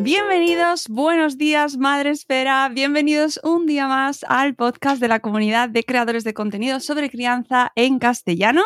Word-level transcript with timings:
Bienvenidos, 0.00 0.86
buenos 0.88 1.38
días, 1.38 1.76
Madre 1.76 2.10
Esfera. 2.10 2.68
Bienvenidos 2.68 3.40
un 3.42 3.66
día 3.66 3.88
más 3.88 4.24
al 4.28 4.54
podcast 4.54 5.00
de 5.00 5.08
la 5.08 5.18
comunidad 5.18 5.68
de 5.68 5.82
creadores 5.82 6.22
de 6.22 6.34
contenido 6.34 6.78
sobre 6.78 7.10
crianza 7.10 7.72
en 7.74 7.98
castellano. 7.98 8.62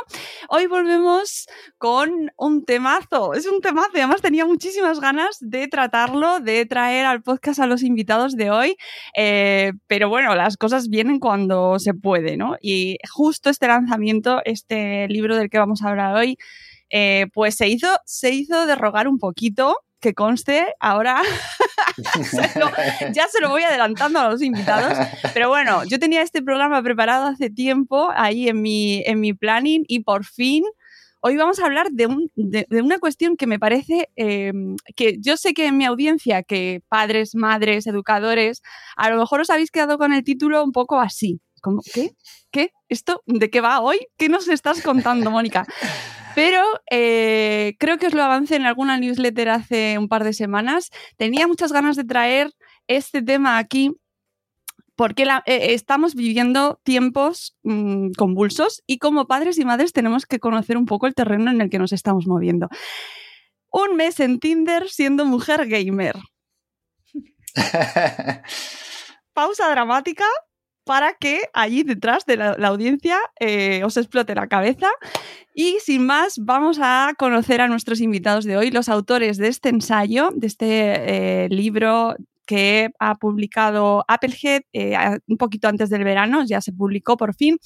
Hoy 0.50 0.66
volvemos 0.66 1.47
con 1.78 2.30
un 2.36 2.66
temazo. 2.66 3.33
Es 3.33 3.47
un 3.47 3.62
temazo 3.62 3.88
además 3.94 4.20
tenía 4.20 4.44
muchísimas 4.44 5.00
ganas 5.00 5.38
de 5.41 5.69
tratarlo, 5.69 6.38
de 6.38 6.66
traer 6.66 7.06
al 7.06 7.22
podcast 7.22 7.60
a 7.60 7.66
los 7.66 7.83
invitados 7.83 8.36
de 8.36 8.50
hoy. 8.50 8.77
Eh, 9.16 9.72
pero 9.86 10.10
bueno, 10.10 10.34
las 10.34 10.58
cosas 10.58 10.88
vienen 10.91 11.19
cuando 11.19 11.78
se 11.78 11.94
puede, 11.94 12.36
¿no? 12.36 12.56
Y 12.60 12.98
justo 13.10 13.48
este 13.48 13.69
lanzamiento, 13.69 14.42
este 14.44 15.08
libro 15.08 15.34
del 15.34 15.48
que 15.48 15.58
vamos 15.58 15.83
a 15.83 15.88
hablar 15.88 16.14
hoy, 16.14 16.36
eh, 16.91 17.27
pues 17.33 17.55
se 17.55 17.69
hizo, 17.69 17.88
se 18.05 18.33
hizo 18.33 18.66
de 18.66 18.75
rogar 18.75 19.08
un 19.08 19.19
poquito 19.19 19.78
que 20.03 20.12
conste, 20.14 20.67
ahora 20.81 21.22
se 22.31 22.59
lo- 22.59 22.71
ya 23.12 23.27
se 23.28 23.41
lo 23.41 23.49
voy 23.49 23.62
adelantando 23.62 24.19
a 24.21 24.28
los 24.28 24.43
invitados. 24.43 24.93
Pero 25.32 25.49
bueno, 25.49 25.84
yo 25.84 25.99
tenía 25.99 26.21
este 26.21 26.43
programa 26.43 26.82
preparado 26.82 27.27
hace 27.28 27.49
tiempo 27.49 28.10
ahí 28.15 28.49
en 28.49 28.60
mi, 28.60 29.03
en 29.06 29.21
mi 29.21 29.32
planning 29.32 29.84
y 29.88 30.00
por 30.00 30.25
fin 30.27 30.65
hoy 31.25 31.37
vamos 31.37 31.60
a 31.60 31.66
hablar 31.66 31.88
de, 31.93 32.06
un- 32.09 32.31
de- 32.34 32.66
de 32.69 32.82
una 32.82 32.99
cuestión 32.99 33.37
que 33.37 33.47
me 33.47 33.59
parece 33.60 34.09
eh, 34.16 34.53
que 34.97 35.19
yo 35.21 35.37
sé 35.37 35.54
que 35.54 35.66
en 35.66 35.77
mi 35.78 35.84
audiencia, 35.87 36.43
que 36.43 36.82
padres, 36.88 37.37
madres, 37.37 37.87
educadores, 37.87 38.60
a 38.97 39.09
lo 39.09 39.19
mejor 39.19 39.41
os 39.41 39.48
habéis 39.50 39.71
quedado 39.71 39.98
con 39.98 40.12
el 40.12 40.25
título 40.25 40.65
un 40.65 40.72
poco 40.72 41.00
así. 41.00 41.41
Como, 41.60 41.81
¿qué? 41.94 42.10
¿Qué? 42.50 42.72
¿Esto 42.88 43.22
de 43.27 43.48
qué 43.50 43.60
va 43.60 43.81
hoy? 43.81 43.98
¿Qué 44.19 44.28
nos 44.28 44.48
estás 44.48 44.82
contando, 44.82 45.31
Mónica? 45.31 45.65
Pero 46.34 46.62
eh, 46.91 47.75
creo 47.78 47.98
que 47.98 48.06
os 48.06 48.15
lo 48.15 48.22
avancé 48.22 48.56
en 48.56 48.66
alguna 48.66 48.97
newsletter 48.98 49.48
hace 49.48 49.98
un 49.98 50.09
par 50.09 50.25
de 50.25 50.32
semanas. 50.32 50.91
Tenía 51.16 51.47
muchas 51.47 51.72
ganas 51.72 51.97
de 51.97 52.04
traer 52.04 52.50
este 52.87 53.22
tema 53.22 53.59
aquí 53.59 53.93
porque 54.97 55.25
la- 55.25 55.42
eh, 55.47 55.72
estamos 55.75 56.15
viviendo 56.15 56.81
tiempos 56.84 57.56
mm, 57.62 58.12
convulsos 58.16 58.82
y 58.87 58.98
como 58.98 59.26
padres 59.26 59.59
y 59.59 59.65
madres 59.65 59.92
tenemos 59.92 60.26
que 60.26 60.38
conocer 60.38 60.76
un 60.76 60.87
poco 60.87 61.06
el 61.06 61.15
terreno 61.15 61.50
en 61.50 61.60
el 61.60 61.71
que 61.71 61.78
nos 61.78 61.92
estamos 61.92 62.26
moviendo. 62.26 62.69
Un 63.71 63.97
mes 63.97 64.21
en 64.21 64.38
Tinder 64.38 64.88
siendo 64.91 65.25
mujer 65.25 65.66
gamer. 65.66 66.16
Pausa 69.32 69.71
dramática 69.71 70.25
para 70.84 71.15
que 71.15 71.43
allí 71.53 71.82
detrás 71.82 72.26
de 72.26 72.37
la, 72.37 72.56
la 72.59 72.69
audiencia 72.69 73.19
eh, 73.41 73.82
os 73.84 73.97
explote 73.97 74.34
la 74.34 74.48
cabeza. 74.48 74.88
Y 75.54 75.78
sin 75.84 76.06
más, 76.06 76.38
vamos 76.38 76.78
a 76.81 77.12
conocer 77.19 77.60
a 77.60 77.69
nuestros 77.69 78.00
invitados 78.00 78.44
de 78.44 78.56
hoy, 78.56 78.70
los 78.70 78.88
autores 78.88 79.37
de 79.37 79.48
este 79.48 79.69
ensayo, 79.69 80.31
de 80.34 80.47
este 80.47 81.44
eh, 81.44 81.48
libro 81.50 82.16
que 82.47 82.91
ha 82.98 83.15
publicado 83.15 84.04
Applehead 84.09 84.62
eh, 84.72 84.97
un 85.26 85.37
poquito 85.37 85.69
antes 85.69 85.91
del 85.91 86.04
verano, 86.04 86.44
ya 86.44 86.60
se 86.60 86.72
publicó 86.72 87.16
por 87.16 87.34
fin. 87.34 87.59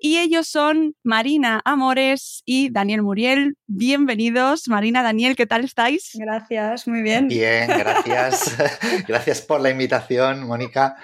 Y 0.00 0.18
ellos 0.18 0.48
son 0.48 0.94
Marina 1.02 1.60
Amores 1.64 2.42
y 2.44 2.70
Daniel 2.70 3.02
Muriel. 3.02 3.56
Bienvenidos, 3.66 4.68
Marina, 4.68 5.02
Daniel, 5.02 5.36
¿qué 5.36 5.46
tal 5.46 5.64
estáis? 5.64 6.12
Gracias, 6.14 6.88
muy 6.88 7.02
bien. 7.02 7.28
Bien, 7.28 7.68
gracias. 7.68 8.56
Gracias 9.06 9.42
por 9.42 9.60
la 9.60 9.70
invitación, 9.70 10.46
Mónica. 10.46 10.96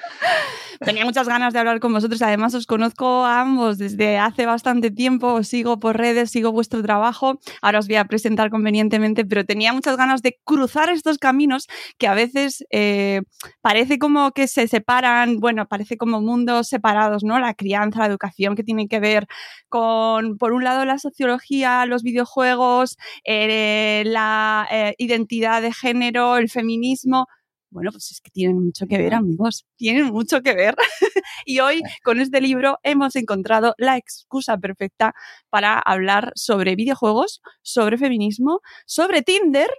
Tenía 0.80 1.04
muchas 1.04 1.26
ganas 1.26 1.52
de 1.52 1.58
hablar 1.58 1.80
con 1.80 1.92
vosotros. 1.92 2.22
Además, 2.22 2.54
os 2.54 2.66
conozco 2.66 3.24
a 3.24 3.40
ambos 3.40 3.78
desde 3.78 4.18
hace 4.18 4.46
bastante 4.46 4.90
tiempo. 4.90 5.34
Os 5.34 5.48
sigo 5.48 5.80
por 5.80 5.96
redes, 5.96 6.30
sigo 6.30 6.52
vuestro 6.52 6.82
trabajo. 6.82 7.40
Ahora 7.62 7.80
os 7.80 7.88
voy 7.88 7.96
a 7.96 8.04
presentar 8.04 8.50
convenientemente, 8.50 9.24
pero 9.24 9.44
tenía 9.44 9.72
muchas 9.72 9.96
ganas 9.96 10.22
de 10.22 10.38
cruzar 10.44 10.88
estos 10.90 11.18
caminos 11.18 11.66
que 11.98 12.06
a 12.06 12.14
veces 12.14 12.64
eh, 12.70 13.22
parece 13.60 13.98
como 13.98 14.30
que 14.32 14.46
se 14.46 14.68
separan, 14.68 15.38
bueno, 15.40 15.66
parece 15.66 15.96
como 15.96 16.20
mundos 16.20 16.68
separados, 16.68 17.24
¿no? 17.24 17.38
La 17.40 17.54
crianza, 17.54 18.00
la 18.00 18.06
educación, 18.06 18.54
que 18.54 18.62
tienen 18.62 18.88
que 18.88 19.00
ver 19.00 19.26
con, 19.68 20.38
por 20.38 20.52
un 20.52 20.64
lado, 20.64 20.84
la 20.84 20.98
sociología, 20.98 21.86
los 21.86 22.02
videojuegos, 22.02 22.96
eh, 23.24 24.04
la 24.06 24.66
eh, 24.70 24.94
identidad 24.98 25.60
de 25.62 25.72
género, 25.72 26.36
el 26.36 26.48
feminismo. 26.50 27.26
Bueno, 27.70 27.92
pues 27.92 28.10
es 28.10 28.20
que 28.20 28.30
tienen 28.30 28.62
mucho 28.62 28.86
que 28.86 28.96
ver, 28.96 29.14
amigos. 29.14 29.66
Tienen 29.76 30.06
mucho 30.06 30.42
que 30.42 30.54
ver. 30.54 30.74
y 31.44 31.60
hoy, 31.60 31.82
con 32.02 32.18
este 32.20 32.40
libro, 32.40 32.78
hemos 32.82 33.14
encontrado 33.16 33.74
la 33.76 33.96
excusa 33.96 34.56
perfecta 34.56 35.14
para 35.50 35.78
hablar 35.78 36.32
sobre 36.34 36.76
videojuegos, 36.76 37.42
sobre 37.62 37.98
feminismo, 37.98 38.60
sobre 38.86 39.22
Tinder 39.22 39.70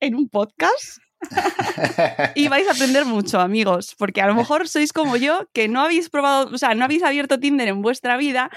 en 0.00 0.16
un 0.16 0.28
podcast. 0.28 0.98
y 2.34 2.48
vais 2.48 2.66
a 2.66 2.72
aprender 2.72 3.04
mucho, 3.04 3.40
amigos, 3.40 3.94
porque 3.96 4.20
a 4.20 4.26
lo 4.26 4.34
mejor 4.42 4.68
sois 4.68 4.92
como 4.92 5.16
yo, 5.16 5.46
que 5.52 5.68
no 5.68 5.80
habéis 5.80 6.10
probado, 6.10 6.50
o 6.52 6.58
sea, 6.58 6.74
no 6.74 6.84
habéis 6.84 7.04
abierto 7.04 7.38
Tinder 7.38 7.68
en 7.68 7.80
vuestra 7.80 8.16
vida. 8.16 8.50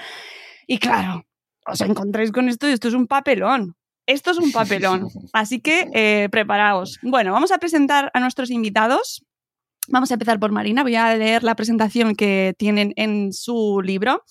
Y 0.66 0.78
claro, 0.78 1.24
os 1.64 1.80
encontráis 1.80 2.32
con 2.32 2.48
esto 2.48 2.68
y 2.68 2.72
esto 2.72 2.88
es 2.88 2.94
un 2.94 3.06
papelón. 3.06 3.76
Esto 4.06 4.30
es 4.30 4.38
un 4.38 4.52
papelón. 4.52 5.08
Así 5.32 5.60
que 5.60 5.88
eh, 5.92 6.28
preparaos. 6.30 6.98
Bueno, 7.02 7.32
vamos 7.32 7.50
a 7.52 7.58
presentar 7.58 8.10
a 8.14 8.20
nuestros 8.20 8.50
invitados. 8.50 9.24
Vamos 9.88 10.10
a 10.10 10.14
empezar 10.14 10.38
por 10.38 10.52
Marina. 10.52 10.82
Voy 10.82 10.96
a 10.96 11.14
leer 11.16 11.42
la 11.44 11.54
presentación 11.54 12.16
que 12.16 12.54
tienen 12.58 12.92
en 12.96 13.32
su 13.32 13.80
libro. 13.84 14.22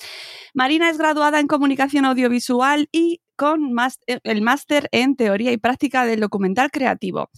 Marina 0.54 0.90
es 0.90 0.98
graduada 0.98 1.40
en 1.40 1.48
comunicación 1.48 2.06
audiovisual 2.06 2.88
y 2.92 3.22
con 3.36 3.76
eh, 4.08 4.20
el 4.24 4.42
máster 4.42 4.88
en 4.92 5.16
teoría 5.16 5.52
y 5.52 5.58
práctica 5.58 6.06
del 6.06 6.20
documental 6.20 6.72
creativo. 6.72 7.30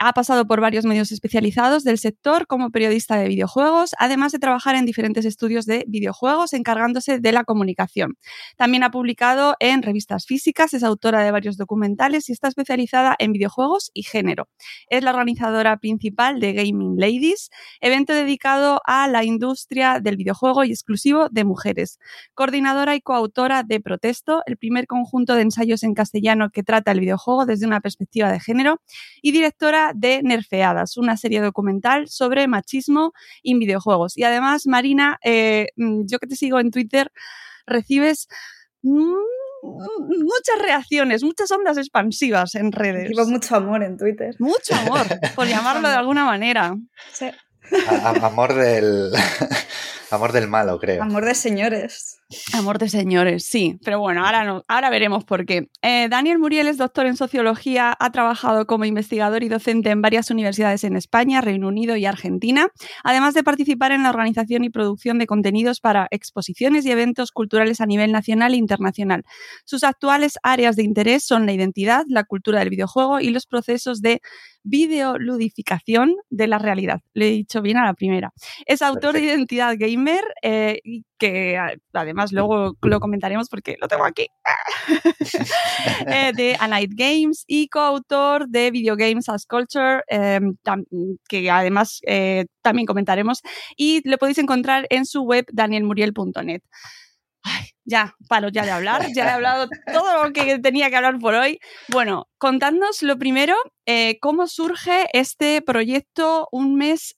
Ha 0.00 0.12
pasado 0.12 0.46
por 0.46 0.60
varios 0.60 0.84
medios 0.84 1.12
especializados 1.12 1.84
del 1.84 1.98
sector 1.98 2.46
como 2.46 2.70
periodista 2.70 3.16
de 3.16 3.28
videojuegos, 3.28 3.94
además 3.98 4.32
de 4.32 4.38
trabajar 4.38 4.74
en 4.74 4.86
diferentes 4.86 5.24
estudios 5.24 5.66
de 5.66 5.84
videojuegos 5.86 6.52
encargándose 6.52 7.18
de 7.18 7.32
la 7.32 7.44
comunicación. 7.44 8.14
También 8.56 8.84
ha 8.84 8.90
publicado 8.90 9.54
en 9.60 9.82
revistas 9.82 10.26
físicas, 10.26 10.74
es 10.74 10.82
autora 10.82 11.22
de 11.22 11.30
varios 11.30 11.56
documentales 11.56 12.28
y 12.28 12.32
está 12.32 12.48
especializada 12.48 13.14
en 13.18 13.32
videojuegos 13.32 13.90
y 13.94 14.02
género. 14.02 14.48
Es 14.88 15.02
la 15.02 15.10
organizadora 15.10 15.76
principal 15.78 16.40
de 16.40 16.52
Gaming 16.52 16.96
Ladies, 16.96 17.50
evento 17.80 18.12
dedicado 18.12 18.80
a 18.86 19.08
la 19.08 19.24
industria 19.24 20.00
del 20.00 20.16
videojuego 20.16 20.64
y 20.64 20.70
exclusivo 20.70 21.28
de 21.30 21.44
mujeres. 21.44 21.98
Coordinadora 22.34 22.94
y 22.94 23.00
coautora 23.00 23.62
de 23.62 23.80
Protesto, 23.80 24.42
el 24.46 24.56
primer 24.56 24.86
conjunto 24.86 25.34
de 25.34 25.41
ensayos 25.42 25.82
en 25.82 25.94
castellano 25.94 26.50
que 26.50 26.62
trata 26.62 26.92
el 26.92 27.00
videojuego 27.00 27.46
desde 27.46 27.66
una 27.66 27.80
perspectiva 27.80 28.30
de 28.32 28.40
género. 28.40 28.80
Y 29.20 29.32
directora 29.32 29.92
de 29.94 30.22
Nerfeadas, 30.22 30.96
una 30.96 31.16
serie 31.16 31.40
documental 31.40 32.08
sobre 32.08 32.48
machismo 32.48 33.12
en 33.42 33.58
videojuegos. 33.58 34.16
Y 34.16 34.24
además, 34.24 34.66
Marina, 34.66 35.18
eh, 35.22 35.68
mm, 35.76 36.02
yo 36.06 36.18
que 36.18 36.26
te 36.26 36.36
sigo 36.36 36.58
en 36.60 36.70
Twitter, 36.70 37.12
recibes 37.66 38.28
mm, 38.82 39.14
muchas 39.62 40.58
reacciones, 40.60 41.22
muchas 41.22 41.50
ondas 41.50 41.78
expansivas 41.78 42.54
en 42.54 42.72
redes. 42.72 43.08
Recibo 43.08 43.26
mucho 43.26 43.56
amor 43.56 43.82
en 43.82 43.96
Twitter. 43.96 44.34
Mucho 44.38 44.74
amor, 44.74 45.06
por 45.34 45.46
llamarlo 45.48 45.88
de 45.88 45.94
alguna 45.94 46.24
manera. 46.24 46.76
Sí. 47.12 47.30
amor 48.22 48.54
del 48.54 49.12
amor 50.12 50.32
del 50.32 50.48
malo, 50.48 50.78
creo. 50.78 51.02
Amor 51.02 51.24
de 51.24 51.34
señores. 51.34 52.18
Amor 52.54 52.78
de 52.78 52.88
señores, 52.88 53.44
sí, 53.44 53.78
pero 53.84 53.98
bueno, 53.98 54.24
ahora, 54.24 54.44
no, 54.44 54.62
ahora 54.68 54.90
veremos 54.90 55.24
por 55.24 55.44
qué. 55.44 55.68
Eh, 55.82 56.08
Daniel 56.08 56.38
Muriel 56.38 56.66
es 56.66 56.78
doctor 56.78 57.06
en 57.06 57.16
sociología, 57.16 57.94
ha 57.98 58.10
trabajado 58.10 58.66
como 58.66 58.84
investigador 58.84 59.42
y 59.42 59.48
docente 59.48 59.90
en 59.90 60.00
varias 60.00 60.30
universidades 60.30 60.84
en 60.84 60.96
España, 60.96 61.40
Reino 61.40 61.68
Unido 61.68 61.96
y 61.96 62.06
Argentina, 62.06 62.68
además 63.04 63.34
de 63.34 63.44
participar 63.44 63.92
en 63.92 64.02
la 64.02 64.10
organización 64.10 64.64
y 64.64 64.70
producción 64.70 65.18
de 65.18 65.26
contenidos 65.26 65.80
para 65.80 66.08
exposiciones 66.10 66.86
y 66.86 66.90
eventos 66.90 67.32
culturales 67.32 67.80
a 67.80 67.86
nivel 67.86 68.12
nacional 68.12 68.54
e 68.54 68.56
internacional. 68.56 69.24
Sus 69.64 69.84
actuales 69.84 70.38
áreas 70.42 70.76
de 70.76 70.84
interés 70.84 71.24
son 71.24 71.44
la 71.44 71.52
identidad, 71.52 72.04
la 72.08 72.24
cultura 72.24 72.60
del 72.60 72.70
videojuego 72.70 73.20
y 73.20 73.30
los 73.30 73.46
procesos 73.46 74.00
de 74.00 74.20
videoludificación 74.64 76.14
de 76.30 76.46
la 76.46 76.58
realidad. 76.58 77.00
Le 77.14 77.28
he 77.28 77.30
dicho 77.30 77.62
bien 77.62 77.78
a 77.78 77.84
la 77.84 77.94
primera. 77.94 78.32
Es 78.66 78.82
autor 78.82 79.14
de 79.14 79.20
Identidad 79.20 79.74
Gamer, 79.78 80.01
eh, 80.42 80.80
que 81.18 81.58
además 81.92 82.32
luego 82.32 82.76
lo 82.82 83.00
comentaremos 83.00 83.48
porque 83.48 83.76
lo 83.80 83.88
tengo 83.88 84.04
aquí, 84.04 84.26
eh, 86.06 86.32
de 86.34 86.56
A 86.58 86.68
Night 86.68 86.92
Games 86.94 87.44
y 87.46 87.68
coautor 87.68 88.48
de 88.48 88.70
Video 88.70 88.96
Games 88.96 89.28
as 89.28 89.46
Culture, 89.46 90.02
em, 90.08 90.56
que 91.28 91.50
además 91.50 92.00
eh, 92.06 92.46
también 92.62 92.86
comentaremos, 92.86 93.40
y 93.76 94.06
lo 94.08 94.18
podéis 94.18 94.38
encontrar 94.38 94.86
en 94.90 95.06
su 95.06 95.22
web 95.22 95.46
danielmuriel.net. 95.52 96.62
ya, 97.84 98.14
paro 98.28 98.48
ya 98.48 98.64
de 98.64 98.70
hablar, 98.70 99.06
ya 99.14 99.26
he 99.26 99.30
hablado 99.30 99.68
todo 99.92 100.24
lo 100.24 100.32
que 100.32 100.58
tenía 100.58 100.90
que 100.90 100.96
hablar 100.96 101.18
por 101.18 101.34
hoy. 101.34 101.58
Bueno, 101.88 102.28
contadnos 102.38 103.02
lo 103.02 103.18
primero, 103.18 103.54
eh, 103.86 104.18
cómo 104.20 104.46
surge 104.46 105.06
este 105.12 105.62
proyecto 105.62 106.48
un 106.52 106.76
mes 106.76 107.16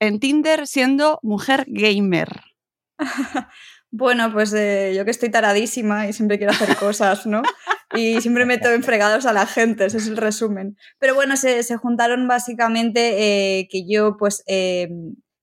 en 0.00 0.20
Tinder 0.20 0.66
siendo 0.66 1.18
mujer 1.22 1.64
gamer. 1.68 2.42
Bueno, 3.92 4.30
pues 4.32 4.52
eh, 4.52 4.92
yo 4.94 5.04
que 5.06 5.10
estoy 5.10 5.30
taradísima 5.30 6.06
y 6.06 6.12
siempre 6.12 6.36
quiero 6.36 6.52
hacer 6.52 6.76
cosas, 6.76 7.24
¿no? 7.24 7.42
Y 7.94 8.20
siempre 8.20 8.44
meto 8.44 8.68
en 8.70 8.82
fregados 8.82 9.24
a 9.24 9.32
la 9.32 9.46
gente, 9.46 9.86
ese 9.86 9.98
es 9.98 10.08
el 10.08 10.16
resumen. 10.18 10.76
Pero 10.98 11.14
bueno, 11.14 11.36
se, 11.36 11.62
juntaron 11.76 12.28
básicamente 12.28 13.60
eh, 13.60 13.68
que 13.70 13.88
yo 13.88 14.16
pues 14.18 14.42
eh, 14.48 14.88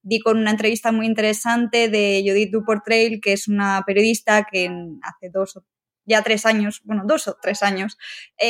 di 0.02 0.20
con 0.20 0.38
una 0.38 0.50
entrevista 0.50 0.92
muy 0.92 1.06
interesante 1.06 1.88
de 1.88 2.22
Judith 2.24 2.52
Duportrail, 2.52 3.20
que 3.20 3.32
es 3.32 3.48
una 3.48 3.82
periodista 3.86 4.46
que 4.48 4.70
hace 5.02 5.30
dos 5.32 5.56
o 5.56 5.64
ya 6.06 6.22
tres 6.22 6.46
años, 6.46 6.82
bueno, 6.84 7.02
dos 7.06 7.28
o 7.28 7.36
tres 7.40 7.62
años, 7.62 7.98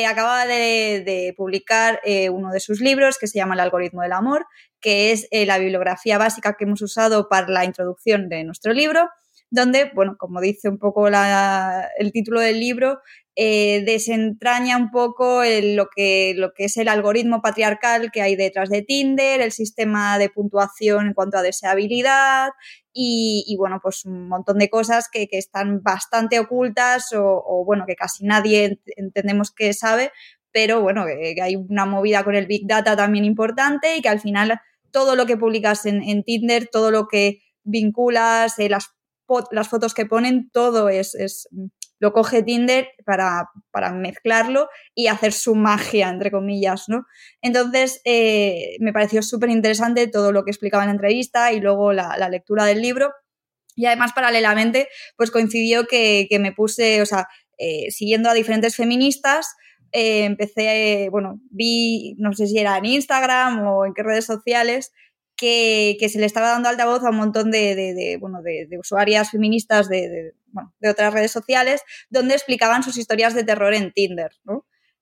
acaba 0.09 0.47
de, 0.47 1.35
publicar 1.37 2.01
uno 2.31 2.51
de 2.51 2.61
sus 2.61 2.81
libros 2.81 3.19
que 3.19 3.27
se 3.27 3.39
llama 3.39 3.55
El 3.55 3.61
algoritmo 3.61 4.03
del 4.03 4.12
amor, 4.12 4.47
que 4.81 5.12
es 5.12 5.29
la 5.31 5.59
bibliografía 5.59 6.19
básica 6.19 6.56
que 6.59 6.65
hemos 6.65 6.83
usado 6.83 7.29
para 7.29 7.49
la 7.49 7.65
introducción 7.65 8.29
de 8.29 8.45
nuestro 8.45 8.73
libro 8.73 9.09
donde, 9.55 9.91
bueno, 9.95 10.17
como 10.19 10.41
dice 10.41 10.69
un 10.69 10.79
poco 10.79 11.06
el 11.09 12.12
título 12.12 12.41
del 12.41 12.61
libro, 12.61 13.01
eh, 13.37 13.83
desentraña 13.85 14.77
un 14.77 14.91
poco 14.93 15.43
lo, 15.45 15.89
que, 15.95 16.35
lo 16.37 16.53
que 16.53 16.67
es 16.67 16.77
el 16.77 16.89
algoritmo 16.89 17.43
patriarcal 17.43 18.12
que 18.12 18.23
hay 18.23 18.37
detrás 18.37 18.71
de 18.71 18.83
Tinder, 18.83 19.41
el 19.41 19.51
sistema 19.51 20.19
de 20.19 20.29
puntuación 20.29 21.09
en 21.09 21.15
cuanto 21.15 21.39
a 21.39 21.43
deseabilidad 21.43 22.51
y, 22.93 23.56
bueno, 23.59 23.81
pues 23.83 24.05
un 24.05 24.29
montón 24.29 24.59
de 24.59 24.71
cosas 24.71 25.09
que, 25.11 25.27
están 25.33 25.83
bastante 25.83 26.39
ocultas 26.39 27.12
o, 27.12 27.65
bueno, 27.67 27.87
que 27.87 27.97
casi 27.97 28.25
nadie 28.25 28.81
entendemos 28.97 29.51
que 29.51 29.73
sabe, 29.73 30.12
pero 30.53 30.81
bueno, 30.81 31.05
que, 31.05 31.35
hay 31.43 31.56
una 31.56 31.87
movida 31.87 32.23
con 32.23 32.37
el 32.37 32.47
Big 32.47 32.69
Data 32.69 32.97
también 32.97 33.25
importante 33.25 33.97
y 33.97 34.03
que 34.03 34.09
al 34.09 34.21
final 34.21 34.61
todo 34.93 35.17
lo 35.17 35.27
que 35.27 35.37
publicas 35.37 35.87
en, 35.87 36.23
Tinder, 36.23 36.69
todo 36.71 36.93
lo 36.93 37.09
que 37.09 37.41
vinculas, 37.65 38.61
eh, 38.61 38.69
las 38.69 38.95
las 39.50 39.69
fotos 39.69 39.94
que 39.94 40.06
ponen, 40.06 40.50
todo 40.50 40.88
es, 40.88 41.15
es 41.15 41.49
lo 42.00 42.12
coge 42.12 42.43
Tinder 42.43 42.88
para, 43.06 43.49
para, 43.71 43.93
mezclarlo 43.93 44.69
y 44.94 45.06
hacer 45.06 45.32
su 45.32 45.55
magia, 45.55 46.11
entre 46.11 46.31
comillas, 46.31 46.85
¿no? 46.88 47.06
Entonces, 47.41 48.00
eh, 48.05 48.76
me 48.81 48.93
pareció 48.93 49.23
súper 49.23 49.50
interesante 49.50 50.06
todo 50.09 50.32
lo 50.32 50.44
que 50.44 50.50
explicaba 50.50 50.82
en 50.82 50.88
la 50.88 50.94
entrevista 50.94 51.53
y 51.53 51.61
luego 51.61 51.93
la, 51.93 52.29
lectura 52.29 52.65
del 52.65 52.82
libro. 52.82 53.12
Y 53.76 53.87
además, 53.87 54.12
paralelamente, 54.15 54.88
pues 55.17 55.31
coincidió 55.31 55.87
que, 55.87 56.29
me 56.41 56.53
puse, 56.53 57.00
o 57.00 57.06
sea, 57.06 57.27
eh, 57.59 57.91
siguiendo 57.91 58.29
a 58.29 58.35
diferentes 58.35 58.77
feministas, 58.77 59.55
eh, 59.93 60.25
empecé, 60.25 61.09
bueno, 61.11 61.41
vi, 61.50 62.17
no 62.19 62.32
sé 62.35 62.49
si 62.49 62.59
era 62.59 62.77
en 62.77 62.85
Instagram 62.85 63.67
o 63.67 63.87
en 63.87 63.94
qué 63.94 64.03
redes 64.03 64.27
sociales, 64.27 64.93
que, 65.37 65.97
se 66.11 66.19
le 66.19 66.27
estaba 66.27 66.51
dando 66.51 66.69
altavoz 66.69 67.03
a 67.05 67.11
un 67.11 67.17
montón 67.17 67.51
de, 67.51 68.17
bueno, 68.21 68.43
de, 68.43 68.69
usuarias 68.79 69.31
feministas 69.31 69.89
de, 69.89 70.33
otras 70.89 71.13
redes 71.13 71.33
sociales 71.33 71.83
donde 72.11 72.35
explicaban 72.35 72.83
sus 72.83 72.97
historias 72.97 73.35
de 73.35 73.45
terror 73.45 73.75
en 73.75 73.93
Tinder, 73.93 74.31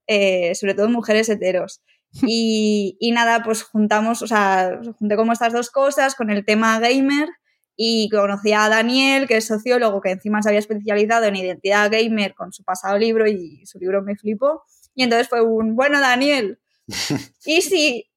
eh, 0.07 0.55
sobre 0.55 0.75
todo 0.75 0.89
mujeres 0.89 1.29
heteros. 1.29 1.83
Y, 2.27 3.11
nada, 3.15 3.43
pues 3.43 3.63
juntamos, 3.63 4.21
o 4.21 4.27
sea, 4.27 4.81
junté 4.99 5.17
como 5.17 5.33
estas 5.33 5.55
dos 5.55 5.71
cosas 5.71 6.15
con 6.15 6.29
el 6.29 6.45
tema 6.45 6.79
gamer 6.79 7.29
y 7.75 8.11
conocí 8.11 8.53
a 8.53 8.69
Daniel, 8.69 9.27
que 9.27 9.39
es 9.39 9.47
sociólogo, 9.47 10.03
que 10.03 10.11
encima 10.11 10.43
se 10.43 10.51
había 10.51 10.59
especializado 10.59 11.25
en 11.25 11.37
identidad 11.37 11.91
gamer 11.91 12.35
con 12.35 12.53
su 12.53 12.65
pasado 12.65 12.99
libro 12.99 13.27
y 13.27 13.65
su 13.65 13.79
libro 13.79 14.03
me 14.03 14.15
flipó. 14.15 14.63
Y 14.95 15.05
entonces 15.05 15.27
fue 15.29 15.41
un, 15.41 15.75
bueno, 15.75 16.01
Daniel, 16.01 16.59
¿y 17.47 17.63
si 17.63 18.12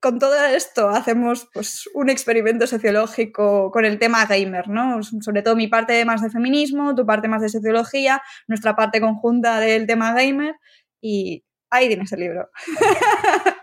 con 0.00 0.18
todo 0.18 0.42
esto 0.46 0.88
hacemos 0.88 1.48
pues, 1.52 1.88
un 1.94 2.08
experimento 2.08 2.66
sociológico 2.66 3.70
con 3.70 3.84
el 3.84 3.98
tema 3.98 4.24
gamer, 4.24 4.68
¿no? 4.68 5.02
Sobre 5.02 5.42
todo 5.42 5.56
mi 5.56 5.68
parte 5.68 6.04
más 6.04 6.22
de 6.22 6.30
feminismo, 6.30 6.94
tu 6.94 7.04
parte 7.04 7.28
más 7.28 7.42
de 7.42 7.50
sociología, 7.50 8.22
nuestra 8.48 8.74
parte 8.74 9.00
conjunta 9.00 9.60
del 9.60 9.86
tema 9.86 10.14
gamer 10.14 10.54
y 11.00 11.44
ahí 11.68 11.88
tienes 11.88 12.10
el 12.12 12.20
libro. 12.20 12.48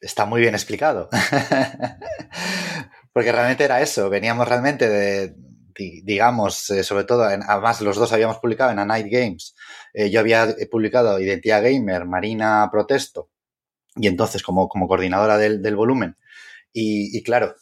Está 0.00 0.26
muy 0.26 0.40
bien 0.40 0.54
explicado. 0.54 1.08
Porque 3.12 3.32
realmente 3.32 3.64
era 3.64 3.80
eso, 3.80 4.10
veníamos 4.10 4.46
realmente 4.46 4.88
de, 4.88 5.34
digamos, 6.04 6.68
eh, 6.70 6.84
sobre 6.84 7.04
todo, 7.04 7.24
además 7.24 7.80
los 7.80 7.96
dos 7.96 8.12
habíamos 8.12 8.38
publicado 8.38 8.70
en 8.70 8.80
A 8.80 8.84
Night 8.84 9.06
Games. 9.10 9.54
Eh, 9.94 10.10
yo 10.10 10.20
había 10.20 10.54
publicado 10.70 11.18
Identidad 11.18 11.62
Gamer, 11.62 12.04
Marina 12.04 12.68
Protesto, 12.70 13.30
y 13.98 14.06
entonces 14.06 14.42
como, 14.42 14.68
como 14.68 14.88
coordinadora 14.88 15.36
del, 15.38 15.62
del 15.62 15.76
volumen. 15.76 16.16
Y, 16.72 17.22
claro, 17.22 17.56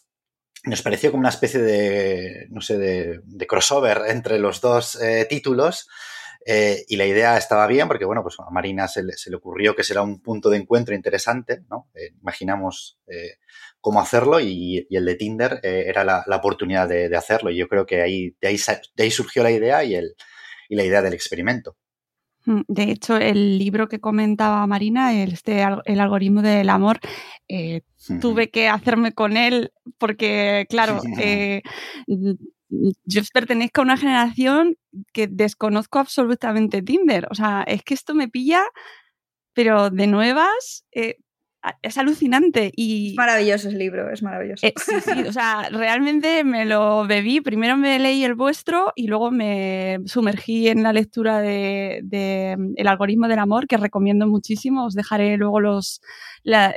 nos 0.64 0.82
pareció 0.82 1.10
como 1.10 1.20
una 1.20 1.30
especie 1.30 1.60
de, 1.60 2.46
no 2.50 2.60
sé, 2.60 2.76
de, 2.78 3.46
crossover 3.46 4.02
entre 4.08 4.38
los 4.38 4.60
dos 4.60 5.00
eh, 5.00 5.26
títulos. 5.28 5.88
Eh, 6.48 6.84
y 6.88 6.96
la 6.96 7.06
idea 7.06 7.36
estaba 7.36 7.66
bien 7.66 7.88
porque, 7.88 8.04
bueno, 8.04 8.22
pues 8.22 8.36
a 8.38 8.50
Marina 8.50 8.86
se 8.86 9.02
le, 9.02 9.14
ocurrió 9.34 9.74
que 9.74 9.82
será 9.82 10.02
un 10.02 10.20
punto 10.20 10.48
de 10.48 10.58
encuentro 10.58 10.94
interesante, 10.94 11.64
¿no? 11.68 11.88
Eh, 11.94 12.12
imaginamos 12.20 13.00
cómo 13.80 14.00
hacerlo 14.00 14.38
y, 14.38 14.86
el 14.90 15.04
de 15.04 15.14
Tinder 15.16 15.60
era 15.62 16.04
la, 16.04 16.24
oportunidad 16.36 16.88
de, 16.88 17.16
hacerlo. 17.16 17.50
Y 17.50 17.56
yo 17.56 17.68
creo 17.68 17.86
que 17.86 18.02
ahí, 18.02 18.36
de, 18.40 18.48
ahí, 18.48 18.58
ahí 18.98 19.10
surgió 19.10 19.42
la 19.42 19.50
idea 19.50 19.82
y, 19.82 19.94
el, 19.94 20.14
y 20.68 20.76
la 20.76 20.84
idea 20.84 21.02
del 21.02 21.14
experimento. 21.14 21.76
Mm, 22.46 22.60
de 22.68 22.84
hecho, 22.84 23.16
el 23.16 23.58
libro 23.58 23.88
que 23.88 24.00
comentaba 24.00 24.66
Marina, 24.66 25.12
el, 25.12 25.32
este, 25.32 25.64
el 25.84 26.00
algoritmo 26.00 26.42
del 26.42 26.70
amor, 26.70 27.00
eh, 27.48 27.82
tuve 28.20 28.50
que 28.50 28.68
hacerme 28.68 29.12
con 29.12 29.36
él 29.36 29.72
porque, 29.98 30.66
claro, 30.70 31.00
eh, 31.20 31.62
yo 32.08 33.22
pertenezco 33.32 33.80
a 33.80 33.84
una 33.84 33.96
generación 33.96 34.76
que 35.12 35.26
desconozco 35.26 35.98
absolutamente 35.98 36.82
Tinder. 36.82 37.26
O 37.30 37.34
sea, 37.34 37.64
es 37.66 37.82
que 37.82 37.94
esto 37.94 38.14
me 38.14 38.28
pilla, 38.28 38.62
pero 39.52 39.90
de 39.90 40.06
nuevas, 40.06 40.84
eh, 40.92 41.16
es 41.82 41.98
alucinante. 41.98 42.72
Y, 42.74 43.10
es 43.10 43.16
maravilloso 43.16 43.68
ese 43.68 43.76
libro, 43.76 44.10
es 44.10 44.22
maravilloso. 44.22 44.66
Eh, 44.66 44.74
sí, 44.76 44.94
sí, 45.00 45.20
o 45.26 45.32
sea, 45.32 45.68
realmente 45.72 46.44
me 46.44 46.64
lo 46.64 47.06
bebí. 47.06 47.40
Primero 47.40 47.76
me 47.76 47.98
leí 47.98 48.24
el 48.24 48.34
vuestro 48.34 48.92
y 48.94 49.06
luego 49.06 49.30
me 49.30 49.98
sumergí 50.06 50.68
en 50.68 50.82
la 50.82 50.92
lectura 50.92 51.40
de, 51.40 52.56
mm, 52.58 52.72
El 52.76 52.88
algoritmo 52.88 53.28
del 53.28 53.38
amor, 53.38 53.66
que 53.66 53.76
recomiendo 53.76 54.26
muchísimo. 54.26 54.86
Os 54.86 54.94
dejaré 54.94 55.36
luego 55.36 55.60
los, 55.60 56.00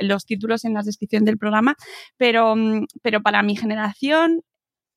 los 0.00 0.24
títulos 0.24 0.64
en 0.64 0.74
la 0.74 0.82
descripción 0.82 1.24
del 1.24 1.38
programa. 1.38 1.76
Pero, 2.16 2.56
mm, 2.56 2.86
pero 3.02 3.22
para 3.22 3.42
mi 3.42 3.56
generación 3.56 4.42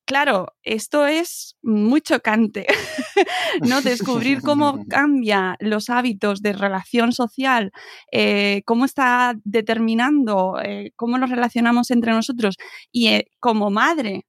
claro, 0.04 0.54
esto 0.62 1.06
es 1.06 1.56
muy 1.62 2.00
chocante, 2.00 2.66
¿no? 3.62 3.82
Descubrir 3.82 4.40
cómo 4.40 4.84
cambia 4.88 5.56
los 5.60 5.90
hábitos 5.90 6.42
de 6.42 6.52
relación 6.52 7.12
social, 7.12 7.72
eh, 8.12 8.62
cómo 8.64 8.84
está 8.84 9.34
determinando 9.44 10.58
eh, 10.62 10.92
cómo 10.96 11.18
nos 11.18 11.30
relacionamos 11.30 11.90
entre 11.90 12.12
nosotros 12.12 12.56
y 12.92 13.08
eh, 13.08 13.30
como 13.40 13.70
madre 13.70 14.24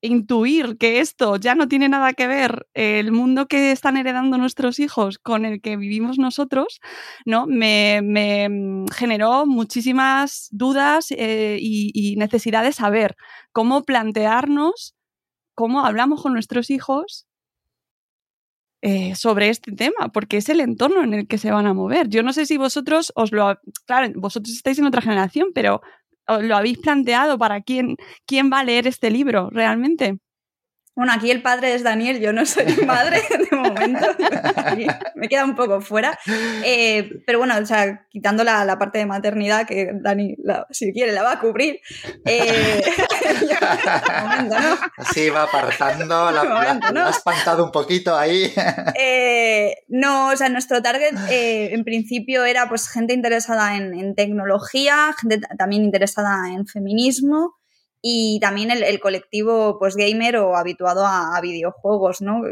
intuir 0.00 0.78
que 0.78 1.00
esto 1.00 1.36
ya 1.36 1.54
no 1.54 1.68
tiene 1.68 1.88
nada 1.88 2.12
que 2.12 2.26
ver 2.26 2.66
el 2.74 3.12
mundo 3.12 3.46
que 3.46 3.72
están 3.72 3.96
heredando 3.96 4.38
nuestros 4.38 4.78
hijos 4.78 5.18
con 5.18 5.44
el 5.44 5.60
que 5.60 5.76
vivimos 5.76 6.18
nosotros, 6.18 6.80
¿no? 7.26 7.46
Me, 7.46 8.00
mm, 8.02 8.86
generó 8.88 9.46
muchísimas 9.46 10.48
dudas 10.50 11.08
eh, 11.10 11.58
y, 11.60 12.16
necesidad 12.16 12.62
de 12.64 12.72
saber 12.72 13.16
cómo 13.52 13.82
plantearnos, 13.84 14.94
cómo 15.54 15.84
hablamos 15.86 16.22
con 16.22 16.32
nuestros 16.34 16.70
hijos 16.70 17.26
eh, 18.82 19.14
sobre 19.14 19.50
este 19.50 19.72
tema, 19.72 20.08
porque 20.12 20.38
es 20.38 20.48
el 20.48 20.60
entorno 20.60 21.02
en 21.02 21.14
el 21.14 21.28
que 21.28 21.38
se 21.38 21.50
van 21.50 21.66
a 21.66 21.74
mover. 21.74 22.08
Yo 22.08 22.22
no 22.22 22.32
sé 22.32 22.46
si 22.46 22.56
vosotros 22.56 23.12
os 23.14 23.32
lo... 23.32 23.58
Claro, 23.86 24.10
vosotros 24.16 24.54
estáis 24.54 24.78
en 24.78 24.86
otra 24.86 25.02
generación, 25.02 25.48
pero 25.54 25.82
lo 26.40 26.56
habéis 26.56 26.78
planteado 26.78 27.38
para 27.38 27.60
quién, 27.62 27.96
quién 28.26 28.50
va 28.52 28.60
a 28.60 28.64
leer 28.64 28.86
este 28.86 29.10
libro 29.10 29.48
realmente? 29.50 30.18
Bueno, 30.96 31.12
aquí 31.12 31.30
el 31.30 31.40
padre 31.40 31.74
es 31.74 31.84
Daniel, 31.84 32.20
yo 32.20 32.32
no 32.32 32.44
soy 32.44 32.66
madre 32.86 33.22
de 33.30 33.56
momento, 33.56 34.06
me 35.14 35.28
queda 35.28 35.44
un 35.44 35.54
poco 35.54 35.80
fuera. 35.80 36.18
Eh, 36.64 37.22
pero 37.26 37.38
bueno, 37.38 37.56
o 37.56 37.64
sea, 37.64 38.06
quitando 38.10 38.42
la, 38.42 38.78
parte 38.78 38.98
de 38.98 39.06
maternidad, 39.06 39.66
que 39.66 39.92
Dani, 39.94 40.36
si 40.70 40.92
quiere, 40.92 41.12
la 41.12 41.22
va 41.22 41.32
a 41.32 41.40
cubrir. 41.40 41.80
Eh, 42.24 42.82
Sí, 45.14 45.30
va 45.30 45.44
apartando, 45.44 46.30
la, 46.30 46.80
ha 47.06 47.10
espantado 47.10 47.64
un 47.64 47.72
poquito 47.72 48.16
ahí. 48.16 48.52
Eh, 49.02 49.74
no, 49.88 50.28
o 50.28 50.36
sea, 50.36 50.48
nuestro 50.48 50.82
target 50.82 51.14
en 51.30 51.84
principio 51.84 52.44
era 52.44 52.68
pues 52.68 52.88
gente 52.88 53.14
interesada 53.14 53.76
en, 53.76 53.94
en 53.94 54.14
tecnología, 54.14 55.14
gente 55.18 55.40
también 55.56 55.84
interesada 55.84 56.52
en 56.52 56.66
feminismo 56.66 57.59
y 58.02 58.38
también 58.40 58.70
el, 58.70 59.00
colectivo 59.00 59.78
pues 59.78 59.96
gamer 59.96 60.36
o 60.38 60.56
habituado 60.56 61.04
a, 61.06 61.38
videojuegos, 61.40 62.20
¿no? 62.20 62.42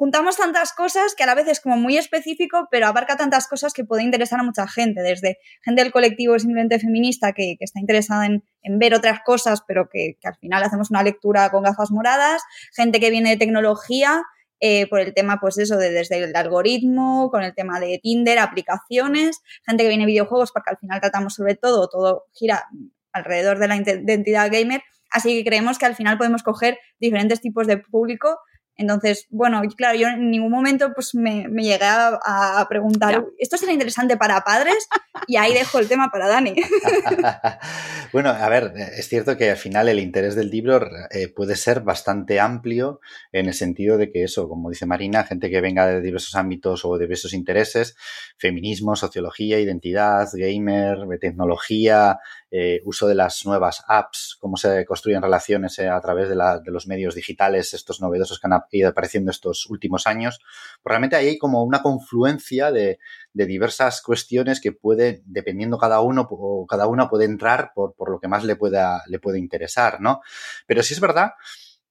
juntamos 0.00 0.38
tantas 0.38 0.72
cosas 0.72 1.14
que 1.14 1.24
a 1.24 1.26
la 1.26 1.34
vez 1.34 1.46
es 1.46 1.60
como 1.60 1.76
muy 1.76 1.98
específico, 1.98 2.68
pero 2.70 2.86
abarca 2.86 3.18
tantas 3.18 3.46
cosas 3.46 3.74
que 3.74 3.84
puede 3.84 4.02
interesar 4.02 4.40
a 4.40 4.42
mucha 4.42 4.66
gente, 4.66 5.02
desde 5.02 5.36
gente 5.60 5.82
del 5.82 5.92
colectivo 5.92 6.38
simplemente 6.38 6.78
feminista 6.78 7.34
que, 7.34 7.58
está 7.60 7.80
interesada 7.80 8.24
en, 8.24 8.42
ver 8.78 8.94
otras 8.94 9.20
cosas, 9.26 9.60
pero 9.68 9.90
que, 9.92 10.16
al 10.24 10.36
final 10.36 10.62
hacemos 10.62 10.90
una 10.90 11.02
lectura 11.02 11.50
con 11.50 11.64
gafas 11.64 11.90
moradas, 11.90 12.40
gente 12.74 12.98
que 12.98 13.10
viene 13.10 13.28
de 13.28 13.36
tecnología, 13.36 14.22
eh, 14.58 14.86
por 14.88 15.00
el 15.00 15.12
tema, 15.12 15.36
pues 15.38 15.58
eso, 15.58 15.76
de 15.76 15.90
desde 15.90 16.24
el 16.24 16.34
algoritmo, 16.34 17.30
con 17.30 17.42
el 17.42 17.54
tema 17.54 17.78
de 17.78 18.00
Tinder, 18.02 18.38
aplicaciones, 18.38 19.42
gente 19.66 19.82
que 19.82 19.88
viene 19.88 20.04
de 20.04 20.12
videojuegos, 20.12 20.50
porque 20.50 20.70
al 20.70 20.78
final 20.78 21.00
tratamos 21.02 21.34
sobre 21.34 21.56
todo, 21.56 21.90
todo 21.90 22.24
gira 22.32 22.66
alrededor 23.12 23.58
de 23.58 23.68
la 23.68 23.76
identidad 23.76 24.50
gamer, 24.50 24.82
así 25.10 25.36
que 25.36 25.48
creemos 25.48 25.78
que 25.78 25.86
al 25.86 25.96
final 25.96 26.18
podemos 26.18 26.42
coger 26.42 26.78
diferentes 26.98 27.40
tipos 27.40 27.66
de 27.66 27.78
público 27.78 28.38
entonces, 28.80 29.26
bueno, 29.30 29.60
claro, 29.76 29.98
yo 29.98 30.08
en 30.08 30.30
ningún 30.30 30.50
momento 30.50 30.92
pues 30.94 31.14
me, 31.14 31.44
llegué 31.44 31.84
a, 31.84 32.66
preguntar, 32.68 33.26
¿esto 33.38 33.56
será 33.56 33.72
interesante 33.72 34.16
para 34.16 34.40
padres? 34.40 34.88
Y 35.26 35.36
ahí 35.36 35.52
dejo 35.52 35.78
el 35.78 35.88
tema 35.88 36.08
para 36.10 36.28
Dani. 36.28 36.54
bueno, 38.12 38.30
a 38.30 38.48
ver, 38.48 38.72
es 38.96 39.08
cierto 39.08 39.36
que 39.36 39.50
al 39.50 39.56
final 39.56 39.88
el 39.88 39.98
interés 39.98 40.34
del 40.34 40.50
libro 40.50 40.80
eh, 41.10 41.28
puede 41.28 41.56
ser 41.56 41.80
bastante 41.80 42.40
amplio 42.40 43.00
en 43.32 43.46
el 43.46 43.54
sentido 43.54 43.98
de 43.98 44.10
que 44.10 44.24
eso, 44.24 44.48
como 44.48 44.70
dice 44.70 44.86
Marina, 44.86 45.24
gente 45.24 45.50
que 45.50 45.60
venga 45.60 45.86
de 45.86 46.00
diversos 46.00 46.34
ámbitos 46.34 46.84
o 46.84 46.96
de 46.96 47.04
diversos 47.04 47.34
intereses, 47.34 47.96
feminismo, 48.38 48.96
sociología, 48.96 49.60
identidad, 49.60 50.28
gamer, 50.32 51.06
tecnología, 51.20 52.18
eh, 52.52 52.80
uso 52.84 53.06
de 53.06 53.14
las 53.14 53.46
nuevas 53.46 53.84
apps, 53.86 54.36
cómo 54.40 54.56
se 54.56 54.84
construyen 54.84 55.22
relaciones 55.22 55.78
eh, 55.78 55.88
a 55.88 56.00
través 56.00 56.28
de, 56.28 56.34
los 56.64 56.88
medios 56.88 57.14
digitales, 57.14 57.74
estos 57.74 58.00
novedosos 58.00 58.40
que 58.40 58.46
han 58.48 58.54
ido 58.78 58.88
apareciendo 58.88 59.30
estos 59.30 59.66
últimos 59.66 60.06
años. 60.06 60.40
Pues 60.82 60.90
realmente 60.90 61.16
ahí 61.16 61.28
hay 61.28 61.38
como 61.38 61.62
una 61.64 61.82
confluencia 61.82 62.70
de, 62.72 62.98
diversas 63.32 64.02
cuestiones 64.02 64.60
que 64.60 64.72
puede, 64.72 65.22
dependiendo 65.24 65.78
cada 65.78 66.00
uno, 66.00 66.26
o 66.30 66.66
cada 66.66 66.86
una 66.86 67.08
puede 67.08 67.24
entrar 67.24 67.72
por, 67.74 67.94
lo 68.10 68.20
que 68.20 68.28
más 68.28 68.44
le 68.44 68.56
pueda, 68.56 69.02
le 69.06 69.20
interesar, 69.38 70.00
¿no? 70.00 70.20
Pero 70.66 70.82
sí 70.82 70.94
es 70.94 71.00
verdad 71.00 71.32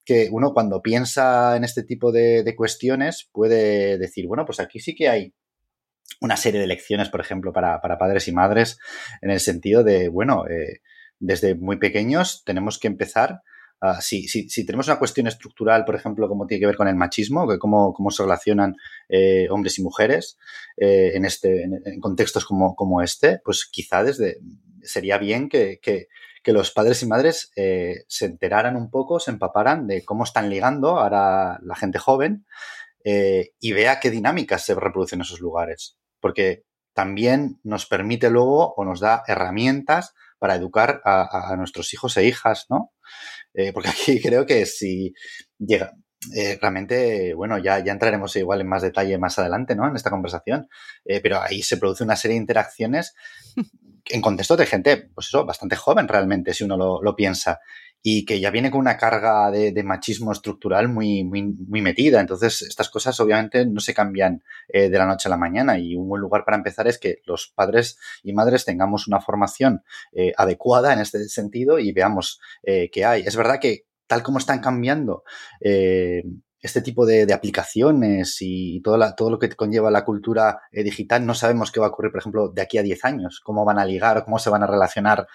que 0.06 0.30
uno 0.32 0.54
cuando 0.54 0.82
piensa 0.82 1.56
en 1.56 1.64
este 1.64 1.84
tipo 1.84 2.12
de, 2.12 2.44
de 2.44 2.56
cuestiones 2.56 3.30
puede 3.32 3.98
decir, 3.98 4.28
bueno, 4.28 4.46
pues 4.46 4.60
aquí 4.60 4.80
sí 4.80 4.96
que 4.96 5.08
hay 5.08 5.34
una 6.22 6.38
serie 6.38 6.60
de 6.60 6.68
lecciones, 6.68 7.10
por 7.10 7.22
ejemplo, 7.22 7.54
para, 7.54 7.80
padres 7.82 8.28
y 8.28 8.32
madres, 8.32 8.80
en 9.22 9.32
el 9.32 9.40
sentido 9.40 9.84
de, 9.84 10.10
bueno, 10.10 10.48
eh, 10.48 10.82
desde 11.20 11.56
muy 11.56 11.78
pequeños 11.78 12.44
tenemos 12.46 12.80
que 12.80 12.88
empezar 12.88 13.42
si, 14.02 14.28
si, 14.28 14.66
tenemos 14.66 14.88
una 14.88 15.00
cuestión 15.00 15.28
estructural, 15.28 15.86
por 15.86 15.96
ejemplo, 15.96 16.28
como 16.28 16.46
tiene 16.48 16.60
que 16.60 16.68
ver 16.68 16.76
con 16.76 16.88
el 16.88 16.96
machismo, 16.96 17.48
que 17.48 17.58
cómo, 17.58 17.94
se 18.12 18.24
relacionan 18.24 18.76
eh, 19.08 19.48
hombres 19.50 19.80
y 19.80 19.84
mujeres 19.84 20.38
eh, 20.78 21.12
en, 21.14 21.26
este, 21.26 21.64
en, 21.64 22.00
contextos 22.00 22.46
como, 22.46 22.76
como, 22.76 23.02
este, 23.02 23.40
pues 23.44 23.66
quizá 23.66 24.04
desde 24.04 24.40
sería 24.82 25.18
bien 25.18 25.50
que, 25.50 25.80
que, 25.82 26.08
los 26.46 26.72
padres 26.72 27.04
y 27.04 27.06
madres 27.06 27.52
se 27.54 28.26
enteraran 28.26 28.76
un 28.76 28.90
poco, 28.90 29.20
se 29.20 29.30
empaparan 29.30 29.86
de 29.86 30.04
cómo 30.04 30.24
están 30.24 30.50
ligando 30.50 30.98
ahora 30.98 31.60
la 31.62 31.76
gente 31.76 32.00
joven 32.00 32.48
y 33.04 33.72
vea 33.72 34.00
qué 34.00 34.10
dinámicas 34.10 34.66
se 34.66 34.74
reproducen 34.74 35.20
en 35.20 35.26
esos 35.26 35.42
lugares 35.42 36.00
porque 36.20 36.66
también 36.94 37.60
nos 37.64 37.86
permite 37.86 38.30
luego 38.30 38.74
o 38.76 38.84
nos 38.84 39.00
da 39.00 39.24
herramientas 39.28 40.14
para 40.38 40.56
educar 40.56 41.02
a, 41.06 41.56
nuestros 41.58 41.94
hijos 41.94 42.16
e 42.18 42.26
hijas, 42.26 42.66
¿no? 42.70 42.92
Eh, 43.54 43.72
porque 43.74 43.90
aquí 43.90 44.22
creo 44.22 44.46
que 44.46 44.66
si 44.66 45.14
llega, 45.58 45.94
eh, 46.36 46.58
realmente, 46.62 47.34
bueno, 47.34 47.58
ya, 47.58 47.84
ya 47.84 47.94
entraremos 47.94 48.36
igual 48.36 48.62
en 48.62 48.68
más 48.68 48.82
detalle 48.82 49.18
más 49.18 49.40
adelante, 49.40 49.76
¿no? 49.76 49.88
En 49.88 49.96
esta 49.96 50.10
conversación, 50.10 50.68
eh, 51.06 51.22
pero 51.22 51.42
ahí 51.42 51.62
se 51.62 51.78
produce 51.78 52.04
una 52.04 52.16
serie 52.16 52.36
de 52.36 52.42
interacciones 52.42 53.16
en 54.06 54.22
contexto 54.22 54.58
de 54.58 54.66
gente, 54.66 55.10
pues 55.14 55.28
eso, 55.28 55.46
bastante 55.46 55.76
joven 55.76 56.08
realmente, 56.08 56.54
si 56.54 56.64
uno 56.64 56.78
lo, 56.78 57.02
lo 57.02 57.16
piensa 57.16 57.60
y 58.02 58.26
que 58.26 58.40
ya 58.40 58.50
viene 58.50 58.72
con 58.72 58.80
una 58.80 58.98
carga 58.98 59.52
de, 59.52 59.84
machismo 59.84 60.32
estructural 60.32 60.88
muy, 60.88 61.24
muy, 61.24 61.44
muy, 61.44 61.82
metida. 61.82 62.20
Entonces, 62.22 62.62
estas 62.62 62.90
cosas 62.90 63.20
obviamente 63.20 63.66
no 63.66 63.80
se 63.80 63.94
cambian 63.94 64.44
eh, 64.68 64.90
de 64.90 64.98
la 64.98 65.06
noche 65.06 65.28
a 65.28 65.32
la 65.32 65.38
mañana 65.38 65.78
y 65.80 65.96
un 65.96 66.08
buen 66.08 66.22
lugar 66.22 66.46
para 66.46 66.58
empezar 66.58 66.88
es 66.88 66.98
que 66.98 67.22
los 67.26 67.52
padres 67.54 67.98
y 68.24 68.34
madres 68.34 68.66
tengamos 68.66 69.08
una 69.08 69.20
formación 69.20 69.84
eh, 70.14 70.32
adecuada 70.38 70.94
en 70.94 71.00
este 71.00 71.28
sentido 71.28 71.80
y 71.80 71.92
veamos 71.92 72.40
eh, 72.64 72.90
qué 72.92 73.06
hay. 73.06 73.24
Es 73.24 73.36
verdad 73.36 73.60
que 73.60 73.86
tal 74.08 74.24
como 74.24 74.40
están 74.40 74.60
cambiando 74.60 75.24
este 76.62 76.82
tipo 76.82 77.06
de, 77.06 77.32
aplicaciones 77.34 78.38
y 78.42 78.82
todo, 78.82 78.98
todo, 79.16 79.30
lo 79.30 79.40
que 79.40 79.50
conlleva 79.50 79.92
la 79.92 80.04
cultura 80.04 80.62
eh, 80.72 80.84
digital, 80.84 81.26
no 81.26 81.34
sabemos 81.34 81.72
qué 81.72 81.80
va 81.80 81.88
a 81.88 81.90
ocurrir, 81.90 82.12
por 82.12 82.20
ejemplo, 82.20 82.50
de 82.50 82.62
aquí 82.62 82.78
a 82.78 82.84
10 82.84 83.06
años, 83.06 83.40
cómo 83.44 83.66
van 83.66 83.80
a 83.80 83.86
ligar 83.86 84.24
cómo 84.26 84.40
se 84.40 84.50
van 84.50 84.64
a 84.64 84.68
relacionar 84.68 85.28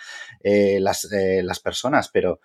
eh, 0.43 0.79
las, 0.81 1.11
eh, 1.13 1.43
las, 1.43 1.61
personas, 1.61 2.11
pero 2.13 2.41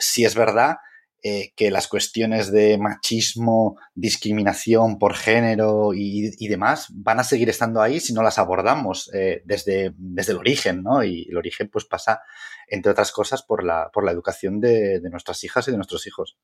sí 0.00 0.24
es 0.24 0.34
verdad 0.34 0.76
que 1.22 1.70
las 1.70 1.88
cuestiones 1.88 2.50
de 2.50 2.78
machismo, 2.78 3.76
discriminación 3.94 4.98
por 4.98 5.14
género 5.14 5.92
y, 5.94 6.48
demás 6.48 6.86
van 6.90 7.20
a 7.20 7.24
seguir 7.24 7.48
estando 7.50 7.82
ahí 7.82 8.00
si 8.00 8.12
no 8.12 8.22
las 8.22 8.38
abordamos 8.38 9.10
desde, 9.44 9.92
desde 9.96 10.32
el 10.32 10.38
origen, 10.38 10.82
¿no? 10.82 11.04
Y 11.04 11.28
el 11.28 11.36
origen 11.36 11.68
pues 11.68 11.84
pasa, 11.84 12.22
entre 12.66 12.92
otras 12.92 13.12
cosas, 13.12 13.42
por 13.42 13.64
la, 13.64 13.90
por 13.92 14.04
la 14.04 14.12
educación 14.12 14.60
de 14.60 15.00
nuestras 15.10 15.44
hijas 15.44 15.68
y 15.68 15.70
de 15.70 15.76
nuestros 15.76 16.06
hijos. 16.06 16.36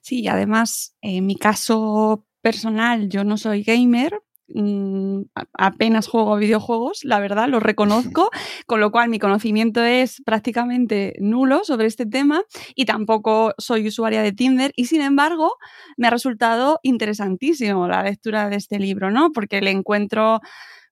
Sí, 0.00 0.26
además, 0.28 0.94
en 1.00 1.26
mi 1.26 1.36
caso 1.36 2.24
personal, 2.40 3.08
yo 3.08 3.24
no 3.24 3.36
soy 3.36 3.62
gamer, 3.62 4.20
mm, 4.48 5.22
apenas 5.54 6.08
juego 6.08 6.36
videojuegos, 6.36 7.04
la 7.04 7.20
verdad, 7.20 7.48
lo 7.48 7.60
reconozco, 8.10 8.30
con 8.66 8.80
lo 8.80 8.90
cual 8.90 9.08
mi 9.08 9.18
conocimiento 9.18 9.82
es 9.82 10.22
prácticamente 10.24 11.14
nulo 11.20 11.64
sobre 11.64 11.86
este 11.86 12.06
tema 12.06 12.42
y 12.74 12.84
tampoco 12.84 13.54
soy 13.58 13.86
usuaria 13.88 14.22
de 14.22 14.32
Tinder 14.32 14.72
y 14.76 14.86
sin 14.86 15.00
embargo 15.02 15.56
me 15.96 16.08
ha 16.08 16.10
resultado 16.10 16.80
interesantísimo 16.82 17.88
la 17.88 18.02
lectura 18.02 18.48
de 18.48 18.56
este 18.56 18.78
libro, 18.78 19.10
¿no? 19.10 19.30
Porque 19.32 19.60
le 19.60 19.70
encuentro 19.70 20.40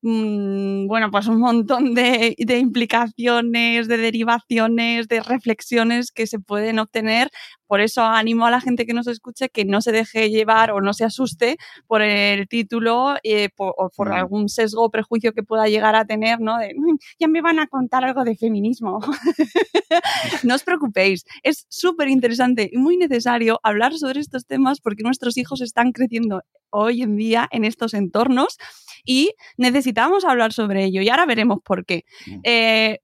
Mm, 0.02 0.86
bueno, 0.86 1.10
pues 1.10 1.26
un 1.26 1.40
montón 1.40 1.94
de, 1.94 2.34
implicaciones, 2.38 3.86
de 3.86 3.96
derivaciones, 3.98 5.08
de 5.08 5.20
reflexiones 5.20 6.10
que 6.10 6.26
se 6.26 6.38
pueden 6.38 6.78
obtener. 6.78 7.30
Por 7.70 7.80
eso 7.80 8.02
animo 8.02 8.46
a 8.46 8.50
la 8.50 8.60
gente 8.60 8.84
que 8.84 8.94
nos 8.94 9.06
escuche 9.06 9.48
que 9.48 9.64
no 9.64 9.80
se 9.80 9.92
deje 9.92 10.28
llevar 10.28 10.72
o 10.72 10.80
no 10.80 10.92
se 10.92 11.04
asuste 11.04 11.56
por 11.86 12.02
el 12.02 12.48
título 12.48 13.14
eh, 13.22 13.50
o 13.58 13.90
por 13.94 14.12
algún 14.12 14.48
sesgo 14.48 14.82
o 14.82 14.90
prejuicio 14.90 15.32
que 15.32 15.44
pueda 15.44 15.68
llegar 15.68 15.94
a 15.94 16.04
tener, 16.04 16.40
¿no? 16.40 16.58
De, 16.58 16.74
ya 17.20 17.28
me 17.28 17.40
van 17.40 17.60
a 17.60 17.68
contar 17.68 18.04
algo 18.04 18.24
de 18.24 18.34
feminismo. 18.34 18.98
no 20.42 20.54
os 20.56 20.64
preocupéis, 20.64 21.24
es 21.44 21.66
súper 21.68 22.08
interesante 22.08 22.68
y 22.72 22.76
muy 22.76 22.96
necesario 22.96 23.60
hablar 23.62 23.96
sobre 23.96 24.18
estos 24.18 24.46
temas 24.46 24.80
porque 24.80 25.04
nuestros 25.04 25.36
hijos 25.36 25.60
están 25.60 25.92
creciendo 25.92 26.42
hoy 26.70 27.02
en 27.02 27.14
día 27.14 27.48
en 27.52 27.64
estos 27.64 27.94
entornos 27.94 28.58
y 29.04 29.30
necesitamos 29.56 30.24
hablar 30.24 30.52
sobre 30.52 30.86
ello 30.86 31.02
y 31.02 31.08
ahora 31.08 31.24
veremos 31.24 31.60
por 31.64 31.86
qué. 31.86 32.04
Eh, 32.42 32.98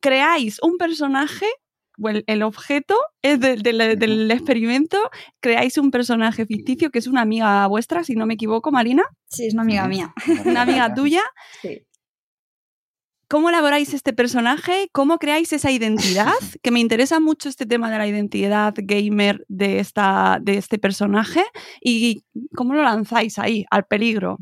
creáis 0.00 0.58
un 0.62 0.78
personaje 0.78 1.44
el, 1.98 2.42
objeto 2.42 2.96
es 3.22 3.40
del 3.40 4.30
experimento, 4.30 4.98
creáis 5.40 5.78
un 5.78 5.90
personaje 5.90 6.46
ficticio 6.46 6.90
que 6.90 6.98
es 6.98 7.06
una 7.06 7.22
amiga 7.22 7.66
vuestra, 7.66 8.04
si 8.04 8.14
no 8.14 8.26
me 8.26 8.34
equivoco, 8.34 8.70
Marina. 8.70 9.04
Sí, 9.28 9.46
es 9.46 9.54
una 9.54 9.62
amiga 9.62 9.88
mía. 9.88 10.12
Una 10.44 10.62
amiga 10.62 10.92
tuya. 10.94 11.22
Sí. 11.62 11.86
¿Cómo 13.28 13.48
elaboráis 13.48 13.92
este 13.92 14.12
personaje? 14.12 14.88
¿Cómo 14.92 15.18
creáis 15.18 15.52
esa 15.52 15.70
identidad? 15.70 16.32
Que 16.62 16.70
me 16.70 16.80
interesa 16.80 17.18
mucho 17.18 17.48
este 17.48 17.66
tema 17.66 17.90
de 17.90 17.98
la 17.98 18.06
identidad 18.06 18.74
gamer 18.76 19.44
de, 19.48 19.80
esta, 19.80 20.38
de 20.40 20.58
este 20.58 20.78
personaje. 20.78 21.44
¿Y 21.80 22.24
cómo 22.54 22.74
lo 22.74 22.82
lanzáis 22.82 23.38
ahí, 23.38 23.64
al 23.70 23.84
peligro? 23.84 24.38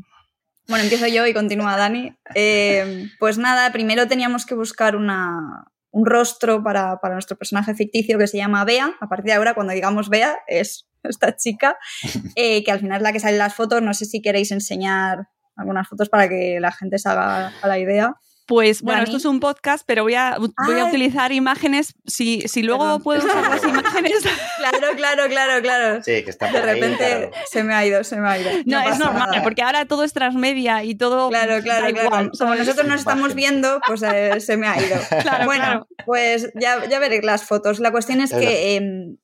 Bueno, 0.67 0.83
empiezo 0.83 1.07
yo 1.07 1.25
y 1.25 1.33
continúa 1.33 1.77
Dani. 1.77 2.13
Eh, 2.35 3.07
pues 3.19 3.37
nada, 3.37 3.71
primero 3.71 4.07
teníamos 4.07 4.45
que 4.45 4.55
buscar 4.55 4.95
una, 4.95 5.65
un 5.95 6.05
rostro 6.05 6.61
para, 6.61 6.99
para, 6.99 7.13
nuestro 7.13 7.37
personaje 7.37 7.73
ficticio 7.73 8.17
que 8.17 8.27
se 8.27 8.35
llama 8.35 8.65
Bea. 8.65 8.91
A 8.99 9.07
partir 9.07 9.27
de 9.27 9.33
ahora, 9.33 9.53
cuando 9.53 9.71
digamos 9.71 10.09
Bea, 10.09 10.35
es 10.45 10.89
esta 11.03 11.37
chica, 11.37 11.77
eh, 12.35 12.65
que 12.65 12.71
al 12.71 12.81
final 12.81 12.97
es 12.97 13.01
la 13.03 13.13
que 13.13 13.21
sale 13.21 13.33
en 13.33 13.39
las 13.39 13.55
fotos. 13.55 13.81
No 13.81 13.93
sé 13.93 14.03
si 14.03 14.21
queréis 14.21 14.51
enseñar 14.51 15.29
algunas 15.55 15.87
fotos 15.87 16.09
para 16.09 16.27
que 16.27 16.59
la 16.59 16.73
gente 16.73 16.99
se 16.99 17.07
haga 17.07 17.53
a 17.61 17.67
la 17.69 17.79
idea. 17.79 18.13
Pues 18.45 18.83
bueno, 18.83 19.01
esto 19.01 19.17
es 19.17 19.25
un 19.25 19.39
podcast, 19.39 19.83
pero 19.87 20.03
voy 20.03 20.13
a, 20.13 20.37
voy 20.37 20.79
a 20.79 20.85
utilizar 20.85 21.31
imágenes. 21.31 21.95
Si, 22.05 22.41
si 22.41 22.61
luego 22.61 22.99
puedo 22.99 23.25
usar 23.25 23.49
las 23.49 23.63
imágenes. 23.67 24.23
claro, 24.57 24.87
claro, 24.95 25.23
claro, 25.27 25.61
claro. 25.63 26.03
Sí, 26.03 26.23
que 26.23 26.29
está 26.29 26.51
De 26.51 26.61
repente 26.61 27.31
se 27.49 27.63
me 27.63 27.73
ha 27.73 27.85
ido, 27.85 28.03
se 28.03 28.17
me 28.17 28.27
ha 28.27 28.39
ido. 28.39 28.51
No, 28.65 28.87
es 28.87 28.99
normal, 28.99 29.41
porque 29.43 29.63
ahora 29.63 29.85
todo 29.85 30.03
es 30.03 30.13
transmedia 30.13 30.83
y 30.83 30.93
todo. 30.93 31.29
Claro, 31.29 31.63
claro, 31.63 31.91
claro. 31.91 32.31
Como 32.37 32.55
nosotros 32.55 32.85
nos 32.85 32.99
estamos 32.99 33.33
viendo, 33.33 33.79
pues 33.87 34.03
eh, 34.03 34.39
se 34.39 34.57
me 34.57 34.67
ha 34.67 34.77
ido. 34.79 34.97
bueno, 35.45 35.87
pues 36.05 36.51
ya, 36.53 36.87
ya 36.87 36.99
veréis 36.99 37.23
las 37.23 37.43
fotos. 37.43 37.79
La 37.79 37.91
cuestión 37.91 38.21
es 38.21 38.31
que. 38.31 38.75
Em, 38.75 39.17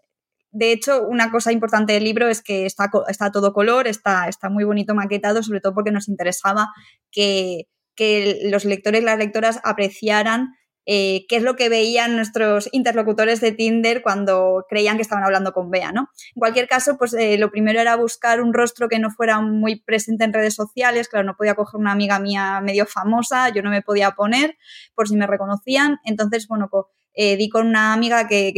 de 0.54 0.74
hecho, 0.74 1.04
una 1.08 1.32
cosa 1.32 1.54
importante 1.54 1.94
del 1.94 2.04
libro 2.04 2.28
es 2.28 2.42
que 2.42 2.66
está, 2.66 2.92
está 3.08 3.32
todo 3.32 3.54
color, 3.54 3.88
está, 3.88 4.28
está 4.28 4.50
muy 4.50 4.66
bonito 4.66 4.94
maquetado, 4.94 5.44
sobre 5.44 5.62
todo 5.62 5.74
porque 5.74 5.92
nos 5.92 6.10
interesaba 6.10 6.68
que, 7.10 7.68
que 7.96 8.40
los 8.44 8.66
lectores 8.66 9.02
y 9.02 9.06
las 9.06 9.18
lectoras 9.18 9.60
apreciaran 9.64 10.50
eh, 10.88 11.26
qué 11.30 11.36
es 11.36 11.44
lo 11.44 11.56
que 11.56 11.70
veían 11.70 12.16
nuestros 12.16 12.68
interlocutores 12.72 13.40
de 13.40 13.52
Tinder 13.52 14.02
cuando 14.02 14.66
creían 14.68 14.96
que 14.96 15.04
estaban 15.04 15.24
hablando 15.24 15.54
con 15.54 15.70
Bea, 15.70 15.92
¿no? 15.92 16.10
En 16.36 16.40
cualquier 16.40 16.68
caso, 16.68 16.98
pues 16.98 17.14
eh, 17.14 17.38
lo 17.38 17.52
primero 17.52 17.80
era 17.80 17.96
buscar 17.96 18.42
un 18.42 18.52
rostro 18.52 18.90
que 18.90 18.98
no 18.98 19.12
fuera 19.12 19.42
muy 19.42 19.80
presente 19.82 20.24
en 20.24 20.34
redes 20.34 20.56
sociales, 20.56 21.08
claro, 21.08 21.26
no 21.28 21.36
podía 21.38 21.54
coger 21.54 21.80
una 21.80 21.92
amiga 21.92 22.20
mía 22.20 22.62
medio 22.62 22.88
famosa, 22.88 23.50
yo 23.50 23.62
no 23.62 23.70
me 23.70 23.84
podía 23.84 24.12
poner 24.12 24.58
por 24.96 25.08
si 25.08 25.16
me 25.16 25.28
reconocían, 25.28 26.00
entonces, 26.04 26.48
bueno, 26.48 26.70
eh, 27.14 27.38
di 27.38 27.48
con 27.50 27.68
una 27.68 27.94
amiga 27.94 28.28
que, 28.28 28.52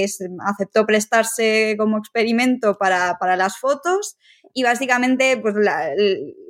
aceptó 0.45 0.85
prestarse 0.85 1.75
como 1.77 1.97
experimento 1.97 2.77
para, 2.77 3.17
para 3.19 3.35
las 3.35 3.57
fotos 3.57 4.15
y 4.53 4.63
básicamente 4.63 5.37
pues 5.37 5.55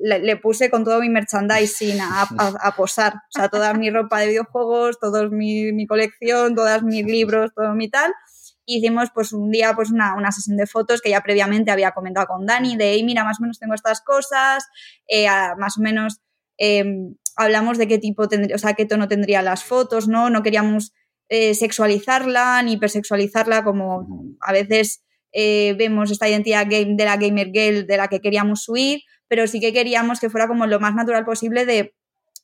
le 0.01 0.37
puse 0.37 0.69
con 0.69 0.83
todo 0.83 0.99
mi 0.99 1.09
merchandising 1.09 2.01
a, 2.01 2.27
a, 2.61 2.75
posar, 2.75 3.13
o 3.15 3.31
sea, 3.31 3.47
toda 3.47 3.73
mi 3.73 3.89
ropa 3.89 4.19
de 4.19 4.27
videojuegos, 4.27 4.99
toda 4.99 5.29
mi, 5.29 5.71
mi, 5.71 5.87
colección, 5.87 6.53
todos 6.53 6.83
mis 6.83 7.05
libros, 7.05 7.51
todo 7.55 7.73
mi 7.73 7.89
tal. 7.89 8.13
Hicimos 8.65 9.09
pues 9.13 9.31
un 9.31 9.51
día 9.51 9.73
pues 9.73 9.89
una, 9.89 10.15
una, 10.15 10.31
sesión 10.31 10.57
de 10.57 10.67
fotos 10.67 11.01
que 11.01 11.09
ya 11.09 11.21
previamente 11.21 11.71
había 11.71 11.91
comentado 11.91 12.27
con 12.27 12.45
Dani 12.45 12.75
de, 12.75 13.01
mira, 13.05 13.23
más 13.23 13.39
o 13.39 13.43
menos 13.43 13.59
tengo 13.59 13.73
estas 13.73 14.01
cosas, 14.01 14.65
eh, 15.07 15.27
más 15.57 15.77
o 15.77 15.81
menos 15.81 16.19
em, 16.57 17.15
hablamos 17.37 17.77
de 17.77 17.87
qué 17.87 17.99
tipo 17.99 18.27
tendría, 18.27 18.55
o 18.55 18.59
sea, 18.59 18.73
qué 18.73 18.85
tono 18.85 19.07
tendría 19.07 19.41
las 19.41 19.63
fotos, 19.63 20.09
¿no? 20.09 20.29
No 20.29 20.43
queríamos 20.43 20.93
eh, 21.29 21.55
sexualizarla 21.55 22.61
ni 22.63 22.73
hipersexualizarla 22.73 23.63
como 23.63 24.05
a 24.41 24.51
veces 24.51 25.03
eh, 25.33 25.73
vemos 25.77 26.11
esta 26.11 26.29
identidad 26.29 26.67
game 26.69 26.95
de 26.95 27.05
la 27.05 27.17
gamer 27.17 27.51
girl 27.51 27.87
de 27.87 27.97
la 27.97 28.07
que 28.07 28.21
queríamos 28.21 28.69
huir, 28.69 29.01
pero 29.27 29.47
sí 29.47 29.59
que 29.59 29.73
queríamos 29.73 30.19
que 30.19 30.29
fuera 30.29 30.47
como 30.47 30.67
lo 30.67 30.79
más 30.79 30.93
natural 30.93 31.25
posible 31.25 31.65
de 31.65 31.95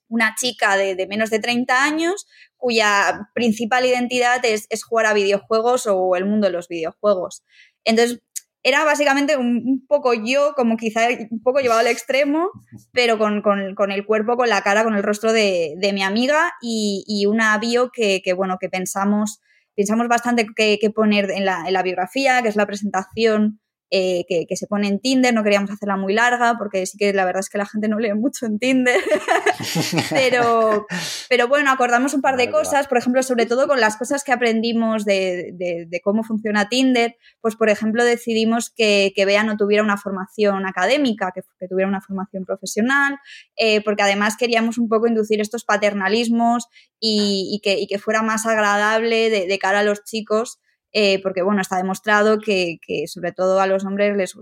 una 0.07 0.33
chica 0.35 0.75
de, 0.75 1.07
menos 1.07 1.29
de 1.29 1.39
30 1.39 1.83
años 1.83 2.27
cuya 2.57 3.29
principal 3.35 3.85
identidad 3.85 4.43
es, 4.43 4.67
jugar 4.83 5.05
a 5.05 5.13
videojuegos 5.13 5.85
o 5.87 6.15
el 6.15 6.25
mundo 6.25 6.47
de 6.47 6.53
los 6.53 6.67
videojuegos. 6.67 7.43
Entonces, 7.85 8.21
era 8.63 8.83
básicamente 8.83 9.37
un, 9.37 9.85
poco 9.87 10.13
yo, 10.13 10.53
como 10.55 10.75
quizá 10.75 11.07
un 11.29 11.41
poco 11.41 11.59
llevado 11.59 11.79
al 11.79 11.87
extremo, 11.87 12.49
pero 12.91 13.17
con, 13.17 13.43
el 13.91 14.05
cuerpo, 14.05 14.35
con 14.35 14.49
la 14.49 14.61
cara, 14.63 14.83
con 14.83 14.95
el 14.95 15.03
rostro 15.03 15.31
de, 15.31 15.77
mi 15.93 16.01
amiga 16.01 16.53
y, 16.59 17.25
una 17.27 17.57
bio 17.59 17.91
que, 17.93 18.21
que, 18.21 18.33
bueno, 18.33 18.57
que 18.59 18.67
pensamos 18.67 19.39
pensamos 19.79 20.09
bastante 20.09 20.45
qué, 20.53 20.77
poner 20.93 21.31
en 21.31 21.45
la, 21.45 21.63
en 21.65 21.71
la, 21.71 21.83
biografía, 21.83 22.41
que 22.41 22.49
es 22.49 22.57
la 22.57 22.65
presentación 22.65 23.61
eh, 23.91 24.25
que, 24.27 24.55
se 24.55 24.67
pone 24.67 24.87
en 24.87 24.99
Tinder, 24.99 25.33
no 25.33 25.43
queríamos 25.43 25.71
hacerla 25.71 25.97
muy 25.97 26.13
larga 26.13 26.55
porque 26.57 26.85
sí 26.85 26.97
que 26.97 27.11
la 27.13 27.25
verdad 27.25 27.39
es 27.39 27.49
que 27.49 27.57
la 27.57 27.65
gente 27.65 27.87
no 27.87 27.97
lee 27.99 28.13
mucho 28.13 28.45
en 28.45 28.59
Tinder, 28.59 28.99
pero, 30.09 30.85
pero 31.27 31.47
bueno, 31.47 31.71
acordamos 31.71 32.13
un 32.13 32.21
par 32.21 32.37
de 32.37 32.51
cosas, 32.51 32.87
por 32.87 32.97
ejemplo, 32.97 33.23
sobre 33.23 33.45
todo 33.45 33.67
con 33.67 33.79
las 33.79 33.97
cosas 33.97 34.23
que 34.23 34.31
aprendimos 34.31 35.05
de, 35.05 35.53
de, 35.55 36.01
cómo 36.01 36.23
funciona 36.23 36.69
Tinder, 36.69 37.17
pues 37.41 37.55
por 37.55 37.69
ejemplo 37.69 38.03
decidimos 38.03 38.71
que, 38.75 39.11
que 39.15 39.25
Bea 39.25 39.43
no 39.43 39.57
tuviera 39.57 39.83
una 39.83 39.97
formación 39.97 40.67
académica, 40.67 41.31
que, 41.33 41.41
que 41.59 41.67
tuviera 41.67 41.89
una 41.89 42.01
formación 42.01 42.45
profesional, 42.45 43.17
eh, 43.57 43.81
porque 43.81 44.03
además 44.03 44.37
queríamos 44.37 44.77
un 44.77 44.87
poco 44.87 45.07
inducir 45.07 45.41
estos 45.41 45.65
paternalismos 45.65 46.67
y, 46.99 47.49
y, 47.53 47.59
que, 47.61 47.79
y 47.79 47.87
que, 47.87 47.99
fuera 47.99 48.21
más 48.21 48.45
agradable 48.45 49.29
de, 49.29 49.59
cara 49.59 49.79
a 49.79 49.83
los 49.83 50.03
chicos 50.03 50.59
eh, 50.91 51.21
porque 51.21 51.41
bueno, 51.41 51.61
está 51.61 51.77
demostrado 51.77 52.39
que, 52.39 52.79
sobre 53.07 53.31
todo 53.31 53.59
a 53.59 53.67
los 53.67 53.85
hombres 53.85 54.15
les 54.15 54.35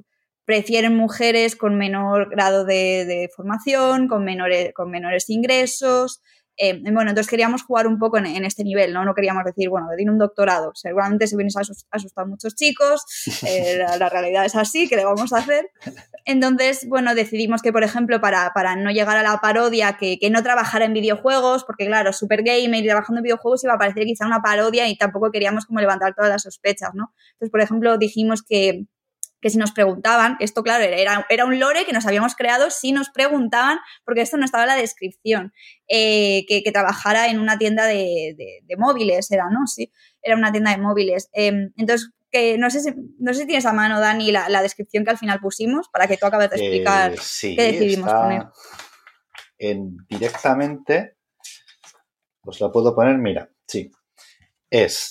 prefieren 0.45 0.95
mujeres 0.95 1.55
con 1.55 1.77
menor 1.77 2.29
grado 2.29 2.63
de, 2.63 3.29
formación, 3.35 4.07
con 4.07 4.23
menores, 4.23 4.73
con 4.73 4.89
menores 4.89 5.29
ingresos. 5.29 6.21
Eh, 6.59 6.81
bueno, 6.91 7.11
entonces 7.11 7.29
queríamos 7.29 7.63
jugar 7.63 7.85
un 7.85 7.99
poco 7.99 8.17
en, 8.17 8.43
este 8.43 8.63
nivel, 8.63 8.91
¿no? 8.91 9.05
No 9.05 9.13
queríamos 9.13 9.43
decir, 9.43 9.69
bueno, 9.69 9.87
tiene 9.95 10.11
un 10.11 10.17
doctorado. 10.17 10.71
Seguramente 10.73 11.27
se 11.27 11.35
vienen 11.35 11.51
a 11.55 11.61
asustar 11.91 12.27
muchos 12.27 12.55
chicos, 12.55 13.03
eh, 13.45 13.77
la, 13.77 14.09
realidad 14.09 14.45
es 14.45 14.55
así, 14.55 14.87
¿qué 14.87 14.95
le 14.95 15.05
vamos 15.05 15.33
a 15.33 15.39
hacer? 15.39 15.69
Entonces, 16.29 16.85
bueno, 16.89 17.15
decidimos 17.15 17.61
que, 17.61 17.71
por 17.71 17.85
ejemplo, 17.85 18.19
para, 18.19 18.51
para 18.53 18.75
no 18.75 18.91
llegar 18.91 19.15
a 19.15 19.23
la 19.23 19.37
parodia, 19.37 19.93
que, 19.93 20.19
que, 20.19 20.29
no 20.29 20.43
trabajara 20.43 20.83
en 20.83 20.91
videojuegos, 20.91 21.63
porque 21.63 21.85
claro, 21.85 22.11
Super 22.11 22.43
Gamer 22.43 22.83
y 22.83 22.85
trabajando 22.85 23.19
en 23.19 23.23
videojuegos 23.23 23.63
iba 23.63 23.75
a 23.75 23.77
parecer 23.77 24.03
quizá 24.03 24.25
una 24.25 24.41
parodia 24.41 24.89
y 24.89 24.97
tampoco 24.97 25.31
queríamos 25.31 25.65
como 25.65 25.79
levantar 25.79 26.13
todas 26.15 26.29
las 26.29 26.43
sospechas, 26.43 26.89
¿no? 26.93 27.13
Entonces, 27.31 27.49
por 27.49 27.61
ejemplo, 27.61 27.97
dijimos 27.97 28.43
que, 28.43 28.87
que 29.39 29.49
si 29.49 29.57
nos 29.57 29.71
preguntaban, 29.71 30.35
esto 30.41 30.63
claro, 30.63 30.83
era, 30.83 31.25
era 31.29 31.45
un 31.45 31.61
lore 31.61 31.85
que 31.85 31.93
nos 31.93 32.05
habíamos 32.05 32.35
creado 32.35 32.71
si 32.71 32.91
nos 32.91 33.09
preguntaban, 33.09 33.77
porque 34.03 34.19
esto 34.19 34.35
no 34.35 34.43
estaba 34.43 34.65
en 34.65 34.69
la 34.69 34.75
descripción, 34.75 35.53
eh, 35.87 36.43
que, 36.45 36.61
trabajara 36.73 37.29
en 37.29 37.39
una 37.39 37.57
tienda 37.57 37.85
de, 37.85 38.35
móviles, 38.77 39.31
era, 39.31 39.45
¿no? 39.49 39.65
Sí, 39.65 39.93
era 40.21 40.35
una 40.35 40.51
tienda 40.51 40.71
de 40.71 40.77
móviles. 40.79 41.29
Em, 41.31 41.71
entonces, 41.77 42.09
que 42.37 42.57
no 42.57 42.69
sé, 42.69 42.81
si, 42.81 42.93
no 43.19 43.33
sé 43.33 43.41
si 43.41 43.47
tienes 43.47 43.65
a 43.65 43.73
mano, 43.73 43.99
Dani, 43.99 44.31
la, 44.31 44.49
la 44.49 44.61
descripción 44.61 45.03
que 45.03 45.11
al 45.11 45.17
final 45.17 45.39
pusimos 45.39 45.89
para 45.89 46.07
que 46.07 46.17
tú 46.17 46.25
acabes 46.25 46.49
de 46.51 46.57
explicar 46.57 47.13
eh, 47.13 47.55
qué 47.55 47.71
decidimos 47.71 48.11
poner. 48.11 48.43
En, 49.57 49.97
directamente, 50.07 51.17
os 52.43 52.59
la 52.61 52.71
puedo 52.71 52.95
poner, 52.95 53.17
mira, 53.17 53.49
sí. 53.65 53.91
Es 54.69 55.09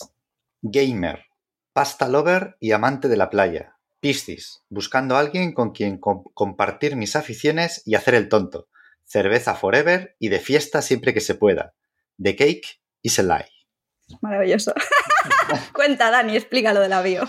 gamer, 0.62 1.24
pasta 1.72 2.08
lover 2.08 2.56
y 2.60 2.72
amante 2.72 3.08
de 3.08 3.16
la 3.16 3.30
playa 3.30 3.76
Piscis, 4.00 4.62
buscando 4.68 5.16
a 5.16 5.20
alguien 5.20 5.52
con 5.52 5.72
quien 5.72 5.98
compartir 5.98 6.96
mis 6.96 7.16
aficiones 7.16 7.82
y 7.84 7.94
hacer 7.94 8.14
el 8.14 8.28
tonto. 8.28 8.68
cerveza 9.04 9.54
forever 9.54 10.16
y 10.18 10.28
de 10.28 10.40
fiesta 10.40 10.82
siempre 10.82 11.14
que 11.14 11.20
se 11.20 11.34
pueda. 11.34 11.74
The 12.22 12.36
cake 12.36 12.80
is 13.02 13.18
a 13.18 13.22
lie. 13.22 13.55
Maravilloso. 14.20 14.72
Cuenta, 15.72 16.10
Dani, 16.10 16.36
explícalo 16.36 16.80
de 16.80 16.88
la 16.88 17.02
bio. 17.02 17.28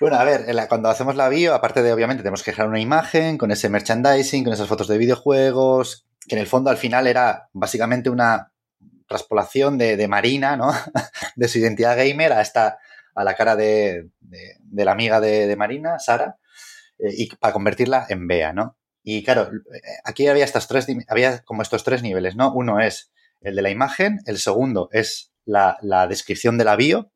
Bueno, 0.00 0.16
a 0.16 0.24
ver, 0.24 0.46
cuando 0.68 0.88
hacemos 0.88 1.14
la 1.14 1.28
bio, 1.28 1.54
aparte 1.54 1.82
de 1.82 1.92
obviamente 1.92 2.22
tenemos 2.22 2.42
que 2.42 2.52
dejar 2.52 2.68
una 2.68 2.80
imagen 2.80 3.36
con 3.36 3.50
ese 3.50 3.68
merchandising, 3.68 4.44
con 4.44 4.52
esas 4.54 4.66
fotos 4.66 4.88
de 4.88 4.96
videojuegos, 4.96 6.06
que 6.26 6.36
en 6.36 6.40
el 6.40 6.46
fondo 6.46 6.70
al 6.70 6.78
final 6.78 7.06
era 7.06 7.50
básicamente 7.52 8.08
una 8.08 8.50
traspolación 9.06 9.76
de, 9.76 10.08
Marina, 10.08 10.56
¿no? 10.56 10.72
de 11.36 11.48
su 11.48 11.58
identidad 11.58 11.98
gamer 11.98 12.32
a 12.32 12.40
esta, 12.40 12.78
a 13.14 13.24
la 13.24 13.34
cara 13.34 13.56
de, 13.56 14.08
la 14.72 14.92
amiga 14.92 15.20
de, 15.20 15.54
Marina, 15.56 15.98
Sara, 15.98 16.38
eh, 16.98 17.12
y 17.16 17.36
para 17.36 17.52
convertirla 17.52 18.06
en 18.08 18.26
Bea, 18.26 18.54
¿no? 18.54 18.78
Y 19.02 19.22
claro, 19.24 19.50
aquí 20.04 20.28
había 20.28 20.44
estas 20.44 20.68
tres, 20.68 20.86
había 21.08 21.40
como 21.40 21.62
estos 21.62 21.84
tres 21.84 22.02
niveles, 22.02 22.36
¿no? 22.36 22.52
Uno 22.54 22.80
es 22.80 23.12
el 23.40 23.56
de 23.56 23.62
la 23.62 23.70
imagen, 23.70 24.20
el 24.26 24.38
segundo 24.38 24.88
es 24.92 25.29
la, 25.44 26.06
descripción 26.08 26.58
de 26.58 26.64
la 26.64 26.76
bio, 26.76 27.12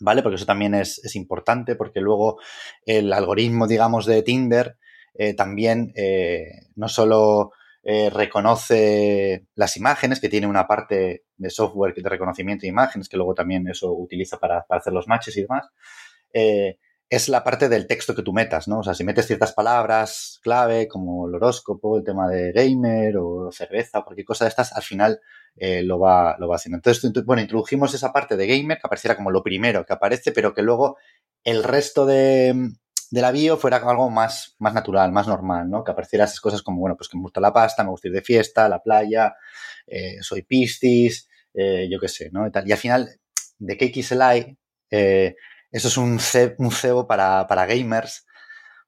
¿vale? 0.00 0.22
Porque 0.22 0.36
eso 0.36 0.46
también 0.46 0.74
es, 0.74 1.14
importante, 1.14 1.76
porque 1.76 2.00
luego 2.00 2.38
el 2.86 3.12
algoritmo, 3.12 3.66
digamos, 3.66 4.06
de 4.06 4.22
Tinder 4.22 4.76
eh, 5.14 5.34
también 5.34 5.92
eh, 5.94 6.68
no 6.74 6.88
solo 6.88 7.52
eh, 7.84 8.10
reconoce 8.10 9.46
las 9.54 9.76
imágenes, 9.76 10.20
que 10.20 10.28
tiene 10.28 10.46
una 10.46 10.66
parte 10.66 11.24
de 11.36 11.50
software 11.50 11.94
de 11.94 12.08
reconocimiento 12.08 12.62
de 12.62 12.68
imágenes, 12.68 13.08
que 13.08 13.16
luego 13.16 13.34
también 13.34 13.68
eso 13.68 13.92
utiliza 13.92 14.38
para, 14.38 14.64
hacer 14.68 14.92
los 14.92 15.06
matches 15.06 15.36
y 15.36 15.42
demás, 15.42 15.68
es 17.10 17.28
la 17.28 17.44
parte 17.44 17.68
del 17.68 17.86
texto 17.86 18.14
que 18.14 18.22
tú 18.22 18.32
metas, 18.32 18.66
¿no? 18.66 18.80
O 18.80 18.82
sea, 18.82 18.94
si 18.94 19.04
metes 19.04 19.26
ciertas 19.26 19.52
palabras 19.52 20.40
clave 20.42 20.88
como 20.88 21.28
el 21.28 21.34
horóscopo, 21.34 21.98
el 21.98 22.04
tema 22.04 22.28
de 22.28 22.52
gamer 22.52 23.16
o 23.18 23.50
cerveza 23.52 24.02
cualquier 24.02 24.26
cosa 24.26 24.44
de 24.44 24.48
estas, 24.48 24.72
al 24.72 24.82
final 24.82 25.20
eh, 25.56 25.82
lo, 25.82 25.98
va, 25.98 26.36
lo 26.38 26.48
va 26.48 26.56
haciendo. 26.56 26.76
Entonces, 26.76 27.24
bueno, 27.24 27.42
introdujimos 27.42 27.94
esa 27.94 28.12
parte 28.12 28.36
de 28.36 28.46
gamer 28.46 28.78
que 28.78 28.86
apareciera 28.86 29.16
como 29.16 29.30
lo 29.30 29.42
primero 29.42 29.84
que 29.84 29.92
aparece, 29.92 30.32
pero 30.32 30.54
que 30.54 30.62
luego 30.62 30.96
el 31.44 31.62
resto 31.62 32.06
de, 32.06 32.72
la 33.10 33.30
bio 33.30 33.56
fuera 33.56 33.76
algo 33.76 34.10
más, 34.10 34.56
más 34.58 34.74
natural, 34.74 35.12
más 35.12 35.28
normal, 35.28 35.68
¿no? 35.70 35.84
Que 35.84 35.92
apareciera 35.92 36.24
esas 36.24 36.40
cosas 36.40 36.62
como, 36.62 36.80
bueno, 36.80 36.96
pues 36.96 37.08
que 37.08 37.16
me 37.16 37.22
gusta 37.22 37.40
la 37.40 37.52
pasta, 37.52 37.84
me 37.84 37.90
gusta 37.90 38.08
ir 38.08 38.14
de 38.14 38.22
fiesta, 38.22 38.68
la 38.68 38.82
playa, 38.82 39.34
eh, 39.86 40.16
soy 40.20 40.42
piscis, 40.42 41.28
eh, 41.52 41.86
yo 41.90 42.00
qué 42.00 42.08
sé, 42.08 42.30
¿no? 42.32 42.46
Y, 42.46 42.50
tal. 42.50 42.66
y 42.66 42.72
al 42.72 42.78
final, 42.78 43.20
de 43.58 43.76
KXLI, 43.76 44.58
eh, 44.90 45.36
eso 45.74 45.88
es 45.88 45.96
un, 45.96 46.20
cebo 46.20 47.08
para, 47.08 47.66
gamers, 47.66 48.26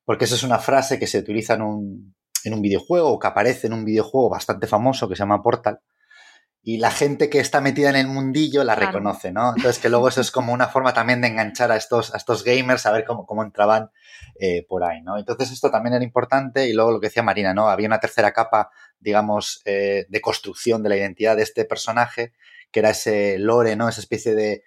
porque 0.05 0.25
eso 0.25 0.37
es 0.37 0.45
una 0.45 0.61
frase 0.61 1.01
que 1.01 1.09
se 1.09 1.19
utiliza 1.19 1.55
en 1.55 1.63
un, 1.63 2.15
en 2.45 2.55
un 2.55 2.63
videojuego 2.63 3.11
o 3.11 3.19
que 3.19 3.27
aparece 3.27 3.67
en 3.67 3.73
un 3.73 3.85
videojuego 3.85 4.31
bastante 4.31 4.69
famoso 4.69 5.09
que 5.09 5.17
se 5.17 5.21
llama 5.25 5.43
Portal. 5.43 5.81
Y 6.63 6.79
la 6.79 6.93
gente 6.93 7.29
que 7.29 7.41
está 7.41 7.61
metida 7.61 7.91
en 7.91 7.97
el 7.97 8.07
mundillo 8.07 8.63
la 8.63 8.77
reconoce, 8.77 9.33
¿no? 9.33 9.49
Entonces, 9.57 9.81
que 9.81 9.89
luego 9.89 10.09
eso 10.09 10.21
es 10.21 10.31
como 10.31 10.53
una 10.53 10.69
forma 10.69 10.95
también 10.95 11.21
de 11.21 11.27
enganchar 11.27 11.73
a 11.73 11.77
estos, 11.77 12.15
a 12.15 12.19
estos 12.19 12.45
gamers 12.45 12.87
a 12.87 12.93
ver 12.93 13.05
cómo, 13.05 13.27
cómo 13.27 13.43
entraban 13.43 13.91
eh, 14.39 14.65
por 14.69 14.85
ahí, 14.85 15.03
¿no? 15.03 15.19
Entonces, 15.19 15.51
esto 15.51 15.73
también 15.73 15.95
era 15.95 16.05
importante. 16.05 16.69
Y 16.69 16.73
luego 16.73 16.93
lo 16.93 17.01
que 17.01 17.09
decía 17.09 17.25
Marina, 17.25 17.53
¿no? 17.53 17.69
Había 17.69 17.89
una 17.89 17.99
tercera 17.99 18.33
capa, 18.33 18.71
digamos, 19.01 19.61
eh, 19.65 20.07
de 20.09 20.21
construcción 20.21 20.85
de 20.85 20.89
la 20.89 20.97
identidad 20.97 21.37
de 21.37 21.43
este 21.43 21.65
personaje, 21.65 22.33
que 22.71 22.79
era 22.79 22.91
ese 22.91 23.39
lore, 23.39 23.75
¿no? 23.75 23.89
Esa 23.89 24.01
especie 24.01 24.37
de, 24.37 24.63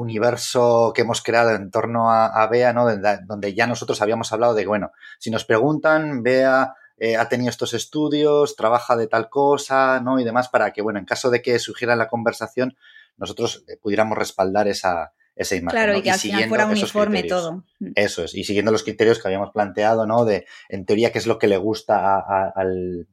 universo 0.00 0.92
que 0.94 1.02
hemos 1.02 1.22
creado 1.22 1.50
en 1.50 1.70
torno 1.70 2.10
a, 2.10 2.46
Bea, 2.48 2.72
¿no? 2.72 2.86
Donde, 3.26 3.54
ya 3.54 3.66
nosotros 3.66 4.00
habíamos 4.02 4.32
hablado 4.32 4.54
de, 4.54 4.66
bueno, 4.66 4.92
si 5.18 5.30
nos 5.30 5.44
preguntan, 5.44 6.22
Bea 6.22 6.74
eh, 6.98 7.16
ha 7.16 7.28
tenido 7.28 7.48
estos 7.48 7.72
estudios, 7.72 8.56
trabaja 8.56 8.96
de 8.96 9.06
tal 9.06 9.30
cosa, 9.30 10.00
¿no? 10.00 10.20
Y 10.20 10.24
demás, 10.24 10.48
para 10.48 10.72
que, 10.72 10.82
bueno, 10.82 10.98
en 10.98 11.06
caso 11.06 11.30
de 11.30 11.40
que 11.40 11.58
surgiera 11.58 11.96
la 11.96 12.08
conversación, 12.08 12.76
nosotros 13.16 13.64
eh, 13.68 13.78
pudiéramos 13.80 14.18
respaldar 14.18 14.68
esa, 14.68 15.12
esa 15.34 15.56
imagen. 15.56 15.78
Claro, 15.78 15.96
y 15.96 16.02
que 16.02 16.10
al 16.10 16.18
final 16.18 16.48
fuera 16.48 16.66
uniforme 16.66 17.22
todo. 17.22 17.64
Mm. 17.78 17.92
Eso 17.94 18.24
es, 18.24 18.34
y 18.34 18.44
siguiendo 18.44 18.70
los 18.70 18.82
criterios 18.82 19.18
que 19.18 19.28
habíamos 19.28 19.50
planteado, 19.52 20.06
¿no? 20.06 20.26
De, 20.26 20.46
en 20.68 20.84
teoría, 20.84 21.10
qué 21.10 21.18
es 21.18 21.26
lo 21.26 21.38
que 21.38 21.48
le 21.48 21.56
gusta 21.56 22.18
al, 22.54 23.08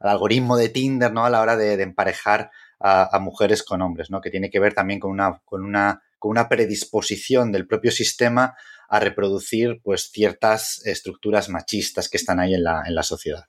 algoritmo 0.00 0.56
de 0.56 0.70
Tinder, 0.70 1.12
¿no? 1.12 1.26
A 1.26 1.30
la 1.30 1.42
hora 1.42 1.56
de, 1.56 1.82
emparejar 1.82 2.50
a, 2.80 3.14
a, 3.14 3.18
mujeres 3.18 3.62
con 3.62 3.82
hombres, 3.82 4.10
¿no? 4.10 4.22
Que 4.22 4.30
tiene 4.30 4.48
que 4.48 4.60
ver 4.60 4.72
también 4.72 5.00
con 5.00 5.10
una, 5.10 5.42
con 5.44 5.64
una 5.64 6.02
con 6.18 6.30
una 6.30 6.48
predisposición 6.48 7.52
del 7.52 7.66
propio 7.66 7.90
sistema 7.90 8.54
a 8.88 9.00
reproducir 9.00 9.80
pues 9.82 10.10
ciertas 10.10 10.84
estructuras 10.86 11.48
machistas 11.48 12.08
que 12.08 12.16
están 12.16 12.40
ahí 12.40 12.54
en 12.54 12.64
la, 12.64 12.82
en 12.86 12.94
la 12.94 13.02
sociedad. 13.02 13.44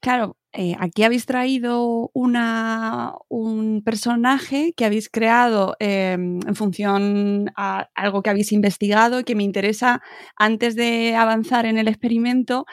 Claro, 0.00 0.36
eh, 0.52 0.76
aquí 0.78 1.02
habéis 1.02 1.24
traído 1.24 2.10
una, 2.12 3.14
un 3.28 3.82
personaje 3.82 4.74
que 4.76 4.84
habéis 4.84 5.08
creado 5.08 5.76
em, 5.78 6.40
en 6.46 6.54
función 6.54 7.50
a 7.56 7.88
algo 7.94 8.22
que 8.22 8.28
habéis 8.28 8.52
investigado 8.52 9.20
y 9.20 9.24
que 9.24 9.34
me 9.34 9.44
interesa 9.44 10.02
antes 10.36 10.76
de 10.76 11.16
avanzar 11.16 11.64
en 11.64 11.78
el 11.78 11.88
experimento. 11.88 12.66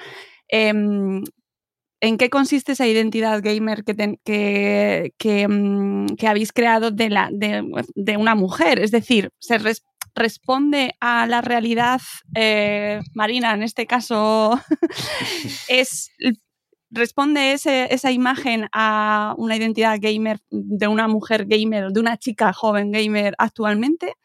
Em, 0.50 1.24
¿En 2.04 2.18
qué 2.18 2.32
consiste 2.32 2.72
esa 2.72 2.88
identidad 2.88 3.44
gamer 3.44 3.84
que, 3.84 3.94
mm, 5.48 6.06
que, 6.16 6.28
habéis 6.28 6.52
creado 6.52 6.90
de, 6.90 7.10
la, 7.12 7.30
de, 7.32 8.18
una 8.18 8.34
mujer? 8.34 8.80
Es 8.80 8.90
decir, 8.90 9.30
¿se 9.38 9.60
responde 10.16 10.96
a 11.00 11.28
la 11.28 11.42
realidad 11.42 12.02
eh, 12.36 13.02
marina, 13.14 13.54
en 13.54 13.62
este 13.62 13.86
caso, 13.86 14.60
es, 15.70 16.10
responde 16.90 17.54
esa 17.54 18.12
imagen 18.12 18.68
a 18.74 19.36
una 19.38 19.56
identidad 19.56 20.00
gamer 20.02 20.40
de 20.50 20.88
una 20.88 21.08
mujer 21.08 21.46
gamer, 21.46 21.92
de 21.92 22.00
una 22.00 22.18
chica 22.18 22.52
joven 22.52 22.92
gamer 22.92 23.36
actualmente? 23.38 24.16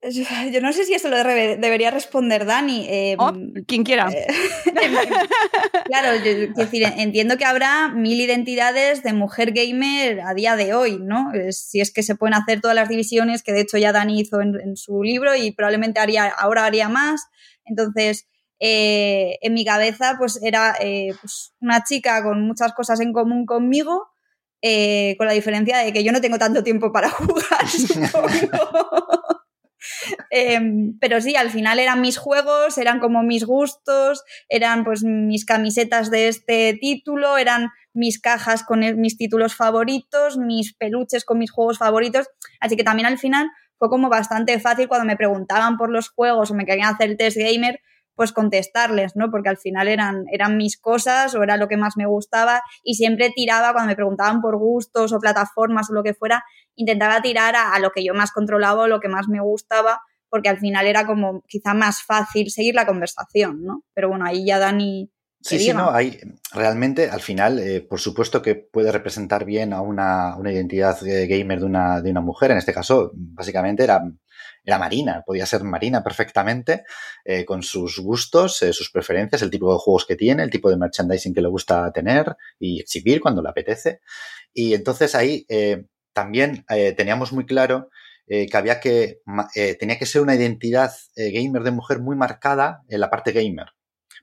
Yo 0.52 0.60
no 0.60 0.72
sé 0.72 0.84
si 0.84 0.94
eso 0.94 1.08
lo 1.08 1.16
debería 1.16 1.90
responder 1.90 2.44
Dani. 2.44 2.86
Em, 2.88 3.18
oh, 3.18 3.32
quien 3.66 3.82
quiera. 3.84 4.08
Eh, 4.10 4.26
claro, 5.84 6.20
decir, 6.20 6.84
entiendo 6.96 7.36
que 7.36 7.44
habrá 7.44 7.88
mil 7.88 8.20
identidades 8.20 9.02
de 9.02 9.12
mujer 9.12 9.52
gamer 9.52 10.20
a 10.20 10.34
día 10.34 10.56
de 10.56 10.74
hoy, 10.74 10.98
¿no? 11.00 11.32
Si 11.50 11.80
es 11.80 11.92
que 11.92 12.02
se 12.02 12.14
pueden 12.14 12.34
hacer 12.34 12.60
todas 12.60 12.76
las 12.76 12.88
divisiones, 12.88 13.42
que 13.42 13.52
de 13.52 13.60
hecho 13.60 13.76
ya 13.78 13.92
Dani 13.92 14.20
hizo 14.20 14.40
en, 14.40 14.76
su 14.76 15.02
libro 15.02 15.34
y 15.34 15.50
probablemente 15.50 15.98
haría, 15.98 16.28
ahora 16.28 16.64
haría 16.64 16.88
más. 16.88 17.26
Entonces, 17.64 18.28
eh, 18.60 19.38
en 19.42 19.54
mi 19.54 19.64
cabeza, 19.64 20.14
pues 20.18 20.40
era 20.42 20.76
eh, 20.80 21.12
pues, 21.20 21.54
una 21.60 21.82
chica 21.82 22.22
con 22.22 22.46
muchas 22.46 22.72
cosas 22.72 23.00
en 23.00 23.12
común 23.12 23.46
conmigo. 23.46 24.06
con 25.18 25.26
la 25.26 25.32
diferencia 25.32 25.78
de 25.78 25.92
que 25.92 26.04
yo 26.04 26.12
no 26.12 26.20
tengo 26.20 26.38
tanto 26.38 26.62
tiempo 26.62 26.92
para 26.92 27.10
jugar, 27.10 27.68
supongo. 27.68 29.38
Em, 30.30 30.98
pero 31.00 31.20
sí, 31.20 31.36
al 31.36 31.50
final 31.50 31.78
eran 31.78 32.00
mis 32.00 32.18
juegos, 32.18 32.78
eran 32.78 33.00
como 33.00 33.22
mis 33.22 33.44
gustos, 33.44 34.22
eran 34.48 34.84
pues 34.84 35.02
mis 35.04 35.44
camisetas 35.44 36.10
de 36.10 36.28
este 36.28 36.76
título, 36.80 37.38
eran 37.38 37.70
mis 37.94 38.20
cajas 38.20 38.62
con 38.62 38.80
mis 39.00 39.16
títulos 39.16 39.54
favoritos, 39.54 40.36
mis 40.38 40.74
peluches 40.74 41.24
con 41.24 41.38
mis 41.38 41.50
juegos 41.50 41.78
favoritos. 41.78 42.28
Así 42.60 42.76
que 42.76 42.84
también 42.84 43.06
al 43.06 43.18
final 43.18 43.48
fue 43.78 43.88
como 43.88 44.08
bastante 44.08 44.58
fácil 44.60 44.88
cuando 44.88 45.06
me 45.06 45.16
preguntaban 45.16 45.76
por 45.76 45.90
los 45.90 46.08
juegos 46.10 46.50
o 46.50 46.54
me 46.54 46.66
querían 46.66 46.94
hacer 46.94 47.10
el 47.10 47.16
test 47.16 47.36
gamer, 47.36 47.80
pues 48.18 48.32
contestarles, 48.32 49.14
¿no? 49.14 49.30
Porque 49.30 49.48
al 49.48 49.58
final 49.58 49.86
eran, 49.86 50.24
eran 50.32 50.56
mis 50.56 50.76
cosas 50.76 51.36
o 51.36 51.42
era 51.44 51.56
lo 51.56 51.68
que 51.68 51.76
más 51.76 51.96
me 51.96 52.04
gustaba 52.04 52.62
y 52.82 52.94
siempre 52.94 53.30
tiraba 53.30 53.72
cuando 53.72 53.90
me 53.90 53.94
preguntaban 53.94 54.40
por 54.40 54.58
gustos 54.58 55.12
o 55.12 55.20
plataformas 55.20 55.88
o 55.88 55.94
lo 55.94 56.02
que 56.02 56.14
fuera, 56.14 56.42
intentaba 56.74 57.22
tirar 57.22 57.54
a, 57.54 57.78
lo 57.78 57.92
que 57.92 58.04
yo 58.04 58.14
más 58.14 58.32
controlaba 58.32 58.82
o 58.82 58.88
lo 58.88 58.98
que 58.98 59.08
más 59.08 59.28
me 59.28 59.40
gustaba 59.40 60.00
porque 60.28 60.48
al 60.48 60.58
final 60.58 60.86
era 60.86 61.06
como 61.06 61.42
quizá 61.46 61.74
más 61.74 62.02
fácil 62.02 62.50
seguir 62.50 62.74
la 62.74 62.86
conversación, 62.86 63.62
¿no? 63.62 63.84
Pero 63.94 64.08
bueno, 64.08 64.26
ahí 64.26 64.44
ya 64.44 64.58
Dani... 64.58 65.10
Sí, 65.40 65.58
sí, 65.58 65.72
no, 65.72 65.90
hay, 65.90 66.18
realmente 66.52 67.08
al 67.08 67.20
final, 67.20 67.58
eh, 67.60 67.80
por 67.80 68.00
supuesto 68.00 68.42
que 68.42 68.56
puede 68.56 68.90
representar 68.90 69.44
bien 69.44 69.72
a 69.72 69.80
una, 69.80 70.36
una 70.36 70.52
identidad 70.52 71.06
eh, 71.06 71.26
gamer 71.28 71.60
de 71.60 71.66
una, 71.66 72.00
de 72.00 72.10
una 72.10 72.20
mujer, 72.20 72.50
en 72.50 72.58
este 72.58 72.74
caso, 72.74 73.12
básicamente 73.14 73.84
era 73.84 74.02
era 74.68 74.78
Marina, 74.78 75.22
podía 75.24 75.46
ser 75.46 75.64
Marina 75.64 76.02
perfectamente, 76.02 76.84
eh, 77.24 77.46
con 77.46 77.62
sus 77.62 77.98
gustos, 78.00 78.60
eh, 78.60 78.74
sus 78.74 78.90
preferencias, 78.90 79.40
el 79.40 79.50
tipo 79.50 79.72
de 79.72 79.78
juegos 79.78 80.04
que 80.04 80.14
tiene, 80.14 80.42
el 80.42 80.50
tipo 80.50 80.68
de 80.68 80.76
merchandising 80.76 81.32
que 81.32 81.40
le 81.40 81.48
gusta 81.48 81.90
tener 81.90 82.36
y 82.58 82.80
exhibir 82.80 83.22
cuando 83.22 83.42
le 83.42 83.48
apetece. 83.48 84.00
Y 84.52 84.74
entonces 84.74 85.14
ahí 85.14 85.46
eh, 85.48 85.86
también 86.12 86.64
teníamos 86.96 87.32
muy 87.32 87.46
claro 87.46 87.90
que 88.26 88.50
había 88.54 88.80
que, 88.80 89.20
tenía 89.78 89.98
que 89.98 90.04
ser 90.04 90.20
una 90.20 90.34
identidad 90.34 90.92
gamer 91.16 91.62
de 91.62 91.70
mujer 91.70 92.00
muy 92.00 92.16
marcada 92.16 92.82
en 92.88 93.00
la 93.00 93.08
parte 93.08 93.32
gamer. 93.32 93.68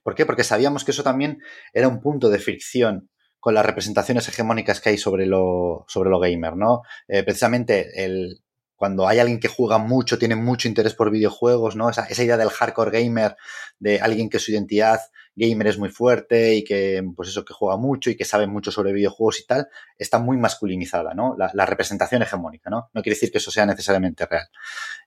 ¿Por 0.06 0.14
qué? 0.14 0.24
Porque 0.24 0.44
sabíamos 0.44 0.86
que 0.86 0.92
eso 0.92 1.02
también 1.02 1.42
era 1.74 1.88
un 1.88 2.00
punto 2.00 2.30
de 2.30 2.38
fricción 2.38 3.10
con 3.40 3.56
las 3.56 3.66
representaciones 3.66 4.28
hegemónicas 4.28 4.80
que 4.80 4.90
hay 4.90 5.00
sobre 5.00 5.26
lo, 5.26 5.84
sobre 5.88 6.12
lo 6.12 6.20
gamer, 6.20 6.56
¿no? 6.56 6.84
precisamente 7.08 8.04
el, 8.06 8.44
cuando 8.76 9.08
hay 9.08 9.20
alguien 9.20 9.40
que 9.40 9.48
juega 9.48 9.78
mucho, 9.78 10.20
tiene 10.20 10.36
mucho 10.36 10.68
interés 10.68 10.94
por 10.94 11.10
videojuegos, 11.10 11.76
¿no? 11.76 11.90
Esa, 11.90 12.06
esa, 12.06 12.24
idea 12.24 12.38
del 12.38 12.50
hardcore 12.50 12.92
gamer, 12.92 13.36
de 13.80 14.00
alguien 14.00 14.30
que 14.30 14.40
su 14.40 14.52
identidad 14.52 15.00
gamer 15.36 15.68
es 15.68 15.78
muy 15.78 15.90
fuerte 15.90 16.56
y 16.56 16.64
que, 16.64 17.04
pues 17.16 17.30
eso, 17.30 17.44
que 17.44 17.54
juega 17.54 17.78
mucho 17.78 18.10
y 18.10 18.16
que 18.16 18.26
sabe 18.26 18.48
mucho 18.48 18.72
sobre 18.72 18.94
videojuegos 18.94 19.40
y 19.40 19.46
tal, 19.46 19.68
está 19.98 20.20
muy 20.20 20.38
masculinizada, 20.38 21.14
¿no? 21.14 21.36
La, 21.38 21.50
la 21.54 21.66
representación 21.66 22.22
hegemónica, 22.22 22.70
¿no? 22.70 22.90
No 22.94 23.02
quiere 23.02 23.16
decir 23.16 23.32
que 23.32 23.40
eso 23.40 23.52
sea 23.52 23.66
necesariamente 23.66 24.26
real. 24.26 24.48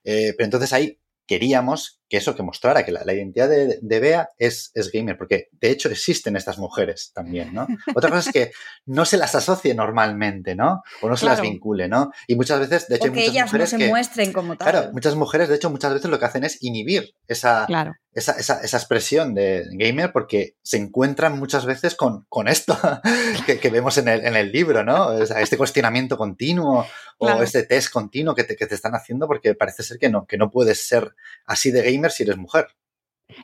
Eh, 0.03 0.33
pero 0.35 0.45
entonces 0.45 0.73
ahí 0.73 0.99
queríamos 1.25 1.98
que 2.09 2.17
eso, 2.17 2.35
que 2.35 2.41
mostrara 2.41 2.83
que 2.83 2.91
la, 2.91 3.03
la 3.05 3.13
identidad 3.13 3.47
de, 3.47 3.77
de 3.79 3.99
Bea 3.99 4.31
es, 4.37 4.71
es, 4.73 4.91
gamer, 4.91 5.15
porque 5.15 5.49
de 5.51 5.69
hecho 5.69 5.89
existen 5.89 6.35
estas 6.35 6.57
mujeres 6.57 7.11
también, 7.13 7.53
¿no? 7.53 7.67
Otra 7.95 8.09
cosa 8.09 8.29
es 8.29 8.33
que 8.33 8.51
no 8.87 9.05
se 9.05 9.17
las 9.17 9.35
asocie 9.35 9.75
normalmente, 9.75 10.55
¿no? 10.55 10.81
O 11.01 11.07
no 11.07 11.15
se 11.15 11.27
claro. 11.27 11.43
las 11.43 11.49
vincule, 11.49 11.87
¿no? 11.87 12.11
Y 12.27 12.35
muchas 12.35 12.59
veces, 12.59 12.87
de 12.87 12.95
hecho, 12.95 13.09
o 13.09 13.13
que 13.13 13.19
hay 13.19 13.27
muchas 13.27 13.35
ellas 13.35 13.45
mujeres 13.45 13.73
no 13.73 13.77
se 13.77 13.85
que, 13.85 13.89
muestren 13.89 14.33
como 14.33 14.57
tal. 14.57 14.71
Claro, 14.71 14.89
muchas 14.91 15.15
mujeres, 15.15 15.49
de 15.49 15.55
hecho, 15.55 15.69
muchas 15.69 15.93
veces 15.93 16.09
lo 16.09 16.17
que 16.17 16.25
hacen 16.25 16.43
es 16.43 16.57
inhibir 16.63 17.13
esa, 17.27 17.65
claro. 17.67 17.93
esa, 18.13 18.31
esa, 18.33 18.59
esa, 18.61 18.77
expresión 18.77 19.35
de 19.35 19.67
gamer 19.73 20.11
porque 20.11 20.55
se 20.63 20.77
encuentran 20.77 21.37
muchas 21.37 21.65
veces 21.65 21.93
con, 21.93 22.25
con 22.27 22.47
esto 22.47 22.75
que, 23.45 23.59
que, 23.59 23.69
vemos 23.69 23.99
en 23.99 24.07
el, 24.07 24.25
en 24.25 24.35
el 24.35 24.51
libro, 24.51 24.83
¿no? 24.83 25.09
O 25.09 25.25
sea, 25.27 25.41
este 25.41 25.57
cuestionamiento 25.57 26.17
continuo 26.17 26.87
claro. 27.19 27.39
o 27.39 27.43
este 27.43 27.63
test 27.63 27.91
continuo 27.91 28.33
que 28.33 28.43
te, 28.43 28.55
que 28.55 28.65
te 28.65 28.75
están 28.75 28.95
haciendo 28.95 29.27
porque 29.27 29.53
parece 29.53 29.83
ser 29.83 29.99
que 29.99 30.09
no, 30.09 30.25
que 30.25 30.37
no 30.37 30.49
puedes 30.49 30.87
ser 30.87 31.13
así 31.45 31.71
de 31.71 31.83
gamer 31.83 31.98
si 32.11 32.23
eres 32.23 32.37
mujer. 32.37 32.67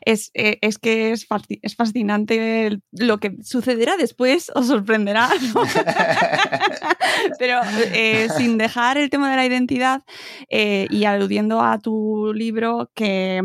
Es, 0.04 0.30
eh, 0.34 0.58
es, 0.62 0.78
que 0.78 1.12
es, 1.12 1.26
es, 1.62 1.76
fascinante 1.76 2.78
lo 2.90 3.18
que 3.18 3.36
sucederá 3.42 3.96
después, 3.96 4.50
os 4.54 4.66
sorprenderá. 4.66 5.28
¿no? 5.54 5.62
Pero 7.38 7.60
eh, 7.92 8.28
sin 8.36 8.58
dejar 8.58 8.98
el 8.98 9.10
tema 9.10 9.30
de 9.30 9.36
la 9.36 9.46
identidad 9.46 10.02
eh, 10.48 10.86
y 10.90 11.04
aludiendo 11.04 11.60
a 11.60 11.78
tu 11.78 12.32
libro, 12.34 12.90
que, 12.94 13.40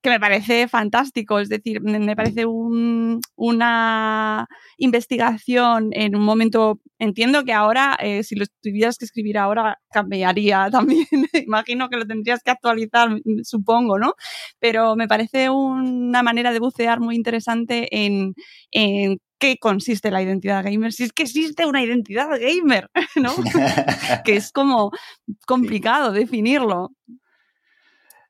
que, 0.00 0.10
me 0.10 0.18
parece 0.18 0.66
fantástico, 0.66 1.38
es 1.38 1.48
decir, 1.48 1.82
me 1.82 2.16
parece 2.16 2.46
un, 2.46 3.20
una 3.36 4.46
investigación 4.78 5.90
en 5.92 6.16
un 6.16 6.22
momento, 6.22 6.80
entiendo 6.98 7.44
que 7.44 7.52
ahora, 7.52 7.98
si 8.22 8.34
lo 8.34 8.46
tuvieras 8.62 8.96
que 8.96 9.04
escribir 9.04 9.38
ahora, 9.38 9.78
cambiaría 9.92 10.68
también. 10.72 11.06
Imagino 11.32 11.88
que 11.88 11.96
lo 11.96 12.06
tendrías 12.06 12.42
que 12.42 12.50
actualizar, 12.50 13.10
supongo, 13.44 13.98
¿no? 13.98 14.14
Pero 14.58 14.96
me 14.96 15.08
parece 15.08 15.50
una 15.50 16.22
manera 16.22 16.52
de 16.52 16.58
bucear 16.58 17.00
muy 17.00 17.14
interesante 17.14 17.88
en, 18.04 18.34
en 18.70 19.18
qué 19.42 19.58
consiste 19.58 20.12
la 20.12 20.22
identidad 20.22 20.62
gamer, 20.62 20.92
si 20.92 21.02
es 21.02 21.12
que 21.12 21.24
existe 21.24 21.66
una 21.66 21.82
identidad 21.82 22.28
gamer, 22.30 22.88
¿no? 23.16 23.34
que 24.24 24.36
es 24.36 24.52
como 24.52 24.92
complicado 25.46 26.12
definirlo. 26.12 26.92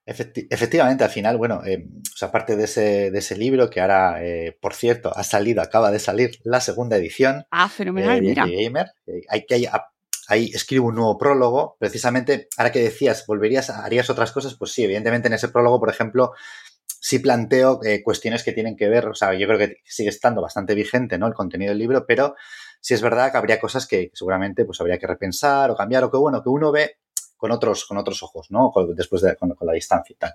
Efecti 0.04 0.48
efectivamente, 0.50 1.04
al 1.04 1.10
final, 1.10 1.36
bueno, 1.36 1.62
eh, 1.66 1.86
o 1.86 2.16
sea, 2.16 2.28
aparte 2.28 2.56
de 2.56 2.64
ese, 2.64 3.10
de 3.10 3.18
ese 3.18 3.36
libro 3.36 3.68
que 3.68 3.80
ahora, 3.80 4.24
eh, 4.24 4.56
por 4.58 4.74
cierto, 4.74 5.12
ha 5.14 5.22
salido, 5.22 5.60
acaba 5.60 5.90
de 5.90 5.98
salir 5.98 6.38
la 6.44 6.60
segunda 6.60 6.96
edición. 6.96 7.44
Ah, 7.50 7.68
fenomenal, 7.68 8.18
eh, 8.18 8.22
mira. 8.22 8.46
Gamer. 8.46 8.86
hay 9.28 9.44
que 9.44 9.54
hay, 9.54 9.66
ahí 10.28 10.50
escribo 10.54 10.88
un 10.88 10.94
nuevo 10.94 11.18
prólogo. 11.18 11.76
Precisamente, 11.78 12.48
ahora 12.56 12.72
que 12.72 12.80
decías, 12.80 13.24
¿volverías, 13.26 13.70
harías 13.70 14.10
otras 14.10 14.32
cosas? 14.32 14.54
Pues 14.54 14.72
sí, 14.72 14.84
evidentemente 14.84 15.28
en 15.28 15.34
ese 15.34 15.48
prólogo, 15.48 15.80
por 15.80 15.90
ejemplo, 15.90 16.32
sí 16.86 17.18
planteo 17.18 17.80
eh, 17.84 18.02
cuestiones 18.02 18.44
que 18.44 18.52
tienen 18.52 18.76
que 18.76 18.88
ver, 18.88 19.08
o 19.08 19.14
sea, 19.14 19.34
yo 19.34 19.46
creo 19.48 19.58
que 19.58 19.78
sigue 19.84 20.08
estando 20.08 20.40
bastante 20.40 20.74
vigente, 20.74 21.18
¿no? 21.18 21.26
El 21.26 21.34
contenido 21.34 21.70
del 21.70 21.78
libro, 21.78 22.06
pero 22.06 22.36
sí 22.80 22.94
es 22.94 23.02
verdad 23.02 23.32
que 23.32 23.38
habría 23.38 23.58
cosas 23.58 23.88
que 23.88 24.12
seguramente 24.14 24.64
pues 24.64 24.80
habría 24.80 24.98
que 24.98 25.08
repensar 25.08 25.70
o 25.70 25.76
cambiar 25.76 26.04
o 26.04 26.10
que, 26.12 26.16
bueno, 26.16 26.42
que 26.42 26.48
uno 26.48 26.70
ve 26.70 26.98
con 27.36 27.50
otros, 27.50 27.86
con 27.86 27.98
otros 27.98 28.22
ojos, 28.22 28.52
¿no? 28.52 28.72
Después 28.94 29.20
de, 29.22 29.34
con, 29.34 29.52
la 29.62 29.72
distancia 29.72 30.14
y 30.14 30.16
tal. 30.16 30.34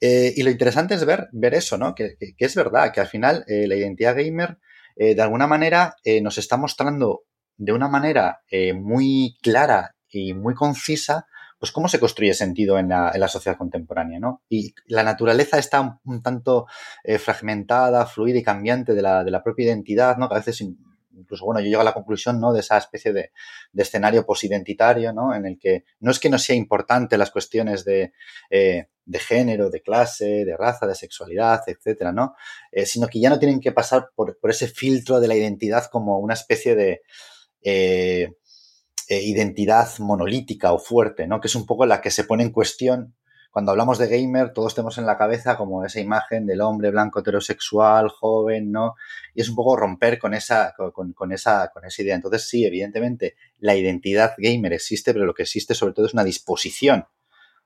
Eh, 0.00 0.32
y 0.34 0.42
lo 0.42 0.50
interesante 0.50 0.94
es 0.94 1.04
ver, 1.04 1.28
ver 1.32 1.52
eso, 1.52 1.76
¿no? 1.76 1.94
Que, 1.94 2.16
es 2.18 2.54
verdad, 2.54 2.90
que 2.90 3.02
al 3.02 3.08
final 3.08 3.44
eh, 3.46 3.66
la 3.66 3.76
identidad 3.76 4.16
gamer, 4.16 4.58
de 4.96 5.20
alguna 5.20 5.48
manera, 5.48 5.96
nos 6.22 6.38
está 6.38 6.56
mostrando 6.56 7.24
de 7.56 7.72
una 7.72 7.88
manera 7.88 8.40
eh, 8.50 8.72
muy 8.72 9.36
clara 9.42 9.94
y 10.08 10.34
muy 10.34 10.54
concisa, 10.54 11.26
pues 11.58 11.72
cómo 11.72 11.88
se 11.88 11.98
construye 11.98 12.34
sentido 12.34 12.78
en 12.78 12.88
la, 12.88 13.10
en 13.14 13.20
la, 13.20 13.28
sociedad 13.28 13.56
contemporánea, 13.56 14.18
¿no? 14.18 14.42
Y 14.48 14.74
la 14.86 15.02
naturaleza 15.02 15.58
está 15.58 15.98
un, 16.04 16.22
tanto 16.22 16.66
eh, 17.02 17.18
fragmentada, 17.18 18.06
fluida 18.06 18.38
y 18.38 18.42
cambiante 18.42 18.92
de 18.92 19.02
la, 19.02 19.24
de 19.24 19.30
la 19.30 19.42
propia 19.42 19.66
identidad, 19.66 20.16
¿no? 20.18 20.28
Que 20.28 20.34
a 20.34 20.38
veces 20.38 20.60
incluso, 21.16 21.44
bueno, 21.44 21.60
yo 21.60 21.68
llego 21.68 21.80
a 21.80 21.84
la 21.84 21.94
conclusión, 21.94 22.40
¿no? 22.40 22.52
De 22.52 22.60
esa 22.60 22.76
especie 22.76 23.12
de, 23.12 23.30
de 23.72 23.82
escenario 23.82 24.26
posidentitario, 24.26 25.12
¿no? 25.12 25.34
En 25.34 25.46
el 25.46 25.58
que 25.58 25.84
no 26.00 26.10
es 26.10 26.18
que 26.18 26.28
no 26.28 26.38
sea 26.38 26.56
importante 26.56 27.16
las 27.16 27.30
cuestiones 27.30 27.84
de, 27.84 28.12
eh, 28.50 28.88
de 29.06 29.18
género, 29.18 29.70
de 29.70 29.80
clase, 29.80 30.44
de 30.44 30.56
raza, 30.56 30.86
de 30.86 30.94
sexualidad, 30.94 31.62
etcétera, 31.66 32.12
¿no? 32.12 32.34
Sino 32.84 33.06
que 33.06 33.20
ya 33.20 33.30
no 33.30 33.38
tienen 33.38 33.60
que 33.60 33.72
pasar 33.72 34.10
por, 34.14 34.38
por, 34.38 34.50
ese 34.50 34.66
filtro 34.66 35.20
de 35.20 35.28
la 35.28 35.36
identidad 35.36 35.86
como 35.90 36.18
una 36.18 36.34
especie 36.34 36.74
de 36.74 37.02
eh, 37.64 38.30
identidad 39.08 39.88
monolítica 39.98 40.72
o 40.72 40.78
fuerte, 40.78 41.26
¿no? 41.26 41.40
Que 41.40 41.48
es 41.48 41.54
un 41.56 41.66
poco 41.66 41.86
la 41.86 42.00
que 42.00 42.10
se 42.10 42.24
pone 42.24 42.44
en 42.44 42.50
cuestión 42.50 43.14
cuando 43.54 43.70
hablamos 43.70 43.98
de 43.98 44.08
gamer, 44.08 44.52
todos 44.52 44.74
tenemos 44.74 44.98
en 44.98 45.06
la 45.06 45.16
cabeza 45.16 45.56
como 45.56 45.84
esa 45.84 46.00
imagen 46.00 46.44
del 46.44 46.60
hombre 46.60 46.90
blanco 46.90 47.20
heterosexual, 47.20 48.08
joven, 48.08 48.72
¿no? 48.72 48.96
Y 49.32 49.42
es 49.42 49.48
un 49.48 49.54
poco 49.54 49.76
romper 49.76 50.18
con 50.18 50.34
esa, 50.34 50.74
con, 50.76 51.12
con, 51.12 51.30
esa, 51.30 51.70
con 51.72 51.84
esa 51.84 52.02
idea. 52.02 52.16
Entonces, 52.16 52.48
sí, 52.48 52.64
evidentemente, 52.64 53.36
la 53.60 53.76
identidad 53.76 54.34
gamer 54.38 54.72
existe, 54.72 55.12
pero 55.12 55.24
lo 55.24 55.34
que 55.34 55.44
existe 55.44 55.72
sobre 55.72 55.94
todo 55.94 56.06
es 56.06 56.14
una 56.14 56.24
disposición 56.24 57.06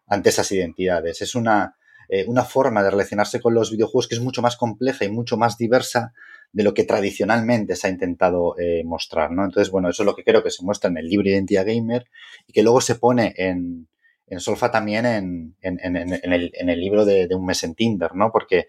ante 0.07 0.29
esas 0.29 0.53
identidades. 0.53 1.23
Es 1.23 1.35
una, 1.35 1.79
eh, 2.11 2.27
una 2.29 2.45
forma 2.45 2.83
de 2.83 2.91
relacionarse 2.91 3.41
con 3.41 3.55
los 3.55 3.71
videojuegos 3.71 4.09
que 4.09 4.17
es 4.17 4.21
mucho 4.21 4.43
más 4.43 4.59
compleja 4.59 5.07
y 5.07 5.11
mucho 5.11 5.39
más 5.39 5.57
diversa 5.57 6.13
de 6.53 6.63
lo 6.63 6.75
que 6.75 6.85
tradicionalmente 6.85 7.77
se 7.77 7.87
ha 7.87 7.91
intentado 7.91 8.59
eh, 8.59 8.83
mostrar, 8.85 9.31
¿no? 9.31 9.45
Entonces, 9.45 9.71
bueno, 9.71 9.91
eso 9.91 10.03
es 10.03 10.07
lo 10.07 10.15
que 10.15 10.25
creo 10.25 10.43
que 10.43 10.51
se 10.51 10.65
muestra 10.65 10.91
en 10.91 10.99
el 10.99 11.07
libro 11.07 11.29
Identidad 11.29 11.67
Gamer 11.67 12.07
y 12.47 12.53
que 12.53 12.63
luego 12.63 12.81
se 12.81 12.95
pone 12.95 13.35
en, 13.37 13.89
en 14.27 14.41
Solfa 14.41 14.71
también 14.71 15.07
en, 15.07 15.57
en, 15.61 15.79
en, 15.81 16.33
el, 16.33 16.53
el 16.55 16.81
libro 16.81 17.05
de, 17.05 17.27
de, 17.27 17.35
Un 17.35 17.47
mes 17.47 17.63
en 17.65 17.75
Tinder, 17.75 18.15
¿no? 18.15 18.31
Porque 18.33 18.67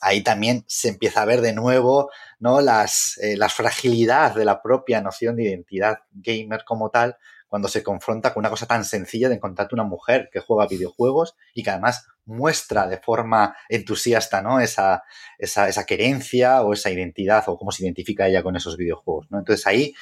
ahí 0.00 0.22
también 0.22 0.64
se 0.66 0.88
empieza 0.88 1.22
a 1.22 1.26
ver 1.26 1.40
de 1.40 1.52
nuevo, 1.52 2.10
¿no? 2.38 2.60
Las, 2.60 3.18
eh, 3.22 3.36
la 3.36 3.48
fragilidad 3.48 4.34
de 4.34 4.44
la 4.44 4.62
propia 4.62 5.00
noción 5.00 5.36
de 5.36 5.44
identidad 5.44 5.98
gamer 6.12 6.64
como 6.64 6.90
tal, 6.90 7.16
cuando 7.48 7.68
se 7.68 7.82
confronta 7.82 8.32
con 8.32 8.42
una 8.42 8.50
cosa 8.50 8.66
tan 8.66 8.84
sencilla 8.84 9.28
de 9.28 9.36
encontrarte 9.36 9.74
una 9.74 9.84
mujer 9.84 10.28
que 10.32 10.40
juega 10.40 10.66
videojuegos 10.66 11.34
y 11.54 11.62
que 11.62 11.70
además 11.70 12.06
muestra 12.24 12.86
de 12.86 12.98
forma 12.98 13.56
entusiasta, 13.68 14.42
¿no? 14.42 14.60
Esa, 14.60 15.02
esa, 15.38 15.68
esa 15.68 15.86
querencia 15.86 16.62
o 16.62 16.74
esa 16.74 16.90
identidad 16.90 17.44
o 17.48 17.56
cómo 17.56 17.72
se 17.72 17.84
identifica 17.84 18.28
ella 18.28 18.42
con 18.42 18.54
esos 18.54 18.76
videojuegos, 18.76 19.30
¿no? 19.30 19.38
Entonces 19.38 19.66
ahí 19.66 19.94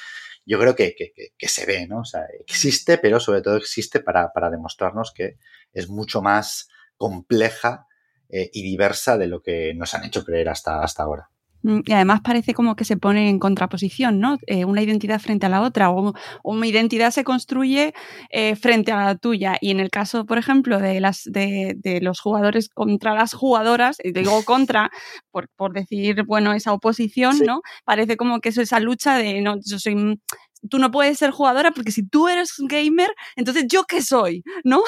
yo 0.45 0.59
creo 0.59 0.75
que, 0.75 0.95
que, 0.95 1.13
que, 1.37 1.47
se 1.47 1.65
ve, 1.65 1.87
¿no? 1.87 1.99
O 2.01 2.05
sea, 2.05 2.21
existe, 2.39 2.97
pero 2.97 3.19
sobre 3.19 3.41
todo 3.41 3.57
existe 3.57 3.99
para, 3.99 4.31
para 4.31 4.49
demostrarnos 4.49 5.11
que 5.13 5.37
es 5.73 5.89
mucho 5.89 6.21
más 6.21 6.69
compleja 6.97 7.87
eh, 8.29 8.49
y 8.53 8.63
diversa 8.63 9.17
de 9.17 9.27
lo 9.27 9.41
que 9.41 9.73
nos 9.73 9.93
han 9.93 10.05
hecho 10.05 10.23
creer 10.23 10.49
hasta, 10.49 10.81
hasta 10.81 11.03
ahora. 11.03 11.29
Y 11.63 11.91
además 11.91 12.21
parece 12.23 12.53
como 12.53 12.75
que 12.75 12.85
se 12.85 12.97
pone 12.97 13.29
en 13.29 13.39
contraposición, 13.39 14.19
¿no? 14.19 14.37
Eh, 14.47 14.65
una 14.65 14.81
identidad 14.81 15.19
frente 15.19 15.45
a 15.45 15.49
la 15.49 15.61
otra, 15.61 15.89
o, 15.89 16.13
o 16.43 16.51
una 16.51 16.67
identidad 16.67 17.11
se 17.11 17.23
construye 17.23 17.93
eh, 18.29 18.55
frente 18.55 18.91
a 18.91 19.03
la 19.05 19.15
tuya. 19.15 19.57
Y 19.59 19.71
en 19.71 19.79
el 19.79 19.89
caso, 19.89 20.25
por 20.25 20.37
ejemplo, 20.37 20.79
de, 20.79 20.99
las, 20.99 21.23
de, 21.25 21.75
de 21.77 22.01
los 22.01 22.19
jugadores 22.19 22.69
contra 22.69 23.13
las 23.13 23.33
jugadoras, 23.33 23.97
digo 24.03 24.43
contra, 24.45 24.89
por, 25.31 25.49
por 25.55 25.73
decir, 25.73 26.23
bueno, 26.23 26.53
esa 26.53 26.73
oposición, 26.73 27.37
sí. 27.37 27.43
¿no? 27.45 27.61
Parece 27.85 28.17
como 28.17 28.39
que 28.39 28.49
eso, 28.49 28.61
esa 28.61 28.79
lucha 28.79 29.17
de, 29.17 29.41
no, 29.41 29.55
yo 29.63 29.79
soy 29.79 30.19
tú 30.67 30.79
no 30.79 30.91
puedes 30.91 31.17
ser 31.17 31.31
jugadora 31.31 31.71
porque 31.71 31.91
si 31.91 32.07
tú 32.07 32.27
eres 32.27 32.53
gamer, 32.59 33.09
entonces 33.35 33.65
yo 33.67 33.83
qué 33.85 34.01
soy, 34.01 34.43
¿no? 34.63 34.83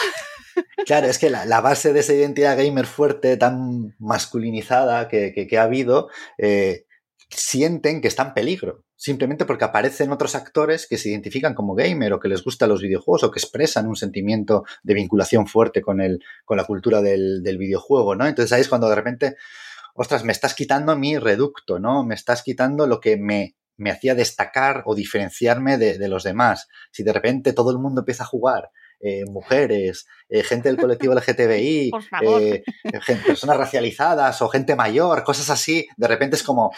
Claro, 0.85 1.07
es 1.07 1.17
que 1.17 1.29
la, 1.29 1.61
base 1.61 1.93
de 1.93 2.01
esa 2.01 2.13
identidad 2.13 2.57
gamer 2.57 2.85
fuerte, 2.85 3.37
tan 3.37 3.95
masculinizada 3.97 5.07
que 5.07 5.57
ha 5.57 5.63
habido, 5.63 6.09
eh, 6.37 6.85
sienten 7.29 8.01
que 8.01 8.07
está 8.07 8.23
en 8.23 8.33
peligro, 8.33 8.83
simplemente 8.95 9.45
porque 9.45 9.65
aparecen 9.65 10.11
otros 10.11 10.35
actores 10.35 10.87
que 10.87 10.97
se 10.97 11.09
identifican 11.09 11.53
como 11.53 11.75
gamer 11.75 12.13
o 12.13 12.19
que 12.19 12.27
les 12.27 12.43
gustan 12.43 12.69
los 12.69 12.81
videojuegos 12.81 13.23
o 13.23 13.31
que 13.31 13.39
expresan 13.39 13.87
un 13.87 13.95
sentimiento 13.95 14.63
de 14.83 14.95
vinculación 14.95 15.47
fuerte 15.47 15.81
con, 15.81 16.01
el, 16.01 16.23
con 16.43 16.57
la 16.57 16.65
cultura 16.65 17.01
del, 17.01 17.43
del 17.43 17.57
videojuego, 17.57 18.15
¿no? 18.15 18.25
Entonces 18.25 18.51
ahí 18.51 18.61
es 18.61 18.69
cuando 18.69 18.89
de 18.89 18.95
repente, 18.95 19.35
ostras, 19.93 20.23
me 20.23 20.31
estás 20.31 20.55
quitando 20.55 20.95
mi 20.95 21.17
reducto, 21.17 21.79
¿no? 21.79 22.03
Me 22.03 22.15
estás 22.15 22.41
quitando 22.41 22.87
lo 22.87 22.99
que 22.99 23.17
me 23.17 23.55
me 23.79 23.91
hacía 23.91 24.13
destacar 24.13 24.83
o 24.85 24.93
diferenciarme 24.93 25.77
de, 25.77 25.97
de, 25.97 26.07
los 26.07 26.23
demás. 26.23 26.67
Si 26.91 27.03
de 27.03 27.13
repente 27.13 27.53
todo 27.53 27.71
el 27.71 27.79
mundo 27.79 28.01
empieza 28.01 28.23
a 28.23 28.27
jugar, 28.27 28.71
eh, 29.01 29.23
mujeres, 29.25 30.07
eh, 30.27 30.43
gente 30.43 30.67
del 30.67 30.77
colectivo 30.77 31.13
LGTBI, 31.13 31.89
eh, 32.21 32.63
personas 33.25 33.55
racializadas 33.55 34.41
o 34.41 34.49
gente 34.49 34.75
mayor, 34.75 35.23
cosas 35.23 35.49
así, 35.49 35.87
de 35.95 36.07
repente 36.07 36.35
es 36.35 36.43
como, 36.43 36.73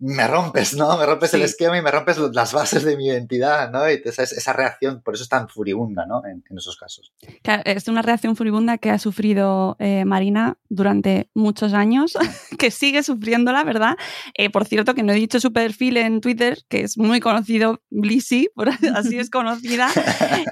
me 0.00 0.26
rompes, 0.26 0.74
¿no? 0.74 0.96
Me 0.98 1.04
rompes 1.06 1.34
el 1.34 1.40
Sí. 1.40 1.44
esquema 1.44 1.76
y 1.78 1.82
me 1.82 1.90
rompes 1.90 2.16
las 2.32 2.52
bases 2.52 2.84
de 2.84 2.96
mi 2.96 3.06
identidad, 3.06 3.70
¿no? 3.70 3.88
Y 3.90 4.00
esa, 4.04 4.22
esa 4.22 4.52
reacción, 4.54 5.02
por 5.02 5.14
eso 5.14 5.22
es 5.22 5.28
tan 5.28 5.48
furibunda, 5.48 6.06
¿no? 6.06 6.22
En, 6.24 6.42
en 6.48 6.58
esos 6.58 6.76
casos. 6.76 7.12
Que 7.42 7.60
Es 7.66 7.86
una 7.88 8.00
reacción 8.02 8.34
furibunda 8.34 8.78
que 8.78 8.90
ha 8.90 8.98
sufrido 8.98 9.76
eh, 9.78 10.04
Marina 10.06 10.56
durante 10.70 11.28
muchos 11.34 11.74
años, 11.74 12.14
que 12.58 12.70
sigue 12.70 13.02
sufriéndola, 13.02 13.62
¿verdad? 13.64 13.96
Eh, 14.34 14.48
por 14.50 14.64
cierto, 14.64 14.94
que 14.94 15.02
no 15.02 15.12
he 15.12 15.16
dicho 15.16 15.38
su 15.38 15.52
perfil 15.52 15.98
en 15.98 16.20
Twitter, 16.20 16.58
que 16.68 16.80
es 16.82 16.96
muy 16.96 17.20
conocido, 17.20 17.82
Blissy, 17.90 18.48
por 18.54 18.68
así 18.96 19.18
es 19.18 19.28
conocida. 19.30 19.88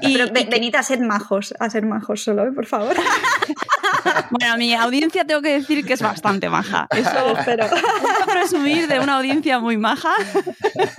Y, 0.03 0.17
Pero 0.19 0.33
venid 0.51 0.75
a 0.77 0.83
ser 0.83 1.01
majos, 1.01 1.55
a 1.59 1.71
ser 1.71 1.87
majos 1.87 2.23
solo, 2.23 2.47
¿eh? 2.47 2.53
por 2.53 2.67
favor. 2.67 2.95
Bueno, 4.31 4.57
mi 4.57 4.75
audiencia 4.75 5.25
tengo 5.25 5.43
que 5.43 5.51
decir 5.51 5.85
que 5.85 5.95
es 5.95 6.03
bastante 6.03 6.49
maja. 6.49 6.87
Eso 6.91 7.39
Espero. 7.39 7.67
puedo 8.01 8.27
presumir 8.27 8.89
de 8.89 9.01
una 9.01 9.17
audiencia 9.17 9.59
muy 9.59 9.77
maja, 9.77 10.13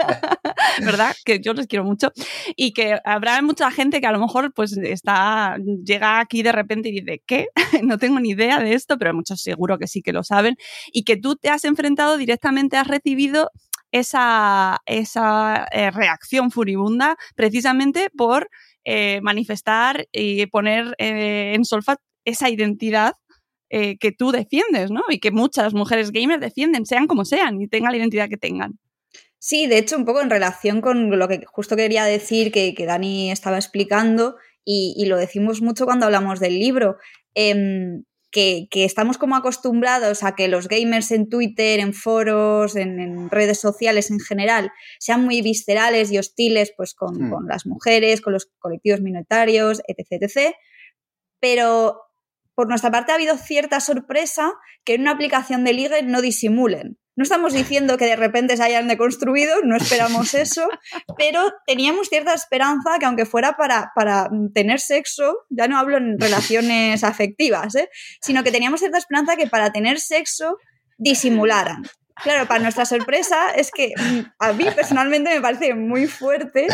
¿verdad? 0.82 1.16
Que 1.26 1.40
yo 1.40 1.54
les 1.54 1.68
quiero 1.68 1.86
mucho. 1.86 2.12
Y 2.56 2.74
que 2.74 3.00
habrá 3.04 3.42
mucha 3.42 3.72
gente 3.72 4.02
que 4.02 4.08
a 4.08 4.12
lo 4.12 4.20
mejor 4.20 4.54
pues 4.54 4.78
está, 4.78 5.58
llega 5.84 6.20
aquí 6.20 6.44
de 6.44 6.52
repente 6.52 6.90
y 6.90 7.02
dice, 7.02 7.22
¿qué? 7.26 7.48
No 7.84 7.98
tengo 7.98 8.20
ni 8.20 8.32
idea 8.32 8.60
de 8.60 8.74
esto, 8.74 8.98
pero 8.98 9.14
muchos 9.14 9.42
seguro 9.42 9.78
que 9.78 9.88
sí 9.88 10.02
que 10.02 10.14
lo 10.14 10.24
saben. 10.24 10.56
Y 10.92 11.04
que 11.04 11.18
tú 11.18 11.36
te 11.36 11.50
has 11.50 11.64
enfrentado 11.64 12.18
directamente, 12.18 12.78
has 12.78 12.88
recibido 12.88 13.52
esa, 13.92 14.80
esa 14.86 15.68
eh, 15.72 15.92
reacción 15.92 16.52
furibunda 16.52 17.18
precisamente 17.36 18.10
por 18.16 18.50
eh, 18.86 19.20
manifestar 19.22 20.08
y 20.12 20.46
poner 20.48 20.96
eh, 20.98 21.54
en 21.56 21.66
solfa 21.66 21.98
esa 22.30 22.50
identidad 22.50 23.14
eh, 23.70 23.98
que 23.98 24.12
tú 24.12 24.32
defiendes, 24.32 24.90
¿no? 24.90 25.02
Y 25.10 25.20
que 25.20 25.32
muchas 25.32 25.74
mujeres 25.74 26.12
gamers 26.12 26.42
defienden, 26.42 26.86
sean 26.86 27.08
como 27.08 27.26
sean 27.26 27.62
y 27.62 27.68
tengan 27.68 27.92
la 27.92 27.98
identidad 27.98 28.30
que 28.30 28.38
tengan. 28.38 28.80
Sí, 29.38 29.68
de 29.68 29.78
hecho, 29.78 29.96
un 29.96 30.06
poco 30.06 30.22
en 30.22 30.30
relación 30.30 30.82
con 30.82 31.18
lo 31.18 31.28
que 31.28 31.42
justo 31.46 31.76
quería 31.76 32.04
decir 32.06 32.52
que, 32.52 32.74
que 32.74 32.86
Dani 32.86 33.32
estaba 33.32 33.58
explicando, 33.58 34.36
y, 34.66 34.94
y 34.98 35.06
lo 35.06 35.18
decimos 35.18 35.62
mucho 35.62 35.86
cuando 35.86 36.06
hablamos 36.06 36.40
del 36.40 36.60
libro, 36.60 36.98
em, 37.36 38.04
que, 38.32 38.68
que 38.70 38.86
estamos 38.86 39.18
como 39.18 39.36
acostumbrados 39.36 40.24
a 40.24 40.36
que 40.36 40.48
los 40.48 40.68
gamers 40.68 41.12
en 41.12 41.30
Twitter, 41.30 41.80
en 41.80 41.94
foros, 41.94 42.76
en, 42.76 43.00
en 43.00 43.30
redes 43.30 43.60
sociales 43.60 44.12
en 44.12 44.20
general, 44.20 44.72
sean 45.00 45.24
muy 45.26 45.42
viscerales 45.42 46.12
y 46.12 46.18
hostiles 46.18 46.74
pues, 46.76 46.94
con, 46.94 47.16
Hmm. 47.16 47.30
con 47.32 47.48
las 47.48 47.66
mujeres, 47.66 48.22
con 48.22 48.34
los 48.34 48.50
colectivos 48.60 49.02
minoritarios, 49.02 49.82
etc, 49.88 50.24
etc. 50.24 50.56
Pero 51.40 52.09
por 52.60 52.68
nuestra 52.68 52.92
parte 52.92 53.14
ha 53.14 53.16
habido 53.16 53.38
cierta 53.38 53.80
sorpresa 53.80 54.52
que 54.84 54.96
en 54.96 55.02
una 55.04 55.12
aplicación 55.12 55.64
de 55.64 55.72
ligue 55.72 56.04
no 56.04 56.22
disimulen. 56.22 57.00
No 57.16 57.24
estamos 57.24 57.54
diciendo 57.54 57.98
que 57.98 58.04
de 58.04 58.18
repente 58.18 58.58
se 58.58 58.64
hayan 58.64 58.90
deconstruido, 58.90 59.62
no 59.64 59.78
esperamos 59.78 60.34
eso, 60.34 60.68
pero 61.18 61.54
teníamos 61.66 62.10
cierta 62.10 62.34
esperanza 62.34 63.00
que 63.00 63.06
aunque 63.06 63.26
fuera 63.26 63.56
para, 63.56 63.94
para 63.96 64.30
tener 64.54 64.82
sexo, 64.82 65.38
ya 65.50 65.70
no 65.70 65.78
hablo 65.78 65.96
en 65.96 66.20
relaciones 66.20 67.06
afectivas, 67.06 67.76
¿eh? 67.76 67.88
sino 68.20 68.44
que 68.44 68.52
teníamos 68.52 68.82
cierta 68.82 68.98
esperanza 68.98 69.38
que 69.38 69.48
para 69.48 69.72
tener 69.72 69.98
sexo 69.98 70.58
disimularan. 70.98 71.84
Claro, 72.22 72.46
para 72.46 72.60
nuestra 72.60 72.84
sorpresa 72.84 73.52
es 73.56 73.72
que 73.72 73.94
mm, 73.96 74.20
a 74.38 74.52
mí 74.52 74.66
personalmente 74.76 75.34
me 75.34 75.40
parece 75.40 75.76
muy 75.76 76.08
fuerte 76.08 76.68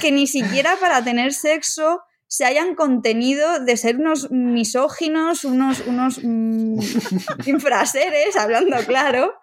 que 0.00 0.10
ni 0.10 0.26
siquiera 0.26 0.74
para 0.80 1.04
tener 1.04 1.32
sexo 1.32 2.00
se 2.32 2.44
hayan 2.44 2.76
contenido 2.76 3.58
de 3.58 3.76
ser 3.76 3.96
unos 3.96 4.30
misóginos, 4.30 5.44
unos, 5.44 5.80
unos 5.80 6.20
mm, 6.22 6.78
infraseres, 7.46 8.36
hablando 8.36 8.76
claro, 8.86 9.34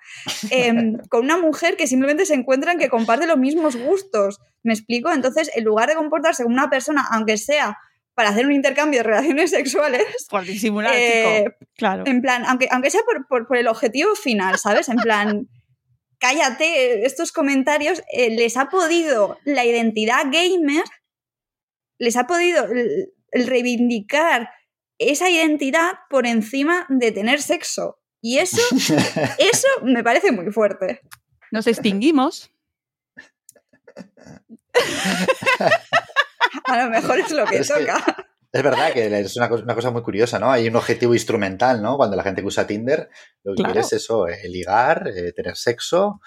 em, 0.51 0.95
con 1.09 1.25
una 1.25 1.35
mujer 1.37 1.75
que 1.75 1.85
simplemente 1.85 2.25
se 2.25 2.33
encuentran 2.33 2.77
que 2.77 2.87
comparte 2.87 3.27
los 3.27 3.37
mismos 3.37 3.75
gustos. 3.75 4.39
¿Me 4.63 4.71
explico? 4.73 5.11
Entonces, 5.11 5.51
en 5.53 5.65
lugar 5.65 5.89
de 5.89 5.95
comportarse 5.95 6.43
como 6.43 6.55
una 6.55 6.69
persona, 6.69 7.05
aunque 7.11 7.37
sea 7.37 7.77
para 8.13 8.29
hacer 8.29 8.45
un 8.45 8.53
intercambio 8.53 8.99
de 9.01 9.03
relaciones 9.03 9.51
sexuales, 9.51 10.05
Por 10.29 10.45
disimular, 10.45 10.93
eh, 10.95 11.43
chico. 11.43 11.67
Claro. 11.75 12.03
en 12.07 12.21
plan, 12.21 12.45
aunque, 12.45 12.69
aunque 12.71 12.89
sea 12.89 13.01
por, 13.05 13.27
por- 13.27 13.47
por 13.47 13.57
el 13.57 13.67
objetivo 13.67 14.15
final, 14.15 14.57
¿sabes? 14.57 14.87
En 14.87 14.95
plan, 14.97 15.47
cállate, 16.19 17.05
estos 17.05 17.31
comentarios 17.31 18.01
eh, 18.13 18.29
les 18.31 18.55
ha 18.57 18.69
podido 18.69 19.37
la 19.43 19.65
identidad 19.65 20.23
gamer, 20.31 20.83
les 21.99 22.15
ha 22.17 22.27
podido 22.27 22.65
el, 22.65 23.13
el 23.31 23.47
reivindicar 23.47 24.49
esa 24.99 25.29
identidad 25.29 25.91
por 26.09 26.25
encima 26.25 26.85
de 26.89 27.11
tener 27.11 27.41
sexo. 27.41 27.99
Y 28.21 28.39
eso, 28.39 28.61
eso 29.37 29.67
me 29.83 30.03
parece 30.03 30.31
muy 30.31 30.51
fuerte. 30.51 31.01
Nos 31.51 31.67
extinguimos. 31.67 32.51
A 36.65 36.83
lo 36.83 36.89
mejor 36.89 37.19
es 37.19 37.31
lo 37.31 37.45
que 37.45 37.57
Es 37.57 37.71
que- 37.71 37.79
toca. 37.85 38.27
Es 38.49 38.63
verdad 38.63 38.93
que 38.93 39.05
es 39.19 39.35
una 39.35 39.49
cosa, 39.49 39.63
una 39.63 39.75
cosa 39.75 39.91
muy 39.91 40.01
curiosa, 40.01 40.39
¿no? 40.39 40.49
Hay 40.49 40.67
un 40.67 40.75
objetivo 40.77 41.13
instrumental, 41.13 41.81
¿no? 41.81 41.97
Cuando 41.97 42.15
la 42.15 42.23
gente 42.23 42.41
que 42.41 42.47
usa 42.47 42.65
Tinder, 42.65 43.09
lo 43.43 43.51
que 43.53 43.57
Claro. 43.57 43.73
quiere 43.73 43.85
es 43.85 43.93
eso, 43.93 44.27
eh, 44.27 44.47
ligar, 44.47 45.09
eh, 45.13 45.33
tener 45.33 45.55
sexo, 45.57 46.21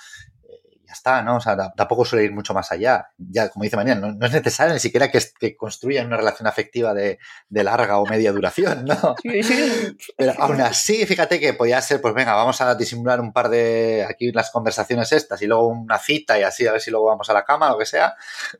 ya 0.90 0.94
está, 0.94 1.22
¿no? 1.22 1.36
O 1.36 1.40
sea, 1.40 1.56
ta- 1.56 1.72
tampoco 1.76 2.04
suele 2.04 2.24
ir 2.24 2.32
mucho 2.32 2.52
más 2.52 2.72
allá. 2.72 3.10
Ya, 3.16 3.48
como 3.48 3.62
dice 3.62 3.76
María, 3.76 3.94
no, 3.94 4.10
no 4.12 4.26
es 4.26 4.32
necesario 4.32 4.74
ni 4.74 4.80
siquiera 4.80 5.08
que, 5.08 5.20
que 5.38 5.56
construyan 5.56 6.08
una 6.08 6.16
relación 6.16 6.48
afectiva 6.48 6.92
de, 6.94 7.20
de 7.48 7.62
larga 7.64 7.98
o 8.00 8.06
media 8.06 8.32
duración, 8.32 8.84
¿no? 8.84 9.14
Sí, 9.22 9.42
sí. 9.44 9.96
Pero 10.16 10.32
aún 10.38 10.60
así, 10.60 11.06
fíjate 11.06 11.38
que 11.38 11.54
podía 11.54 11.80
ser, 11.80 12.00
pues 12.00 12.12
venga, 12.14 12.34
vamos 12.34 12.60
a 12.60 12.74
disimular 12.74 13.20
un 13.20 13.32
par 13.32 13.48
de 13.50 14.04
aquí 14.08 14.32
las 14.32 14.50
conversaciones 14.50 15.12
estas 15.12 15.40
y 15.42 15.46
luego 15.46 15.68
una 15.68 15.98
cita 15.98 16.38
y 16.38 16.42
así 16.42 16.66
a 16.66 16.72
ver 16.72 16.80
si 16.80 16.90
luego 16.90 17.06
vamos 17.06 17.30
a 17.30 17.34
la 17.34 17.44
cama, 17.44 17.70
lo 17.70 17.78
que 17.78 17.86
sea. 17.86 18.16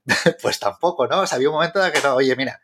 Pues 0.43 0.59
tampoco, 0.61 1.07
¿no? 1.09 1.21
O 1.23 1.27
sea, 1.27 1.37
había 1.37 1.49
un 1.49 1.55
momento 1.57 1.85
en 1.85 1.93
que 1.93 2.01
no, 2.01 2.15
oye, 2.15 2.37
mira, 2.37 2.61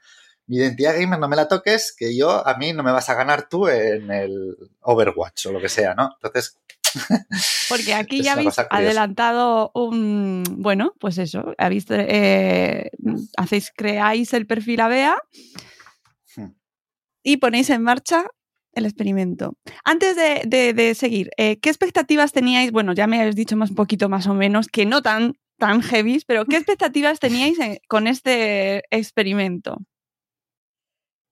mi 0.47 0.59
identidad 0.59 0.95
gamer 0.97 1.19
no 1.19 1.29
me 1.29 1.35
la 1.37 1.49
toques, 1.49 1.93
que 1.99 2.17
yo 2.17 2.47
a 2.47 2.55
mí 2.57 2.73
no 2.73 2.83
me 2.85 2.93
vas 2.93 3.09
a 3.09 3.15
ganar 3.15 3.49
tú 3.49 3.67
en 3.69 4.11
el 4.13 4.57
Overwatch 4.83 5.47
o 5.47 5.53
lo 5.53 5.61
que 5.61 5.69
sea, 5.69 5.95
¿no? 5.95 6.13
Entonces, 6.23 6.57
Porque 7.69 7.95
aquí 7.95 8.23
ya 8.23 8.33
habéis 8.35 8.55
adelantado 8.71 9.71
un. 9.75 10.43
Bueno, 10.59 10.93
pues 10.99 11.19
eso. 11.19 11.55
Habéis, 11.59 11.87
eh, 11.91 12.91
hacéis, 13.37 13.73
creáis 13.77 14.33
el 14.33 14.47
perfil 14.47 14.81
ABEA 14.81 15.17
Hmm. 16.37 16.51
y 17.23 17.39
ponéis 17.39 17.71
en 17.71 17.83
marcha 17.83 18.25
el 18.73 18.85
experimento. 18.85 19.57
Antes 19.85 20.17
de, 20.17 20.43
de- 20.47 20.75
de 20.75 20.95
seguir, 20.95 21.31
eh, 21.39 21.59
¿qué 21.61 21.71
expectativas 21.71 22.33
teníais? 22.33 22.73
Bueno, 22.73 22.93
ya 22.93 23.07
me 23.07 23.19
habéis 23.21 23.37
dicho 23.37 23.57
más 23.57 23.71
un 23.71 23.77
poquito 23.77 24.09
más 24.09 24.27
o 24.27 24.35
menos, 24.35 24.67
que 24.69 24.85
no 24.85 25.01
tan, 25.03 25.33
tan 25.59 25.81
heavy, 25.83 26.21
pero 26.27 26.45
¿qué 26.45 26.57
expectativas 26.59 27.19
teníais 27.21 27.57
con 27.89 28.07
este 28.07 28.83
experimento? 28.91 29.79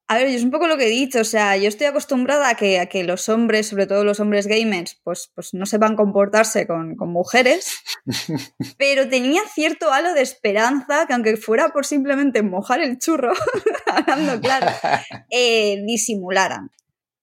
A 0.07 0.19
ver, 0.19 0.29
yo 0.29 0.37
es 0.37 0.45
un 0.45 0.51
poco 0.51 0.67
lo 0.69 0.77
que 0.77 0.87
he 0.87 0.91
dicho, 0.91 1.21
o 1.21 1.25
sea, 1.25 1.57
yo 1.57 1.67
estoy 1.67 1.87
acostumbrada 1.87 2.51
a 2.51 2.55
que, 2.57 2.79
a 2.79 2.87
que 2.87 3.05
los 3.05 3.31
hombres, 3.31 3.69
sobre 3.69 3.87
todo 3.87 4.05
los 4.05 4.21
hombres 4.21 4.47
gamers, 4.47 5.01
pues, 5.03 5.31
pues 5.35 5.55
no 5.55 5.65
sepan 5.65 5.97
comportarse 5.97 6.67
con, 6.67 6.95
con 6.97 7.11
mujeres, 7.11 7.73
pero 8.79 9.09
tenía 9.09 9.41
cierto 9.55 9.91
halo 9.93 10.13
de 10.13 10.21
esperanza 10.21 11.07
que 11.07 11.15
aunque 11.15 11.39
fuera 11.39 11.71
por 11.71 11.87
simplemente 11.87 12.43
mojar 12.43 12.81
el 12.81 12.99
churro, 12.99 13.33
hablando 13.87 14.39
claro, 14.41 14.67
eh, 15.31 15.83
disimularan. 15.87 16.71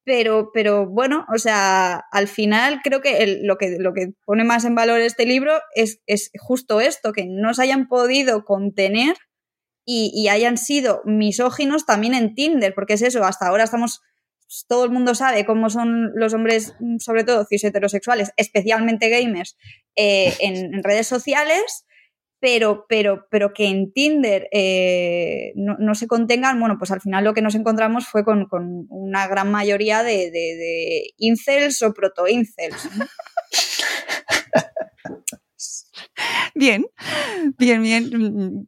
Pero, 0.03 0.49
pero 0.51 0.87
bueno, 0.87 1.27
o 1.33 1.37
sea, 1.37 2.03
al 2.11 2.27
final 2.27 2.81
creo 2.83 3.01
que 3.01 3.19
el- 3.19 3.45
lo, 3.45 3.57
que 3.57 3.77
lo 3.79 3.93
que 3.93 4.13
pone 4.25 4.43
más 4.43 4.65
en 4.65 4.73
valor 4.73 4.99
este 4.99 5.27
libro 5.27 5.53
es, 5.75 5.99
es 6.07 6.31
justo 6.39 6.81
esto, 6.81 7.13
que 7.13 7.25
no 7.27 7.53
se 7.53 7.61
hayan 7.63 7.87
podido 7.87 8.43
contener 8.43 9.15
y, 9.93 10.11
y 10.13 10.27
hayan 10.29 10.57
sido 10.57 11.01
misóginos 11.05 11.85
también 11.85 12.13
en 12.13 12.33
Tinder, 12.35 12.73
porque 12.73 12.93
es 12.93 13.01
eso, 13.01 13.23
hasta 13.23 13.47
ahora 13.47 13.63
estamos, 13.65 14.01
todo 14.67 14.83
el 14.85 14.91
mundo 14.91 15.15
sabe 15.15 15.45
cómo 15.45 15.69
son 15.69 16.11
los 16.15 16.33
hombres, 16.33 16.73
mm, 16.79 16.97
sobre 16.99 17.23
todo 17.23 17.45
cis 17.49 17.63
heterosexuales, 17.63 18.31
especialmente 18.37 19.09
gamers, 19.09 19.57
eh, 19.95 20.33
en, 20.39 20.55
en 20.75 20.83
redes 20.83 21.07
sociales, 21.07 21.85
pero, 22.43 22.85
pero, 22.89 23.27
pero 23.29 23.53
que 23.53 23.65
en 23.67 23.93
Tinder 23.93 24.47
eh, 24.51 25.51
no, 25.55 25.75
no 25.77 25.93
se 25.93 26.07
contengan, 26.07 26.59
bueno, 26.59 26.77
pues 26.79 26.89
al 26.89 26.99
final 27.01 27.23
lo 27.23 27.33
que 27.35 27.43
nos 27.43 27.53
encontramos 27.53 28.07
fue 28.07 28.23
con, 28.25 28.47
con 28.47 28.87
una 28.89 29.27
gran 29.27 29.51
mayoría 29.51 30.01
de, 30.01 30.31
de- 30.31 30.55
de 30.57 31.03
incels 31.17 31.83
o 31.83 31.93
proto-incels. 31.93 32.89
Bien, 36.55 36.85
bien, 37.57 37.81
bien. 37.81 38.09
Mm, 38.13 38.67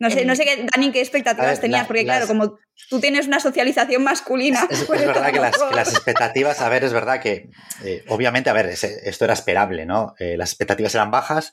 No 0.00 0.10
sé, 0.10 0.22
Eh, 0.22 0.24
no 0.24 0.34
sé 0.34 0.44
qué, 0.44 0.66
Dani, 0.74 0.90
qué 0.90 1.00
expectativas 1.00 1.46
ver, 1.50 1.58
tenías, 1.60 1.82
la- 1.82 1.86
porque 1.86 2.04
claro, 2.04 2.26
como 2.26 2.58
tú 2.88 2.98
tienes 3.00 3.26
una 3.28 3.38
socialización 3.40 4.02
masculina. 4.02 4.66
Es, 4.70 4.80
es 4.80 4.86
pues 4.86 5.06
verdad 5.06 5.30
que 5.32 5.38
las, 5.38 5.52
tampoco- 5.52 5.70
que 5.70 5.76
las 5.76 5.92
expectativas, 5.94 6.60
a 6.60 6.68
ver, 6.68 6.82
es 6.84 6.92
verdad 6.92 7.20
que, 7.20 7.50
eh, 7.84 8.02
obviamente, 8.08 8.50
a 8.50 8.52
ver, 8.52 8.66
es- 8.66 8.82
esto 8.84 9.24
era 9.24 9.34
esperable, 9.34 9.86
¿no? 9.86 10.14
Eh, 10.18 10.36
las 10.36 10.50
expectativas 10.50 10.94
eran 10.94 11.10
bajas, 11.10 11.52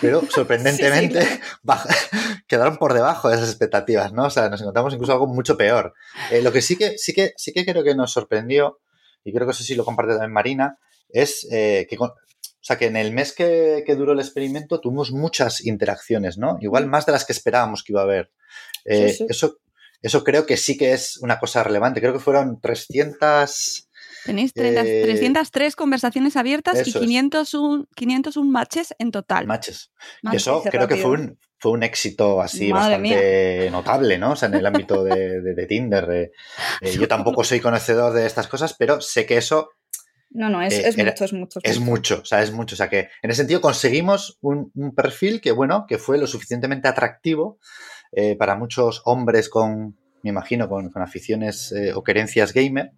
pero 0.00 0.20
sorprendentemente 0.30 1.18
baja- 1.62 1.88
quedaron 2.46 2.76
por 2.76 2.92
debajo 2.94 3.28
de 3.28 3.36
esas 3.36 3.48
expectativas, 3.48 4.12
¿no? 4.12 4.26
O 4.26 4.30
sea, 4.30 4.48
nos 4.48 4.60
encontramos 4.60 4.92
incluso 4.94 5.12
algo 5.12 5.26
mucho 5.26 5.56
peor. 5.56 5.94
Eh, 6.30 6.42
lo 6.42 6.52
que 6.52 6.62
sí 6.62 6.76
que, 6.76 6.98
sí, 6.98 7.12
que, 7.12 7.32
sí 7.36 7.52
que 7.52 7.64
creo 7.64 7.82
que 7.82 7.94
nos 7.94 8.12
sorprendió, 8.12 8.80
y 9.24 9.32
creo 9.32 9.46
que 9.46 9.52
eso 9.52 9.64
sí 9.64 9.74
lo 9.74 9.84
comparte 9.84 10.12
también 10.12 10.32
Marina, 10.32 10.78
es 11.08 11.46
eh, 11.50 11.86
que 11.88 11.96
con- 11.96 12.12
sea, 12.66 12.76
que 12.78 12.86
en 12.86 12.96
el 12.96 13.12
mes 13.12 13.32
que, 13.32 13.84
que 13.86 13.94
duró 13.94 14.12
el 14.12 14.18
experimento 14.20 14.80
tuvimos 14.80 15.12
muchas 15.12 15.64
interacciones, 15.64 16.36
¿no? 16.38 16.58
Igual 16.60 16.86
más 16.86 17.06
de 17.06 17.12
las 17.12 17.24
que 17.24 17.32
esperábamos 17.32 17.82
que 17.84 17.92
iba 17.92 18.00
a 18.00 18.04
haber. 18.04 18.30
Eh, 18.84 19.10
sí. 19.10 19.26
Eso, 19.28 19.58
eso 20.02 20.24
creo 20.24 20.46
que 20.46 20.56
sí 20.56 20.76
que 20.76 20.92
es 20.92 21.18
una 21.18 21.38
cosa 21.38 21.62
relevante. 21.64 22.00
Creo 22.00 22.12
que 22.12 22.18
fueron 22.20 22.60
300... 22.60 23.88
Tenéis 24.24 24.52
30 24.54 24.82
Eh, 24.84 25.02
303 25.04 25.76
conversaciones 25.76 26.36
abiertas 26.36 26.76
y 26.78 26.90
eso 26.90 26.98
es. 26.98 27.04
501, 27.04 27.86
501 27.94 28.50
matches 28.50 28.94
en 28.98 29.12
total. 29.12 29.46
matches. 29.46 29.92
Y 30.22 30.26
Matches. 30.26 30.42
eso 30.42 30.62
creo 30.68 30.88
que 30.88 30.96
fue 30.96 31.12
un, 31.12 31.38
fue 31.58 31.70
un 31.72 31.84
éxito 31.84 32.40
así 32.42 32.72
Madre 32.72 32.96
bastante 32.96 33.68
notable, 33.70 34.18
¿no? 34.18 34.32
O 34.32 34.36
sea, 34.36 34.48
en 34.48 34.54
el 34.56 34.66
ámbito 34.66 35.04
de, 35.04 35.40
de- 35.40 35.54
de 35.54 35.66
Tinder. 35.66 36.10
eh, 36.10 36.32
yo 36.98 37.06
tampoco 37.06 37.44
soy 37.44 37.60
conocedor 37.60 38.12
de 38.14 38.26
estas 38.26 38.48
cosas, 38.48 38.74
pero 38.76 39.00
sé 39.00 39.26
que 39.26 39.36
eso 39.36 39.70
No, 40.30 40.50
no, 40.50 40.60
es, 40.62 40.74
Eh, 40.74 40.88
es 40.88 40.98
era- 40.98 41.10
mucho, 41.12 41.24
es 41.24 41.32
mucho. 41.32 41.60
es 41.62 41.80
mucho, 41.80 42.20
o 42.22 42.24
sea, 42.24 42.42
es 42.42 42.52
mucho. 42.52 42.74
O 42.74 42.76
sea, 42.76 42.88
que 42.88 43.08
en 43.22 43.30
ese 43.30 43.38
sentido 43.38 43.60
conseguimos 43.60 44.38
un, 44.42 44.70
un 44.74 44.94
perfil 44.94 45.40
que, 45.40 45.52
bueno, 45.52 45.86
que 45.88 45.98
fue 45.98 46.18
lo 46.18 46.26
suficientemente 46.26 46.88
atractivo 46.88 47.58
eh, 48.12 48.36
para 48.36 48.56
muchos 48.56 49.02
hombres 49.04 49.48
con, 49.48 49.96
me 50.22 50.30
imagino, 50.30 50.68
con, 50.68 50.90
con 50.90 51.02
aficiones 51.02 51.72
eh, 51.72 51.92
o 51.94 52.02
querencias 52.02 52.52
gamer. 52.52 52.92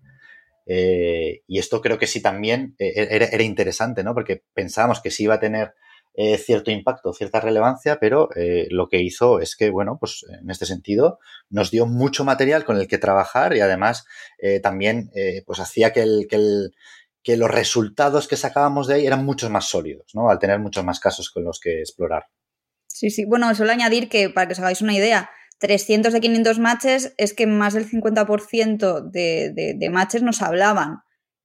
Y 0.70 1.58
esto 1.58 1.80
creo 1.80 1.96
que 1.98 2.06
sí 2.06 2.20
también 2.20 2.74
era, 2.78 3.24
era 3.26 3.42
interesante, 3.42 4.04
¿no? 4.04 4.12
Porque 4.12 4.42
pensábamos 4.52 5.00
que 5.00 5.10
sí 5.10 5.24
iba 5.24 5.34
a 5.36 5.40
tener 5.40 5.72
cierto 6.44 6.70
impacto, 6.70 7.12
cierta 7.14 7.40
relevancia, 7.40 7.98
pero 7.98 8.28
lo 8.68 8.88
que 8.90 9.00
hizo 9.00 9.40
es 9.40 9.56
que, 9.56 9.70
bueno, 9.70 9.96
pues 9.98 10.26
en 10.42 10.50
este 10.50 10.66
sentido 10.66 11.20
nos 11.48 11.70
dio 11.70 11.86
mucho 11.86 12.22
material 12.24 12.64
con 12.66 12.76
el 12.76 12.86
que 12.86 12.98
trabajar 12.98 13.56
y 13.56 13.60
además 13.60 14.04
también 14.62 15.10
pues 15.46 15.58
hacía 15.58 15.92
que, 15.94 16.02
el, 16.02 16.26
que, 16.28 16.36
el, 16.36 16.74
que 17.28 17.36
los 17.36 17.50
resultados 17.50 18.26
que 18.26 18.38
sacábamos 18.38 18.86
de 18.86 18.94
ahí 18.94 19.06
eran 19.06 19.22
muchos 19.22 19.50
más 19.50 19.66
sólidos, 19.66 20.06
¿no? 20.14 20.30
Al 20.30 20.38
tener 20.38 20.58
muchos 20.60 20.82
más 20.82 20.98
casos 20.98 21.30
con 21.30 21.44
los 21.44 21.60
que 21.60 21.80
explorar. 21.80 22.24
Sí, 22.86 23.10
sí. 23.10 23.26
Bueno, 23.26 23.54
suelo 23.54 23.70
añadir 23.70 24.08
que, 24.08 24.30
para 24.30 24.46
que 24.46 24.54
os 24.54 24.58
hagáis 24.60 24.80
una 24.80 24.94
idea, 24.94 25.28
300 25.58 26.14
de 26.14 26.20
500 26.22 26.58
matches 26.58 27.12
es 27.18 27.34
que 27.34 27.46
más 27.46 27.74
del 27.74 27.86
50% 27.86 29.10
de, 29.10 29.52
de, 29.54 29.74
de 29.76 29.90
matches 29.90 30.22
nos 30.22 30.40
hablaban. 30.40 31.02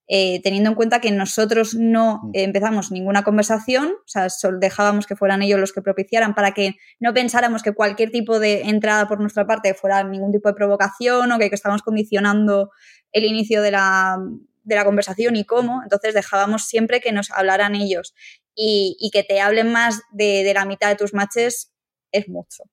Eh, 0.08 0.40
teniendo 0.42 0.70
en 0.70 0.76
cuenta 0.76 1.02
que 1.02 1.12
nosotros 1.12 1.76
no 1.76 2.22
Mm. 2.24 2.30
eh, 2.34 2.44
empezamos 2.44 2.90
ninguna 2.90 3.24
conversación, 3.24 3.88
o 3.88 4.08
sea, 4.08 4.30
solo 4.30 4.60
dejábamos 4.60 5.06
que 5.06 5.18
fueran 5.18 5.42
ellos 5.42 5.60
los 5.60 5.74
que 5.74 5.82
propiciaran 5.82 6.34
para 6.34 6.52
que 6.54 6.76
no 7.02 7.14
pensáramos 7.14 7.62
que 7.62 7.74
cualquier 7.74 8.10
tipo 8.10 8.40
de 8.40 8.62
entrada 8.62 9.10
por 9.10 9.20
nuestra 9.20 9.46
parte 9.46 9.74
fuera 9.74 10.02
ningún 10.06 10.32
tipo 10.32 10.48
de 10.48 10.56
provocación 10.56 11.30
o 11.30 11.40
que, 11.40 11.50
que 11.50 11.56
estábamos 11.56 11.82
condicionando 11.82 12.72
el 13.12 13.26
inicio 13.26 13.62
de 13.62 13.72
la, 13.72 14.18
de 14.64 14.76
la 14.76 14.86
conversación 14.86 15.36
y 15.36 15.46
cómo, 15.46 15.82
entonces 15.84 16.14
dejábamos 16.14 16.66
siempre 16.66 17.02
que 17.02 17.12
nos 17.12 17.32
hablaran 17.32 17.76
ellos 17.76 18.14
y, 18.56 18.98
y 19.00 19.12
que 19.12 19.24
te 19.24 19.42
hablen 19.42 19.72
más 19.72 20.02
de, 20.12 20.44
de 20.44 20.54
la 20.54 20.66
mitad 20.66 20.90
de 20.90 20.96
tus 20.96 21.14
matches 21.14 21.72
es 22.12 22.28
mucho. 22.30 22.64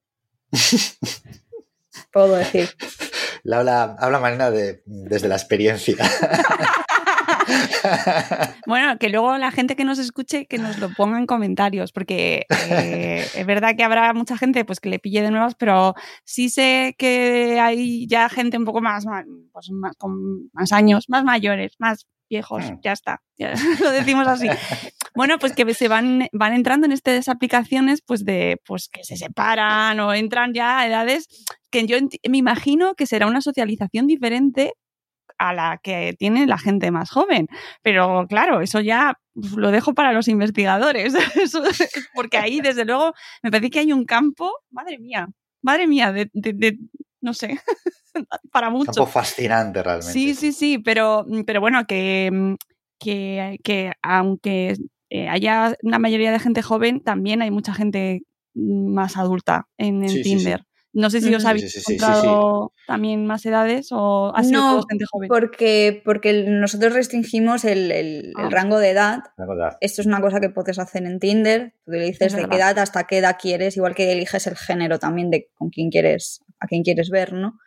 Puedo 2.13 2.37
decir. 2.37 2.69
Habla, 3.51 3.97
habla 3.99 4.21
Marina 4.21 4.51
de, 4.51 4.83
desde 4.85 5.29
la 5.29 5.37
experiencia. 5.37 5.97
Bueno, 8.67 8.99
que 8.99 9.09
luego 9.09 9.37
la 9.39 9.51
gente 9.51 9.77
que 9.77 9.85
nos 9.85 9.99
escuche 9.99 10.47
que 10.47 10.59
nos 10.59 10.79
lo 10.79 10.91
ponga 10.91 11.19
en 11.19 11.27
comentarios, 11.27 11.93
porque 11.93 12.47
eh, 12.71 13.27
es 13.35 13.47
verdad 13.47 13.75
que 13.77 13.85
habrá 13.85 14.13
mucha 14.13 14.37
gente 14.37 14.65
pues 14.65 14.81
que 14.81 14.89
le 14.89 14.99
pille 14.99 15.23
de 15.23 15.31
nuevas, 15.31 15.55
pero 15.55 15.95
sí 16.25 16.49
sé 16.49 16.95
que 16.99 17.59
hay 17.61 18.07
ya 18.07 18.29
gente 18.29 18.59
un 18.59 18.65
poco 18.65 18.81
más, 18.81 19.07
pues, 19.53 19.71
más 19.71 19.97
con 19.97 20.51
más 20.53 20.73
años, 20.73 21.07
más 21.09 21.25
mayores, 21.25 21.75
más 21.79 22.07
viejos, 22.31 22.71
Hmm. 22.71 22.79
ya 22.83 22.93
está, 22.93 23.21
ya 23.37 23.53
lo 23.81 23.91
decimos 23.91 24.27
así. 24.27 24.49
Bueno, 25.15 25.39
pues 25.39 25.53
que 25.53 25.75
se 25.75 25.89
van, 25.89 26.29
van 26.33 26.55
entrando 26.55 26.87
en 26.87 26.93
estas 26.93 27.29
aplicaciones 27.29 28.01
pues 28.07 28.25
de 28.25 28.61
pues 28.65 28.89
que 28.89 29.05
se 29.05 29.17
separan 29.17 29.99
o 30.01 30.15
entran 30.15 30.55
ya 30.55 30.79
a 30.79 30.87
edades 30.87 31.27
que 31.71 31.87
yo 31.87 31.99
me 32.29 32.39
imagino 32.39 32.95
que 32.95 33.07
será 33.07 33.27
una 33.27 33.41
socialización 33.41 34.07
diferente 34.07 34.75
a 35.41 35.53
la 35.55 35.79
que 35.83 36.15
tiene 36.19 36.47
la 36.47 36.59
gente 36.59 36.91
más 36.91 37.11
joven. 37.11 37.49
Pero 37.83 38.27
claro, 38.29 38.61
eso 38.61 38.81
ya 38.81 39.19
pues, 39.33 39.53
lo 39.53 39.71
dejo 39.71 39.95
para 39.95 40.13
los 40.13 40.29
investigadores, 40.29 41.15
Eso- 41.43 41.63
porque 42.15 42.37
ahí 42.37 42.61
desde 42.61 42.85
luego 42.85 43.15
me 43.43 43.51
parece 43.51 43.71
que 43.71 43.79
hay 43.81 43.93
un 43.93 44.05
campo, 44.05 44.53
madre 44.71 44.99
mía, 44.99 45.29
madre 45.63 45.87
mía, 45.87 46.13
de, 46.13 46.31
de- 46.35 46.53
de- 46.53 46.79
no 47.23 47.33
sé, 47.35 47.59
para 48.53 48.69
Un 48.69 48.75
mucho. 48.75 48.93
campo 48.93 49.07
fascinante 49.07 49.83
realmente. 49.83 50.13
Sí, 50.13 50.35
sí, 50.35 50.53
sí, 50.53 50.79
pero, 50.79 51.25
pero 51.47 51.61
bueno, 51.61 51.87
que, 51.87 52.57
que, 52.99 53.59
que 53.65 53.93
aunque 54.03 54.77
eh, 55.11 55.29
haya 55.29 55.75
una 55.83 55.99
mayoría 55.99 56.33
de 56.33 56.39
gente 56.39 56.63
joven, 56.63 57.01
también 57.01 57.43
hay 57.43 57.51
mucha 57.51 57.75
gente 57.75 58.23
mm, 58.55 58.93
más 58.95 59.17
adulta 59.17 59.67
en, 59.79 60.07
Sí, 60.09 60.23
sí, 60.23 60.39
sí. 60.39 60.55
No 60.93 61.09
sé 61.09 61.21
si 61.21 61.33
os 61.33 61.45
habéis 61.45 61.67
Sí, 61.67 61.69
sí, 61.71 61.79
sí, 61.79 61.85
sí, 61.87 61.93
encontrado 61.95 62.73
también 62.87 63.25
más 63.25 63.47
edades 63.47 63.89
o 63.93 64.33
ha 64.35 64.43
sido 64.43 64.61
No, 64.61 64.83
gente 64.89 65.05
joven. 65.09 65.29
Porque, 65.29 66.03
porque 66.05 66.45
nosotros 66.49 66.93
restringimos 66.95 67.65
el, 67.65 67.93
el- 67.93 68.33
Ah. 68.37 68.43
el 68.47 68.51
rango 68.51 68.79
de 68.81 68.91
edad. 68.91 69.21
Esto 69.81 70.01
es 70.01 70.07
una 70.09 70.21
cosa 70.21 70.41
que 70.41 70.51
puedes 70.51 70.79
hacer 70.81 71.05
en 71.05 71.21
Tinder. 71.21 71.75
Tú 71.85 71.93
le 71.93 72.05
dices 72.07 72.29
Es 72.29 72.33
de 72.33 72.41
verdad. 72.43 72.51
qué 72.51 72.57
edad 72.57 72.79
hasta 72.81 73.05
qué 73.07 73.19
edad 73.19 73.37
quieres, 73.41 73.77
igual 73.77 73.95
que 73.95 74.11
eliges 74.11 74.47
el 74.49 74.57
género 74.57 74.99
también 74.99 75.31
de 75.31 75.49
con 75.55 75.71
quién 75.71 75.91
quieres, 75.91 76.43
a 76.59 76.67
quién 76.67 76.83
quieres 76.83 77.09
ver, 77.11 77.33
¿no? 77.35 77.59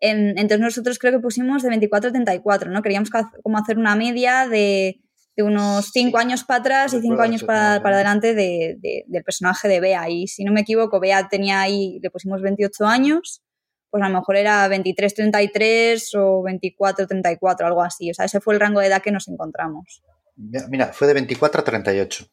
En- 0.00 0.30
entonces 0.36 0.58
nosotros 0.58 0.98
creo 0.98 1.12
que 1.12 1.20
pusimos 1.20 1.62
de 1.62 1.68
24 1.68 2.08
a 2.08 2.12
34, 2.12 2.70
¿no? 2.72 2.82
Queríamos 2.82 3.10
como 3.44 3.58
hacer 3.58 3.78
una 3.78 3.94
media 3.94 4.48
de, 4.48 5.00
de 5.36 5.42
unos 5.42 5.90
5 5.92 6.18
Sí. 6.18 6.24
años 6.26 6.44
para 6.44 6.60
atrás 6.60 6.92
y 6.92 7.00
5 7.00 7.14
Recuerdo 7.14 7.22
años 7.22 7.44
para, 7.44 7.82
para 7.82 7.96
adelante 7.96 8.34
de- 8.34 8.76
de- 8.80 9.04
del 9.06 9.24
personaje 9.24 9.66
de 9.68 9.80
Bea. 9.80 10.08
Y 10.10 10.26
si 10.28 10.44
no 10.44 10.52
me 10.52 10.60
equivoco, 10.60 11.00
Bea 11.00 11.28
tenía 11.28 11.60
ahí, 11.62 11.98
le 12.02 12.10
pusimos 12.10 12.42
28 12.42 12.84
años, 12.86 13.42
pues 13.90 14.02
a 14.02 14.08
lo 14.08 14.14
mejor 14.18 14.36
era 14.36 14.66
23, 14.68 15.14
33 15.14 16.14
o 16.16 16.42
24, 16.42 17.06
34, 17.06 17.66
algo 17.66 17.82
así. 17.82 18.10
O 18.10 18.14
sea, 18.14 18.24
ese 18.26 18.40
fue 18.40 18.54
el 18.54 18.60
rango 18.60 18.80
de 18.80 18.86
edad 18.88 19.02
que 19.02 19.12
nos 19.12 19.28
encontramos. 19.28 20.02
Mira, 20.36 20.92
fue 20.92 21.06
de 21.08 21.14
24 21.14 21.60
a 21.60 21.64
38. 21.64 22.26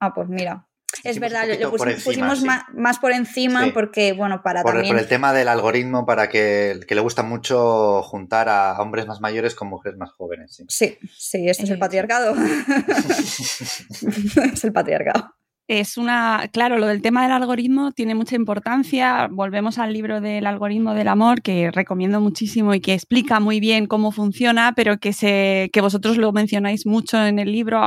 Ah, 0.00 0.12
pues 0.14 0.28
mira. 0.28 0.66
Es 1.04 1.18
verdad, 1.18 1.46
por 1.70 1.88
encima, 1.88 2.04
pusimos 2.04 2.40
sí. 2.40 2.46
más, 2.74 2.98
por 2.98 3.12
encima 3.12 3.64
Sí. 3.64 3.70
porque, 3.72 4.12
bueno, 4.12 4.42
para 4.42 4.62
Por 4.62 4.72
también... 4.74 4.94
por 4.94 5.02
el 5.02 5.08
tema 5.08 5.32
del 5.32 5.48
algoritmo, 5.48 6.06
para 6.06 6.28
que, 6.28 6.80
que 6.86 6.94
le 6.94 7.00
gusta 7.00 7.22
mucho 7.22 8.02
juntar 8.02 8.48
a 8.48 8.80
hombres 8.80 9.06
más 9.06 9.20
mayores 9.20 9.54
con 9.54 9.68
mujeres 9.68 9.98
más 9.98 10.10
jóvenes. 10.12 10.54
sí. 10.56 10.64
Sí, 10.68 10.98
sí, 11.16 11.48
esto 11.48 11.64
es 11.64 11.70
Eh, 11.70 11.72
el 11.74 11.78
patriarcado. 11.78 12.34
es 14.52 14.64
el 14.64 14.72
patriarcado. 14.72 15.34
Es 15.68 15.96
una, 15.96 16.48
claro, 16.52 16.76
lo 16.78 16.86
del 16.86 17.00
tema 17.02 17.22
del 17.22 17.32
algoritmo 17.32 17.92
tiene 17.92 18.14
mucha 18.14 18.34
importancia. 18.36 19.28
Volvemos 19.30 19.78
al 19.78 19.92
libro 19.92 20.20
del 20.20 20.46
algoritmo 20.46 20.92
del 20.92 21.08
amor, 21.08 21.40
que 21.40 21.70
recomiendo 21.70 22.20
muchísimo 22.20 22.74
y 22.74 22.80
que 22.80 22.92
explica 22.94 23.40
muy 23.40 23.60
bien 23.60 23.86
cómo 23.86 24.10
funciona, 24.12 24.72
pero 24.74 24.98
que, 24.98 25.12
se, 25.12 25.70
que 25.72 25.80
vosotros 25.80 26.18
lo 26.18 26.32
mencionáis 26.32 26.84
mucho 26.84 27.24
en 27.24 27.38
el 27.38 27.52
libro, 27.52 27.80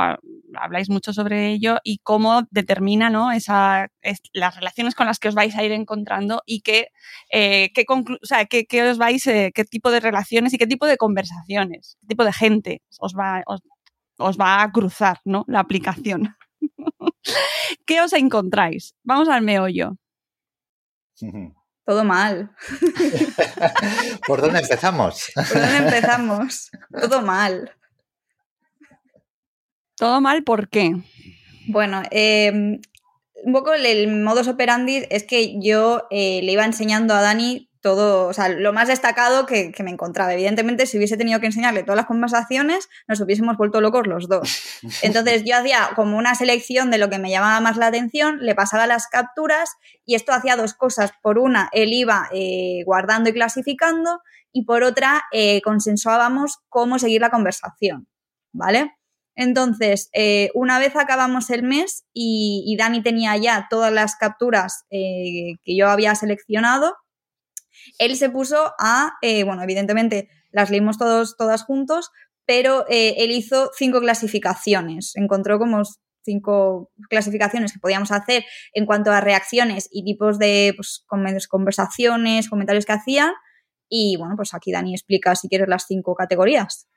habláis 0.57 0.89
mucho 0.89 1.11
sobre 1.13 1.51
ello 1.51 1.77
y 1.83 1.99
cómo 2.01 2.43
determina 2.49 3.09
¿no? 3.09 3.31
Esa, 3.33 3.89
es- 4.01 4.21
las 4.33 4.55
relaciones 4.55 4.95
con 4.95 5.05
las 5.05 5.19
que 5.19 5.27
os 5.27 5.35
vais 5.35 5.55
a 5.55 5.63
ir 5.63 5.73
encontrando 5.73 6.41
y 6.45 6.61
qué, 6.61 6.87
eh, 7.31 7.71
o 7.89 8.25
sea, 8.25 8.45
qué, 8.45 8.65
qué 8.65 8.83
os 8.89 8.97
vais, 8.97 9.27
eh, 9.27 9.51
qué 9.53 9.65
tipo 9.65 9.91
de 9.91 9.99
relaciones 9.99 10.53
y 10.53 10.57
qué 10.57 10.65
tipo 10.65 10.87
de 10.87 10.97
conversaciones, 10.97 11.97
qué 12.01 12.07
tipo 12.07 12.23
de 12.23 12.33
gente 12.33 12.81
os 12.99 13.13
va, 13.13 13.43
os, 13.45 13.61
os 14.17 14.37
va 14.39 14.63
a 14.63 14.71
cruzar 14.71 15.19
¿no? 15.25 15.43
la 15.47 15.59
aplicación. 15.59 16.35
¿Qué 17.85 18.01
os 18.01 18.13
encontráis? 18.13 18.95
Vamos 19.03 19.29
al 19.29 19.41
meollo. 19.41 19.97
Todo 21.85 22.03
mal. 22.03 22.51
¿Por 24.27 24.41
dónde 24.41 24.59
empezamos? 24.59 25.31
¿Por 25.35 25.61
dónde 25.61 25.77
empezamos? 25.77 26.71
Todo 26.99 27.21
mal. 27.21 27.71
Todo 29.95 30.19
mal, 30.19 30.43
¿por 30.43 30.67
qué? 30.67 30.95
Bueno, 31.67 32.03
eh, 32.11 32.51
un 32.51 33.53
poco 33.53 33.73
el, 33.73 33.85
el 33.85 34.23
modus 34.23 34.47
operandi 34.47 35.05
es 35.09 35.23
que 35.23 35.59
yo 35.61 36.07
eh, 36.09 36.41
le 36.43 36.51
iba 36.51 36.65
enseñando 36.65 37.13
a 37.13 37.21
Dani 37.21 37.69
todo, 37.85 38.27
o 38.27 38.33
sea, 38.33 38.49
lo 38.49 38.73
más 38.73 38.87
destacado 38.87 39.45
que, 39.45 39.71
que 39.71 39.83
me 39.83 39.91
encontraba. 39.91 40.33
Evidentemente, 40.33 40.87
si 40.87 40.97
hubiese 40.97 41.17
tenido 41.17 41.39
que 41.39 41.45
enseñarle 41.45 41.83
todas 41.83 41.97
las 41.97 42.07
conversaciones, 42.07 42.89
nos 43.07 43.21
hubiésemos 43.21 43.57
vuelto 43.57 43.79
locos 43.79 44.07
los 44.07 44.27
dos. 44.27 44.59
Entonces 45.03 45.43
yo 45.45 45.55
hacía 45.55 45.91
como 45.95 46.17
una 46.17 46.33
selección 46.33 46.89
de 46.89 46.97
lo 46.97 47.11
que 47.11 47.19
me 47.19 47.29
llamaba 47.29 47.59
más 47.59 47.77
la 47.77 47.85
atención, 47.85 48.39
le 48.41 48.55
pasaba 48.55 48.87
las 48.87 49.07
capturas 49.07 49.69
y 50.03 50.15
esto 50.15 50.33
hacía 50.33 50.55
dos 50.55 50.73
cosas. 50.73 51.11
Por 51.21 51.37
una, 51.37 51.69
él 51.73 51.93
iba 51.93 52.27
eh, 52.33 52.81
guardando 52.87 53.29
y 53.29 53.33
clasificando 53.33 54.19
y 54.51 54.65
por 54.65 54.81
otra, 54.81 55.21
eh, 55.31 55.61
consensuábamos 55.61 56.57
cómo 56.69 56.97
seguir 56.97 57.21
la 57.21 57.29
conversación, 57.29 58.07
¿vale? 58.51 58.95
Entonces, 59.35 60.09
eh, 60.13 60.49
una 60.55 60.79
vez 60.79 60.95
acabamos 60.95 61.51
el 61.51 61.61
mes 61.61 62.07
y, 62.15 62.63
y 62.65 62.77
Dani 62.77 63.03
tenía 63.03 63.37
ya 63.37 63.67
todas 63.69 63.93
las 63.93 64.15
capturas 64.15 64.85
que 64.89 65.77
yo 65.77 65.89
había 65.89 66.15
seleccionado, 66.15 66.95
él 67.99 68.15
se 68.15 68.29
puso 68.29 68.73
a, 68.79 69.13
eh, 69.21 69.43
bueno, 69.43 69.63
evidentemente 69.63 70.29
las 70.51 70.69
leímos 70.69 70.97
todos, 70.97 71.37
todas 71.37 71.63
juntos, 71.63 72.11
pero 72.45 72.85
eh, 72.89 73.15
él 73.17 73.31
hizo 73.31 73.71
cinco 73.77 73.99
clasificaciones. 73.99 75.15
Encontró 75.15 75.59
como 75.59 75.81
cinco 76.23 76.91
clasificaciones 77.09 77.73
que 77.73 77.79
podíamos 77.79 78.11
hacer 78.11 78.43
en 78.73 78.85
cuanto 78.85 79.11
a 79.11 79.21
reacciones 79.21 79.87
y 79.91 80.03
tipos 80.03 80.39
de 80.39 80.73
pues, 80.75 81.05
conversaciones, 81.47 82.49
comentarios 82.49 82.85
que 82.85 82.93
hacían. 82.93 83.31
Y 83.87 84.17
bueno, 84.17 84.35
pues 84.35 84.53
aquí 84.53 84.71
Dani 84.71 84.93
explica 84.93 85.35
si 85.35 85.47
quieres 85.47 85.67
las 85.67 85.85
cinco 85.87 86.15
categorías. 86.15 86.87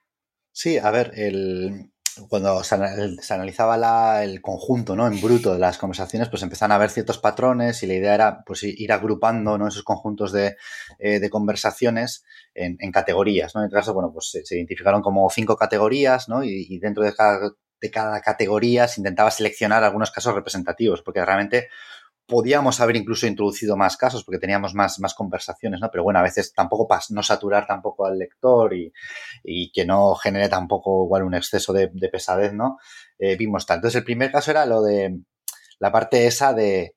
Sí, 0.53 0.79
a 0.79 0.91
ver, 0.91 1.13
el, 1.15 1.93
cuando 2.29 2.63
se, 2.65 2.75
analizaba 3.33 4.23
el 4.23 4.41
conjunto, 4.41 4.97
¿no? 4.97 5.07
En 5.07 5.21
bruto 5.21 5.53
de 5.53 5.59
las 5.59 5.79
conversaciones, 5.79 6.29
pues 6.29 6.43
empezaban 6.43 6.73
a 6.73 6.75
haber 6.77 6.91
ciertos 6.91 7.19
patrones 7.19 7.83
y 7.83 7.87
la 7.87 7.95
idea 7.95 8.15
era 8.15 8.43
pues 8.45 8.63
ir 8.63 8.93
agrupando 8.93 9.59
¿no? 9.59 9.69
esos 9.69 9.83
conjuntos 9.83 10.33
de, 10.33 10.57
eh, 10.99 11.29
conversaciones 11.31 12.25
en, 12.55 12.77
categorías, 12.93 13.55
¿no? 13.55 13.61
En 13.61 13.67
este 13.67 13.77
caso, 13.77 13.95
bueno, 13.95 14.11
pues 14.13 14.31
se, 14.45 14.57
identificaron 14.57 15.03
como 15.03 15.29
cinco 15.31 15.57
categorías, 15.57 16.29
¿no? 16.29 16.43
Y, 16.43 16.79
dentro 16.79 17.05
de 17.05 17.15
cada, 17.15 17.53
de 17.81 17.91
cada 17.91 18.21
categoría 18.21 18.89
se 18.89 19.01
intentaba 19.01 19.31
seleccionar 19.31 19.85
algunos 19.85 20.11
casos 20.11 20.35
representativos, 20.35 21.03
porque 21.03 21.25
realmente 21.25 21.69
podíamos 22.29 22.79
haber 22.81 22.97
incluso 22.97 23.27
introducido 23.27 23.75
más 23.77 23.97
casos 23.97 24.23
porque 24.23 24.39
teníamos 24.39 24.75
más, 24.75 25.01
más 25.01 25.15
conversaciones, 25.15 25.81
¿no? 25.81 25.91
Pero 25.91 26.05
bueno, 26.05 26.19
a 26.19 26.23
veces 26.23 26.53
tampoco 26.53 26.87
para 26.87 27.01
no 27.09 27.23
saturar 27.23 27.67
tampoco 27.67 28.05
al 28.05 28.19
lector 28.19 28.75
y, 28.75 28.93
que 29.73 29.87
no 29.87 30.15
genere 30.15 30.51
tampoco 30.51 31.07
igual 31.07 31.23
un 31.23 31.35
exceso 31.35 31.73
de, 31.73 31.89
pesadez, 32.13 32.53
¿no? 32.53 32.79
Eh, 33.19 33.37
vimos 33.37 33.65
tal. 33.65 33.79
Entonces, 33.79 33.99
el 33.99 34.05
primer 34.05 34.31
caso 34.31 34.51
era 34.51 34.67
lo 34.67 34.83
de 34.83 35.21
la 35.79 35.91
parte 35.91 36.27
esa 36.27 36.53
de 36.53 36.97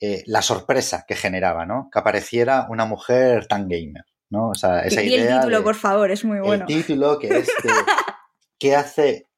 eh, 0.00 0.24
la 0.26 0.42
sorpresa 0.42 1.04
que 1.06 1.14
generaba, 1.14 1.64
¿no? 1.64 1.88
Que 1.92 2.00
apareciera 2.00 2.66
una 2.68 2.84
mujer 2.84 3.46
tan 3.46 3.68
gamer, 3.68 4.04
¿no? 4.28 4.48
O 4.48 4.54
sea, 4.56 4.80
esa 4.80 5.04
y 5.04 5.14
el 5.14 5.28
título, 5.28 5.62
por 5.62 5.76
favor, 5.76 6.10
es 6.10 6.24
muy 6.24 6.40
bueno. 6.40 6.66
El 6.68 6.74
título 6.74 7.20
que 7.20 7.28
es 7.28 7.48
¿qué 8.58 8.74
hace? 8.74 9.28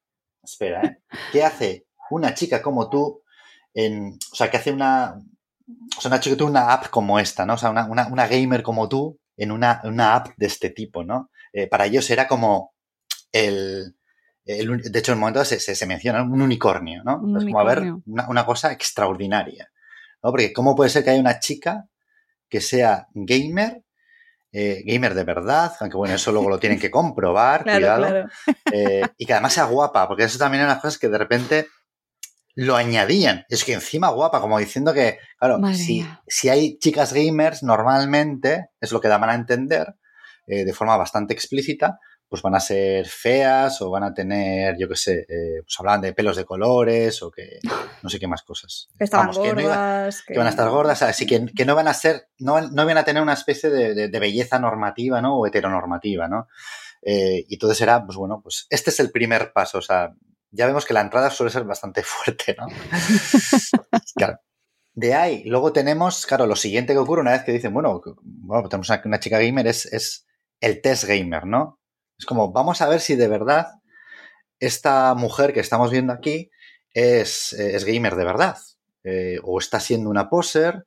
Espera, 0.41 0.81
¿eh? 0.83 0.97
¿Qué 1.31 1.43
hace 1.43 1.85
una 2.09 2.33
chica 2.33 2.63
como 2.63 2.89
tú 2.89 3.21
o 3.77 4.35
sea, 4.35 4.49
que 4.49 4.57
hace 4.57 4.71
una, 4.71 5.21
o 5.97 6.01
sea, 6.01 6.09
una 6.09 6.19
chica 6.19 6.43
una 6.43 6.73
app 6.73 6.89
como 6.89 7.19
esta, 7.19 7.45
¿no? 7.45 7.53
O 7.53 7.57
sea, 7.57 7.69
una, 7.69 8.27
gamer 8.27 8.63
como 8.63 8.89
tú 8.89 9.19
en 9.35 9.51
una, 9.51 9.81
app 10.15 10.29
de 10.37 10.47
este 10.47 10.71
tipo, 10.71 11.03
¿no? 11.03 11.29
Eh, 11.53 11.67
para 11.67 11.85
ellos 11.85 12.09
era 12.09 12.27
como 12.27 12.73
el, 13.31 13.97
de 14.47 14.99
hecho, 14.99 15.11
en 15.11 15.17
el 15.17 15.19
momento 15.19 15.43
se, 15.43 15.59
se, 15.59 15.85
menciona 15.85 16.23
un 16.23 16.41
unicornio, 16.41 17.03
¿no? 17.03 17.37
es 17.37 17.43
como 17.43 17.59
a 17.59 17.65
ver 17.65 17.93
una, 18.05 18.45
cosa 18.45 18.71
extraordinaria, 18.71 19.69
¿no? 20.23 20.31
Porque 20.31 20.53
¿cómo 20.53 20.75
puede 20.75 20.89
ser 20.89 21.03
que 21.03 21.09
haya 21.09 21.19
una 21.19 21.39
chica 21.39 21.85
que 22.49 22.61
sea 22.61 23.07
gamer, 23.13 23.83
eh, 24.53 24.83
gamer 24.85 25.13
de 25.15 25.25
verdad, 25.25 25.73
aunque 25.81 25.97
bueno, 25.97 26.15
eso 26.15 26.31
luego 26.31 26.49
lo 26.49 26.59
tienen 26.59 26.79
que 26.79 26.89
comprobar, 26.89 27.63
cuidado, 27.63 28.29
eh, 28.71 29.01
y 29.17 29.25
que 29.25 29.33
además 29.33 29.53
sea 29.53 29.65
guapa, 29.65 30.07
porque 30.07 30.23
eso 30.23 30.39
también 30.39 30.63
es 30.63 30.71
una 30.71 30.79
cosas 30.79 30.97
que 30.97 31.09
de 31.09 31.17
repente 31.17 31.67
lo 32.57 32.75
añadían. 32.75 33.45
Es 33.49 33.63
que 33.63 33.73
encima 33.73 34.09
guapa, 34.09 34.41
como 34.41 34.57
diciendo 34.57 34.91
que, 34.91 35.19
claro, 35.37 35.59
si, 35.75 36.03
si, 36.27 36.49
hay 36.49 36.79
chicas 36.79 37.13
gamers, 37.13 37.61
normalmente, 37.61 38.71
es 38.81 38.91
lo 38.91 38.99
que 38.99 39.07
daban 39.07 39.29
a 39.29 39.35
entender, 39.35 39.95
eh, 40.47 40.65
de 40.65 40.73
forma 40.73 40.97
bastante 40.97 41.35
explícita, 41.35 41.99
pues 42.27 42.41
van 42.41 42.55
a 42.55 42.59
ser 42.59 43.05
feas 43.05 43.79
o 43.83 43.91
van 43.91 44.03
a 44.03 44.13
tener, 44.15 44.75
yo 44.79 44.89
qué 44.89 44.95
sé, 44.95 45.19
eh, 45.29 45.61
pues 45.61 45.75
hablaban 45.77 46.01
de 46.01 46.13
pelos 46.13 46.35
de 46.35 46.45
colores 46.45 47.21
o 47.21 47.29
que 47.29 47.59
no 48.01 48.09
sé 48.09 48.17
qué 48.17 48.27
más 48.27 48.41
cosas. 48.41 48.89
Que 48.97 49.03
estaban 49.03 49.31
gordas. 49.31 50.23
Que, 50.23 50.35
van 50.35 50.47
a 50.47 50.49
estar 50.49 50.67
gordas, 50.67 51.03
así 51.03 51.27
que, 51.27 51.45
que 51.55 51.63
no 51.63 51.75
van 51.75 51.87
a 51.87 51.93
ser, 51.93 52.27
no, 52.39 52.59
no 52.59 52.85
van 52.87 52.97
a 52.97 53.03
tener 53.03 53.21
una 53.21 53.33
especie 53.33 53.69
de, 53.69 54.09
de, 54.09 54.19
belleza 54.19 54.57
normativa, 54.57 55.21
¿no? 55.21 55.37
O 55.37 55.45
heteronormativa, 55.45 56.27
¿no? 56.27 56.47
Eh, 57.03 57.45
y 57.47 57.53
entonces 57.53 57.79
era, 57.81 58.03
pues 58.03 58.17
bueno, 58.17 58.41
pues 58.41 58.65
este 58.71 58.89
es 58.89 58.99
el 58.99 59.11
primer 59.11 59.53
paso, 59.53 59.77
o 59.77 59.83
sea, 59.83 60.11
ya 60.51 60.65
vemos 60.65 60.85
que 60.85 60.93
la 60.93 61.01
entrada 61.01 61.29
suele 61.29 61.51
ser 61.51 61.63
bastante 61.63 62.03
fuerte, 62.03 62.55
¿no? 62.57 62.67
claro. 64.15 64.39
De 64.93 65.13
ahí, 65.13 65.43
luego 65.45 65.71
tenemos, 65.73 66.25
claro, 66.25 66.47
lo 66.47 66.55
siguiente 66.55 66.93
que 66.93 66.99
ocurre 66.99 67.21
una 67.21 67.33
vez 67.33 67.43
que 67.43 67.51
dicen, 67.51 67.71
bueno, 67.71 68.01
bueno 68.23 68.63
pues 68.63 68.69
tenemos 68.69 68.89
una, 69.05 69.19
chica 69.19 69.39
gamer, 69.39 69.67
es, 69.67 69.85
es, 69.85 70.25
el 70.59 70.81
test 70.81 71.03
gamer, 71.03 71.45
¿no? 71.45 71.79
Es 72.17 72.25
como, 72.25 72.51
vamos 72.51 72.81
a 72.81 72.89
ver 72.89 72.99
si 72.99 73.15
de 73.15 73.27
verdad 73.27 73.67
esta 74.59 75.13
mujer 75.13 75.53
que 75.53 75.59
estamos 75.59 75.91
viendo 75.91 76.13
aquí 76.13 76.49
es, 76.91 77.53
es 77.53 77.85
gamer 77.85 78.15
de 78.15 78.25
verdad. 78.25 78.57
Eh, 79.03 79.39
o 79.43 79.59
está 79.59 79.79
siendo 79.79 80.09
una 80.09 80.29
poser, 80.29 80.85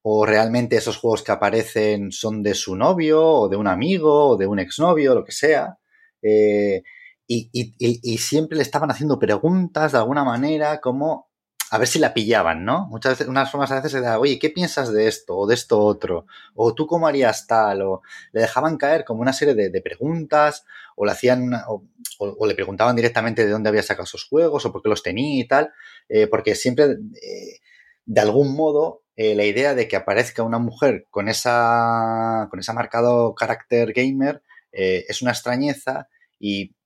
o 0.00 0.24
realmente 0.24 0.76
esos 0.76 0.96
juegos 0.96 1.22
que 1.22 1.32
aparecen 1.32 2.12
son 2.12 2.42
de 2.42 2.54
su 2.54 2.76
novio, 2.76 3.22
o 3.22 3.48
de 3.48 3.56
un 3.56 3.66
amigo, 3.66 4.28
o 4.30 4.36
de 4.38 4.46
un 4.46 4.58
exnovio, 4.58 5.14
lo 5.14 5.22
que 5.22 5.32
sea. 5.32 5.76
Eh, 6.22 6.82
y, 7.28 8.18
siempre 8.18 8.56
le 8.56 8.62
estaban 8.62 8.90
haciendo 8.90 9.18
preguntas 9.18 9.92
de 9.92 9.98
alguna 9.98 10.24
manera, 10.24 10.80
como 10.80 11.28
a 11.70 11.76
ver 11.76 11.86
si 11.86 11.98
la 11.98 12.14
pillaban, 12.14 12.64
¿no? 12.64 12.86
Muchas 12.86 13.12
veces, 13.12 13.28
unas 13.28 13.50
formas 13.50 13.70
a 13.70 13.76
veces 13.76 13.92
se 13.92 14.00
da, 14.00 14.18
oye, 14.18 14.38
¿qué 14.38 14.48
piensas 14.48 14.90
de 14.90 15.06
esto 15.06 15.36
o 15.36 15.46
de 15.46 15.54
esto 15.54 15.78
otro? 15.78 16.26
O 16.54 16.74
tú 16.74 16.86
cómo 16.86 17.06
harías 17.06 17.46
tal, 17.46 17.82
o 17.82 18.02
le 18.32 18.40
dejaban 18.40 18.78
caer 18.78 19.04
como 19.04 19.20
una 19.20 19.34
serie 19.34 19.54
de, 19.54 19.80
preguntas, 19.82 20.64
o 20.96 21.04
le 21.04 21.12
hacían, 21.12 21.52
o, 21.68 22.46
le 22.46 22.54
preguntaban 22.54 22.96
directamente 22.96 23.44
de 23.44 23.52
dónde 23.52 23.68
había 23.68 23.82
sacado 23.82 24.04
esos 24.04 24.24
juegos, 24.24 24.64
o 24.64 24.72
por 24.72 24.82
qué 24.82 24.88
los 24.88 25.02
tenía 25.02 25.40
y 25.42 25.46
tal, 25.46 25.72
eh, 26.08 26.26
porque 26.26 26.54
siempre, 26.54 26.96
eh, 27.22 27.60
de 28.06 28.20
algún 28.22 28.56
modo, 28.56 29.02
eh, 29.16 29.34
la 29.34 29.44
idea 29.44 29.74
de 29.74 29.88
que 29.88 29.96
aparezca 29.96 30.42
una 30.42 30.58
mujer 30.58 31.06
con 31.10 31.28
esa, 31.28 32.48
con 32.50 32.60
ese 32.60 32.72
marcado 32.72 33.34
carácter 33.34 33.92
gamer 33.92 34.42
es 34.70 35.22
una 35.22 35.32
extrañeza 35.32 36.08
y 36.38 36.76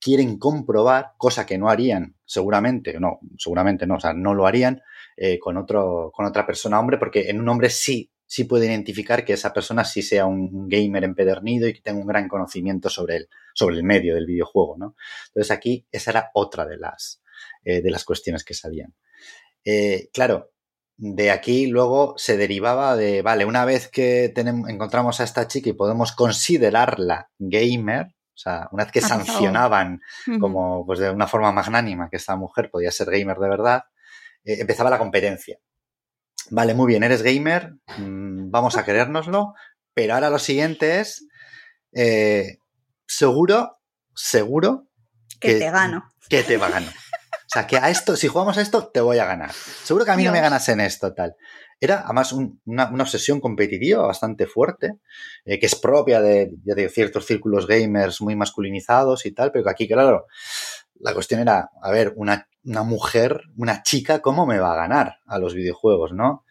quieren 0.00 0.38
comprobar, 0.38 1.12
cosa 1.16 1.46
que 1.46 1.58
no 1.58 1.68
harían 1.68 2.16
seguramente, 2.24 2.98
no, 3.00 3.20
seguramente 3.38 3.86
no, 3.86 3.96
o 3.96 4.00
sea, 4.00 4.12
no 4.12 4.34
lo 4.34 4.46
harían 4.46 4.82
eh, 5.16 5.38
con, 5.38 5.56
otro, 5.56 6.12
con 6.14 6.26
otra 6.26 6.46
persona 6.46 6.78
hombre, 6.78 6.98
porque 6.98 7.30
en 7.30 7.40
un 7.40 7.48
hombre 7.48 7.70
sí, 7.70 8.10
sí 8.26 8.44
puede 8.44 8.66
identificar 8.66 9.24
que 9.24 9.32
esa 9.32 9.52
persona 9.52 9.84
sí 9.84 10.02
sea 10.02 10.26
un 10.26 10.68
gamer 10.68 11.04
empedernido 11.04 11.66
y 11.66 11.74
que 11.74 11.80
tenga 11.80 12.00
un 12.00 12.06
gran 12.06 12.28
conocimiento 12.28 12.88
sobre 12.88 13.16
el, 13.16 13.28
sobre 13.54 13.76
el 13.76 13.82
medio 13.82 14.14
del 14.14 14.26
videojuego, 14.26 14.76
¿no? 14.78 14.96
Entonces 15.28 15.50
aquí 15.50 15.86
esa 15.90 16.12
era 16.12 16.30
otra 16.34 16.66
de 16.66 16.76
las, 16.76 17.22
eh, 17.64 17.82
de 17.82 17.90
las 17.90 18.04
cuestiones 18.04 18.44
que 18.44 18.54
salían. 18.54 18.94
Eh, 19.64 20.10
claro, 20.12 20.52
de 20.96 21.30
aquí 21.30 21.66
luego 21.66 22.14
se 22.18 22.36
derivaba 22.36 22.94
de, 22.94 23.22
vale, 23.22 23.46
una 23.46 23.64
vez 23.64 23.88
que 23.88 24.30
tenemos, 24.34 24.68
encontramos 24.68 25.20
a 25.20 25.24
esta 25.24 25.48
chica 25.48 25.70
y 25.70 25.74
podemos 25.74 26.12
considerarla 26.12 27.30
gamer, 27.38 28.14
o 28.40 28.42
sea, 28.42 28.68
una 28.72 28.84
vez 28.84 28.92
que 28.92 29.02
sancionaban 29.02 30.00
como 30.40 30.86
pues 30.86 30.98
de 30.98 31.10
una 31.10 31.26
forma 31.26 31.52
magnánima 31.52 32.08
que 32.08 32.16
esta 32.16 32.36
mujer 32.36 32.70
podía 32.70 32.90
ser 32.90 33.10
gamer 33.10 33.36
de 33.36 33.48
verdad, 33.50 33.82
eh, 34.44 34.60
empezaba 34.60 34.88
la 34.88 34.96
competencia. 34.96 35.58
Vale, 36.50 36.72
muy 36.72 36.86
bien, 36.86 37.02
eres 37.02 37.22
gamer, 37.22 37.74
mm, 37.98 38.50
vamos 38.50 38.78
a 38.78 38.84
querérnoslo, 38.86 39.52
pero 39.92 40.14
ahora 40.14 40.30
lo 40.30 40.38
siguiente 40.38 41.00
es, 41.00 41.28
eh, 41.92 42.56
seguro, 43.06 43.78
seguro 44.14 44.88
que, 45.38 45.56
te 45.56 45.70
gano. 45.70 46.10
Que 46.30 46.42
te 46.42 46.56
gano. 46.56 46.88
O 46.88 47.52
sea, 47.52 47.66
que 47.66 47.76
a 47.76 47.90
esto, 47.90 48.16
si 48.16 48.28
jugamos 48.28 48.56
a 48.56 48.62
esto, 48.62 48.88
te 48.88 49.00
voy 49.00 49.18
a 49.18 49.26
ganar. 49.26 49.52
Seguro 49.52 50.06
que 50.06 50.12
a 50.12 50.16
mí 50.16 50.24
no 50.24 50.32
me 50.32 50.40
ganas 50.40 50.66
en 50.70 50.80
esto, 50.80 51.12
tal. 51.12 51.36
Era 51.80 52.02
además 52.04 52.32
una, 52.32 52.90
obsesión 53.00 53.40
competitiva 53.40 54.06
bastante 54.06 54.46
fuerte, 54.46 54.98
eh, 55.46 55.58
que 55.58 55.66
es 55.66 55.74
propia 55.74 56.20
de, 56.20 56.52
ciertos 56.92 57.24
círculos 57.24 57.66
gamers 57.66 58.20
muy 58.20 58.36
masculinizados 58.36 59.24
y 59.24 59.32
tal, 59.32 59.50
pero 59.50 59.64
que 59.64 59.70
aquí, 59.70 59.88
claro, 59.88 60.26
la 61.00 61.14
cuestión 61.14 61.40
era, 61.40 61.70
a 61.82 61.90
ver, 61.90 62.12
una, 62.16 62.46
mujer, 62.84 63.40
una 63.56 63.82
chica, 63.82 64.20
¿cómo 64.20 64.44
me 64.44 64.58
va 64.58 64.74
a 64.74 64.76
ganar 64.76 65.16
a 65.26 65.38
los 65.38 65.54
videojuegos, 65.54 66.12
no? 66.12 66.44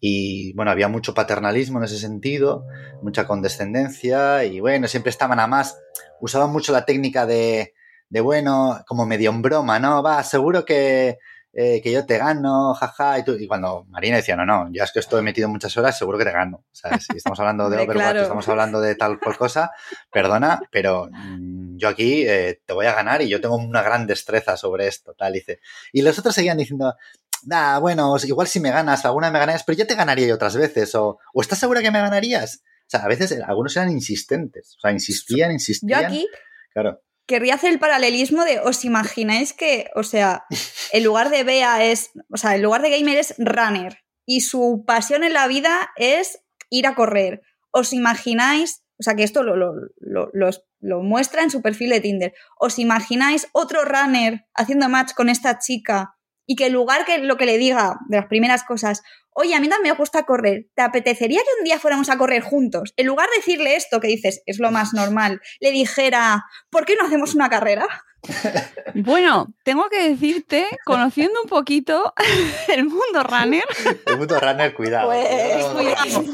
Y 0.00 0.52
bueno, 0.54 0.72
había 0.72 0.88
mucho 0.88 1.14
paternalismo 1.14 1.78
en 1.78 1.84
ese 1.84 1.98
sentido, 1.98 2.66
mucha 3.02 3.24
condescendencia 3.28 4.44
y 4.44 4.58
bueno, 4.58 4.88
siempre 4.88 5.10
estaban 5.10 5.38
a 5.38 5.46
más, 5.46 5.78
usaban 6.20 6.50
mucho 6.50 6.72
la 6.72 6.84
técnica 6.84 7.24
de, 7.24 7.72
de 8.08 8.20
bueno, 8.20 8.82
como 8.88 9.06
medio 9.06 9.30
en 9.30 9.42
broma, 9.42 9.78
¿no? 9.78 10.02
Va, 10.02 10.24
seguro 10.24 10.64
que 10.64 11.18
eh, 11.54 11.82
que 11.82 11.92
yo 11.92 12.06
te 12.06 12.16
gano, 12.16 12.72
jaja, 12.72 13.18
y, 13.18 13.24
tú, 13.24 13.34
y 13.38 13.46
cuando 13.46 13.84
Marina 13.90 14.16
decía, 14.16 14.36
no, 14.36 14.46
no, 14.46 14.70
ya 14.72 14.84
es 14.84 14.92
que 14.92 15.00
estoy 15.00 15.22
metido 15.22 15.50
muchas 15.50 15.76
horas, 15.76 15.98
seguro 15.98 16.16
que 16.16 16.24
te 16.24 16.32
gano. 16.32 16.64
O 16.72 16.74
sea, 16.74 16.98
si 16.98 17.16
estamos 17.16 17.38
hablando 17.40 17.68
de 17.68 17.76
Overwatch, 17.78 18.16
estamos 18.16 18.48
hablando 18.48 18.80
de 18.80 18.94
tal 18.94 19.20
cual 19.20 19.36
cosa, 19.36 19.70
perdona, 20.10 20.60
pero 20.70 21.10
mm, 21.10 21.76
yo 21.76 21.88
aquí 21.88 22.26
eh, 22.26 22.62
te 22.64 22.72
voy 22.72 22.86
a 22.86 22.94
ganar 22.94 23.20
y 23.20 23.28
yo 23.28 23.40
tengo 23.40 23.56
una 23.56 23.82
gran 23.82 24.06
destreza 24.06 24.56
sobre 24.56 24.86
esto, 24.86 25.14
tal, 25.14 25.34
dice. 25.34 25.60
Y 25.92 26.00
los 26.00 26.18
otros 26.18 26.34
seguían 26.34 26.56
diciendo, 26.56 26.94
nah, 27.44 27.78
bueno, 27.78 28.16
igual 28.24 28.46
si 28.46 28.58
me 28.58 28.70
ganas, 28.70 29.04
alguna 29.04 29.30
me 29.30 29.38
ganarías, 29.38 29.64
pero 29.64 29.76
yo 29.76 29.86
te 29.86 29.94
ganaría 29.94 30.28
yo 30.28 30.36
otras 30.36 30.56
veces, 30.56 30.94
o, 30.94 31.18
o 31.34 31.40
¿estás 31.42 31.58
segura 31.58 31.82
que 31.82 31.90
me 31.90 32.00
ganarías? 32.00 32.62
O 32.86 32.90
sea, 32.92 33.00
a 33.00 33.08
veces 33.08 33.30
eh, 33.32 33.42
algunos 33.46 33.76
eran 33.76 33.90
insistentes, 33.90 34.76
o 34.78 34.80
sea, 34.80 34.90
insistían, 34.90 35.52
insistían. 35.52 36.00
Yo 36.00 36.06
aquí, 36.06 36.28
claro 36.72 37.02
querría 37.26 37.54
hacer 37.54 37.72
el 37.72 37.78
paralelismo 37.78 38.44
de, 38.44 38.60
¿os 38.60 38.84
imagináis 38.84 39.52
que, 39.52 39.90
o 39.94 40.02
sea, 40.02 40.44
el 40.92 41.04
lugar 41.04 41.30
de 41.30 41.44
Bea 41.44 41.84
es, 41.84 42.10
o 42.30 42.36
sea, 42.36 42.54
el 42.54 42.62
lugar 42.62 42.82
de 42.82 42.90
gamer 42.90 43.18
es 43.18 43.34
runner 43.38 43.98
y 44.26 44.40
su 44.40 44.84
pasión 44.86 45.24
en 45.24 45.32
la 45.32 45.46
vida 45.48 45.90
es 45.96 46.40
ir 46.70 46.86
a 46.86 46.94
correr? 46.94 47.42
¿Os 47.70 47.92
imagináis, 47.92 48.84
o 48.98 49.02
sea, 49.02 49.14
que 49.14 49.22
esto 49.22 49.42
lo, 49.42 49.56
lo, 49.56 51.02
muestra 51.02 51.42
en 51.42 51.50
su 51.50 51.62
perfil 51.62 51.90
de 51.90 52.00
Tinder, 52.00 52.34
¿os 52.58 52.78
imagináis 52.78 53.48
otro 53.52 53.84
runner 53.84 54.46
haciendo 54.54 54.88
match 54.88 55.12
con 55.14 55.28
esta 55.28 55.58
chica 55.58 56.16
y 56.46 56.56
que 56.56 56.66
en 56.66 56.72
lugar 56.72 57.04
que 57.04 57.18
lo 57.18 57.36
que 57.36 57.46
le 57.46 57.56
diga 57.56 57.98
de 58.08 58.18
las 58.18 58.26
primeras 58.26 58.64
cosas, 58.64 59.02
oye, 59.34 59.54
a 59.54 59.60
mí 59.60 59.68
también 59.68 59.92
me 59.94 59.98
gusta 59.98 60.24
correr, 60.24 60.66
¿te 60.74 60.82
apetecería 60.82 61.40
que 61.40 61.58
un 61.60 61.64
día 61.64 61.78
fuéramos 61.78 62.08
a 62.10 62.18
correr 62.18 62.42
juntos? 62.42 62.92
En 62.96 63.06
lugar 63.06 63.28
de 63.30 63.36
decirle 63.36 63.76
esto 63.76 64.00
que 64.00 64.08
dices, 64.08 64.42
es 64.46 64.58
lo 64.58 64.70
más 64.70 64.92
normal, 64.94 65.40
le 65.60 65.70
dijera, 65.70 66.44
¿por 66.70 66.84
qué 66.84 66.94
no 66.96 67.06
hacemos 67.06 67.34
una 67.34 67.48
carrera? 67.50 67.86
Bueno, 68.94 69.46
tengo 69.64 69.88
que 69.88 70.10
decirte, 70.10 70.66
conociendo 70.84 71.40
un 71.42 71.48
poquito 71.48 72.12
el 72.68 72.84
mundo 72.84 73.22
runner, 73.22 73.64
El 74.06 74.18
mundo 74.18 74.38
runner, 74.38 74.74
cuidado. 74.74 75.08
Pues, 75.08 75.64
cuidado. 75.64 76.24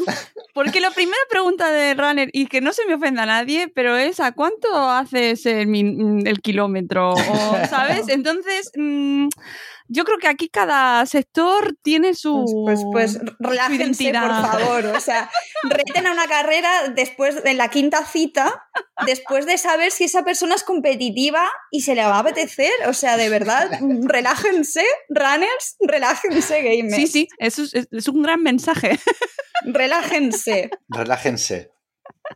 porque 0.54 0.80
la 0.80 0.90
primera 0.90 1.16
pregunta 1.30 1.70
de 1.70 1.94
runner, 1.94 2.30
y 2.32 2.46
que 2.48 2.60
no 2.60 2.72
se 2.72 2.84
me 2.86 2.94
ofenda 2.94 3.22
a 3.22 3.26
nadie, 3.26 3.68
pero 3.68 3.96
es 3.96 4.18
¿a 4.18 4.32
cuánto 4.32 4.90
haces 4.90 5.46
el, 5.46 5.68
min- 5.68 6.26
el 6.26 6.40
kilómetro? 6.40 7.10
O, 7.12 7.56
¿Sabes? 7.70 8.02
Entonces, 8.08 8.72
mm, 8.76 9.28
yo 9.88 10.04
creo 10.04 10.18
que 10.18 10.28
aquí 10.28 10.48
cada 10.48 11.04
sector 11.06 11.74
tiene 11.82 12.14
su... 12.14 12.44
Pues, 12.64 12.80
pues, 12.92 13.18
pues 13.18 13.36
relájense, 13.38 14.04
identidad. 14.04 14.50
por 14.50 14.60
favor. 14.60 14.86
O 14.96 15.00
sea, 15.00 15.30
reten 15.64 16.06
a 16.06 16.12
una 16.12 16.26
carrera 16.26 16.88
después 16.94 17.42
de 17.42 17.54
la 17.54 17.68
quinta 17.68 18.04
cita, 18.04 18.64
después 19.06 19.46
de 19.46 19.58
saber 19.58 19.90
si 19.90 20.04
esa 20.04 20.24
persona 20.24 20.54
es 20.54 20.62
competitiva 20.64 21.48
y 21.70 21.82
se 21.82 21.94
le 21.94 22.02
va 22.02 22.16
a 22.16 22.18
apetecer. 22.20 22.70
O 22.88 22.92
sea, 22.92 23.16
de 23.16 23.28
verdad, 23.28 23.70
relájense, 24.02 24.84
runners, 25.08 25.76
relájense, 25.80 26.62
gamers. 26.62 26.96
Sí, 26.96 27.06
sí, 27.06 27.28
eso 27.38 27.62
es, 27.62 27.74
es- 27.74 27.88
es 27.90 28.08
un 28.08 28.22
gran 28.22 28.42
mensaje. 28.42 28.98
Relájense. 29.64 30.70
Relájense. 30.88 31.70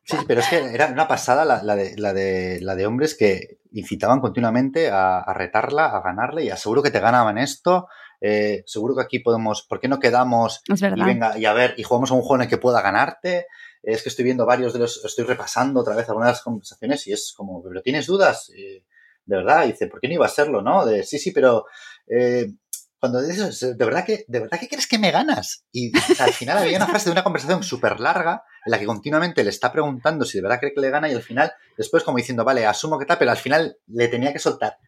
Sí, 0.05 0.16
pero 0.26 0.40
es 0.40 0.49
que 0.49 0.59
era 0.74 0.86
una 0.86 1.07
pasada 1.09 1.45
la, 1.45 1.62
la 1.62 1.76
de, 1.76 1.95
la, 1.97 2.12
de, 2.12 2.61
la 2.61 2.74
de 2.74 2.86
hombres 2.86 3.14
que 3.16 3.59
incitaban 3.72 4.20
continuamente 4.20 4.90
a, 4.90 5.18
a 5.18 5.34
retarla, 5.34 5.86
a 5.86 6.01
ganarle, 6.03 6.45
y 6.45 6.51
aseguro 6.51 6.82
que 6.82 6.90
te 6.90 7.01
ganaban 7.01 7.38
esto. 7.38 7.88
eh, 8.20 8.62
seguro 8.66 8.95
que 8.95 9.03
aquí 9.03 9.18
podemos, 9.18 9.62
¿por 9.68 9.80
qué 9.80 9.88
no 9.88 9.99
quedamos 9.99 10.62
Es 10.68 10.80
y 10.82 11.03
venga, 11.03 11.36
y 11.38 11.45
a 11.45 11.53
ver, 11.53 11.74
y 11.76 11.82
jugamos 11.82 12.11
a 12.11 12.14
un 12.14 12.20
juego 12.20 12.36
en 12.36 12.43
el 12.43 12.49
que 12.49 12.59
pueda 12.59 12.80
ganarte? 12.80 13.47
Es 13.82 14.03
que 14.03 14.11
estoy 14.11 14.24
viendo 14.24 14.47
varios 14.47 14.72
de 14.72 14.78
los, 14.78 15.05
estoy 15.05 15.24
repasando 15.24 15.80
otra 15.80 15.97
vez 15.97 16.09
algunas 16.09 16.28
de 16.28 16.32
las 16.32 16.43
conversaciones 16.43 17.07
y 17.09 17.12
es 17.12 17.32
como, 17.36 17.62
¿pero 17.62 17.82
tienes 17.82 18.07
dudas? 18.07 18.51
Eh, 18.57 18.84
de 19.24 19.36
verdad, 19.36 19.64
y 19.64 19.72
dice, 19.72 19.88
¿por 19.88 20.01
qué 20.01 20.09
no 20.09 20.14
iba 20.14 20.26
a 20.26 20.28
serlo, 20.28 20.62
no? 20.62 20.86
De, 20.86 21.03
sí, 21.03 21.18
sí, 21.18 21.32
pero 21.32 21.64
eh, 22.07 22.53
cuando 23.01 23.20
dices, 23.22 23.59
¿de 23.76 23.84
verdad, 23.84 24.05
que, 24.05 24.24
¿de 24.28 24.40
verdad 24.40 24.61
que 24.61 24.68
crees 24.68 24.86
que 24.86 24.99
me 24.99 25.11
ganas? 25.11 25.64
Y 25.72 25.93
al 26.20 26.32
final 26.32 26.59
había 26.59 26.76
una 26.76 26.86
frase 26.86 27.07
de 27.07 27.12
una 27.12 27.24
conversación 27.24 27.62
súper 27.64 27.99
larga 27.99 28.45
la 28.66 28.78
que 28.78 28.86
continuamente 28.86 29.44
le 29.44 29.50
está 29.50 29.72
preguntando 29.72 30.24
si 30.24 30.38
de 30.38 30.42
verdad 30.42 30.60
cree 30.60 30.74
que 30.74 30.80
le 30.80 30.90
gana 30.90 31.08
y 31.08 31.14
al 31.14 31.22
final, 31.22 31.52
después 31.76 32.04
como 32.04 32.18
diciendo, 32.18 32.44
vale, 32.44 32.66
asumo 32.66 32.98
que 32.98 33.06
tal, 33.06 33.18
pero 33.18 33.30
al 33.30 33.36
final 33.36 33.76
le 33.86 34.08
tenía 34.08 34.32
que 34.32 34.38
soltar. 34.38 34.78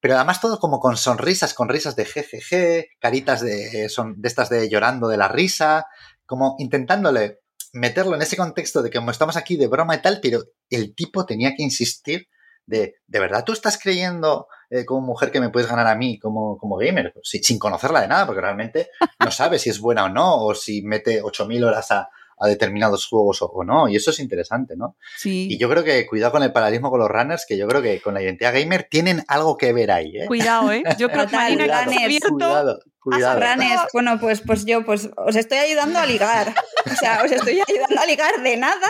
Pero 0.00 0.16
además 0.16 0.40
todo 0.40 0.58
como 0.58 0.80
con 0.80 0.96
sonrisas, 0.96 1.54
con 1.54 1.68
risas 1.68 1.94
de 1.94 2.04
jejeje, 2.04 2.88
caritas 2.98 3.40
de, 3.40 3.88
son, 3.88 4.20
de 4.20 4.28
estas 4.28 4.50
de 4.50 4.68
llorando 4.68 5.06
de 5.06 5.16
la 5.16 5.28
risa, 5.28 5.86
como 6.26 6.56
intentándole 6.58 7.38
meterlo 7.72 8.16
en 8.16 8.22
ese 8.22 8.36
contexto 8.36 8.82
de 8.82 8.90
que 8.90 8.98
como 8.98 9.12
estamos 9.12 9.36
aquí 9.36 9.56
de 9.56 9.68
broma 9.68 9.94
y 9.94 10.02
tal, 10.02 10.18
pero 10.20 10.42
el 10.70 10.94
tipo 10.94 11.24
tenía 11.24 11.54
que 11.54 11.62
insistir 11.62 12.28
de, 12.66 12.96
¿de 13.06 13.20
verdad 13.20 13.44
tú 13.44 13.52
estás 13.52 13.78
creyendo 13.78 14.46
eh, 14.70 14.84
como 14.84 15.00
mujer 15.00 15.30
que 15.30 15.40
me 15.40 15.50
puedes 15.50 15.68
ganar 15.68 15.86
a 15.86 15.94
mí 15.94 16.18
como, 16.18 16.58
como 16.58 16.76
gamer? 16.76 17.14
Sin 17.22 17.58
conocerla 17.58 18.00
de 18.00 18.08
nada, 18.08 18.26
porque 18.26 18.40
realmente 18.40 18.90
no 19.20 19.30
sabe 19.30 19.58
si 19.58 19.70
es 19.70 19.78
buena 19.78 20.04
o 20.04 20.08
no, 20.08 20.44
o 20.44 20.54
si 20.54 20.82
mete 20.82 21.22
8.000 21.22 21.64
horas 21.64 21.90
a, 21.92 22.08
a 22.42 22.48
determinados 22.48 23.06
juegos 23.06 23.40
o, 23.42 23.46
o, 23.46 23.62
no, 23.64 23.88
y 23.88 23.96
eso 23.96 24.10
es 24.10 24.18
interesante, 24.18 24.74
¿no? 24.76 24.96
Sí. 25.16 25.46
Y 25.50 25.58
yo 25.58 25.68
creo 25.68 25.84
que 25.84 26.06
cuidado 26.06 26.32
con 26.32 26.42
el 26.42 26.52
paralelismo 26.52 26.90
con 26.90 26.98
los 27.00 27.08
runners, 27.08 27.46
que 27.46 27.56
yo 27.56 27.68
creo 27.68 27.80
que 27.82 28.00
con 28.00 28.14
la 28.14 28.22
identidad 28.22 28.52
gamer 28.52 28.86
tienen 28.90 29.24
algo 29.28 29.56
que 29.56 29.72
ver 29.72 29.90
ahí, 29.92 30.16
¿eh? 30.18 30.26
Cuidado, 30.26 30.72
¿eh? 30.72 30.82
Yo 30.98 31.08
creo 31.10 31.26
que 31.28 31.36
runners. 31.36 31.70
abierto- 31.72 32.28
Cuidado, 32.34 32.78
cuidado. 33.00 33.40
Ranes, 33.40 33.80
bueno, 33.92 34.18
pues, 34.20 34.40
pues 34.44 34.64
yo 34.64 34.84
pues 34.84 35.08
os 35.16 35.36
estoy 35.36 35.58
ayudando 35.58 35.98
a 35.98 36.06
ligar. 36.06 36.52
O 36.90 36.94
sea, 36.96 37.22
os 37.24 37.30
estoy 37.30 37.60
ayudando 37.66 38.00
a 38.00 38.06
ligar 38.06 38.42
de 38.42 38.56
nada. 38.56 38.88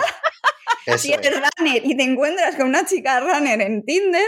Eso 0.86 0.98
Si 0.98 1.12
es. 1.12 1.18
eres 1.18 1.34
runner 1.58 1.82
y 1.84 1.96
te 1.96 2.02
encuentras 2.02 2.56
con 2.56 2.66
una 2.66 2.84
chica 2.86 3.20
runner 3.20 3.60
en 3.60 3.84
Tinder, 3.84 4.26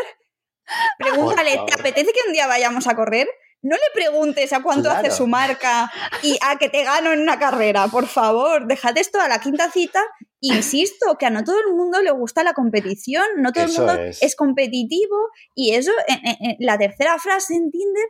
pregúntale, 0.98 1.60
¿te 1.66 1.74
apetece 1.74 2.12
que 2.12 2.20
un 2.28 2.32
día 2.32 2.46
vayamos 2.46 2.86
a 2.86 2.94
correr? 2.94 3.28
No 3.64 3.74
le 3.76 3.82
preguntes 3.92 4.52
a 4.52 4.62
cuánto 4.62 4.90
Claro. 4.90 4.98
hace 5.08 5.10
su 5.16 5.26
marca 5.26 5.90
y 6.22 6.38
a 6.42 6.56
que 6.58 6.68
te 6.68 6.84
gano 6.84 7.12
en 7.12 7.20
una 7.20 7.38
carrera, 7.38 7.88
por 7.88 8.06
favor, 8.06 8.66
déjate 8.68 9.00
esto 9.00 9.18
a 9.20 9.26
la 9.28 9.40
quinta 9.40 9.70
cita. 9.70 10.00
Insisto, 10.40 11.16
que 11.18 11.24
a 11.26 11.30
no 11.30 11.42
todo 11.42 11.56
el 11.58 11.74
mundo 11.74 12.02
le 12.02 12.10
gusta 12.10 12.44
la 12.44 12.52
competición, 12.52 13.24
no 13.38 13.50
todo 13.52 13.64
Eso 13.64 13.80
el 13.82 13.86
mundo 13.88 14.02
es. 14.04 14.22
es. 14.22 14.36
competitivo 14.36 15.16
y 15.54 15.74
eso, 15.74 15.90
en, 16.06 16.18
en- 16.26 16.36
en 16.50 16.56
la 16.60 16.76
tercera 16.76 17.18
frase 17.18 17.54
en 17.54 17.70
Tinder, 17.70 18.04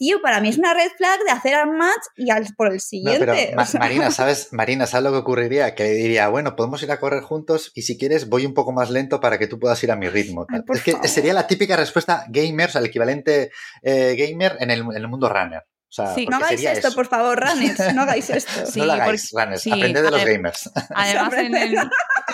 tío, 0.00 0.22
para 0.22 0.40
mí 0.40 0.48
es 0.48 0.56
una 0.56 0.72
red 0.72 0.90
flag 0.96 1.20
de 1.26 1.30
hacer 1.30 1.54
al 1.54 1.70
match 1.76 2.02
y 2.16 2.30
al, 2.30 2.46
por 2.56 2.68
el 2.68 2.72
No, 2.74 2.80
siguiente. 2.80 3.18
pero 3.20 3.34
Ma- 3.54 3.62
o 3.64 3.66
sea. 3.66 3.78
Marina, 3.80 4.10
¿sabes? 4.10 4.48
Marina, 4.50 4.86
¿sabes 4.86 5.04
lo 5.04 5.10
que 5.12 5.18
ocurriría? 5.18 5.74
Que 5.74 5.82
le 5.84 5.90
diría, 5.90 6.28
bueno, 6.28 6.56
podemos 6.56 6.82
ir 6.82 6.90
a 6.90 6.98
correr 6.98 7.22
juntos 7.22 7.70
y 7.74 7.82
si 7.82 7.98
quieres 7.98 8.30
voy 8.30 8.46
un 8.46 8.54
poco 8.54 8.72
más 8.72 8.88
lento 8.90 9.20
para 9.20 9.38
que 9.38 9.46
tú 9.46 9.58
puedas 9.58 9.82
ir 9.84 9.90
a 9.92 9.96
mi 9.96 10.08
ritmo. 10.08 10.46
Ay, 10.48 10.62
es 10.74 10.82
que 10.82 11.06
sería 11.06 11.34
la 11.34 11.46
típica 11.46 11.76
respuesta 11.76 12.24
gamer, 12.30 12.70
o 12.70 12.72
sea, 12.72 12.80
el 12.80 12.86
equivalente 12.86 13.50
eh, 13.82 14.16
gamer 14.18 14.56
en 14.60 14.70
el, 14.70 14.80
en 14.80 14.96
el 14.96 15.06
mundo 15.08 15.28
runner. 15.28 15.64
O 15.90 15.92
sea, 15.92 16.14
Sí. 16.14 16.24
No 16.30 16.36
hagáis 16.36 16.62
esto, 16.64 16.86
eso. 16.88 16.94
por 16.96 17.06
favor, 17.08 17.36
runners, 17.40 17.78
no 17.94 18.02
hagáis 18.02 18.30
esto. 18.30 18.64
Sí, 18.66 18.78
no 18.78 18.86
lo 18.86 18.92
hagáis, 18.92 19.28
porque- 19.32 19.44
runners. 19.44 19.62
sí, 19.62 19.70
Aprended 19.72 20.02
de 20.04 20.10
los 20.12 20.24
gamers. 20.24 20.70
Además, 20.94 21.32
en 21.34 21.56
el, 21.56 21.76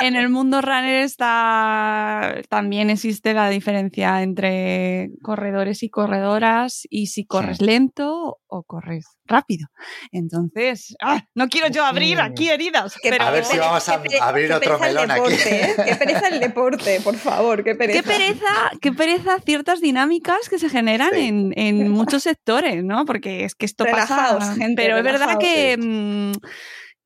en 0.02 0.16
el 0.16 0.28
mundo 0.28 0.60
runner 0.60 1.02
está 1.04 2.34
también 2.50 2.90
existe 2.90 3.32
la 3.32 3.48
diferencia 3.48 4.22
entre 4.22 5.10
corredores 5.22 5.82
y 5.82 5.88
corredoras 5.88 6.82
y 6.90 7.06
si 7.06 7.24
corres 7.24 7.60
lento 7.62 8.38
o 8.58 8.62
corres 8.64 9.06
rápido. 9.26 9.68
Entonces, 10.12 10.96
¡ah! 11.02 11.22
no 11.34 11.48
quiero 11.48 11.68
yo 11.68 11.84
abrir 11.84 12.20
aquí 12.20 12.48
heridas, 12.48 12.94
pero 13.02 13.22
A 13.24 13.30
ver 13.30 13.44
si 13.44 13.58
vamos 13.58 13.88
a 13.88 14.00
abrir 14.22 14.52
otro 14.52 14.78
melón 14.78 15.10
aquí. 15.10 15.32
¿eh? 15.46 15.74
Qué 15.86 15.94
pereza 15.96 16.28
el 16.28 16.40
deporte, 16.40 17.00
por 17.02 17.16
favor, 17.16 17.62
qué 17.64 17.74
pereza. 17.74 18.02
qué 18.02 18.08
pereza, 18.08 18.46
qué 18.80 18.92
pereza 18.92 19.38
ciertas 19.44 19.80
dinámicas 19.80 20.48
que 20.48 20.58
se 20.58 20.68
generan 20.68 21.10
Sí. 21.12 21.20
en, 21.28 21.52
en 21.56 21.88
muchos 21.90 22.22
sectores, 22.22 22.82
¿no? 22.84 23.04
Porque 23.04 23.44
es 23.44 23.54
que 23.54 23.66
esto 23.66 23.84
Relajaos, 23.84 24.38
pasa. 24.38 24.54
gente, 24.56 24.82
pero 24.82 24.96
es 24.98 25.04
verdad 25.04 25.38
que 25.38 25.76
mm, 25.78 26.32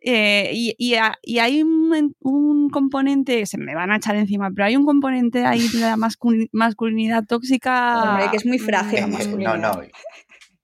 eh, 0.02 0.50
y, 0.54 0.74
y 0.78 0.94
ha- 0.94 1.18
y 1.22 1.40
hay 1.40 1.62
un, 1.62 2.14
un 2.20 2.70
componente, 2.70 3.44
se 3.44 3.58
me 3.58 3.74
van 3.74 3.90
a 3.90 3.96
echar 3.96 4.16
encima, 4.16 4.50
pero 4.54 4.66
hay 4.66 4.76
un 4.76 4.86
componente 4.86 5.44
ahí 5.44 5.68
de 5.68 5.80
la 5.80 5.96
mascul- 5.96 6.48
masculinidad 6.52 7.24
tóxica. 7.26 8.02
Hombre, 8.12 8.30
que 8.30 8.36
es 8.38 8.46
muy 8.46 8.58
frágil 8.58 9.00
la 9.00 9.06
mm, 9.08 9.10
masculinidad. 9.12 9.56
no, 9.58 9.74
no. 9.74 9.82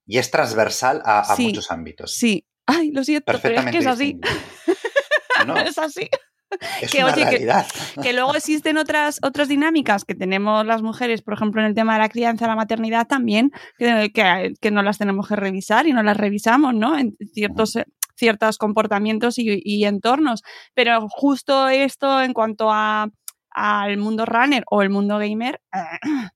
Y 0.07 0.19
es 0.19 0.31
transversal 0.31 1.03
a, 1.05 1.21
a 1.21 1.37
Sí. 1.37 1.47
muchos 1.49 1.71
ámbitos. 1.71 2.15
Sí. 2.15 2.47
Ay, 2.67 2.91
lo 2.93 3.05
siento, 3.05 3.33
pero 3.41 3.55
es 3.61 3.65
que 3.67 3.79
es 3.79 3.87
así. 3.87 4.19
No, 5.47 5.57
Es 5.57 5.77
así. 5.79 6.09
es 6.81 6.91
que, 6.91 7.05
una 7.05 7.13
oye, 7.13 7.25
que- 7.25 7.31
realidad. 7.31 7.67
que 8.03 8.13
luego 8.15 8.35
existen 8.35 8.79
otras, 8.79 9.19
otras 9.23 9.49
dinámicas 9.49 10.05
que 10.05 10.15
tenemos 10.15 10.65
las 10.65 10.81
mujeres, 10.83 11.21
por 11.23 11.35
ejemplo, 11.35 11.61
en 11.61 11.67
el 11.69 11.75
tema 11.75 11.95
de 11.95 11.99
la 12.01 12.09
crianza, 12.09 12.47
la 12.47 12.57
maternidad 12.57 13.07
también, 13.07 13.51
que, 13.79 14.11
que, 14.15 14.55
que 14.61 14.71
no 14.71 14.83
las 14.83 14.97
tenemos 14.99 15.29
que 15.29 15.37
revisar 15.37 15.87
y 15.87 15.93
no 15.93 16.03
las 16.03 16.17
revisamos, 16.17 16.75
¿no? 16.75 16.97
En 16.99 17.17
ciertos, 17.35 17.77
eh, 17.77 17.85
ciertos 18.17 18.57
comportamientos 18.59 19.39
y, 19.39 19.61
y 19.63 19.85
entornos. 19.85 20.43
Pero 20.75 21.07
justo 21.11 21.69
esto 21.69 22.23
en 22.23 22.33
cuanto 22.33 22.71
a 22.73 23.09
al 23.51 23.97
mundo 23.99 24.27
runner 24.27 24.65
o 24.71 24.83
el 24.83 24.91
mundo 24.91 25.19
gamer, 25.19 25.61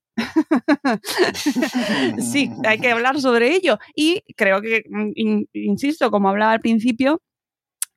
sí, 2.18 2.50
hay 2.66 2.78
que 2.78 2.90
hablar 2.90 3.20
sobre 3.20 3.54
ello. 3.54 3.78
Y 3.94 4.22
creo 4.36 4.60
que, 4.60 4.82
mm, 4.88 5.10
in- 5.14 5.48
insisto, 5.52 6.10
como 6.10 6.28
hablaba 6.28 6.52
al 6.52 6.60
principio, 6.60 7.20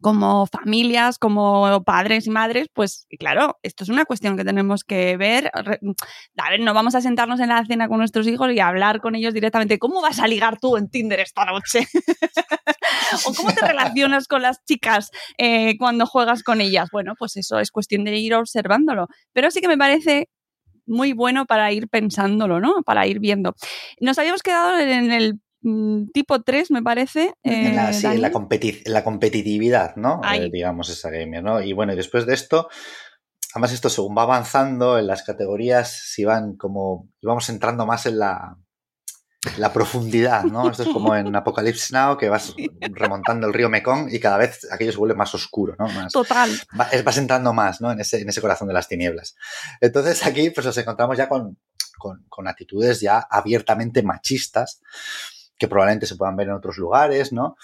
como 0.01 0.45
familias, 0.47 1.17
como 1.17 1.82
padres 1.86 2.28
y 2.28 2.30
madres, 2.30 2.67
pues 2.74 3.07
claro, 3.17 3.57
esto 3.63 3.86
es 3.86 3.89
una 3.89 4.03
cuestión 4.03 4.36
que 4.36 4.43
tenemos 4.43 4.84
que 4.84 5.15
ver. 5.15 5.49
Re- 5.53 5.80
A 6.38 6.49
ver, 6.49 6.59
no 6.59 6.74
vamos 6.74 6.93
a 6.95 7.01
sentarnos 7.01 7.39
en 7.39 7.47
la 7.49 7.63
cena 7.65 7.88
con 7.88 7.99
nuestros 7.99 8.28
hijos 8.28 8.51
y 8.51 8.59
hablar 8.59 8.99
con 8.99 9.15
ellos 9.15 9.34
directamente. 9.34 9.80
¿Cómo 9.80 10.01
vas 10.01 10.19
a 10.19 10.28
ligar 10.28 10.59
tú 10.59 10.76
en 10.76 10.89
Tinder 10.89 11.21
esta 11.21 11.45
noche? 11.45 11.88
¿O 13.28 13.34
cómo 13.34 13.53
te 13.53 13.65
relacionas 13.65 14.28
con 14.28 14.41
las 14.41 14.63
chicas 14.65 15.09
eh, 15.38 15.78
cuando 15.78 16.05
juegas 16.05 16.43
con 16.43 16.59
ellas? 16.59 16.89
Bueno, 16.91 17.13
pues 17.17 17.38
eso 17.38 17.59
es 17.59 17.71
cuestión 17.71 18.03
de 18.03 18.17
ir 18.17 18.34
observándolo. 18.36 19.07
Pero 19.32 19.51
sí 19.51 19.61
que 19.61 19.69
me 19.69 19.78
parece 19.78 20.28
muy 20.86 21.13
bueno 21.13 21.45
para 21.45 21.71
ir 21.71 21.88
pensándolo, 21.88 22.59
¿no? 22.59 22.81
Para 22.86 23.07
ir 23.07 23.19
viendo. 23.19 23.53
Nos 23.99 24.17
habíamos 24.17 24.43
quedado 24.43 24.77
en 24.79 25.11
el 25.11 25.39
mm, 25.61 26.07
tipo 26.13 26.41
3, 26.41 26.71
me 26.71 26.81
parece. 26.84 27.34
en 27.43 27.75
la, 27.75 27.89
eh, 27.89 27.93
sí, 27.93 28.07
en 28.07 28.21
la, 28.21 28.31
competi- 28.31 28.81
la 28.86 29.03
competitividad, 29.03 29.95
¿no? 29.95 30.21
Eh, 30.45 30.49
digamos, 30.51 30.89
esa 30.89 31.09
gamer, 31.09 31.43
¿no? 31.43 31.61
Y 31.61 31.73
bueno, 31.73 31.93
y 31.93 31.95
después 31.95 32.25
de 32.25 32.34
esto, 32.34 32.67
además 33.53 33.71
esto 33.73 33.89
según 33.89 34.15
va 34.17 34.23
avanzando 34.23 34.97
en 34.99 35.07
las 35.07 35.23
categorías, 35.23 35.91
si 35.91 36.25
van 36.25 36.55
como, 36.57 37.09
vamos 37.21 37.49
entrando 37.49 37.86
más 37.86 38.05
en 38.05 38.19
la, 38.19 38.57
la 39.57 39.73
profundidad, 39.73 40.43
¿no? 40.43 40.69
Esto 40.69 40.83
es 40.83 40.89
como 40.89 41.15
en 41.15 41.35
Apocalypse 41.35 41.93
Now, 41.93 42.17
que 42.17 42.29
vas 42.29 42.53
remontando 42.81 43.47
el 43.47 43.53
río 43.53 43.69
Mekong 43.69 44.09
y 44.11 44.19
cada 44.19 44.37
vez 44.37 44.67
aquello 44.71 44.91
se 44.91 44.97
vuelve 44.97 45.15
más 45.15 45.33
oscuro, 45.35 45.75
¿no? 45.77 45.87
Más, 45.87 46.13
Total. 46.13 46.49
va- 46.79 46.89
vas 47.03 47.17
entrando 47.17 47.53
más, 47.53 47.81
¿no? 47.81 47.91
En 47.91 47.99
ese, 47.99 48.21
en 48.21 48.29
ese 48.29 48.41
corazón 48.41 48.67
de 48.67 48.73
las 48.73 48.87
tinieblas. 48.87 49.35
Entonces 49.81 50.25
aquí 50.25 50.49
pues 50.49 50.65
nos 50.65 50.77
encontramos 50.77 51.17
ya 51.17 51.27
con, 51.27 51.57
con, 51.97 52.25
con 52.29 52.47
actitudes 52.47 53.01
ya 53.01 53.19
abiertamente 53.19 54.01
machistas, 54.03 54.81
que 55.57 55.67
probablemente 55.67 56.05
se 56.05 56.15
puedan 56.15 56.35
ver 56.35 56.47
en 56.47 56.53
otros 56.53 56.77
lugares, 56.77 57.31
¿no? 57.33 57.55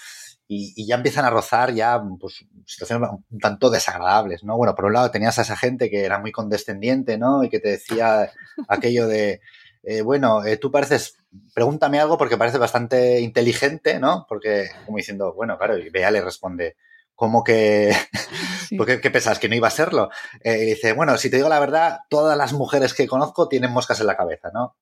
Y, 0.52 0.84
ya 0.84 0.96
empiezan 0.96 1.24
a 1.24 1.30
rozar 1.30 1.72
ya 1.72 2.02
pues, 2.18 2.44
situaciones 2.66 3.08
un 3.30 3.38
tanto 3.38 3.70
desagradables, 3.70 4.42
¿no? 4.42 4.56
Bueno, 4.56 4.74
por 4.74 4.86
un 4.86 4.94
lado 4.94 5.12
tenías 5.12 5.38
a 5.38 5.42
esa 5.42 5.56
gente 5.56 5.88
que 5.88 6.04
era 6.04 6.18
muy 6.18 6.32
condescendiente, 6.32 7.18
¿no? 7.18 7.44
Y 7.44 7.48
que 7.48 7.60
te 7.60 7.68
decía 7.68 8.32
aquello 8.66 9.06
de, 9.06 9.40
eh, 9.82 10.02
bueno, 10.02 10.44
eh, 10.44 10.56
tú 10.56 10.70
pareces, 10.70 11.16
pregúntame 11.54 12.00
algo 12.00 12.18
porque 12.18 12.36
pareces 12.36 12.60
bastante 12.60 13.20
inteligente, 13.20 13.98
¿no? 13.98 14.26
Porque, 14.28 14.70
como 14.84 14.98
diciendo, 14.98 15.32
bueno, 15.34 15.56
claro, 15.58 15.78
y 15.78 15.88
Bea 15.90 16.10
le 16.10 16.20
responde, 16.20 16.76
¿cómo 17.14 17.42
que, 17.44 17.94
¿por 18.76 18.86
qué, 18.86 19.00
qué 19.00 19.10
pensás 19.10 19.38
que 19.38 19.48
no 19.48 19.54
iba 19.54 19.68
a 19.68 19.72
serlo? 19.72 20.10
Eh, 20.42 20.58
y 20.62 20.66
dice, 20.66 20.92
bueno, 20.92 21.16
si 21.16 21.30
te 21.30 21.36
digo 21.36 21.48
la 21.48 21.60
verdad, 21.60 22.00
todas 22.08 22.36
las 22.36 22.52
mujeres 22.52 22.94
que 22.94 23.06
conozco 23.06 23.48
tienen 23.48 23.72
moscas 23.72 24.00
en 24.00 24.06
la 24.06 24.16
cabeza, 24.16 24.50
¿no? 24.52 24.76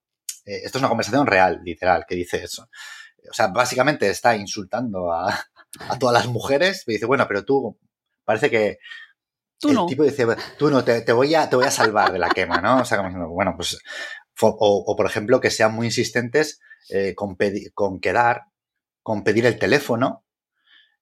esto 0.45 0.79
es 0.79 0.83
una 0.83 0.89
conversación 0.89 1.27
real, 1.27 1.61
literal, 1.63 2.07
que 2.09 2.15
dice 2.15 2.43
eso. 2.43 2.71
O 3.31 3.35
sea, 3.35 3.49
básicamente 3.49 4.09
está 4.09 4.35
insultando 4.35 5.13
a, 5.13 5.29
a 5.79 5.99
todas 5.99 6.15
las 6.15 6.27
mujeres. 6.27 6.85
Y 6.87 6.93
dice, 6.93 7.07
bueno, 7.07 7.27
pero 7.29 7.45
tú 7.45 7.79
parece 8.25 8.51
que 8.51 8.79
tú 9.59 9.73
no. 9.73 9.83
el 9.83 9.89
tipo 9.89 10.05
dice, 10.05 10.27
tú 10.59 10.71
no, 10.71 10.85
te, 10.85 11.13
voy 11.13 11.35
a, 11.35 11.49
te 11.49 11.57
voy 11.57 11.67
a 11.67 11.71
salvar 11.71 12.13
de 12.13 12.19
la 12.19 12.29
quema, 12.29 12.61
¿no? 12.61 12.81
O 12.81 12.85
sea, 12.85 12.99
como 12.99 13.09
diciendo, 13.09 13.29
bueno, 13.31 13.55
pues, 13.57 13.79
o, 14.43 14.97
por 14.97 15.07
ejemplo, 15.07 15.41
que 15.41 15.51
sean 15.51 15.75
muy 15.75 15.87
insistentes 15.87 16.61
eh, 16.91 17.15
con, 17.15 17.37
con 17.75 18.01
quedar, 18.01 18.45
con 19.03 19.25
pedir 19.25 19.47
el 19.47 19.59
teléfono. 19.59 20.25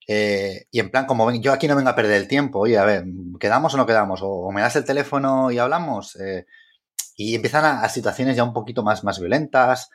Eh, 0.08 0.66
y 0.70 0.80
en 0.80 0.90
plan, 0.90 1.06
como 1.06 1.30
yo 1.32 1.52
aquí 1.52 1.66
no 1.66 1.76
vengo 1.76 1.90
a 1.90 1.96
perder 1.96 2.16
el 2.16 2.28
tiempo, 2.28 2.60
oye, 2.60 2.78
a 2.78 2.84
ver, 2.84 3.04
¿quedamos 3.40 3.74
o 3.74 3.76
no 3.76 3.86
quedamos? 3.86 4.20
¿O, 4.22 4.50
me 4.52 4.60
das 4.60 4.76
el 4.76 4.84
teléfono 4.84 5.50
y 5.50 5.58
hablamos? 5.58 6.16
Eh, 6.16 6.46
y 7.16 7.34
empiezan 7.34 7.64
a, 7.64 7.88
situaciones 7.88 8.36
ya 8.36 8.44
un 8.44 8.52
poquito 8.52 8.82
más, 8.82 9.02
más 9.02 9.18
violentas, 9.18 9.90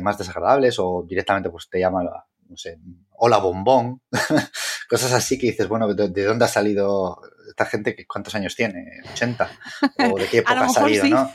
más 0.00 0.16
desagradables, 0.16 0.76
o 0.78 1.04
directamente 1.08 1.50
pues 1.50 1.68
te 1.68 1.80
llama 1.80 2.04
no 2.52 2.56
sé, 2.56 2.78
hola 3.12 3.38
bombón, 3.38 4.02
cosas 4.88 5.12
así 5.12 5.38
que 5.38 5.46
dices, 5.46 5.68
bueno, 5.68 5.92
¿de, 5.92 6.24
dónde 6.24 6.44
ha 6.44 6.48
salido 6.48 7.20
esta 7.48 7.64
gente? 7.64 7.96
¿Cuántos 8.06 8.34
años 8.34 8.54
tiene? 8.54 9.00
¿80? 9.14 9.48
¿O 10.12 10.18
de 10.18 10.26
qué 10.26 10.38
época 10.40 10.66
ha 10.66 10.68
salido, 10.68 11.06
no? 11.06 11.30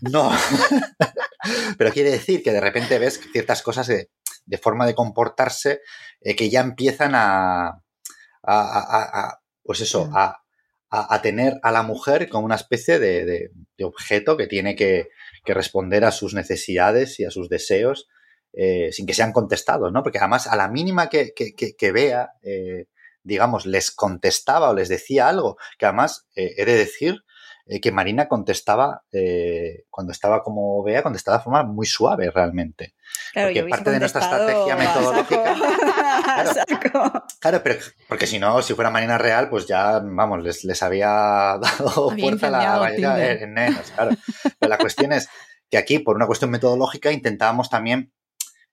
No. 0.00 0.30
Pero 1.78 1.92
quiere 1.92 2.10
decir 2.10 2.42
que 2.42 2.52
de 2.52 2.60
repente 2.60 2.98
ves 2.98 3.20
ciertas 3.32 3.62
cosas 3.62 3.86
de, 3.86 4.08
forma 4.60 4.86
de 4.86 4.94
comportarse 4.94 5.80
eh, 6.20 6.36
que 6.36 6.50
ya 6.50 6.60
empiezan 6.60 7.12
a, 7.14 7.82
a, 8.42 9.38
pues 9.62 9.80
eso, 9.80 10.10
a, 10.12 10.42
tener 11.22 11.60
a 11.62 11.70
la 11.70 11.82
mujer 11.82 12.28
como 12.28 12.46
una 12.46 12.54
especie 12.54 12.98
de, 12.98 13.50
objeto 13.82 14.36
que 14.36 14.46
tiene 14.46 14.74
que, 14.74 15.08
que, 15.44 15.54
responder 15.54 16.04
a 16.04 16.12
sus 16.12 16.34
necesidades 16.34 17.20
y 17.20 17.24
a 17.24 17.30
sus 17.30 17.48
deseos 17.48 18.08
eh, 18.52 18.90
sin 18.92 19.06
que 19.06 19.14
sean 19.14 19.32
contestados, 19.32 19.92
¿no? 19.92 20.02
Porque 20.02 20.18
además 20.18 20.46
a 20.46 20.56
la 20.56 20.68
mínima 20.68 21.08
que, 21.08 21.34
vea, 21.92 22.32
eh, 22.42 22.86
digamos, 23.22 23.66
les 23.66 23.90
contestaba 23.90 24.70
o 24.70 24.74
les 24.74 24.88
decía 24.88 25.28
algo, 25.28 25.58
que 25.78 25.86
además 25.86 26.26
he 26.34 26.64
de 26.64 26.76
decir 26.76 27.22
que 27.82 27.92
Marina 27.92 28.28
contestaba, 28.28 29.02
cuando 29.90 30.12
estaba 30.12 30.42
como 30.42 30.82
vea, 30.82 31.02
contestaba 31.02 31.38
de 31.38 31.44
forma 31.44 31.62
muy 31.64 31.86
suave 31.86 32.30
realmente. 32.30 32.94
Claro, 33.32 33.48
porque 33.48 33.68
parte 33.68 33.90
de 33.90 34.00
nuestra 34.00 34.22
estrategia 34.22 34.76
metodológica. 34.76 35.56
Claro, 37.40 37.62
pero 37.62 37.78
porque 38.08 38.26
si 38.26 38.38
no, 38.38 38.60
si 38.62 38.74
fuera 38.74 38.90
Marina 38.90 39.18
real, 39.18 39.48
pues 39.48 39.66
ya, 39.66 40.00
vamos, 40.00 40.42
les, 40.42 40.82
había 40.82 41.06
dado 41.60 42.10
fuerza 42.10 42.48
a 42.48 42.50
la 42.50 42.80
mayoría 42.80 43.32
en 43.32 43.54
nenas, 43.54 43.90
claro. 43.92 44.16
Pero 44.58 44.70
la 44.70 44.78
cuestión 44.78 45.12
es 45.12 45.28
que 45.70 45.78
aquí, 45.78 45.98
por 45.98 46.16
una 46.16 46.26
cuestión 46.26 46.50
metodológica, 46.50 47.12
intentábamos 47.12 47.70
también 47.70 48.12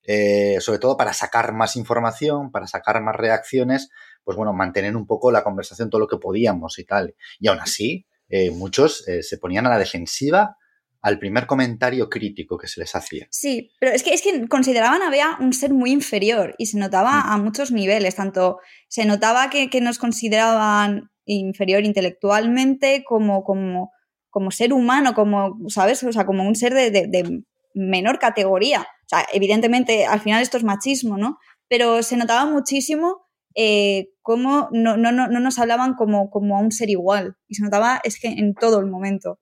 eh, 0.07 0.57
sobre 0.61 0.79
todo 0.79 0.97
para 0.97 1.13
sacar 1.13 1.53
más 1.53 1.75
información, 1.75 2.51
para 2.51 2.67
sacar 2.67 3.01
más 3.01 3.15
reacciones, 3.15 3.89
pues 4.23 4.37
bueno, 4.37 4.53
mantener 4.53 4.95
un 4.95 5.07
poco 5.07 5.31
la 5.31 5.43
conversación 5.43 5.89
todo 5.89 5.99
lo 5.99 6.07
que 6.07 6.17
podíamos 6.17 6.79
y 6.79 6.85
tal. 6.85 7.15
Y 7.39 7.47
aún 7.47 7.59
así, 7.59 8.05
eh, 8.29 8.51
muchos 8.51 9.07
eh, 9.07 9.23
se 9.23 9.37
ponían 9.37 9.65
a 9.65 9.69
la 9.69 9.79
defensiva 9.79 10.57
al 11.01 11.19
primer 11.19 11.45
comentario 11.45 12.09
crítico 12.09 12.57
que 12.57 12.67
se 12.67 12.79
les 12.79 12.95
hacía. 12.95 13.27
Sí, 13.29 13.71
pero 13.79 13.91
es 13.91 14.01
que, 14.01 14.13
es 14.13 14.23
que 14.23 14.47
consideraban 14.47 15.03
a 15.03 15.11
Bea 15.11 15.37
un 15.39 15.53
ser 15.53 15.71
muy 15.71 15.91
inferior 15.91 16.55
y 16.57 16.65
se 16.65 16.79
notaba 16.79 17.11
mm. 17.11 17.29
a 17.29 17.37
muchos 17.37 17.71
niveles, 17.71 18.15
tanto 18.15 18.57
se 18.87 19.05
notaba 19.05 19.49
que, 19.49 19.69
nos 19.81 19.99
consideraban 19.99 21.11
inferior 21.25 21.83
intelectualmente 21.83 23.03
como, 23.03 23.43
como, 23.43 23.91
como 24.31 24.49
ser 24.49 24.73
humano, 24.73 25.13
como, 25.13 25.57
¿sabes? 25.69 26.03
O 26.03 26.11
sea, 26.11 26.25
como 26.25 26.47
un 26.47 26.55
ser 26.55 26.73
de 26.73 27.43
menor 27.75 28.17
categoría. 28.17 28.81
O 28.81 29.07
sea, 29.07 29.27
evidentemente, 29.33 30.05
al 30.05 30.19
final 30.19 30.41
esto 30.41 30.57
es 30.57 30.63
machismo, 30.63 31.17
¿no? 31.17 31.37
Pero 31.67 32.01
se 32.01 32.17
notaba 32.17 32.49
muchísimo 32.49 33.24
eh, 33.55 34.09
cómo 34.21 34.69
no, 34.71 34.97
no, 34.97 35.11
no, 35.11 35.27
nos 35.27 35.59
hablaban 35.59 35.95
como, 35.95 36.29
como 36.29 36.57
a 36.57 36.61
un 36.61 36.71
ser 36.71 36.89
igual. 36.89 37.37
Y 37.47 37.55
se 37.55 37.63
notaba, 37.63 38.01
es 38.03 38.19
que 38.19 38.27
en 38.27 38.53
todo 38.53 38.79
el 38.79 38.87
momento. 38.87 39.39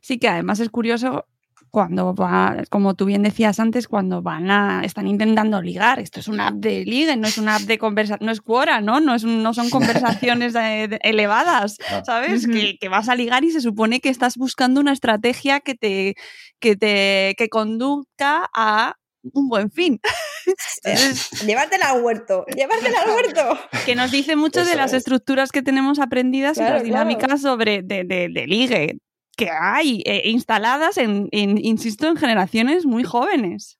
Sí, 0.00 0.18
que 0.18 0.28
además 0.28 0.60
es 0.60 0.70
curioso 0.70 1.26
cuando 1.70 2.14
va, 2.14 2.62
como 2.70 2.94
tú 2.94 3.04
bien 3.04 3.24
decías 3.24 3.58
antes, 3.58 3.88
cuando 3.88 4.22
van 4.22 4.48
a, 4.50 4.82
están 4.84 5.08
intentando 5.08 5.60
ligar. 5.60 5.98
Esto 5.98 6.20
es 6.20 6.28
una 6.28 6.48
app 6.48 6.54
de 6.54 6.84
ligue, 6.84 7.16
no 7.16 7.26
es 7.26 7.36
una 7.36 7.56
app 7.56 7.62
de 7.62 7.78
conversación, 7.78 8.26
no 8.26 8.32
es 8.32 8.40
Quora, 8.40 8.80
¿no? 8.80 9.00
No, 9.00 9.14
es, 9.14 9.24
no 9.24 9.52
son 9.54 9.70
conversaciones 9.70 10.54
elevadas, 11.02 11.78
¿sabes? 12.06 12.46
que, 12.46 12.78
que, 12.78 12.88
vas 12.88 13.08
a 13.08 13.16
ligar 13.16 13.42
y 13.42 13.50
se 13.50 13.60
supone 13.60 14.00
que 14.00 14.08
estás 14.08 14.36
buscando 14.36 14.80
una 14.80 14.92
estrategia 14.92 15.60
que 15.60 15.74
te, 15.74 16.14
que 16.60 16.76
te 16.76 17.34
que 17.36 17.48
conduzca 17.48 18.48
a 18.54 18.94
un 19.32 19.48
buen 19.48 19.70
fin. 19.70 20.00
llevártela 21.46 21.90
al 21.90 22.02
huerto, 22.02 22.44
llevártela 22.54 23.00
al 23.00 23.10
huerto. 23.10 23.58
Que 23.86 23.94
nos 23.94 24.10
dice 24.10 24.36
mucho 24.36 24.64
de 24.64 24.76
las 24.76 24.92
estructuras 24.92 25.50
que 25.50 25.62
tenemos 25.62 25.98
aprendidas 25.98 26.58
y 26.58 26.62
las 26.62 26.82
dinámicas 26.82 27.40
sobre 27.40 27.82
de, 27.82 28.04
de, 28.04 28.28
de, 28.28 28.46
ligue 28.46 28.98
que 29.36 29.50
hay 29.50 30.02
eh, 30.04 30.28
instaladas 30.28 30.96
en, 30.96 31.28
insisto, 31.32 32.06
en 32.06 32.16
generaciones 32.16 32.86
muy 32.86 33.04
jóvenes. 33.04 33.78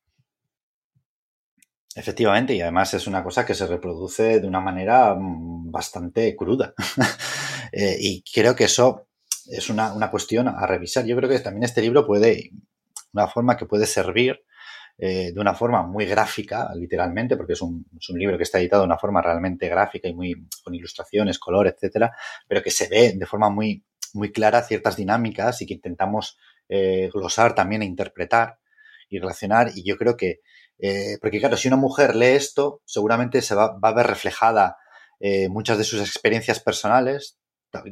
Efectivamente, 1.94 2.54
y 2.54 2.60
además 2.60 2.92
es 2.94 3.06
una 3.06 3.22
cosa 3.22 3.46
que 3.46 3.54
se 3.54 3.68
reproduce 3.68 4.40
de 4.40 4.46
una 4.48 4.60
manera 4.60 5.14
mm, 5.14 5.70
bastante 5.70 6.34
cruda. 6.36 6.74
Eh, 7.76 7.96
y 7.98 8.22
creo 8.32 8.54
que 8.54 8.64
eso 8.64 9.08
es 9.50 9.68
una, 9.68 10.08
cuestión 10.12 10.46
a 10.46 10.64
revisar. 10.64 11.04
Yo 11.06 11.16
creo 11.16 11.28
que 11.28 11.40
también 11.40 11.64
este 11.64 11.82
libro 11.82 12.06
puede, 12.06 12.52
una 13.12 13.26
forma 13.26 13.56
que 13.56 13.66
puede 13.66 13.86
servir 13.86 14.44
eh, 14.96 15.32
de 15.32 15.40
una 15.40 15.54
forma 15.54 15.82
muy 15.82 16.06
gráfica, 16.06 16.70
literalmente, 16.74 17.36
porque 17.36 17.54
es 17.54 17.62
un, 17.62 17.84
libro 18.10 18.36
que 18.36 18.44
está 18.44 18.60
editado 18.60 18.82
de 18.82 18.86
una 18.86 18.98
forma 18.98 19.20
realmente 19.20 19.68
gráfica 19.68 20.08
y 20.08 20.14
muy 20.14 20.46
con 20.62 20.74
ilustraciones, 20.74 21.38
color, 21.38 21.66
etcétera, 21.66 22.12
pero 22.46 22.62
que 22.62 22.70
se 22.70 22.88
ve 22.88 23.14
de 23.16 23.26
forma 23.26 23.50
muy, 23.50 23.84
muy 24.12 24.30
clara 24.30 24.62
ciertas 24.62 24.96
dinámicas 24.96 25.60
y 25.62 25.66
que 25.66 25.74
intentamos 25.74 26.38
eh, 26.68 27.10
glosar 27.12 27.54
también 27.54 27.82
e 27.82 27.86
interpretar 27.86 28.58
y 29.08 29.18
relacionar. 29.18 29.72
Y 29.74 29.84
yo 29.84 29.96
creo 29.96 30.16
que, 30.16 30.40
eh, 30.78 31.18
porque 31.20 31.40
claro, 31.40 31.56
si 31.56 31.68
una 31.68 31.76
mujer 31.76 32.14
lee 32.14 32.36
esto, 32.36 32.82
seguramente 32.84 33.42
se 33.42 33.54
va, 33.54 33.76
a 33.80 33.92
ver 33.92 34.06
reflejada 34.06 34.76
eh, 35.20 35.48
muchas 35.48 35.78
de 35.78 35.84
sus 35.84 36.00
experiencias 36.00 36.60
personales, 36.60 37.38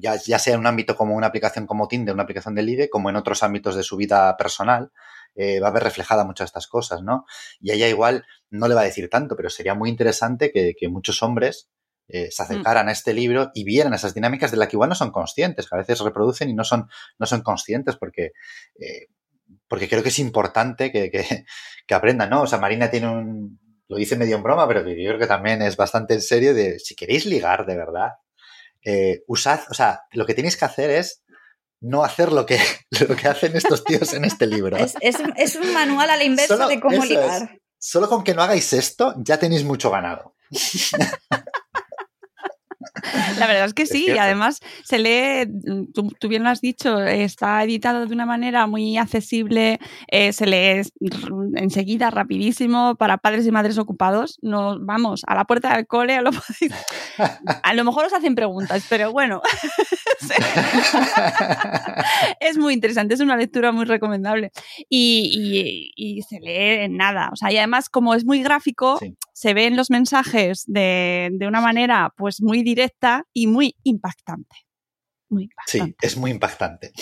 ya, 0.00 0.14
ya, 0.14 0.38
sea 0.38 0.54
en 0.54 0.60
un 0.60 0.66
ámbito 0.68 0.94
como 0.96 1.16
una 1.16 1.26
aplicación 1.26 1.66
como 1.66 1.88
Tinder, 1.88 2.14
una 2.14 2.22
aplicación 2.22 2.54
de 2.54 2.62
ligue, 2.62 2.88
como 2.88 3.10
en 3.10 3.16
otros 3.16 3.42
ámbitos 3.42 3.74
de 3.74 3.82
su 3.82 3.96
vida 3.96 4.36
personal, 4.36 4.92
va 5.36 5.68
a 5.68 5.72
ver 5.72 5.82
reflejada 5.82 6.24
muchas 6.24 6.46
de 6.46 6.48
estas 6.48 6.66
cosas, 6.66 7.02
¿no? 7.02 7.24
Y 7.60 7.72
ella 7.72 7.88
igual 7.88 8.24
no 8.50 8.68
le 8.68 8.74
va 8.74 8.82
a 8.82 8.84
decir 8.84 9.08
tanto, 9.08 9.36
pero 9.36 9.50
sería 9.50 9.74
muy 9.74 9.88
interesante 9.88 10.52
que, 10.52 10.74
que 10.78 10.88
muchos 10.88 11.22
hombres 11.22 11.70
eh, 12.08 12.30
se 12.30 12.42
mm. 12.42 12.44
acercaran 12.44 12.88
a 12.88 12.92
este 12.92 13.14
libro 13.14 13.50
y 13.54 13.64
vieran 13.64 13.94
esas 13.94 14.12
dinámicas 14.12 14.50
de 14.50 14.56
las 14.56 14.68
que 14.68 14.76
igual 14.76 14.90
no 14.90 14.94
son 14.94 15.10
conscientes, 15.10 15.68
que 15.68 15.74
a 15.74 15.78
veces 15.78 16.00
reproducen 16.00 16.50
y 16.50 16.54
no 16.54 16.64
son, 16.64 16.88
no 17.18 17.26
son 17.26 17.42
conscientes 17.42 17.96
porque, 17.96 18.32
eh, 18.78 19.06
porque 19.66 19.88
creo 19.88 20.02
que 20.02 20.10
es 20.10 20.18
importante 20.18 20.92
que, 20.92 21.10
que, 21.10 21.46
aprendan, 21.94 22.30
¿no? 22.30 22.42
O 22.42 22.46
sea, 22.46 22.58
Marina 22.58 22.90
tiene 22.90 23.08
un, 23.08 23.60
lo 23.88 23.96
dice 23.96 24.16
medio 24.16 24.36
en 24.36 24.42
broma, 24.42 24.66
pero 24.68 24.80
yo 24.80 24.94
creo 24.94 25.18
que 25.18 25.26
también 25.26 25.62
es 25.62 25.76
bastante 25.76 26.14
en 26.14 26.22
serio 26.22 26.54
de 26.54 26.78
si 26.78 26.94
queréis 26.94 27.24
ligar 27.24 27.66
de 27.66 27.76
verdad, 27.76 28.10
eh, 28.84 29.22
usad, 29.26 29.60
o 29.70 29.74
sea, 29.74 30.02
lo 30.12 30.26
que 30.26 30.34
tenéis 30.34 30.56
que 30.56 30.64
hacer 30.64 30.90
es 30.90 31.22
no 31.82 32.04
hacer 32.04 32.32
lo 32.32 32.46
que, 32.46 32.58
lo 33.08 33.14
que 33.14 33.28
hacen 33.28 33.54
estos 33.56 33.84
tíos 33.84 34.14
en 34.14 34.24
este 34.24 34.46
libro. 34.46 34.76
Es, 34.76 34.94
es, 35.00 35.56
un 35.56 35.72
manual 35.74 36.08
a 36.08 36.16
la 36.16 36.24
inversa 36.24 36.66
de 36.66 36.80
cómo 36.80 37.04
ligar. 37.04 37.58
Solo 37.78 38.08
con 38.08 38.22
que 38.22 38.34
no 38.34 38.42
hagáis 38.42 38.72
esto, 38.72 39.14
ya 39.18 39.38
tenéis 39.38 39.64
mucho 39.64 39.90
ganado. 39.90 40.36
La 43.38 43.46
verdad 43.46 43.66
es 43.66 43.74
que 43.74 43.82
Es 43.82 43.88
sí, 43.90 44.06
y 44.08 44.18
además 44.18 44.60
se 44.84 44.98
lee, 44.98 45.46
mm, 45.46 45.92
tú, 45.92 46.10
tú 46.18 46.28
bien 46.28 46.44
lo 46.44 46.50
has 46.50 46.60
dicho, 46.60 47.00
está 47.02 47.62
editado 47.64 48.06
de 48.06 48.14
una 48.14 48.26
manera 48.26 48.66
muy 48.66 48.96
accesible, 48.96 49.78
eh, 50.08 50.32
se 50.32 50.46
lee 50.46 50.82
enseguida, 51.56 52.10
rapidísimo, 52.10 52.94
para 52.96 53.18
padres 53.18 53.46
y 53.46 53.50
madres 53.50 53.78
ocupados. 53.78 54.38
No, 54.42 54.78
vamos, 54.80 55.22
a 55.26 55.34
la 55.34 55.44
puerta 55.44 55.74
del 55.76 55.86
cole 55.86 56.20
lo 56.22 56.30
podéis- 56.32 56.72
A 57.62 57.74
lo 57.74 57.84
mejor 57.84 58.06
os 58.06 58.12
hacen 58.12 58.34
preguntas, 58.34 58.84
pero 58.88 59.12
bueno, 59.12 59.42
es 62.40 62.58
muy 62.58 62.74
interesante, 62.74 63.14
es 63.14 63.20
una 63.20 63.36
lectura 63.36 63.72
muy 63.72 63.84
recomendable. 63.84 64.50
Y, 64.88 65.90
y- 65.96 66.18
y 66.18 66.22
se 66.22 66.40
lee 66.40 66.84
en 66.84 66.96
nada. 66.96 67.30
O 67.32 67.36
sea, 67.36 67.52
y 67.52 67.58
además, 67.58 67.88
como 67.88 68.14
es 68.14 68.24
muy 68.24 68.42
gráfico, 68.42 68.98
Sí. 68.98 69.14
se 69.32 69.54
ven 69.54 69.76
los 69.76 69.90
mensajes 69.90 70.64
de, 70.66 71.30
de 71.32 71.46
una 71.48 71.60
manera 71.60 72.12
pues 72.16 72.40
muy 72.42 72.62
directa 72.62 72.91
y 73.32 73.46
muy 73.46 73.76
impactante. 73.84 74.56
Muy 75.28 75.48
Sí, 75.66 75.94
es 76.00 76.16
muy 76.16 76.30
impactante. 76.30 76.92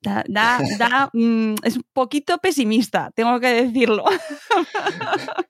Da- 0.00 0.24
da- 0.28 0.60
da, 0.78 1.10
mm, 1.12 1.54
es 1.64 1.76
un 1.76 1.84
poquito 1.92 2.38
pesimista, 2.38 3.10
tengo 3.16 3.40
que 3.40 3.64
decirlo, 3.64 4.04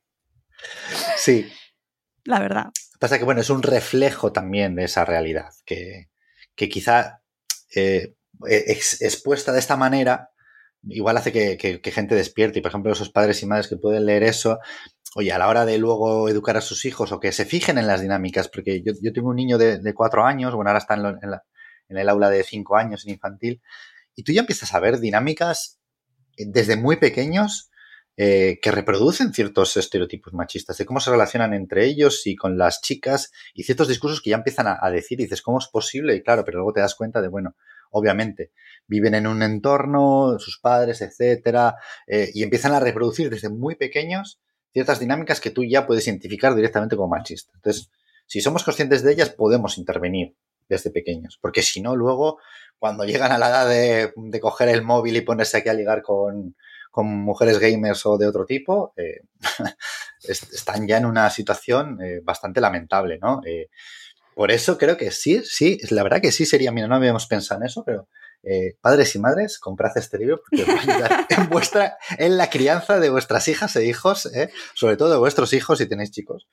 Sí. 1.16 1.50
la 2.24 2.40
verdad. 2.40 2.70
Pasa 2.98 3.18
que, 3.18 3.24
bueno, 3.24 3.40
es 3.40 3.50
un 3.50 3.62
reflejo 3.62 4.32
también 4.32 4.74
de 4.74 4.84
esa 4.84 5.04
realidad, 5.04 5.50
que, 5.64 6.08
que 6.54 6.68
quizá 6.68 7.22
eh, 7.74 8.14
ex- 8.46 9.02
expuesta 9.02 9.52
de 9.52 9.58
esta 9.60 9.76
manera, 9.76 10.27
igual 10.84 11.16
hace 11.16 11.32
que, 11.32 11.56
que- 11.56 11.80
que 11.80 11.90
gente 11.92 12.14
despierte. 12.14 12.58
Y, 12.58 12.62
por 12.62 12.70
ejemplo, 12.70 12.92
esos 12.92 13.10
padres 13.10 13.42
y 13.42 13.46
madres 13.46 13.68
que 13.68 13.76
pueden 13.76 14.06
leer 14.06 14.22
eso, 14.22 14.58
oye, 15.16 15.32
a 15.32 15.38
la 15.38 15.48
hora 15.48 15.64
de 15.66 15.78
luego 15.78 16.28
educar 16.28 16.56
a 16.56 16.60
sus 16.60 16.84
hijos 16.84 17.12
o 17.12 17.20
que 17.20 17.32
se 17.32 17.44
fijen 17.44 17.78
en 17.78 17.86
las 17.86 18.00
dinámicas, 18.02 18.48
porque 18.48 18.82
yo, 18.82 18.92
yo 19.02 19.12
tengo 19.12 19.30
un 19.30 19.36
niño 19.36 19.58
de, 19.58 19.80
cuatro 19.94 20.24
años, 20.24 20.54
bueno, 20.54 20.70
ahora 20.70 20.78
está 20.80 20.94
en, 20.94 21.02
lo- 21.02 21.22
en 21.22 21.30
la- 21.30 21.44
en 21.88 21.98
el 21.98 22.08
aula 22.08 22.30
de 22.30 22.44
cinco 22.44 22.76
años 22.76 23.04
en 23.06 23.12
infantil, 23.14 23.62
y 24.14 24.22
tú 24.24 24.32
ya 24.32 24.40
empiezas 24.40 24.74
a 24.74 24.80
ver 24.80 25.00
dinámicas 25.00 25.78
eh, 26.38 26.44
desde 26.48 26.76
muy 26.76 26.96
pequeños 26.96 27.70
eh, 28.20 28.58
que 28.60 28.72
reproducen 28.72 29.32
ciertos 29.32 29.76
estereotipos 29.76 30.32
machistas, 30.32 30.76
de 30.76 30.84
cómo 30.84 30.98
se 30.98 31.12
relacionan 31.12 31.54
entre 31.54 31.84
ellos 31.84 32.26
y 32.26 32.34
con 32.34 32.58
las 32.58 32.80
chicas 32.80 33.30
y 33.54 33.62
ciertos 33.62 33.86
discursos 33.86 34.20
que 34.20 34.30
ya 34.30 34.36
empiezan 34.36 34.66
a, 34.66 34.90
decir 34.90 35.20
y 35.20 35.22
dices, 35.22 35.40
¿cómo 35.40 35.60
es 35.60 35.68
posible? 35.68 36.16
Y 36.16 36.22
claro, 36.24 36.44
pero 36.44 36.58
luego 36.58 36.72
te 36.72 36.80
das 36.80 36.96
cuenta 36.96 37.22
de, 37.22 37.28
bueno, 37.28 37.54
obviamente, 37.92 38.50
viven 38.88 39.14
en 39.14 39.28
un 39.28 39.44
entorno, 39.44 40.36
sus 40.40 40.58
padres, 40.58 41.00
etcétera, 41.00 41.76
eh, 42.08 42.28
y 42.34 42.42
empiezan 42.42 42.72
a 42.72 42.80
reproducir 42.80 43.30
desde 43.30 43.50
muy 43.50 43.76
pequeños 43.76 44.40
ciertas 44.72 44.98
dinámicas 44.98 45.40
que 45.40 45.50
tú 45.50 45.62
ya 45.62 45.86
puedes 45.86 46.08
identificar 46.08 46.56
directamente 46.56 46.96
como 46.96 47.10
machistas. 47.10 47.54
Entonces, 47.54 47.88
si 48.26 48.40
somos 48.40 48.64
conscientes 48.64 49.04
de 49.04 49.12
ellas, 49.12 49.30
podemos 49.30 49.78
intervenir 49.78 50.34
desde 50.68 50.90
pequeños, 50.90 51.38
porque 51.40 51.62
si 51.62 51.80
no, 51.80 51.94
luego, 51.94 52.40
cuando 52.80 53.04
llegan 53.04 53.30
a 53.30 53.38
la 53.38 53.48
edad 53.48 53.68
de, 53.68 54.12
de 54.16 54.40
coger 54.40 54.70
el 54.70 54.82
móvil 54.82 55.16
y 55.16 55.20
ponerse 55.20 55.58
aquí 55.58 55.68
a 55.68 55.74
ligar 55.74 56.02
con, 56.02 56.56
con 56.90 57.06
mujeres 57.06 57.58
gamers 57.58 58.04
o 58.06 58.18
de 58.18 58.26
otro 58.26 58.44
tipo, 58.46 58.92
eh, 58.96 59.20
est- 60.22 60.52
están 60.52 60.86
ya 60.86 60.98
en 60.98 61.06
una 61.06 61.30
situación 61.30 61.98
eh, 62.02 62.20
bastante 62.22 62.60
lamentable, 62.60 63.18
¿no? 63.20 63.40
Eh, 63.46 63.68
por 64.34 64.50
eso 64.52 64.78
creo 64.78 64.96
que 64.96 65.10
sí, 65.10 65.42
sí, 65.44 65.78
la 65.90 66.02
verdad 66.04 66.20
que 66.20 66.30
sí 66.32 66.46
sería, 66.46 66.70
mira, 66.70 66.86
no 66.86 66.94
habíamos 66.94 67.26
pensado 67.26 67.60
en 67.60 67.66
eso, 67.66 67.82
pero 67.84 68.08
eh, 68.44 68.76
padres 68.80 69.14
y 69.16 69.18
madres, 69.18 69.58
comprad 69.58 69.90
este 69.96 70.16
libro 70.16 70.40
porque 70.48 70.62
os 70.62 70.68
va 70.68 70.74
a 70.80 70.94
ayudar 70.94 71.26
en, 71.30 71.48
vuestra, 71.48 71.96
en 72.18 72.36
la 72.36 72.48
crianza 72.48 73.00
de 73.00 73.10
vuestras 73.10 73.48
hijas 73.48 73.74
e 73.74 73.84
hijos, 73.84 74.26
¿eh? 74.26 74.50
sobre 74.74 74.96
todo 74.96 75.10
de 75.10 75.18
vuestros 75.18 75.52
hijos 75.54 75.78
si 75.78 75.86
tenéis 75.88 76.12
chicos, 76.12 76.46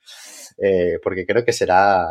eh, 0.58 0.98
porque 1.02 1.24
creo 1.26 1.44
que 1.44 1.52
será, 1.52 2.08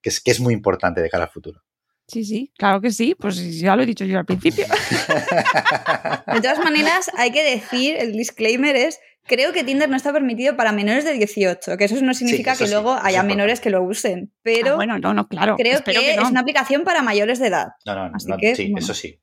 que 0.00 0.10
es, 0.10 0.20
que 0.20 0.30
es 0.30 0.38
muy 0.38 0.54
importante 0.54 1.00
de 1.02 1.10
cara 1.10 1.24
al 1.24 1.30
futuro. 1.30 1.62
Sí, 2.08 2.24
sí, 2.24 2.50
claro 2.56 2.80
que 2.80 2.90
sí, 2.90 3.14
pues 3.18 3.60
ya 3.60 3.76
lo 3.76 3.82
he 3.82 3.86
dicho 3.86 4.04
yo 4.06 4.18
al 4.18 4.24
principio. 4.24 4.64
De 6.32 6.40
todas 6.40 6.58
maneras, 6.64 7.10
hay 7.16 7.30
que 7.30 7.42
decir, 7.44 7.96
el 7.98 8.12
disclaimer 8.12 8.76
es, 8.76 8.98
creo 9.24 9.52
que 9.52 9.62
Tinder 9.64 9.88
no 9.88 9.96
está 9.96 10.12
permitido 10.12 10.56
para 10.56 10.72
menores 10.72 11.04
de 11.04 11.12
18, 11.12 11.76
que 11.76 11.84
eso 11.84 12.00
no 12.02 12.14
significa 12.14 12.52
eso 12.52 12.60
que 12.64 12.68
sí, 12.68 12.72
luego 12.72 12.94
haya 13.00 13.20
es 13.20 13.26
menores 13.26 13.60
que 13.60 13.70
lo 13.70 13.82
usen, 13.82 14.32
pero 14.42 14.72
Ah, 14.72 14.76
bueno, 14.76 14.98
no, 14.98 15.12
no, 15.14 15.28
claro. 15.28 15.56
creo 15.56 15.72
que, 15.72 15.90
espero 15.90 16.00
que, 16.00 16.16
no. 16.16 16.22
es 16.22 16.30
una 16.30 16.40
aplicación 16.40 16.84
para 16.84 17.02
mayores 17.02 17.38
de 17.38 17.48
edad. 17.48 17.68
No, 17.84 17.94
no, 17.94 18.10
Así 18.14 18.28
no, 18.28 18.36
que, 18.38 18.56
sí, 18.56 18.64
bueno. 18.70 18.78
eso 18.78 18.94
sí. 18.94 19.20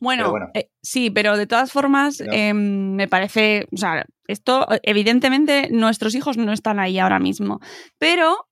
Bueno, 0.00 0.22
Pero 0.24 0.30
bueno. 0.32 0.46
eh, 0.54 0.68
sí, 0.82 1.10
pero 1.10 1.36
de 1.36 1.46
todas 1.46 1.70
formas, 1.70 2.16
Pero- 2.18 2.32
eh, 2.32 2.52
me 2.54 3.06
parece, 3.06 3.68
o 3.72 3.76
sea, 3.76 4.04
esto, 4.26 4.66
evidentemente, 4.82 5.68
nuestros 5.70 6.14
hijos 6.16 6.36
no 6.36 6.52
están 6.52 6.80
ahí 6.80 6.98
ahora 6.98 7.20
mismo, 7.20 7.60
pero 7.98 8.48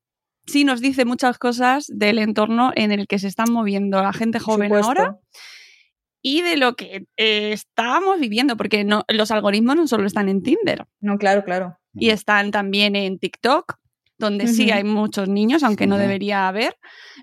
sí 0.49 0.64
nos 0.64 0.80
dice 0.80 1.05
muchas 1.05 1.38
cosas 1.38 1.86
del 1.88 2.18
entorno 2.18 2.72
en 2.74 2.90
el 2.92 3.07
que 3.07 3.18
se 3.18 3.28
están 3.28 3.53
moviendo 3.53 4.03
la 4.03 4.12
gente 4.12 4.38
joven 4.38 4.72
ahora 4.74 5.16
y 6.20 6.42
de 6.42 6.57
lo 6.57 6.74
que 6.74 7.07
eh, 7.16 7.53
estábamos 7.53 8.18
viviendo, 8.18 8.57
porque 8.57 8.84
no, 8.84 9.05
los 9.09 9.30
algoritmos 9.30 9.76
no 9.76 9.86
solo 9.86 10.07
están 10.07 10.28
en 10.28 10.42
Tinder, 10.42 10.84
No, 11.01 11.16
claro, 11.16 11.44
claro. 11.44 11.78
y 11.94 12.11
están 12.11 12.51
también 12.51 12.96
en 12.96 13.18
TikTok, 13.18 13.74
donde 14.18 14.49
sí 14.49 14.72
hay 14.72 14.82
muchos 14.82 15.28
niños, 15.28 15.62
aunque 15.62 15.86
no 15.86 15.96
debería 15.96 16.49
haber. 16.49 16.76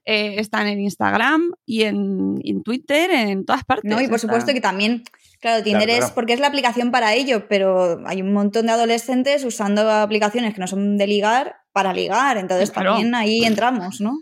Eh, 0.06 0.36
están 0.40 0.68
en 0.68 0.80
Instagram 0.80 1.52
y 1.66 1.84
en, 1.84 2.40
en 2.42 2.64
Twitter, 2.64 3.12
en 3.12 3.44
todas 3.46 3.66
partes. 3.66 3.92
No, 3.92 4.00
y 4.00 4.06
por 4.08 4.16
Está- 4.16 4.20
supuesto 4.28 4.54
que 4.54 4.62
también, 4.62 5.04
claro, 5.42 5.62
Tinder 5.62 5.90
Claro, 5.90 6.06
es 6.06 6.12
porque 6.12 6.32
es 6.32 6.40
la 6.40 6.48
aplicación 6.48 6.92
para 6.92 7.14
ello, 7.14 7.50
pero 7.50 8.00
hay 8.08 8.22
un 8.22 8.32
montón 8.32 8.68
de 8.68 8.72
adolescentes 8.72 9.44
usando 9.44 9.92
aplicaciones 9.92 10.54
que 10.54 10.62
no 10.62 10.68
son 10.68 10.98
de 10.98 11.06
ligar 11.08 11.58
para 11.76 11.92
ligar, 11.92 12.38
entonces 12.38 12.72
Claro. 12.72 12.92
también 12.92 13.14
ahí 13.16 13.44
entramos, 13.46 14.00
¿no? 14.00 14.22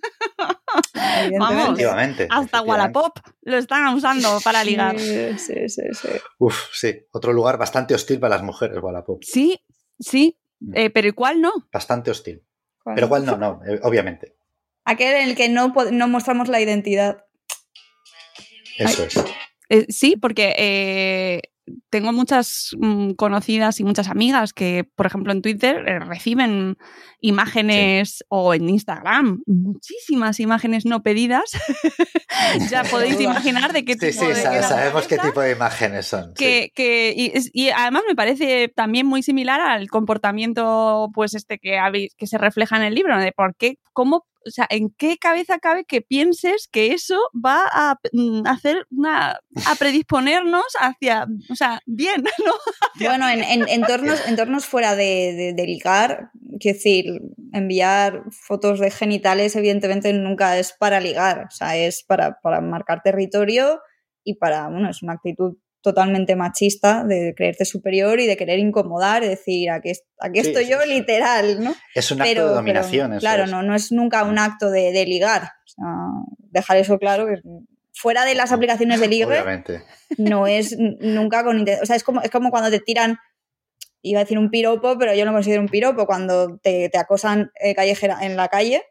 Evidentemente. 0.96 1.38
Vamos. 1.40 1.64
Efectivamente. 1.66 2.24
Hasta 2.24 2.40
efectivamente. 2.42 2.70
Wallapop 2.72 3.20
lo 3.44 3.58
están 3.58 3.94
usando 3.94 4.40
para 4.44 4.64
ligar. 4.64 5.00
Sí, 5.00 5.38
sí, 5.38 5.70
sí, 5.70 5.82
sí. 5.92 6.08
Uf, 6.40 6.58
sí. 6.74 7.06
Otro 7.12 7.32
lugar 7.32 7.60
bastante 7.60 7.94
hostil 7.94 8.20
para 8.20 8.38
las 8.38 8.44
mujeres, 8.44 8.80
Wallapop. 8.82 9.22
Sí, 9.24 9.62
sí, 10.00 10.40
eh, 10.74 10.90
pero 10.90 11.08
igual 11.08 11.42
no. 11.42 11.52
Bastante 11.72 12.10
hostil. 12.10 12.44
¿Cuál? 12.84 12.96
Pero 12.96 13.06
igual 13.06 13.26
no, 13.26 13.38
no, 13.38 13.62
eh, 13.68 13.80
obviamente. 13.84 14.36
Aquel 14.84 15.14
en 15.16 15.30
el 15.30 15.36
que 15.36 15.48
no, 15.48 15.72
no 15.92 16.08
mostramos 16.08 16.48
la 16.50 16.60
identidad. 16.60 17.24
Eso 18.80 19.04
es. 19.04 19.16
Eh, 19.70 19.86
sí, 19.90 20.16
porque 20.18 20.56
eh, 20.58 21.42
tengo 21.90 22.12
muchas 22.12 22.72
mm, 22.80 23.12
conocidas 23.12 23.80
y 23.80 23.84
muchas 23.84 24.10
amigas 24.10 24.54
que, 24.54 24.84
por 24.96 25.06
ejemplo, 25.06 25.32
en 25.32 25.42
Twitter 25.42 25.88
eh, 25.88 26.00
reciben 26.00 26.78
imágenes 27.22 28.24
o 28.30 28.54
en 28.54 28.70
Instagram, 28.70 29.42
muchísimas 29.46 30.40
imágenes 30.40 30.86
no 30.86 31.02
pedidas. 31.04 31.52
ya 32.70 32.84
podéis 32.92 33.20
imaginar 33.20 33.72
de 33.74 33.86
qué 33.86 33.94
Sí, 33.94 34.12
tipo 34.12 34.22
sí, 34.22 34.28
de 34.28 34.34
qué 34.50 34.62
sabemos 34.64 35.08
qué 35.08 35.18
tipo 35.18 35.40
de 35.42 35.52
imágenes 35.52 36.06
son. 36.08 36.28
sí. 36.30 36.34
que, 36.36 36.72
que- 36.76 37.14
y, 37.54 37.70
además 37.70 38.04
me 38.08 38.16
parece 38.16 38.68
también 38.76 39.06
muy 39.08 39.24
similar 39.24 39.62
al 39.62 39.88
comportamiento 39.90 41.10
pues 41.14 41.34
este 41.34 41.60
que 41.60 41.78
habéis, 41.78 42.14
que 42.16 42.28
se 42.28 42.38
refleja 42.38 42.76
en 42.78 42.84
el 42.84 42.94
libro 42.96 43.18
de 43.20 43.32
por 43.32 43.56
qué 43.56 43.78
cómo 43.94 44.26
o 44.46 44.52
sea 44.52 44.68
en 44.70 44.90
qué 44.98 45.18
cabeza 45.18 45.60
cabe 45.60 45.86
que 45.86 46.02
pienses 46.02 46.68
que 46.72 46.94
eso 46.94 47.18
va 47.34 47.64
a 47.72 48.00
mm, 48.12 48.46
hacer 48.48 48.86
una 48.92 49.40
a 49.66 49.76
predisponernos 49.78 50.66
hacia 50.80 51.26
o 51.50 51.56
sea 51.56 51.82
bien 51.86 52.24
no 52.46 52.54
Bueno, 53.00 53.30
en, 53.30 53.44
en 53.44 53.68
entornos, 53.70 54.26
entornos 54.28 54.66
fuera 54.66 54.96
de, 54.96 55.34
de, 55.34 55.54
de 55.54 55.66
ligar, 55.66 56.32
quiero 56.60 56.78
decir, 56.78 57.06
enviar 57.52 58.24
fotos 58.32 58.80
de 58.80 58.92
genitales 58.92 59.56
evidentemente 59.56 60.14
nunca 60.14 60.58
es 60.58 60.74
para 60.74 61.00
ligar, 61.00 61.46
o 61.48 61.52
sea, 61.52 61.78
es 61.78 62.04
para, 62.04 62.40
para 62.42 62.62
marcar 62.62 63.02
territorio 63.04 63.82
y 64.24 64.36
para, 64.36 64.70
bueno, 64.70 64.90
es 64.90 65.04
una 65.04 65.14
actitud 65.14 65.58
totalmente 65.84 66.36
machista 66.36 67.04
de 67.04 67.34
creerte 67.36 67.66
superior 67.66 68.20
y 68.20 68.26
de 68.26 68.36
querer 68.38 68.58
incomodar, 68.58 69.24
y 69.24 69.28
decir, 69.28 69.70
aquí, 69.70 69.92
aquí 70.20 70.42
Sí, 70.42 70.48
estoy 70.48 70.68
yo 70.68 70.82
sí. 70.82 70.90
literal, 70.90 71.64
¿no? 71.64 71.76
Es 71.94 72.10
un 72.12 72.22
acto 72.22 72.48
de 72.48 72.54
dominación. 72.56 73.08
pero, 73.10 73.18
eso 73.18 73.20
claro, 73.20 73.44
es. 73.44 73.52
no, 73.52 73.62
no 73.62 73.76
es 73.76 73.92
nunca 73.92 74.24
un 74.24 74.40
acto 74.40 74.72
de, 74.72 74.92
de 74.92 75.06
ligar. 75.06 75.44
O 75.44 75.68
sea, 75.68 75.86
dejar 76.40 76.78
eso 76.78 76.98
claro 76.98 77.28
que 77.28 77.36
fuera 77.94 78.26
de 78.26 78.34
las 78.34 78.52
aplicaciones 78.52 79.00
de 79.00 79.08
ligue 79.08 79.26
Obviamente. 79.26 79.84
no 80.18 80.48
es 80.48 80.76
nunca 80.80 81.44
con 81.44 81.62
O 81.62 81.86
sea, 81.86 81.96
es 81.96 82.04
como, 82.04 82.22
es 82.22 82.32
como 82.32 82.50
cuando 82.50 82.72
te 82.72 82.80
tiran, 82.80 83.18
iba 84.02 84.20
a 84.20 84.24
decir 84.24 84.40
un 84.40 84.50
piropo, 84.50 84.98
pero 84.98 85.14
yo 85.14 85.26
no 85.26 85.32
considero 85.34 85.62
un 85.62 85.68
piropo, 85.70 86.06
cuando 86.08 86.58
te, 86.64 86.90
te 86.90 86.98
acosan 86.98 87.52
eh, 87.62 87.76
callejera, 87.76 88.18
en 88.22 88.36
la 88.36 88.48
calle. 88.48 88.82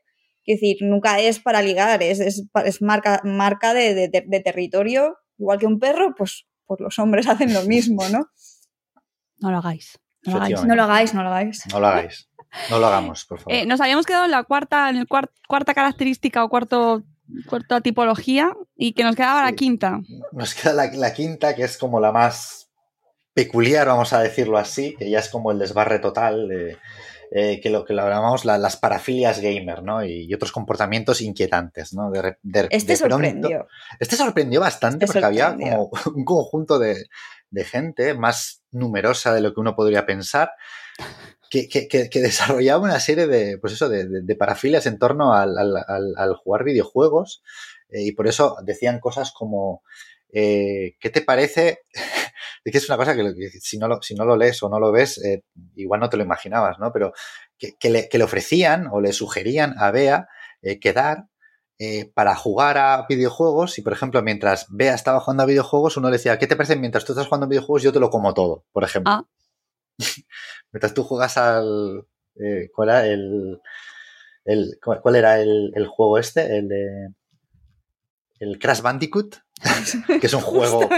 Es 0.45 0.61
decir, 0.61 0.77
nunca 0.83 1.21
es 1.21 1.39
para 1.41 1.63
ligar, 1.63 2.03
es, 2.03 2.21
es, 2.21 2.45
es 2.65 2.83
marca, 2.83 3.21
marca 3.25 3.75
de, 3.75 3.95
de- 3.95 4.09
de- 4.09 4.25
de 4.27 4.41
territorio. 4.41 5.17
Igual 5.39 5.59
que 5.59 5.67
un 5.67 5.79
perro, 5.79 6.15
pues, 6.17 6.47
pues 6.67 6.81
los 6.81 6.99
hombres 6.99 7.27
hacen 7.29 7.53
lo 7.55 7.63
mismo, 7.65 8.09
¿no? 8.09 8.27
no 9.39 9.51
lo 9.51 9.59
hagáis 9.59 9.99
no 10.25 10.35
lo 10.35 10.43
hagáis. 10.45 10.65
No 10.65 10.75
lo 10.77 10.83
hagáis, 10.85 11.15
no 11.15 11.23
lo 11.25 11.29
hagáis. 11.31 11.67
No 11.73 11.81
lo 11.81 11.87
hagáis. 11.89 12.29
No 12.71 12.79
lo 12.79 12.87
hagamos, 12.87 13.25
por 13.25 13.41
favor. 13.41 13.53
Eh, 13.55 13.67
nos 13.67 13.81
habíamos 13.81 14.07
quedado 14.07 14.25
en 14.27 14.31
la 14.31 14.45
cuarta 14.45 14.89
en 14.89 14.97
el 14.99 15.09
cuar- 15.09 15.31
cuarta 15.49 15.75
característica 15.75 16.45
o 16.45 16.49
cuarto 16.49 17.03
cuarta 17.49 17.81
tipología 17.81 18.53
y 18.77 18.93
que 18.93 19.03
nos 19.03 19.17
quedaba 19.17 19.43
la 19.43 19.53
quinta 19.53 19.99
Nos 20.31 20.55
queda 20.55 20.75
la, 20.75 20.87
la 20.93 21.13
quinta, 21.13 21.57
que 21.57 21.65
es 21.65 21.77
como 21.77 21.99
la 21.99 22.13
más 22.13 22.71
peculiar, 23.35 23.89
vamos 23.89 24.13
a 24.13 24.21
decirlo 24.21 24.59
así, 24.59 24.95
que 24.97 25.11
ya 25.11 25.19
es 25.19 25.29
como 25.29 25.51
el 25.51 25.59
desbarre 25.59 25.99
total. 25.99 26.49
eh, 26.53 26.77
eh, 27.35 27.61
que 27.63 27.71
lo 27.71 27.85
que 27.85 27.95
lo 27.95 28.07
llamamos 28.09 28.45
la- 28.45 28.59
las 28.59 28.77
parafilias 28.77 29.41
gamer, 29.41 29.83
¿no? 29.83 30.05
Y, 30.05 30.27
y 30.29 30.35
otros 30.35 30.53
comportamientos 30.53 31.21
inquietantes, 31.23 31.95
¿no? 31.95 32.11
De, 32.11 32.37
de- 32.43 32.69
Este 32.71 32.93
de 32.93 32.99
pronto- 32.99 33.15
sorprendió. 33.17 33.67
este 34.01 34.17
sorprendió 34.17 34.61
bastante 34.61 35.07
Este 35.07 35.15
porque 35.21 35.27
había 35.27 35.49
sorprendió. 35.51 35.89
como 35.89 35.91
un 36.17 36.25
conjunto 36.25 36.79
de, 36.79 37.07
de 37.51 37.65
gente 37.65 38.15
más 38.15 38.63
numerosa 38.71 39.33
de 39.35 39.41
lo 39.41 39.55
que 39.55 39.61
uno 39.61 39.75
podría 39.75 40.05
pensar 40.05 40.51
que, 41.51 41.69
que- 41.69 41.89
que- 41.89 42.21
desarrollaba 42.21 42.83
una 42.85 43.01
serie 43.01 43.27
de, 43.27 43.59
pues 43.59 43.73
eso, 43.75 43.89
de, 43.89 44.07
de- 44.09 44.23
de 44.23 44.37
parafilias 44.37 44.87
en 44.87 44.99
torno 44.99 45.35
al, 45.35 45.57
al- 45.59 45.77
al- 45.89 46.15
al 46.17 46.35
jugar 46.37 46.65
videojuegos 46.65 47.43
eh, 47.91 48.03
y 48.03 48.13
por 48.13 48.27
eso 48.27 48.57
decían 48.65 49.01
cosas 49.01 49.33
como 49.33 49.83
eh, 50.35 50.97
¿qué 51.01 51.11
te 51.11 51.21
parece? 51.23 51.81
Es 52.65 52.71
que 52.73 52.79
es 52.79 52.89
una 52.89 52.97
cosa 52.97 53.15
que, 53.17 53.33
si, 53.61 53.77
no 53.79 53.89
lo, 53.89 54.01
si 54.03 54.15
no 54.15 54.25
lo 54.25 54.37
lees 54.37 54.63
o 54.63 54.69
no 54.69 54.79
lo 54.79 54.93
ves, 54.93 55.19
eh, 55.25 55.43
igual 55.75 56.01
no 56.01 56.09
te 56.09 56.17
lo 56.17 56.23
imaginabas, 56.23 56.79
¿no? 56.79 56.93
Pero 56.93 57.13
que, 57.59 57.77
que 57.77 57.91
le, 57.91 58.09
que 58.09 58.19
le 58.19 58.25
ofrecían 58.25 58.87
o 58.93 59.01
le 59.01 59.13
sugerían 59.13 59.75
a 59.79 59.91
Bea 59.91 60.29
eh, 60.63 60.79
quedar 60.79 61.27
eh, 61.79 62.11
para 62.15 62.37
jugar 62.37 62.79
a 62.79 63.05
videojuegos 63.09 63.79
y, 63.79 63.83
por 63.83 63.93
ejemplo, 63.93 64.23
mientras 64.23 64.67
Bea 64.71 64.95
estaba 64.95 65.19
jugando 65.19 65.43
a 65.43 65.47
videojuegos, 65.47 65.97
uno 65.97 66.09
le 66.09 66.19
decía, 66.19 66.39
¿qué 66.39 66.47
te 66.47 66.55
parece? 66.55 66.77
Mientras 66.77 67.05
tú 67.05 67.13
estás 67.13 67.27
jugando 67.27 67.47
a 67.47 67.49
videojuegos, 67.49 67.83
yo 67.83 67.93
te 67.93 67.99
lo 67.99 68.11
como 68.11 68.33
todo, 68.33 68.65
por 68.71 68.85
ejemplo. 68.85 69.13
Ah. 69.13 69.25
mientras 70.73 70.95
tú 70.95 71.03
jugas 71.03 71.37
al... 71.37 72.07
eh, 72.37 72.69
¿Cuál 72.73 72.89
era 72.91 73.07
el... 73.07 73.61
el- 74.45 74.79
cuál, 74.85 75.01
cuál 75.01 75.17
era 75.17 75.41
el, 75.41 75.73
el 75.75 75.87
juego 75.89 76.19
este? 76.19 76.59
El 76.59 76.69
de... 76.69 77.09
El 78.39 78.59
Crash 78.61 78.81
Bandicoot, 78.83 79.37
que 80.21 80.27
es 80.27 80.35
un 80.35 80.41
juego... 80.41 80.81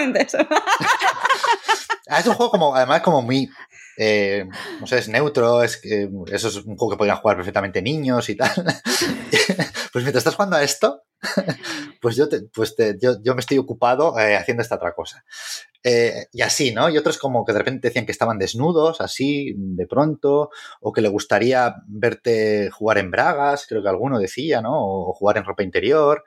Ah, 2.15 2.21
es 2.21 2.27
un 2.27 2.35
juego 2.35 2.51
como, 2.53 2.75
además, 2.75 3.03
como 3.03 3.23
muy. 3.23 3.51
eh, 3.97 4.45
no 4.81 4.87
sé, 4.87 4.99
es 4.99 5.09
neutro, 5.09 5.63
es, 5.63 5.77
que- 5.77 6.09
eso 6.33 6.49
es 6.49 6.57
un 6.57 6.77
juego 6.77 6.91
que 6.93 6.97
podrían 6.99 7.17
jugar 7.19 7.37
perfectamente 7.37 7.81
niños 7.83 8.29
y 8.29 8.37
tal. 8.37 8.51
pues 9.93 10.05
mientras 10.05 10.17
estás 10.17 10.35
jugando 10.35 10.57
a 10.57 10.63
esto, 10.63 11.03
pues 12.01 12.17
yo, 12.17 12.29
te- 12.29 12.43
pues 12.55 12.75
te- 12.77 12.97
yo, 13.01 13.23
yo 13.23 13.35
me 13.35 13.41
estoy 13.41 13.59
ocupado 13.59 14.19
eh, 14.19 14.37
haciendo 14.37 14.63
esta 14.63 14.77
otra 14.77 14.95
cosa. 14.95 15.25
Eh, 15.83 16.27
y 16.33 16.43
así, 16.43 16.73
¿no? 16.73 16.89
Y 16.89 16.97
otros 16.99 17.19
como 17.19 17.45
que 17.45 17.53
de 17.53 17.59
repente 17.59 17.89
decían 17.89 18.07
que 18.07 18.13
estaban 18.13 18.39
desnudos, 18.39 19.01
así, 19.01 19.55
de 19.57 19.87
pronto, 19.87 20.51
o 20.81 20.93
que 20.93 21.03
le 21.03 21.09
gustaría 21.09 21.75
verte 21.87 22.71
jugar 22.71 22.99
en 22.99 23.11
bragas, 23.11 23.67
creo 23.69 23.83
que 23.83 23.89
alguno 23.89 24.19
decía, 24.19 24.63
¿no? 24.63 24.73
O 24.75 25.13
jugar 25.15 25.37
en 25.39 25.45
ropa 25.45 25.63
interior. 25.63 26.25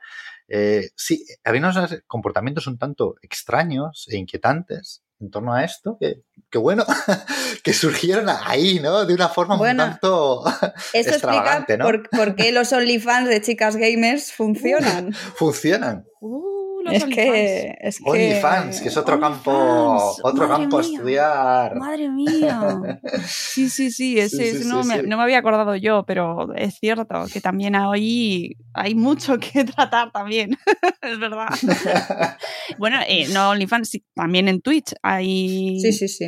Eh, 0.48 0.90
sí, 0.96 1.26
había 1.44 1.62
unos 1.62 2.04
comportamientos 2.08 2.68
un 2.68 2.78
tanto 2.78 3.16
extraños 3.22 4.08
e 4.10 4.18
inquietantes 4.18 5.04
en 5.20 5.32
torno 5.32 5.54
a 5.54 5.64
esto, 5.64 5.98
que, 6.00 6.22
que 6.52 6.58
bueno, 6.58 6.86
que 7.64 7.74
surgieron 7.74 8.28
ahí, 8.30 8.80
¿no? 8.80 9.06
De 9.06 9.14
una 9.14 9.30
forma 9.30 9.58
Bueno, 9.58 9.84
un 9.84 9.90
tanto 9.92 10.46
Esto 10.46 10.76
explica 10.94 11.16
extravagante, 11.16 11.78
¿no? 11.78 11.86
por, 11.86 12.10
por 12.10 12.36
qué 12.36 12.52
los 12.52 12.72
OnlyFans 12.72 13.30
de 13.30 13.42
chicas 13.42 13.76
gamers 13.76 14.32
funcionan. 14.32 15.14
funcionan. 15.36 16.06
Uh, 16.22 16.57
los 16.88 16.96
es, 16.96 17.04
OnlyFans. 17.04 17.16
que, 17.16 17.78
es 17.82 17.98
que. 18.00 18.10
OnlyFans, 18.10 18.82
que 18.82 18.88
es 18.90 18.98
otro 18.98 19.20
campo, 19.20 19.52
otro 20.24 20.48
madre 20.48 20.64
campo 20.64 20.78
a 20.80 20.82
estudiar. 20.82 21.76
Madre 21.78 22.10
mía. 22.10 23.02
Sí, 23.28 23.70
sí, 23.70 23.92
sí, 23.92 24.20
ese, 24.20 24.38
Sí, 24.38 24.44
sí, 24.44 24.50
ese 24.50 24.64
sí, 24.64 24.70
no, 24.70 24.84
me, 24.84 25.02
sí. 25.02 25.08
no 25.08 25.18
me 25.18 25.24
había 25.24 25.40
acordado 25.40 25.76
yo, 25.76 26.04
pero 26.06 26.54
es 26.56 26.76
cierto 26.80 27.26
que 27.32 27.42
también 27.42 27.76
ahí 27.76 28.56
hay 28.74 28.96
mucho 28.96 29.38
que 29.40 29.64
tratar 29.76 30.12
también, 30.12 30.58
es 31.02 31.20
verdad. 31.20 31.48
bueno, 32.78 33.00
eh, 33.08 33.28
no 33.34 33.50
OnlyFans, 33.50 33.90
sí, 33.90 34.04
también 34.16 34.48
en 34.48 34.62
Twitch 34.62 34.94
hay 35.02 35.80
Sí, 35.80 35.92
sí, 35.94 36.08
sí. 36.08 36.26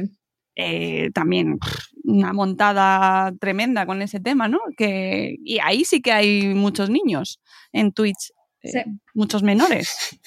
eh, 0.56 1.10
también 1.14 1.58
una 2.04 2.34
montada 2.34 3.32
tremenda 3.40 3.86
con 3.86 4.02
ese 4.02 4.20
tema, 4.20 4.48
¿no? 4.48 4.60
Que, 4.76 5.36
y 5.44 5.60
ahí 5.60 5.86
sí 5.86 6.02
que 6.02 6.12
hay 6.12 6.54
muchos 6.56 6.90
niños 6.90 7.40
en 7.72 7.92
Twitch, 7.92 8.32
eh, 8.64 8.70
Sí. 8.72 8.80
muchos 9.14 9.44
menores. 9.44 10.20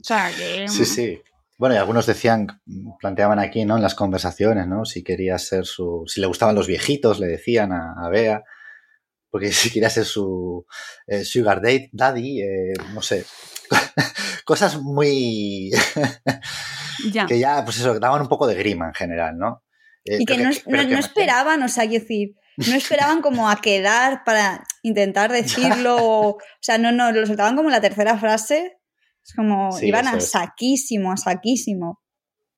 O 0.00 0.04
sea, 0.04 0.30
que... 0.36 0.66
Sí, 0.68 0.84
sí. 0.84 1.22
Bueno, 1.58 1.74
y 1.74 1.78
algunos 1.78 2.06
decían, 2.06 2.46
planteaban 3.00 3.38
aquí, 3.38 3.64
¿no? 3.66 3.76
En 3.76 3.82
las 3.82 3.94
conversaciones, 3.94 4.66
¿no? 4.66 4.86
Si 4.86 5.04
quería 5.04 5.36
ser 5.38 5.66
su. 5.66 6.04
Si 6.06 6.18
le 6.20 6.26
gustaban 6.26 6.54
los 6.54 6.66
viejitos, 6.66 7.20
le 7.20 7.26
decían 7.26 7.72
a, 7.72 7.94
a 8.02 8.08
Bea. 8.08 8.42
Porque 9.30 9.52
si 9.52 9.70
quería 9.70 9.90
ser 9.90 10.06
su 10.06 10.64
eh, 11.06 11.22
Sugar 11.24 11.58
date, 11.60 11.90
Daddy, 11.92 12.40
eh, 12.40 12.72
no 12.94 13.02
sé. 13.02 13.26
Cosas 14.46 14.80
muy. 14.80 15.70
Ya. 17.12 17.26
que 17.28 17.38
ya, 17.38 17.62
pues 17.64 17.78
eso, 17.78 17.98
daban 18.00 18.22
un 18.22 18.28
poco 18.28 18.46
de 18.46 18.54
grima 18.54 18.86
en 18.88 18.94
general, 18.94 19.36
¿no? 19.36 19.62
Eh, 20.06 20.16
Y 20.20 20.24
que 20.24 20.38
no, 20.38 20.44
no- 20.44 20.52
que- 20.78 20.86
no 20.86 20.98
esperaban, 20.98 21.62
o 21.62 21.68
sea, 21.68 21.86
quiero 21.86 22.02
decir, 22.02 22.36
no 22.56 22.74
esperaban 22.74 23.20
como 23.20 23.50
a 23.50 23.60
quedar 23.60 24.24
para 24.24 24.64
intentar 24.82 25.30
decirlo. 25.30 25.96
o 26.00 26.38
sea, 26.60 26.78
no, 26.78 26.90
no, 26.90 27.12
lo 27.12 27.26
soltaban 27.26 27.54
como 27.56 27.68
la 27.70 27.80
tercera 27.82 28.16
frase. 28.18 28.78
Es 29.24 29.34
como, 29.34 29.72
Sí, 29.72 29.86
iban 29.86 30.06
a 30.08 30.16
es. 30.16 30.30
saquísimo, 30.30 31.12
a 31.12 31.16
saquísimo. 31.16 31.99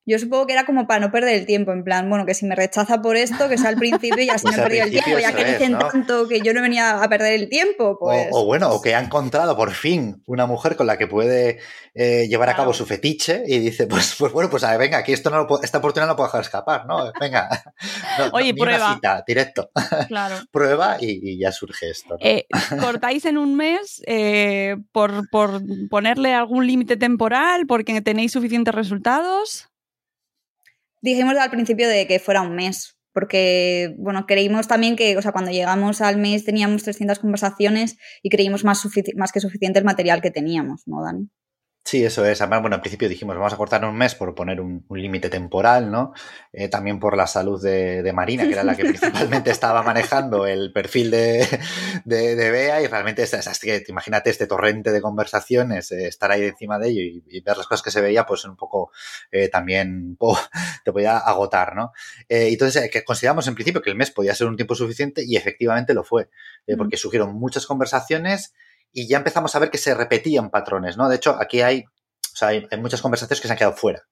Yo 0.05 0.19
supongo 0.19 0.45
que 0.47 0.53
era 0.53 0.65
como 0.65 0.85
para 0.85 0.99
no 0.99 1.11
perder 1.11 1.35
el 1.35 1.45
tiempo, 1.45 1.71
en 1.71 1.83
plan, 1.83 2.09
bueno, 2.09 2.25
que 2.25 2.33
si 2.33 2.45
me 2.45 2.55
rechaza 2.55 3.01
por 3.01 3.15
esto, 3.15 3.47
que 3.47 3.57
sea 3.57 3.69
al 3.69 3.77
principio 3.77 4.21
y 4.21 4.29
así 4.29 4.43
Pues 4.47 4.57
no 4.57 4.61
he 4.61 4.65
perdido 4.65 4.83
el 4.85 4.91
tiempo, 4.91 5.17
ya 5.19 5.31
que 5.33 5.45
dicen 5.45 5.71
¿no? 5.73 5.79
tanto 5.87 6.27
que 6.27 6.41
yo 6.41 6.53
no 6.53 6.61
venía 6.61 7.01
a 7.01 7.07
perder 7.07 7.33
el 7.33 7.47
tiempo, 7.49 7.97
pues... 7.99 8.27
O, 8.31 8.41
o 8.41 8.45
bueno, 8.45 8.69
o 8.71 8.81
que 8.81 8.95
ha 8.95 8.99
encontrado 8.99 9.55
por 9.55 9.71
fin 9.71 10.21
una 10.25 10.45
mujer 10.45 10.75
con 10.75 10.87
la 10.87 10.97
que 10.97 11.07
puede 11.07 11.59
eh, 11.93 12.27
llevar 12.27 12.49
a 12.49 12.55
cabo 12.55 12.73
su 12.73 12.85
fetiche 12.85 13.43
y 13.47 13.59
dice, 13.59 13.87
pues, 13.87 14.15
pues 14.19 14.33
bueno, 14.33 14.49
pues 14.49 14.63
a 14.65 14.71
ver, 14.71 14.79
venga, 14.79 14.97
aquí 14.97 15.13
esto 15.13 15.29
no 15.29 15.37
lo 15.37 15.47
puedo- 15.47 15.63
esta 15.63 15.77
oportunidad 15.77 16.07
no 16.09 16.15
puedo 16.17 16.27
dejar 16.27 16.41
escapar, 16.41 16.85
¿no? 16.85 17.11
Venga. 17.19 17.47
No, 18.17 18.25
no, 18.27 18.31
Oye, 18.33 18.51
una 18.53 18.63
prueba. 18.65 18.93
cita, 18.95 19.23
directo. 19.25 19.71
Claro. 20.09 20.35
Prueba 20.51 20.97
y, 20.99 21.31
y 21.31 21.39
ya 21.39 21.51
surge 21.51 21.89
esto. 21.89 22.15
¿no? 22.15 22.17
Eh, 22.19 22.45
¿Cortáis 22.79 23.25
en 23.25 23.37
un 23.37 23.55
mes 23.55 24.01
eh, 24.05 24.75
por, 24.91 25.29
por 25.29 25.61
ponerle 25.89 26.33
algún 26.33 26.67
límite 26.67 26.97
temporal? 26.97 27.65
¿Porque 27.67 28.01
tenéis 28.01 28.31
suficientes 28.33 28.73
resultados? 28.75 29.69
Dijimos 31.03 31.35
al 31.35 31.49
principio 31.49 31.89
de 31.89 32.07
que 32.07 32.17
fuera 32.17 32.41
un 32.41 32.55
mes, 32.55 32.97
porque, 33.11 33.93
bueno, 33.97 34.25
creímos 34.25 34.69
también 34.69 34.95
que, 34.95 35.17
o 35.17 35.21
sea, 35.21 35.33
cuando 35.33 35.51
llegamos 35.51 35.99
al 35.99 36.17
mes 36.17 36.45
teníamos 36.45 36.83
300 36.83 37.19
conversaciones 37.19 37.97
y 38.21 38.29
creímos 38.29 38.63
más, 38.63 38.81
más 39.17 39.33
que 39.33 39.41
suficiente 39.41 39.79
el 39.79 39.85
material 39.85 40.21
que 40.21 40.31
teníamos, 40.31 40.83
¿no, 40.85 41.03
Dani? 41.03 41.29
Sí, 41.93 42.03
eso 42.03 42.25
es. 42.25 42.41
Además, 42.41 42.61
bueno, 42.61 42.75
al 42.77 42.81
principio 42.81 43.07
dijimos, 43.07 43.35
vamos 43.35 43.53
a 43.53 43.55
cortar 43.55 43.85
un 43.85 43.95
mes 43.95 44.15
por 44.15 44.33
poner 44.33 44.59
un, 44.59 44.83
un 44.87 44.99
límite 44.99 45.29
temporal, 45.29 45.91
¿no? 45.91 46.11
Eh, 46.51 46.67
también 46.67 46.99
por 46.99 47.15
la 47.15 47.27
salud 47.27 47.61
de, 47.61 48.01
de 48.01 48.13
Marina, 48.13 48.45
que 48.45 48.53
era 48.53 48.63
la 48.63 48.75
que 48.75 48.83
principalmente 48.83 49.51
estaba 49.51 49.83
manejando 49.83 50.47
el 50.47 50.73
perfil 50.73 51.11
de, 51.11 51.47
de, 52.03 52.35
de 52.35 52.49
Bea 52.49 52.81
y 52.81 52.87
realmente, 52.87 53.21
es, 53.21 53.59
que 53.59 53.83
imagínate 53.87 54.31
este 54.31 54.47
torrente 54.47 54.91
de 54.91 55.01
conversaciones, 55.01 55.91
eh, 55.91 56.07
estar 56.07 56.31
ahí 56.31 56.45
encima 56.45 56.79
de 56.79 56.89
ello 56.89 57.01
y, 57.03 57.23
y 57.27 57.41
ver 57.41 57.57
las 57.57 57.67
cosas 57.67 57.83
que 57.83 57.91
se 57.91 58.01
veía, 58.01 58.25
pues 58.25 58.43
un 58.45 58.55
poco 58.55 58.91
eh, 59.31 59.49
también 59.49 60.17
te 60.83 60.91
podía 60.91 61.19
agotar, 61.19 61.75
¿no? 61.75 61.91
Entonces, 62.27 62.89
que 62.89 63.03
consideramos 63.03 63.47
en 63.47 63.53
principio 63.53 63.83
que 63.83 63.91
el 63.91 63.95
mes 63.95 64.09
podía 64.09 64.33
ser 64.33 64.47
un 64.47 64.55
tiempo 64.55 64.73
suficiente 64.73 65.23
y 65.23 65.35
efectivamente 65.35 65.93
lo 65.93 66.03
fue, 66.03 66.31
porque 66.75 66.97
surgieron 66.97 67.35
muchas 67.35 67.67
conversaciones 67.67 68.55
y 68.93 69.07
ya 69.07 69.17
empezamos 69.17 69.55
a 69.55 69.59
ver 69.59 69.71
que 69.71 69.79
se 69.79 69.95
repetían 69.95 70.51
patrones, 70.51 70.95
¿no? 70.95 71.09
De 71.09 71.15
hecho, 71.15 71.35
aquí 71.39 71.61
hay, 71.61 71.79
o 71.81 72.35
sea, 72.35 72.49
hay, 72.49 72.67
muchas 72.79 73.01
conversaciones 73.01 73.41
que 73.41 73.47
se 73.47 73.53
han 73.53 73.57
quedado 73.57 73.75
fuera. 73.75 74.03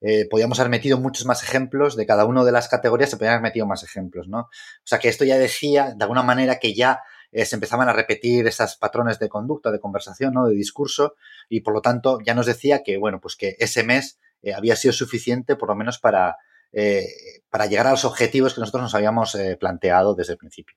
Eh, 0.00 0.26
podíamos 0.28 0.58
haber 0.60 0.70
metido 0.70 0.98
muchos 0.98 1.24
más 1.24 1.42
ejemplos 1.42 1.96
de 1.96 2.04
cada 2.04 2.26
una 2.26 2.44
de 2.44 2.52
las 2.52 2.68
categorías, 2.68 3.08
se 3.08 3.16
podían 3.16 3.34
haber 3.34 3.44
metido 3.44 3.66
más 3.66 3.82
ejemplos, 3.82 4.28
¿no? 4.28 4.40
O 4.40 4.50
sea, 4.84 4.98
que 4.98 5.08
esto 5.08 5.24
ya 5.24 5.38
decía, 5.38 5.94
de 5.96 6.04
alguna 6.04 6.22
manera, 6.22 6.58
que 6.58 6.74
ya 6.74 7.00
eh, 7.32 7.44
se 7.46 7.56
empezaban 7.56 7.88
a 7.88 7.92
repetir 7.92 8.46
esos 8.46 8.76
patrones 8.76 9.18
de 9.18 9.28
conducta, 9.28 9.70
de 9.70 9.80
conversación, 9.80 10.34
¿no? 10.34 10.46
De 10.46 10.54
discurso, 10.54 11.14
y 11.48 11.60
por 11.60 11.72
lo 11.72 11.80
tanto 11.80 12.18
ya 12.24 12.34
nos 12.34 12.46
decía 12.46 12.82
que, 12.82 12.98
bueno, 12.98 13.20
pues 13.20 13.36
que 13.36 13.56
ese 13.58 13.84
mes 13.84 14.18
eh, 14.42 14.54
había 14.54 14.76
sido 14.76 14.92
suficiente, 14.92 15.56
por 15.56 15.68
lo 15.68 15.76
menos, 15.76 15.98
para, 15.98 16.36
eh, 16.72 17.06
para 17.48 17.66
llegar 17.66 17.86
a 17.86 17.92
los 17.92 18.04
objetivos 18.04 18.54
que 18.54 18.60
nosotros 18.60 18.82
nos 18.82 18.94
habíamos 18.94 19.36
planteado 19.58 20.14
desde 20.14 20.32
el 20.32 20.38
principio. 20.38 20.76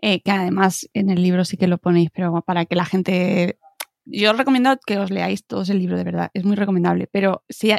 Eh, 0.00 0.22
que 0.22 0.30
además 0.30 0.88
en 0.94 1.10
el 1.10 1.22
libro 1.22 1.44
sí 1.44 1.56
que 1.56 1.66
lo 1.66 1.78
ponéis, 1.78 2.10
pero 2.12 2.40
para 2.42 2.64
que 2.66 2.76
la 2.76 2.84
gente... 2.84 3.58
Yo 4.04 4.30
os 4.30 4.38
recomiendo 4.38 4.78
que 4.86 4.98
os 4.98 5.10
leáis 5.10 5.44
todos 5.44 5.68
el 5.68 5.80
libro, 5.80 5.98
de 5.98 6.04
verdad, 6.04 6.30
es 6.32 6.44
muy 6.44 6.56
recomendable, 6.56 7.08
pero 7.10 7.44
si 7.48 7.74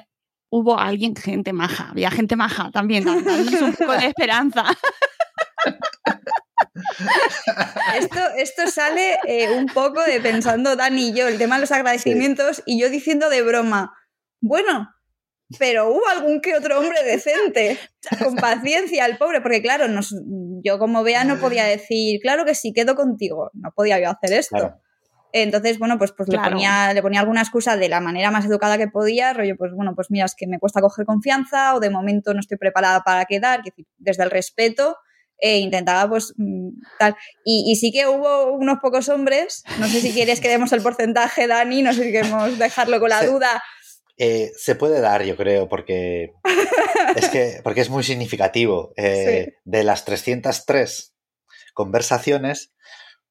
hubo 0.52 0.78
alguien, 0.78 1.16
gente 1.16 1.54
maja, 1.54 1.90
había 1.90 2.12
gente 2.12 2.36
maja 2.36 2.70
también, 2.72 3.08
un 3.08 3.24
poco 3.74 3.94
de 3.94 4.08
esperanza. 4.08 4.66
Esto, 7.98 8.20
esto 8.38 8.68
sale 8.68 9.18
eh, 9.28 9.52
un 9.52 9.66
poco 9.66 10.02
de 10.04 10.22
pensando 10.22 10.76
Dani 10.76 11.10
y 11.10 11.14
yo, 11.14 11.28
el 11.28 11.38
tema 11.38 11.56
de 11.56 11.62
los 11.62 11.72
agradecimientos, 11.72 12.64
y 12.66 12.80
yo 12.80 12.90
diciendo 12.90 13.30
de 13.30 13.42
broma, 13.42 13.94
bueno, 14.42 14.90
pero 15.58 15.90
hubo 15.90 16.08
algún 16.10 16.42
que 16.42 16.56
otro 16.56 16.80
hombre 16.80 17.04
decente, 17.04 17.78
con 18.24 18.36
paciencia 18.36 19.06
al 19.06 19.18
pobre, 19.18 19.42
porque 19.42 19.62
claro, 19.62 19.88
nos, 19.88 20.14
yo 20.64 20.78
como 20.78 21.04
vea 21.04 21.24
no 21.24 21.40
podía 21.40 21.64
decir, 21.66 22.20
claro 22.22 22.46
que 22.46 22.56
sí, 22.56 22.74
quedo 22.74 22.96
contigo, 22.96 23.50
no 23.54 23.72
podía 23.72 24.00
yo 24.00 24.10
hacer 24.10 24.34
esto. 24.34 24.58
Claro. 24.58 24.82
Entonces, 25.32 25.78
bueno, 25.78 25.98
pues, 26.00 26.12
pues 26.12 26.28
Claro. 26.28 26.44
le, 26.46 26.52
ponía, 26.52 26.94
le 26.94 27.02
ponía 27.04 27.20
alguna 27.20 27.42
excusa 27.42 27.78
de 27.78 27.88
la 27.88 28.00
manera 28.00 28.32
más 28.32 28.46
educada 28.46 28.78
que 28.78 28.88
podía, 28.88 29.34
rollo, 29.34 29.56
pues 29.58 29.72
bueno, 29.74 29.94
pues 29.96 30.10
mira, 30.10 30.26
es 30.26 30.34
que 30.36 30.48
me 30.48 30.60
cuesta 30.60 30.82
coger 30.82 31.06
confianza 31.06 31.76
o 31.76 31.80
de 31.80 31.92
momento 31.92 32.34
no 32.34 32.40
estoy 32.40 32.58
preparada 32.58 33.02
para 33.02 33.26
quedar, 33.26 33.62
desde 33.98 34.24
el 34.24 34.32
respeto, 34.32 34.98
eh, 35.40 35.60
intentaba 35.60 36.10
pues 36.10 36.34
mm, 36.36 36.70
tal. 36.98 37.16
Y, 37.46 37.72
y, 37.72 37.76
sí 37.76 37.92
que 37.92 38.08
hubo 38.08 38.54
unos 38.54 38.80
pocos 38.82 39.08
hombres, 39.10 39.64
no 39.80 39.88
sé 39.88 40.02
si 40.02 40.12
quieres 40.12 40.42
que 40.42 40.50
demos 40.50 40.74
el 40.74 40.82
porcentaje, 40.82 41.48
Dani, 41.48 41.82
no 41.82 41.94
sé 41.94 42.06
si 42.06 42.12
queremos 42.12 42.58
dejarlo 42.58 43.00
con 43.00 43.10
la 43.10 43.24
duda. 43.26 43.64
Eh, 44.20 44.52
se 44.56 44.76
puede 44.76 45.02
dar, 45.02 45.24
yo 45.24 45.36
creo, 45.36 45.68
porque 45.68 46.34
es, 47.16 47.30
que, 47.30 47.62
porque 47.64 47.82
es 47.82 47.90
muy 47.90 48.04
significativo. 48.04 48.94
Eh, 48.98 49.46
sí. 49.48 49.54
De 49.64 49.84
las 49.84 50.06
303 50.06 51.16
conversaciones, 51.74 52.74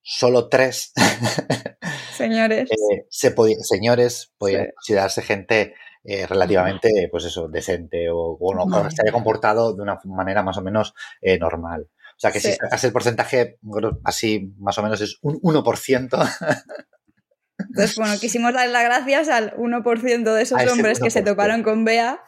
solo 0.03 0.49
tres 0.49 0.93
señores, 2.16 2.70
eh, 2.70 3.07
se 3.11 3.34
señores 3.61 4.32
podían 4.39 4.64
sí. 4.64 4.70
considerarse 4.74 5.22
gente 5.22 5.74
eh, 6.05 6.26
relativamente, 6.26 7.09
pues 7.11 7.26
eso, 7.26 7.49
decente 7.49 8.09
o, 8.09 8.39
o 8.41 8.55
no, 8.55 8.64
no. 8.64 8.91
se 8.91 9.03
haya 9.03 9.12
comportado 9.12 9.74
de 9.74 9.82
una 9.82 9.99
manera 10.05 10.43
más 10.43 10.57
o 10.57 10.62
menos 10.62 10.95
eh, 11.20 11.39
normal. 11.39 11.91
O 12.16 12.20
sea 12.20 12.32
que 12.32 12.41
sí. 12.41 12.53
si 12.53 12.57
sacas 12.57 12.82
el 12.84 12.93
porcentaje, 12.93 13.59
así 14.03 14.55
más 14.59 14.78
o 14.78 14.82
menos 14.82 15.03
es 15.03 15.18
un 15.20 15.39
1%. 15.41 16.09
Entonces, 17.69 17.97
bueno, 17.97 18.19
quisimos 18.19 18.53
dar 18.53 18.69
las 18.69 18.85
gracias 18.85 19.29
al 19.29 19.55
1% 19.57 20.35
de 20.35 20.43
esos 20.43 20.61
hombres 20.66 21.01
1%. 21.01 21.05
que 21.05 21.11
se 21.11 21.23
toparon 21.23 21.62
con 21.62 21.85
Bea 21.85 22.23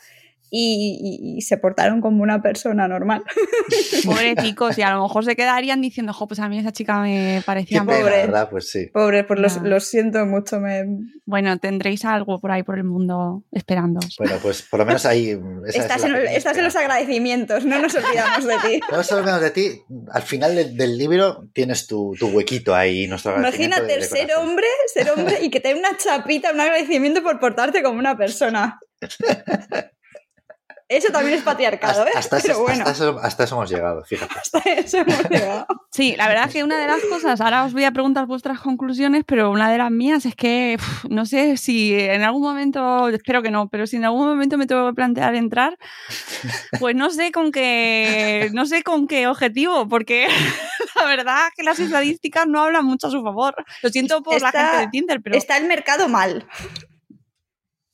y, 0.51 0.99
y, 1.01 1.37
y, 1.37 1.41
se 1.43 1.57
portaron 1.57 2.01
como 2.01 2.23
una 2.23 2.43
persona 2.43 2.89
normal. 2.89 3.23
Pobrecicos, 4.05 4.77
y 4.79 4.83
a 4.83 4.93
lo 4.93 5.03
mejor 5.03 5.25
se 5.25 5.37
quedarían 5.37 5.81
diciendo, 5.81 6.13
jo, 6.13 6.27
pues 6.27 6.41
a 6.41 6.49
mí 6.49 6.59
esa 6.59 6.73
chica 6.73 7.01
me 7.01 7.43
parecía 7.47 7.85
pobre. 7.85 8.03
¿verdad? 8.03 8.49
Pues 8.51 8.69
sí. 8.69 8.87
Pobre, 8.93 9.23
pues 9.23 9.39
los, 9.39 9.63
los 9.63 9.85
siento 9.85 10.27
mucho. 10.27 10.59
Me... 10.59 10.85
Bueno, 11.25 11.57
tendréis 11.59 12.05
algo 12.05 12.41
por 12.41 12.51
ahí 12.51 12.65
por 12.65 12.79
el 12.79 12.85
mundo 12.85 13.45
esperando. 13.53 14.01
Bueno, 14.19 14.35
pues 14.43 14.63
por 14.63 14.81
lo 14.81 14.87
menos 14.87 15.07
ahí. 15.07 15.39
estás, 15.67 16.03
en, 16.03 16.17
estás 16.17 16.57
en, 16.59 16.65
los 16.65 16.75
agradecimientos, 16.75 17.65
no 17.65 17.81
nos 17.81 17.95
olvidamos 17.95 18.45
de 18.45 18.57
ti. 18.69 18.81
No 18.91 18.97
nos 18.97 19.13
olvidamos 19.13 19.43
de 19.43 19.51
ti. 19.51 19.83
Al 20.11 20.23
final 20.23 20.57
del, 20.57 20.77
del 20.77 20.99
libro 20.99 21.49
tienes 21.53 21.87
tu, 21.87 22.17
tu, 22.19 22.27
huequito 22.27 22.75
ahí. 22.75 23.07
Nuestro 23.07 23.37
Imagínate 23.37 23.87
de, 23.87 23.99
de 23.99 24.03
ser 24.03 24.31
hombre, 24.37 24.67
ser 24.93 25.11
hombre 25.11 25.39
y 25.43 25.51
que 25.51 25.61
te 25.61 25.69
dé 25.69 25.79
una 25.79 25.97
chapita, 25.97 26.51
un 26.51 26.61
agradecimiento 26.61 27.23
por 27.23 27.39
portarte 27.39 27.85
como 27.85 28.01
una 28.01 28.17
persona. 28.17 28.81
Eso 30.91 31.13
también 31.13 31.39
es 31.39 31.45
patriarcado, 31.45 32.05
¿eh? 32.05 32.11
Hasta, 32.17 32.41
Pero 32.41 32.63
bueno. 32.63 32.81
hasta, 32.85 32.91
eso, 32.91 33.21
hasta, 33.23 33.45
eso, 33.45 33.55
hemos 33.55 33.71
llegado, 33.71 34.05
fíjate. 34.05 34.35
Hasta 34.43 34.59
eso 34.59 34.99
hemos 34.99 35.31
llegado. 35.31 35.65
Sí, 35.93 36.17
la 36.17 36.27
verdad 36.27 36.47
es 36.49 36.53
que 36.53 36.65
una 36.65 36.81
de 36.81 36.89
las 36.89 37.01
cosas, 37.05 37.41
ahora 37.41 37.65
os 37.65 37.73
voy 37.73 37.85
a 37.85 37.93
preguntar 37.93 38.27
vuestras 38.27 38.59
conclusiones, 38.59 39.23
pero 39.25 39.53
una 39.53 39.71
de 39.71 39.79
las 39.79 39.93
mías 39.93 40.27
es 40.27 40.35
que 40.35 40.79
uf, 40.81 41.05
no 41.09 41.27
sé 41.27 41.57
si 41.59 41.95
en 41.95 42.23
algún 42.23 42.43
momento, 42.43 43.09
espero 43.09 43.41
que 43.41 43.53
no, 43.53 43.69
pero 43.69 43.87
si 43.87 43.99
en 43.99 44.05
algún 44.05 44.27
momento 44.27 44.59
me 44.59 44.67
tengo 44.67 44.89
que 44.89 44.95
plantear 44.95 45.37
entrar, 45.37 45.79
pues 46.81 46.97
no 46.97 47.11
sé 47.11 47.31
con 47.31 47.53
qué, 47.53 48.51
no 48.53 48.67
sé 48.67 48.83
con 48.83 49.07
qué 49.07 49.29
objetivo, 49.29 49.89
porque 49.89 50.27
la 50.97 51.05
verdad 51.05 51.47
es 51.51 51.55
que 51.57 51.63
las 51.63 51.79
estadísticas 51.79 52.49
no 52.49 52.63
hablan 52.63 52.85
mucho 52.85 53.07
a 53.07 53.11
su 53.13 53.23
favor. 53.23 53.55
Lo 53.83 53.91
siento 53.91 54.25
por 54.25 54.35
está, 54.35 54.51
la 54.53 54.61
gente 54.61 54.79
de 54.79 54.89
Tinder, 54.89 55.21
pero... 55.23 55.37
Está 55.37 55.57
el 55.57 55.69
mercado 55.69 56.09
mal. 56.09 56.49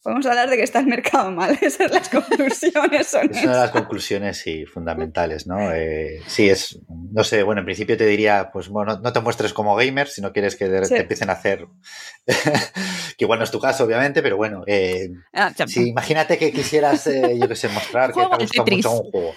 Podemos 0.07 0.27
hablar 0.27 0.49
de 0.49 0.57
que 0.57 0.63
está 0.63 0.79
el 0.79 0.87
mercado 0.87 1.33
mal. 1.33 1.51
Esas 1.61 1.73
son 1.73 1.91
las 1.91 2.09
conclusiones. 2.09 3.09
Son 3.09 3.29
Esas 3.29 3.43
son 3.43 3.53
las 3.53 3.71
conclusiones, 3.73 4.39
sí, 4.39 4.65
fundamentales, 4.65 5.49
¿no? 5.49 5.73
Eh, 5.73 6.23
sí, 6.29 6.49
es, 6.49 6.79
no 6.89 7.25
sé, 7.25 7.43
bueno, 7.43 7.63
en 7.63 7.65
principio 7.65 7.97
te 7.97 8.07
diría, 8.07 8.51
pues 8.53 8.69
bueno, 8.69 9.01
no 9.03 9.13
te 9.13 9.19
muestres 9.19 9.53
como 9.53 9.75
gamer 9.75 10.07
si 10.07 10.21
no 10.21 10.33
quieres 10.33 10.55
que 10.55 10.67
sí. 10.85 10.95
te 10.95 11.01
empiecen 11.01 11.29
a 11.29 11.33
hacer, 11.33 11.67
que 12.25 13.25
igual 13.25 13.41
no 13.41 13.45
es 13.45 13.51
tu 13.51 13.59
caso, 13.59 13.83
obviamente, 13.83 14.23
pero 14.23 14.37
bueno, 14.37 14.63
eh, 14.69 15.11
ah, 15.33 15.53
sí, 15.67 15.89
imagínate 15.89 16.39
que 16.39 16.53
quisieras, 16.53 17.09
eh, 17.09 17.37
yo 17.41 17.49
qué 17.49 17.57
sé, 17.57 17.69
mostrar 17.69 18.13
que 18.13 18.21
te 18.21 18.45
gusta 18.45 18.65
mucho 18.65 18.93
un 18.93 19.11
juego. 19.11 19.35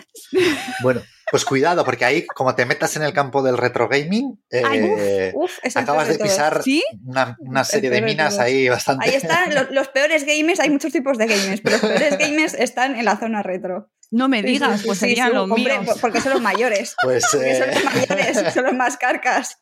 Bueno, 0.84 1.02
pues 1.32 1.46
cuidado, 1.46 1.86
porque 1.86 2.06
ahí, 2.06 2.26
como 2.26 2.56
te 2.56 2.66
metas 2.66 2.96
en 2.96 3.04
el 3.04 3.14
campo 3.14 3.42
del 3.42 3.58
retro 3.58 3.88
gaming, 3.88 4.40
eh, 4.52 4.64
Ay, 4.66 5.32
uf, 5.34 5.60
uf, 5.64 5.78
acabas 5.78 6.08
de 6.08 6.18
pisar 6.18 6.64
¿Sí? 6.64 6.84
una, 7.06 7.38
una, 7.40 7.64
serie 7.64 7.90
de 7.90 8.02
minas 8.02 8.38
de 8.38 8.44
ahí 8.44 8.70
bastante. 8.70 9.08
Ahí 9.08 9.16
están 9.16 9.54
los, 9.54 9.72
los, 9.72 9.88
peores 9.90 10.26
gamers, 10.26 10.60
hay 10.60 10.70
muchos 10.70 10.92
tipos 10.92 11.18
de 11.18 11.28
gamers, 11.28 11.62
pero 11.62 11.78
los 11.78 11.86
peores 11.86 12.18
gamers 12.20 12.54
están 12.54 12.96
en 12.96 13.06
la 13.06 13.18
zona 13.18 13.44
retro. 13.44 13.90
No 14.12 14.28
me 14.28 14.42
digas, 14.42 14.82
sí, 14.82 14.88
pues 14.88 15.00
serían 15.00 15.30
sí, 15.30 15.36
los 15.36 15.44
hombre, 15.44 15.80
míos. 15.80 15.98
Porque 16.02 16.20
son 16.20 16.34
los 16.34 16.42
mayores. 16.42 16.96
Pues, 17.04 17.24
porque 17.32 17.52
eh... 17.52 17.60
son 17.60 17.70
los 17.70 17.84
mayores, 17.84 18.54
son 18.54 18.64
los 18.64 18.74
más 18.74 18.98
carcas. 18.98 19.60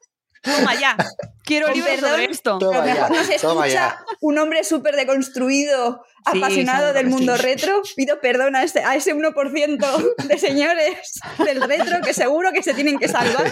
Toma 0.55 0.75
ya. 0.75 0.97
Quiero 1.43 1.69
libros 1.69 1.99
sobre 1.99 2.25
esto. 2.25 2.57
Toma 2.59 2.77
a 2.77 2.85
lo 2.85 2.93
mejor 2.93 3.11
nos 3.11 3.29
escucha 3.29 3.67
ya. 3.67 4.05
un 4.21 4.37
hombre 4.37 4.63
súper 4.63 4.95
deconstruido, 4.95 6.03
sí, 6.31 6.37
apasionado 6.37 6.93
del 6.93 7.07
mundo 7.07 7.35
sí. 7.37 7.41
retro. 7.41 7.81
Pido 7.95 8.19
perdón 8.19 8.55
a 8.55 8.63
ese, 8.63 8.83
a 8.83 8.95
ese 8.95 9.15
1% 9.15 10.15
de 10.15 10.37
señores 10.37 11.19
del 11.43 11.61
retro 11.61 12.01
que 12.01 12.13
seguro 12.13 12.51
que 12.51 12.63
se 12.63 12.73
tienen 12.73 12.99
que 12.99 13.07
salvar. 13.07 13.51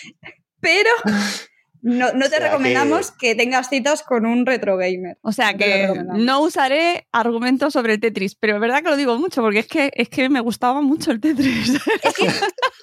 Pero 0.60 0.90
no, 1.82 2.12
no, 2.12 2.20
te 2.20 2.36
o 2.36 2.38
sea 2.38 2.48
recomendamos 2.48 3.10
que... 3.10 3.28
que... 3.28 3.34
tengas 3.34 3.68
citas 3.68 4.02
con 4.04 4.24
un 4.24 4.46
retro 4.46 4.76
gamer. 4.76 5.18
O 5.22 5.32
sea 5.32 5.54
que 5.54 5.92
no 6.14 6.40
usaré 6.40 7.08
argumentos 7.10 7.72
sobre 7.72 7.94
el 7.94 8.00
Tetris, 8.00 8.36
pero 8.36 8.54
es 8.54 8.60
verdad 8.60 8.82
que 8.82 8.90
lo 8.90 8.96
digo 8.96 9.18
mucho 9.18 9.42
porque 9.42 9.58
es 9.58 9.66
que, 9.66 9.90
es 9.94 10.08
que 10.08 10.28
me 10.28 10.40
gustaba 10.40 10.80
mucho 10.80 11.10
el 11.10 11.20
Tetris. 11.20 11.72
Es 12.02 12.14
que, 12.14 12.26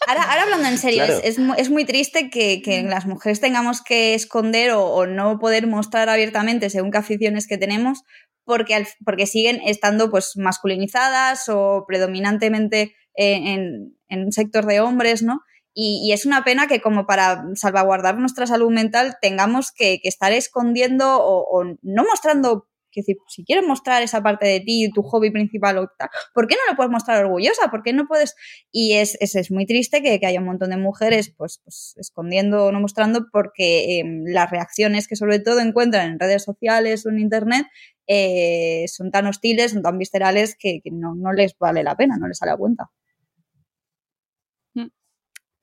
ahora, 0.07 0.23
ahora 0.23 0.43
hablando 0.43 0.67
en 0.67 0.77
serio, 0.77 1.05
claro. 1.05 1.21
es, 1.23 1.37
es, 1.37 1.45
es, 1.57 1.69
muy 1.69 1.85
triste 1.85 2.29
que, 2.29 2.61
que, 2.61 2.83
las 2.83 3.05
mujeres 3.05 3.39
tengamos 3.39 3.81
que 3.81 4.13
esconder 4.13 4.71
o, 4.71 4.85
o, 4.85 5.05
no 5.05 5.39
poder 5.39 5.67
mostrar 5.67 6.09
abiertamente 6.09 6.69
según 6.69 6.91
qué 6.91 6.97
aficiones 6.97 7.47
que 7.47 7.57
tenemos 7.57 8.03
porque, 8.43 8.75
al, 8.75 8.87
porque 9.05 9.27
siguen 9.27 9.61
estando 9.65 10.09
pues 10.09 10.33
masculinizadas 10.35 11.49
o 11.49 11.85
predominantemente 11.87 12.95
en, 13.13 13.47
en, 13.47 13.97
en 14.07 14.25
un 14.25 14.31
sector 14.31 14.65
de 14.65 14.79
hombres, 14.79 15.21
¿no? 15.21 15.41
Y, 15.81 16.01
y, 16.03 16.11
es 16.11 16.25
una 16.25 16.43
pena 16.43 16.67
que 16.67 16.81
como 16.81 17.05
para 17.07 17.45
salvaguardar 17.55 18.17
nuestra 18.17 18.45
salud 18.45 18.69
mental 18.69 19.15
tengamos 19.21 19.71
que, 19.71 20.01
estar 20.03 20.33
escondiendo 20.33 21.05
o, 21.21 21.63
no 21.63 22.03
mostrando, 22.03 22.67
que 22.91 22.99
decir, 22.99 23.15
si 23.29 23.45
quieres 23.45 23.65
mostrar 23.65 24.03
esa 24.03 24.21
parte 24.21 24.45
de 24.45 24.59
ti, 24.59 24.91
tu 24.93 25.03
hobby 25.03 25.31
principal 25.31 25.77
o 25.77 25.87
tal, 25.97 26.09
¿por 26.33 26.47
qué 26.47 26.55
no 26.55 26.69
lo 26.69 26.75
puedes 26.75 26.91
mostrar 26.91 27.23
orgullosa? 27.23 27.71
¿Por 27.71 27.81
qué 27.81 27.93
no 27.93 28.07
puedes? 28.07 28.35
Y 28.73 28.95
es, 28.95 29.17
es, 29.21 29.51
muy 29.51 29.65
triste 29.65 30.01
que, 30.01 30.19
haya 30.25 30.41
un 30.41 30.47
montón 30.47 30.71
de 30.71 30.77
mujeres 30.77 31.33
pues, 31.37 31.61
pues 31.63 31.93
escondiendo 31.95 32.65
o 32.65 32.73
no 32.73 32.81
mostrando 32.81 33.27
porque 33.31 34.01
eh, 34.01 34.03
las 34.25 34.51
reacciones 34.51 35.07
que 35.07 35.15
sobre 35.15 35.39
todo 35.39 35.61
encuentran 35.61 36.11
en 36.11 36.19
redes 36.19 36.43
sociales 36.43 37.05
o 37.05 37.09
en 37.09 37.19
internet 37.19 37.67
eh, 38.05 38.83
son 38.89 39.11
tan 39.11 39.27
hostiles, 39.27 39.71
son 39.71 39.81
tan 39.81 39.97
viscerales 39.97 40.57
que, 40.59 40.81
no, 40.91 41.15
no 41.15 41.31
les 41.31 41.57
vale 41.57 41.83
la 41.83 41.95
pena, 41.95 42.17
no 42.19 42.27
les 42.27 42.37
sale 42.37 42.51
a 42.51 42.57
cuenta. 42.57 42.91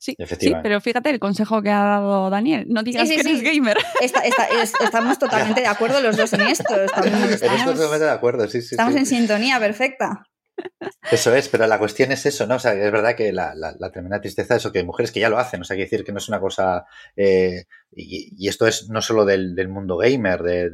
Sí, 0.07 0.17
sí, 0.39 0.55
pero 0.63 0.81
fíjate 0.81 1.11
el 1.11 1.19
consejo 1.19 1.63
que 1.63 1.71
ha 1.71 1.83
dado 1.83 2.31
Daniel. 2.31 2.67
No 2.69 2.85
digas 2.85 3.09
sí, 3.09 3.17
sí, 3.17 3.23
que 3.23 3.29
eres 3.29 3.43
gamer. 3.43 3.77
Está, 4.01 4.21
está, 4.21 4.47
es, 4.63 4.73
estamos 4.81 5.19
totalmente 5.19 5.63
de 5.63 5.67
acuerdo 5.67 6.01
los 6.01 6.17
dos 6.17 6.33
en 6.33 6.43
esto. 6.43 6.81
Estamos, 6.85 7.31
estamos 7.31 7.65
totalmente 7.65 8.05
de 8.05 8.11
acuerdo, 8.11 8.47
sí, 8.47 8.63
sí. 8.63 8.77
Estamos 8.77 8.95
en 8.95 9.07
sintonía 9.07 9.59
perfecta. 9.59 10.23
Eso 11.11 11.35
es, 11.35 11.49
pero 11.49 11.67
la 11.67 11.79
cuestión 11.79 12.13
es 12.13 12.25
eso, 12.25 12.47
¿no? 12.47 12.55
O 12.55 12.59
sea, 12.59 12.73
es 12.73 12.93
verdad 12.93 13.17
que 13.17 13.33
la, 13.33 13.55
la, 13.55 13.75
la 13.79 13.91
tremenda 13.91 14.21
tristeza 14.21 14.55
es 14.55 14.63
eso, 14.63 14.73
que 14.73 14.79
hay 14.79 14.85
mujeres 14.85 15.11
que 15.11 15.21
ya 15.21 15.29
lo 15.29 15.39
hacen, 15.39 15.61
o 15.61 15.65
sea, 15.65 15.75
hay 15.75 15.81
que 15.81 15.85
decir 15.85 16.05
que 16.05 16.13
no 16.13 16.19
es 16.19 16.29
una 16.29 16.41
cosa. 16.41 16.85
Eh, 17.17 17.65
y, 17.93 18.33
y, 18.39 18.49
esto 18.49 18.67
es 18.67 18.89
no 18.89 19.03
solo 19.03 19.25
del, 19.25 19.55
del 19.55 19.69
mundo 19.69 19.97
gamer, 19.97 20.43
de, 20.43 20.71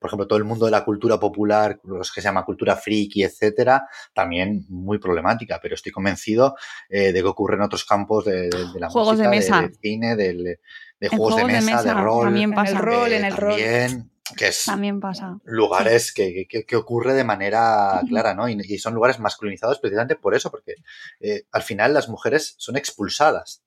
por 0.00 0.08
ejemplo, 0.08 0.26
todo 0.26 0.38
el 0.38 0.44
mundo 0.44 0.64
de 0.64 0.70
la 0.72 0.84
cultura 0.84 1.20
popular, 1.20 1.78
los 1.84 2.10
que 2.10 2.22
se 2.22 2.28
llama 2.28 2.44
cultura 2.44 2.74
friki, 2.74 3.22
etcétera, 3.22 3.86
también 4.14 4.64
muy 4.68 4.98
problemática, 4.98 5.60
pero 5.62 5.74
estoy 5.74 5.92
convencido 5.92 6.56
eh, 6.88 7.12
de 7.12 7.20
que 7.20 7.28
ocurre 7.28 7.56
en 7.56 7.62
otros 7.62 7.84
campos 7.84 8.24
de, 8.24 8.48
de, 8.48 8.72
de 8.72 8.80
la 8.80 8.88
juegos 8.88 9.18
música, 9.18 9.30
de, 9.30 9.36
mesa. 9.36 9.60
de, 9.60 9.74
cine, 9.74 10.16
de, 10.16 10.58
de 10.98 11.08
juegos, 11.08 11.36
de, 11.36 11.44
mesa, 11.44 11.58
de 11.58 11.66
mesa, 11.66 11.82
de 11.82 11.94
rol. 11.94 12.24
También 12.24 12.52
pasa. 12.52 12.70
En 12.70 12.76
el 12.76 12.82
rol, 12.82 13.12
en 13.12 13.24
el 13.26 13.34
también, 13.34 13.90
rol. 13.90 14.10
Que 14.36 14.48
es 14.48 14.64
también 14.64 15.00
pasa. 15.00 15.38
lugares 15.44 16.08
sí. 16.08 16.14
que, 16.14 16.46
que, 16.48 16.64
que, 16.64 16.76
ocurre 16.76 17.14
de 17.14 17.24
manera 17.24 18.00
clara, 18.08 18.32
¿no? 18.32 18.48
Y, 18.48 18.56
y, 18.62 18.78
son 18.78 18.94
lugares 18.94 19.18
masculinizados 19.18 19.80
precisamente 19.80 20.16
por 20.16 20.34
eso, 20.34 20.50
porque 20.50 20.76
eh, 21.20 21.42
al 21.50 21.62
final 21.62 21.92
las 21.92 22.08
mujeres 22.08 22.54
son 22.56 22.76
expulsadas 22.76 23.64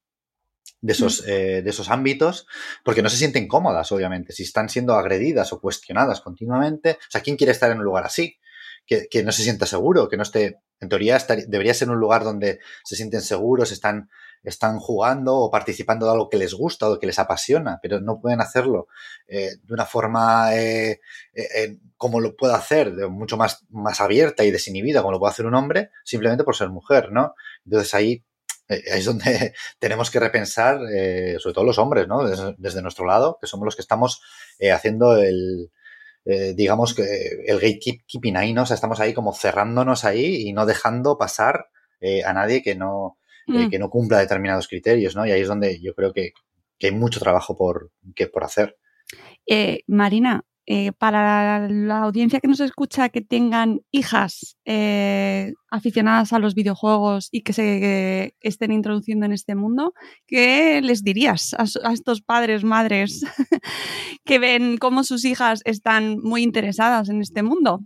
de 0.84 0.92
esos, 0.92 1.26
eh, 1.26 1.62
de 1.64 1.70
esos 1.70 1.90
ámbitos, 1.90 2.46
porque 2.84 3.02
no 3.02 3.10
se 3.10 3.16
sienten 3.16 3.48
cómodas, 3.48 3.92
obviamente, 3.94 4.34
si 4.34 4.44
están 4.44 4.68
siendo 4.68 4.96
agredidas 4.96 5.54
o 5.54 5.62
cuestionadas 5.62 6.20
continuamente. 6.20 6.98
O 7.00 7.10
sea, 7.12 7.22
¿quién 7.22 7.38
quiere 7.38 7.54
estar 7.54 7.72
en 7.72 7.78
un 7.78 7.86
lugar 7.86 8.04
así? 8.04 8.38
Que, 8.86 9.08
que 9.10 9.24
no 9.24 9.32
se 9.32 9.44
sienta 9.44 9.66
seguro, 9.66 10.10
que 10.10 10.18
no 10.18 10.24
esté, 10.24 10.60
en 10.82 10.90
teoría 10.90 11.16
estar, 11.16 11.38
debería 11.48 11.74
ser 11.74 11.90
un 11.90 12.00
lugar 12.00 12.26
donde 12.26 12.60
se 12.84 12.98
sienten 12.98 13.22
seguros, 13.22 13.72
están, 13.72 14.10
están 14.44 14.78
jugando 14.78 15.38
o 15.38 15.50
participando 15.50 16.06
de 16.06 16.12
algo 16.12 16.30
que 16.30 16.38
les 16.38 16.54
gusta 16.54 16.90
o 16.90 17.00
que 17.00 17.08
les 17.08 17.18
apasiona, 17.18 17.80
pero 17.82 18.02
no 18.02 18.20
pueden 18.20 18.42
hacerlo 18.42 18.88
eh, 19.26 19.52
de 19.64 19.74
una 19.74 19.86
forma 19.86 20.54
eh, 20.54 21.00
eh, 21.34 21.78
como 21.96 22.20
lo 22.20 22.36
puede 22.36 22.56
hacer, 22.56 22.94
de 22.94 23.08
mucho 23.08 23.38
más, 23.38 23.66
más 23.70 24.02
abierta 24.02 24.44
y 24.44 24.52
desinhibida, 24.52 25.00
como 25.00 25.14
lo 25.14 25.20
puede 25.20 25.32
hacer 25.32 25.46
un 25.46 25.56
hombre, 25.56 25.92
simplemente 26.04 26.44
por 26.44 26.58
ser 26.58 26.68
mujer, 26.68 27.14
¿no? 27.14 27.36
Entonces 27.64 27.94
ahí 27.94 28.26
es 28.86 29.06
donde 29.06 29.54
tenemos 29.80 30.10
que 30.12 30.20
repensar, 30.20 30.80
eh, 30.94 31.36
sobre 31.40 31.54
todo 31.54 31.66
los 31.66 31.78
hombres, 31.78 32.08
¿no? 32.08 32.28
Desde, 32.28 32.56
desde, 32.58 32.82
nuestro 32.82 33.06
lado, 33.06 33.38
que 33.40 33.48
somos 33.48 33.66
los 33.66 33.76
que 33.76 33.82
estamos 33.82 34.22
eh, 34.60 34.72
haciendo 34.72 35.18
el, 35.18 35.72
eh, 36.26 36.54
digamos 36.56 36.94
que 36.94 37.04
el 37.46 37.60
gatekeeping 37.60 38.38
ahí, 38.38 38.54
¿no? 38.54 38.64
O 38.64 38.66
sea, 38.66 38.76
estamos 38.76 39.00
ahí 39.00 39.14
como 39.14 39.34
cerrándonos 39.34 40.06
ahí 40.06 40.48
y 40.48 40.54
no 40.54 40.66
dejando 40.66 41.18
pasar 41.18 41.68
eh, 42.02 42.24
a 42.24 42.34
nadie 42.34 42.62
que 42.62 42.76
no, 42.76 43.18
eh, 43.48 43.66
Mm. 43.66 43.70
que 43.70 43.80
no 43.80 43.90
cumpla 43.90 44.20
determinados 44.20 44.68
criterios, 44.68 45.16
¿no? 45.16 45.26
Y 45.26 45.32
ahí 45.32 45.42
es 45.42 45.48
donde 45.48 45.82
yo 45.82 45.94
creo 45.94 46.14
que, 46.14 46.32
que 46.80 46.88
hay 46.88 46.94
mucho 46.94 47.20
trabajo 47.20 47.58
por, 47.58 47.92
que, 48.16 48.28
por 48.28 48.44
hacer. 48.44 48.78
Eh, 49.46 49.82
Marina, 49.88 50.46
eh, 50.66 50.92
para 50.94 51.68
la 51.68 52.00
audiencia 52.00 52.40
que 52.40 52.48
nos 52.48 52.60
escucha 52.60 53.10
que 53.10 53.22
tengan 53.22 53.82
hijas 53.92 54.58
eh, 54.66 55.54
aficionadas 55.70 56.32
a 56.34 56.40
los 56.40 56.56
videojuegos 56.56 57.30
y 57.32 57.42
que 57.42 57.54
se 57.54 58.36
estén 58.40 58.72
introduciendo 58.72 59.26
en 59.26 59.34
este 59.34 59.56
mundo, 59.56 59.94
¿qué 60.26 60.82
les 60.82 61.04
dirías 61.04 61.54
a, 61.54 61.66
a 61.88 61.94
estos 61.94 62.22
padres, 62.22 62.64
madres 62.64 63.24
que 64.26 64.40
ven 64.40 64.78
cómo 64.78 65.04
sus 65.04 65.26
hijas 65.26 65.62
están 65.66 66.18
muy 66.20 66.44
interesadas 66.44 67.10
en 67.10 67.22
este 67.22 67.44
mundo? 67.44 67.82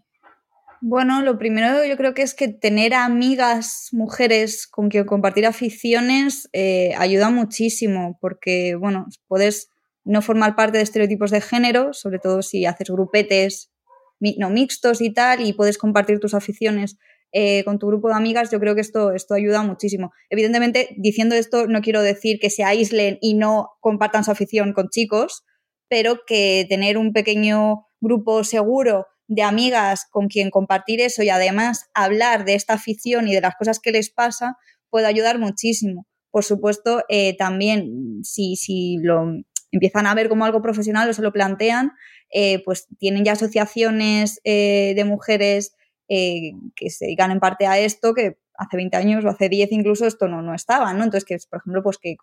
Bueno, 0.82 1.24
lo 1.24 1.40
primero 1.40 1.84
yo 1.86 1.98
creo 1.98 2.14
que 2.14 2.22
es 2.22 2.36
que 2.36 2.50
tener 2.50 2.94
amigas 2.94 3.90
mujeres 3.92 4.68
con 4.68 4.90
quien 4.90 5.06
compartir 5.06 5.48
aficiones 5.48 6.48
eh, 6.54 6.94
ayuda 6.98 7.32
muchísimo 7.32 8.18
porque, 8.22 8.76
bueno, 8.76 9.08
puedes 9.28 9.72
no 10.08 10.22
formar 10.22 10.56
parte 10.56 10.78
de 10.78 10.84
estereotipos 10.84 11.32
de 11.32 11.42
género, 11.42 11.94
sobre 11.94 12.20
todo 12.20 12.42
si 12.42 12.66
haces 12.66 12.90
grupetes 12.90 13.72
no 14.20 14.50
mixtos 14.50 15.02
y 15.02 15.14
tal, 15.14 15.46
y 15.46 15.54
puedes 15.54 15.78
compartir 15.78 16.20
tus 16.20 16.34
aficiones 16.34 16.98
eh, 17.34 17.64
con 17.66 17.78
tu 17.78 17.88
grupo 17.88 18.08
de 18.08 18.16
amigas, 18.16 18.50
yo 18.52 18.60
creo 18.60 18.74
que 18.74 18.82
esto, 18.82 19.12
esto 19.12 19.34
ayuda 19.34 19.62
muchísimo. 19.62 20.12
Evidentemente, 20.30 20.96
diciendo 20.98 21.36
esto, 21.36 21.68
no 21.68 21.82
quiero 21.82 22.02
decir 22.02 22.40
que 22.40 22.50
se 22.50 22.64
aíslen 22.64 23.18
y 23.22 23.36
no 23.36 23.72
compartan 23.82 24.24
su 24.24 24.32
afición 24.32 24.74
con 24.74 24.90
chicos, 24.90 25.44
pero 25.90 26.22
que 26.26 26.66
tener 26.70 26.98
un 26.98 27.14
pequeño 27.14 27.86
grupo 28.00 28.44
seguro 28.44 29.08
de 29.28 29.44
amigas 29.44 30.06
con 30.10 30.28
quien 30.28 30.50
compartir 30.50 31.02
eso 31.02 31.22
y 31.22 31.30
además 31.30 31.90
hablar 31.94 32.46
de 32.46 32.56
esta 32.56 32.74
afición 32.74 33.28
y 33.28 33.36
de 33.36 33.42
las 33.42 33.56
cosas 33.56 33.80
que 33.80 33.92
les 33.92 34.10
pasa 34.10 34.56
puede 34.90 35.08
ayudar 35.08 35.38
muchísimo. 35.38 36.08
Por 36.32 36.46
supuesto, 36.46 37.04
eh, 37.10 37.36
también 37.36 38.22
si, 38.24 38.56
si 38.56 38.98
lo 39.02 39.26
empiezan 39.72 40.08
a 40.08 40.14
ver 40.14 40.30
como 40.30 40.46
algo 40.46 40.62
profesional 40.62 41.10
o 41.10 41.14
se 41.14 41.22
lo 41.22 41.34
plantean, 41.34 41.94
eh, 42.32 42.64
pues 42.64 42.88
tienen 43.00 43.24
ya 43.26 43.34
asociaciones 43.34 44.40
eh, 44.44 44.94
de 44.96 45.06
mujeres 45.06 45.76
eh, 46.10 46.52
que 46.76 46.90
se 46.90 47.06
dedican 47.06 47.32
en 47.32 47.40
parte 47.40 47.68
a 47.68 47.78
esto, 47.80 48.14
que 48.14 48.38
hace 48.58 48.78
20 48.78 48.98
años 48.98 49.24
o 49.24 49.30
hace 49.30 49.50
10 49.50 49.72
incluso 49.72 50.08
esto 50.08 50.28
no, 50.28 50.42
no 50.42 50.56
estaba, 50.56 50.92
¿no? 50.94 51.04
Entonces, 51.04 51.26
que 51.26 51.38
por 51.50 51.60
ejemplo, 51.60 51.84
pues 51.84 51.98
que 52.00 52.16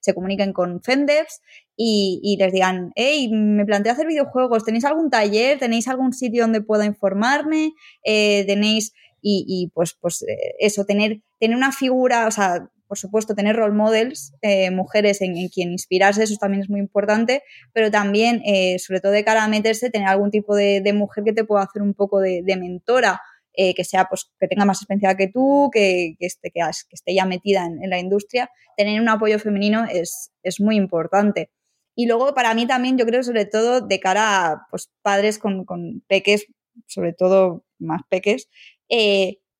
se 0.00 0.14
comuniquen 0.14 0.52
con 0.52 0.82
Fendevs 0.82 1.40
y, 1.74 2.36
les 2.38 2.52
digan, 2.52 2.92
hey, 2.96 3.30
me 3.32 3.64
planteo 3.64 3.92
hacer 3.92 4.06
videojuegos, 4.06 4.64
¿tenéis 4.64 4.84
algún 4.84 5.08
taller? 5.08 5.58
¿Tenéis 5.58 5.88
algún 5.88 6.12
sitio 6.12 6.42
donde 6.42 6.60
pueda 6.60 6.84
informarme? 6.84 7.72
¿Tenéis...? 8.04 8.92
Y, 9.22 9.44
y 9.46 9.70
pues, 9.74 9.98
pues 10.00 10.24
eso, 10.58 10.86
tener, 10.86 11.20
tener 11.38 11.54
una 11.54 11.72
figura, 11.72 12.26
o 12.26 12.30
sea, 12.30 12.70
por 12.90 12.98
supuesto, 12.98 13.36
tener 13.36 13.54
role 13.54 13.72
models, 13.72 14.34
eh, 14.42 14.72
mujeres 14.72 15.22
en, 15.22 15.36
en, 15.36 15.48
quien 15.48 15.70
inspirarse, 15.70 16.24
eso 16.24 16.34
también 16.40 16.64
es 16.64 16.68
muy 16.68 16.80
importante, 16.80 17.44
pero 17.72 17.88
también, 17.88 18.42
eh, 18.44 18.80
sobre 18.80 18.98
todo 18.98 19.12
de 19.12 19.22
cara 19.22 19.44
a 19.44 19.48
meterse, 19.48 19.90
tener 19.90 20.08
algún 20.08 20.32
tipo 20.32 20.56
de, 20.56 20.82
mujer 20.92 21.22
que 21.22 21.32
te 21.32 21.44
pueda 21.44 21.62
hacer 21.62 21.82
un 21.82 21.94
poco 21.94 22.18
de, 22.18 22.42
mentora, 22.58 23.20
eh, 23.52 23.74
que 23.74 23.84
sea, 23.84 24.06
pues, 24.06 24.32
que 24.40 24.48
tenga 24.48 24.64
más 24.64 24.78
experiencia 24.78 25.16
que 25.16 25.28
tú, 25.28 25.70
que, 25.72 26.16
que, 26.18 26.26
esté, 26.26 26.50
que, 26.50 26.62
esté 26.90 27.14
ya 27.14 27.26
metida 27.26 27.64
en, 27.64 27.88
la 27.88 28.00
industria. 28.00 28.50
Tener 28.76 29.00
un 29.00 29.08
apoyo 29.08 29.38
femenino 29.38 29.84
es, 29.84 30.32
es 30.42 30.60
muy 30.60 30.74
importante. 30.74 31.48
Y 31.94 32.08
luego, 32.08 32.34
para 32.34 32.54
mí 32.54 32.66
también, 32.66 32.98
yo 32.98 33.06
creo, 33.06 33.22
sobre 33.22 33.44
todo, 33.44 33.82
de 33.82 34.00
cara 34.00 34.48
a 34.48 34.66
pues, 34.68 34.90
padres 35.02 35.38
con, 35.38 35.64
con 35.64 36.02
peques, 36.08 36.46
sobre 36.88 37.12
todo 37.12 37.64
más 37.78 38.00
peques, 38.10 38.48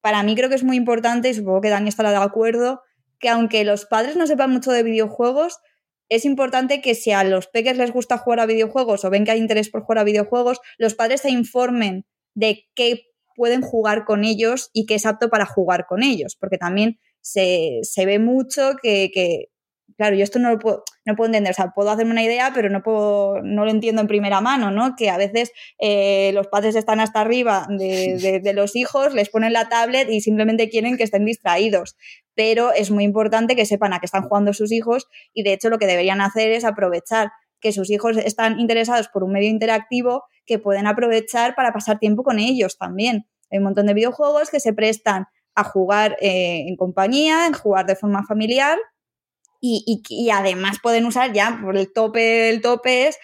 para 0.00 0.24
mí 0.24 0.34
creo 0.34 0.48
que 0.48 0.56
es 0.56 0.64
muy 0.64 0.76
importante, 0.76 1.28
y 1.28 1.34
supongo 1.34 1.60
que 1.60 1.68
Dani 1.68 1.88
estará 1.88 2.10
de 2.10 2.16
acuerdo, 2.16 2.82
que 3.20 3.28
aunque 3.28 3.64
los 3.64 3.86
padres 3.86 4.16
no 4.16 4.26
sepan 4.26 4.50
mucho 4.50 4.72
de 4.72 4.82
videojuegos, 4.82 5.58
es 6.08 6.24
importante 6.24 6.80
que 6.80 6.94
si 6.94 7.12
a 7.12 7.22
los 7.22 7.46
peques 7.46 7.76
les 7.76 7.92
gusta 7.92 8.18
jugar 8.18 8.40
a 8.40 8.46
videojuegos 8.46 9.04
o 9.04 9.10
ven 9.10 9.24
que 9.24 9.30
hay 9.30 9.38
interés 9.38 9.70
por 9.70 9.82
jugar 9.82 9.98
a 9.98 10.04
videojuegos, 10.04 10.60
los 10.76 10.94
padres 10.94 11.20
se 11.20 11.30
informen 11.30 12.04
de 12.34 12.66
qué 12.74 13.02
pueden 13.36 13.62
jugar 13.62 14.04
con 14.04 14.24
ellos 14.24 14.70
y 14.72 14.86
qué 14.86 14.96
es 14.96 15.06
apto 15.06 15.30
para 15.30 15.46
jugar 15.46 15.86
con 15.86 16.02
ellos, 16.02 16.36
porque 16.38 16.58
también 16.58 16.98
se, 17.20 17.78
se 17.82 18.06
ve 18.06 18.18
mucho 18.18 18.72
que, 18.82 19.10
que, 19.14 19.46
claro, 19.96 20.16
yo 20.16 20.24
esto 20.24 20.38
no 20.38 20.50
lo 20.50 20.58
puedo, 20.58 20.82
no 21.04 21.14
puedo 21.14 21.28
entender, 21.28 21.52
o 21.52 21.54
sea, 21.54 21.72
puedo 21.74 21.90
hacerme 21.90 22.12
una 22.12 22.24
idea, 22.24 22.50
pero 22.54 22.70
no, 22.70 22.82
puedo, 22.82 23.40
no 23.42 23.64
lo 23.64 23.70
entiendo 23.70 24.02
en 24.02 24.08
primera 24.08 24.40
mano, 24.40 24.70
¿no? 24.70 24.94
Que 24.96 25.10
a 25.10 25.16
veces 25.16 25.52
eh, 25.78 26.32
los 26.34 26.48
padres 26.48 26.74
están 26.74 27.00
hasta 27.00 27.20
arriba 27.20 27.66
de, 27.68 28.16
de, 28.20 28.40
de, 28.40 28.52
los 28.52 28.76
hijos, 28.76 29.14
les 29.14 29.30
ponen 29.30 29.52
la 29.52 29.68
tablet 29.68 30.10
y 30.10 30.20
simplemente 30.20 30.68
quieren 30.68 30.96
que 30.96 31.04
estén 31.04 31.24
distraídos. 31.24 31.96
Pero 32.40 32.72
es 32.72 32.90
muy 32.90 33.04
importante 33.04 33.54
que 33.54 33.66
sepan 33.66 33.92
a 33.92 34.00
qué 34.00 34.06
están 34.06 34.22
jugando 34.22 34.54
sus 34.54 34.72
hijos 34.72 35.08
y 35.34 35.42
de 35.42 35.52
hecho 35.52 35.68
lo 35.68 35.76
que 35.76 35.86
deberían 35.86 36.22
hacer 36.22 36.52
es 36.52 36.64
aprovechar 36.64 37.32
que 37.60 37.70
sus 37.70 37.90
hijos 37.90 38.16
están 38.16 38.58
interesados 38.58 39.08
por 39.08 39.24
un 39.24 39.32
medio 39.32 39.50
interactivo 39.50 40.24
que 40.46 40.58
pueden 40.58 40.86
aprovechar 40.86 41.54
para 41.54 41.74
pasar 41.74 41.98
tiempo 41.98 42.22
con 42.22 42.38
ellos 42.38 42.78
también. 42.78 43.26
Hay 43.50 43.58
un 43.58 43.64
montón 43.64 43.84
de 43.84 43.92
videojuegos 43.92 44.48
que 44.48 44.58
se 44.58 44.72
prestan 44.72 45.26
a 45.54 45.64
jugar 45.64 46.16
eh, 46.22 46.64
en 46.66 46.76
compañía, 46.76 47.46
en 47.46 47.52
jugar 47.52 47.84
de 47.84 47.94
forma 47.94 48.24
familiar 48.24 48.78
y, 49.60 50.02
y, 50.08 50.30
además 50.30 50.78
pueden 50.82 51.04
usar 51.04 51.34
ya 51.34 51.60
por 51.62 51.76
el 51.76 51.92
tope, 51.92 52.48
el 52.48 52.62
tope 52.62 53.08
es 53.08 53.18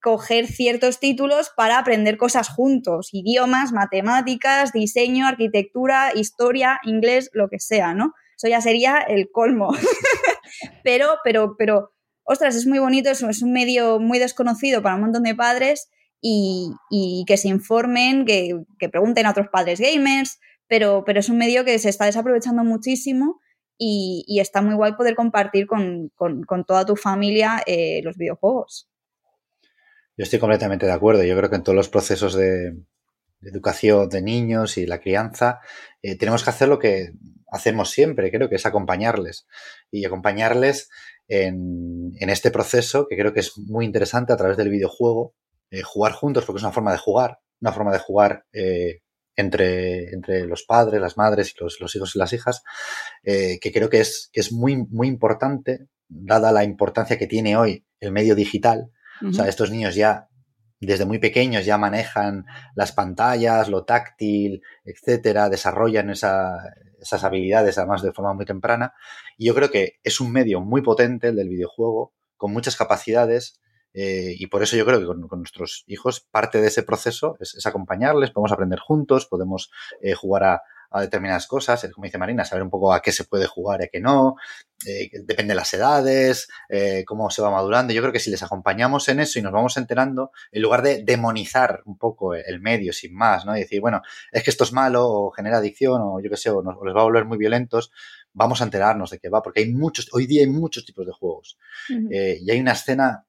coger 0.00 0.46
ciertos 0.46 1.00
títulos 1.00 1.50
para 1.56 1.76
aprender 1.76 2.18
cosas 2.18 2.48
juntos, 2.48 3.08
idiomas, 3.10 3.72
matemáticas, 3.72 4.72
diseño, 4.72 5.26
arquitectura, 5.26 6.12
historia, 6.14 6.78
inglés, 6.84 7.30
lo 7.32 7.48
que 7.48 7.58
sea, 7.58 7.94
¿no? 7.94 8.14
Eso 8.40 8.48
ya 8.48 8.62
sería 8.62 9.00
el 9.00 9.30
colmo. 9.30 9.68
pero, 10.82 11.18
pero, 11.22 11.56
pero, 11.58 11.92
ostras, 12.24 12.56
es 12.56 12.66
muy 12.66 12.78
bonito, 12.78 13.10
es, 13.10 13.22
es 13.22 13.42
un 13.42 13.52
medio 13.52 14.00
muy 14.00 14.18
desconocido 14.18 14.80
para 14.80 14.94
un 14.94 15.02
montón 15.02 15.24
de 15.24 15.34
padres 15.34 15.90
y, 16.22 16.72
que 17.26 17.36
se 17.36 17.48
informen, 17.48 18.24
que, 18.24 18.58
que, 18.78 18.88
pregunten 18.88 19.26
a 19.26 19.32
otros 19.32 19.48
padres 19.52 19.78
gamers, 19.78 20.38
pero, 20.68 21.04
pero 21.04 21.20
es 21.20 21.28
un 21.28 21.36
medio 21.36 21.66
que 21.66 21.78
se 21.78 21.90
está 21.90 22.06
desaprovechando 22.06 22.64
muchísimo 22.64 23.40
y, 23.76 24.38
está 24.40 24.62
muy 24.62 24.74
guay 24.74 24.94
poder 24.94 25.16
compartir 25.16 25.66
con, 25.66 26.10
con, 26.16 26.64
toda 26.64 26.86
tu 26.86 26.96
familia 26.96 27.62
eh, 27.66 28.00
los 28.04 28.16
videojuegos. 28.16 28.88
Yo 30.16 30.24
estoy 30.24 30.38
completamente 30.38 30.86
de 30.86 30.92
acuerdo. 30.92 31.24
Yo 31.24 31.36
creo 31.36 31.50
que 31.50 31.56
en 31.56 31.62
todos 31.62 31.76
los 31.76 31.90
procesos 31.90 32.34
de, 32.34 32.72
de 33.40 33.50
educación 33.50 34.08
de 34.08 34.22
niños 34.22 34.78
y 34.78 34.86
la 34.86 35.00
crianza 35.00 35.60
eh, 36.00 36.16
tenemos 36.16 36.42
que 36.42 36.50
hacer 36.50 36.68
lo 36.68 36.78
que 36.78 37.12
hacemos 37.50 37.90
siempre, 37.90 38.30
creo 38.30 38.48
que 38.48 38.56
es 38.56 38.66
acompañarles 38.66 39.46
y 39.90 40.04
acompañarles 40.04 40.88
en, 41.28 42.12
en 42.18 42.30
este 42.30 42.50
proceso 42.50 43.06
que 43.08 43.16
creo 43.16 43.32
que 43.32 43.40
es 43.40 43.56
muy 43.58 43.84
interesante 43.84 44.32
a 44.32 44.36
través 44.36 44.56
del 44.56 44.68
videojuego, 44.68 45.34
eh, 45.70 45.82
jugar 45.82 46.12
juntos 46.12 46.44
porque 46.44 46.58
es 46.58 46.64
una 46.64 46.72
forma 46.72 46.92
de 46.92 46.98
jugar, 46.98 47.38
una 47.60 47.72
forma 47.72 47.92
de 47.92 47.98
jugar 47.98 48.44
eh, 48.52 49.02
entre, 49.36 50.10
entre, 50.10 50.46
los 50.46 50.64
padres, 50.64 51.00
las 51.00 51.16
madres 51.16 51.54
y 51.54 51.62
los, 51.62 51.80
los 51.80 51.94
hijos 51.94 52.16
y 52.16 52.18
las 52.18 52.32
hijas, 52.32 52.62
eh, 53.22 53.58
que 53.60 53.72
creo 53.72 53.88
que 53.88 54.00
es, 54.00 54.30
que 54.32 54.40
es 54.40 54.52
muy, 54.52 54.76
muy 54.76 55.06
importante, 55.06 55.86
dada 56.08 56.50
la 56.50 56.64
importancia 56.64 57.18
que 57.18 57.28
tiene 57.28 57.56
hoy 57.56 57.86
el 58.00 58.10
medio 58.10 58.34
digital. 58.34 58.90
Uh 59.20 59.26
-huh. 59.26 59.30
O 59.30 59.32
sea, 59.32 59.48
estos 59.48 59.70
niños 59.70 59.94
ya 59.94 60.28
desde 60.80 61.04
muy 61.04 61.18
pequeños 61.18 61.64
ya 61.64 61.78
manejan 61.78 62.46
las 62.74 62.92
pantallas, 62.92 63.68
lo 63.68 63.84
táctil, 63.84 64.62
etcétera, 64.84 65.50
desarrollan 65.50 66.10
esa, 66.10 66.56
esas 67.00 67.24
habilidades 67.24 67.78
además 67.78 68.02
de 68.02 68.12
forma 68.12 68.34
muy 68.34 68.44
temprana. 68.44 68.94
Y 69.36 69.46
yo 69.46 69.54
creo 69.54 69.70
que 69.70 69.98
es 70.02 70.20
un 70.20 70.32
medio 70.32 70.60
muy 70.60 70.82
potente 70.82 71.28
el 71.28 71.36
del 71.36 71.48
videojuego, 71.48 72.12
con 72.36 72.52
muchas 72.52 72.76
capacidades, 72.76 73.60
eh, 73.92 74.34
y 74.38 74.46
por 74.46 74.62
eso 74.62 74.76
yo 74.76 74.86
creo 74.86 75.00
que 75.00 75.06
con, 75.06 75.38
nuestros 75.38 75.84
hijos 75.86 76.20
parte 76.20 76.60
de 76.60 76.68
ese 76.68 76.82
proceso 76.82 77.36
es, 77.40 77.54
es 77.54 77.66
acompañarles, 77.66 78.30
podemos 78.30 78.52
aprender 78.52 78.78
juntos, 78.78 79.26
podemos 79.26 79.70
eh, 80.00 80.14
jugar 80.14 80.44
a, 80.44 80.62
a, 80.90 81.00
determinadas 81.00 81.46
cosas, 81.46 81.88
como 81.94 82.04
dice 82.04 82.18
Marina, 82.18 82.44
saber 82.44 82.62
un 82.62 82.70
poco 82.70 82.92
a 82.92 83.00
qué 83.00 83.12
se 83.12 83.24
puede 83.24 83.46
jugar 83.46 83.80
y 83.80 83.84
a 83.84 83.88
qué 83.88 84.00
no, 84.00 84.36
eh, 84.86 85.10
depende 85.24 85.52
de 85.52 85.56
las 85.56 85.72
edades, 85.74 86.48
eh, 86.68 87.04
cómo 87.06 87.30
se 87.30 87.42
va 87.42 87.50
madurando. 87.50 87.92
Yo 87.92 88.00
creo 88.00 88.12
que 88.12 88.18
si 88.18 88.30
les 88.30 88.42
acompañamos 88.42 89.08
en 89.08 89.20
eso 89.20 89.38
y 89.38 89.42
nos 89.42 89.52
vamos 89.52 89.76
enterando, 89.76 90.32
en 90.52 90.62
lugar 90.62 90.82
de 90.82 91.02
demonizar 91.02 91.82
un 91.84 91.98
poco 91.98 92.34
el 92.34 92.60
medio 92.60 92.92
sin 92.92 93.14
más, 93.14 93.44
¿no? 93.44 93.56
Y 93.56 93.60
decir, 93.60 93.80
bueno, 93.80 94.02
es 94.32 94.42
que 94.42 94.50
esto 94.50 94.64
es 94.64 94.72
malo 94.72 95.06
o 95.08 95.30
genera 95.30 95.58
adicción 95.58 96.00
o 96.02 96.20
yo 96.20 96.30
qué 96.30 96.36
sé, 96.36 96.50
o, 96.50 96.62
nos, 96.62 96.76
o 96.78 96.84
les 96.84 96.94
va 96.94 97.00
a 97.00 97.04
volver 97.04 97.24
muy 97.24 97.38
violentos, 97.38 97.92
vamos 98.32 98.60
a 98.60 98.64
enterarnos 98.64 99.10
de 99.10 99.18
qué 99.18 99.28
va, 99.28 99.42
porque 99.42 99.60
hay 99.60 99.72
muchos, 99.72 100.08
hoy 100.12 100.26
día 100.26 100.42
hay 100.42 100.50
muchos 100.50 100.84
tipos 100.84 101.06
de 101.06 101.12
juegos. 101.12 101.58
Uh 101.88 101.94
-huh. 101.94 102.08
eh, 102.12 102.38
y 102.40 102.50
hay 102.50 102.60
una 102.60 102.72
escena 102.72 103.24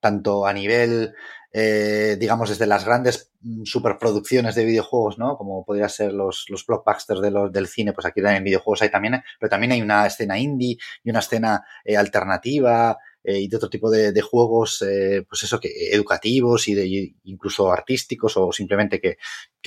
tanto 0.00 0.46
a 0.46 0.52
nivel, 0.52 1.14
eh, 1.52 2.16
digamos, 2.18 2.48
desde 2.48 2.66
las 2.66 2.84
grandes 2.84 3.30
superproducciones 3.64 4.54
de 4.54 4.64
videojuegos, 4.64 5.18
¿no? 5.18 5.36
Como 5.36 5.64
podrían 5.64 5.90
ser 5.90 6.12
los, 6.12 6.46
los 6.48 6.64
blockbusters 6.66 7.20
de 7.20 7.30
los, 7.30 7.52
del 7.52 7.66
cine, 7.66 7.92
pues 7.92 8.06
aquí 8.06 8.22
también 8.22 8.44
videojuegos 8.44 8.82
hay 8.82 8.90
también, 8.90 9.22
pero 9.38 9.50
también 9.50 9.72
hay 9.72 9.82
una 9.82 10.06
escena 10.06 10.38
indie 10.38 10.78
y 11.04 11.10
una 11.10 11.18
escena 11.20 11.64
eh, 11.84 11.96
alternativa, 11.96 12.98
eh, 13.24 13.40
y 13.40 13.48
de 13.48 13.56
otro 13.56 13.70
tipo 13.70 13.88
de, 13.90 14.20
juegos, 14.20 14.82
eh, 14.82 15.24
pues 15.28 15.44
eso, 15.44 15.60
que 15.60 15.68
educativos 15.92 16.66
y 16.68 16.74
de, 16.74 17.14
incluso 17.24 17.70
artísticos 17.70 18.36
o 18.36 18.50
simplemente 18.52 19.00
que, 19.00 19.18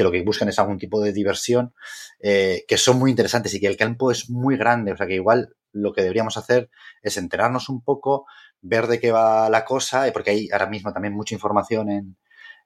lo 0.03 0.11
que 0.11 0.23
buscan 0.23 0.49
es 0.49 0.59
algún 0.59 0.77
tipo 0.77 1.01
de 1.01 1.13
diversión, 1.13 1.73
eh, 2.19 2.65
que 2.67 2.77
son 2.77 2.99
muy 2.99 3.11
interesantes 3.11 3.53
y 3.53 3.61
que 3.61 3.67
el 3.67 3.77
campo 3.77 4.11
es 4.11 4.29
muy 4.29 4.57
grande, 4.57 4.91
o 4.91 4.97
sea 4.97 5.07
que 5.07 5.15
igual 5.15 5.55
lo 5.71 5.93
que 5.93 6.01
deberíamos 6.01 6.37
hacer 6.37 6.69
es 7.01 7.17
enterarnos 7.17 7.69
un 7.69 7.81
poco, 7.81 8.25
ver 8.67 8.87
de 8.87 8.99
qué 8.99 9.11
va 9.11 9.49
la 9.49 9.63
cosa, 9.63 10.09
porque 10.11 10.31
hay 10.31 10.49
ahora 10.51 10.67
mismo 10.67 10.91
también 10.91 11.13
mucha 11.13 11.35
información 11.35 11.89
en, 11.89 12.17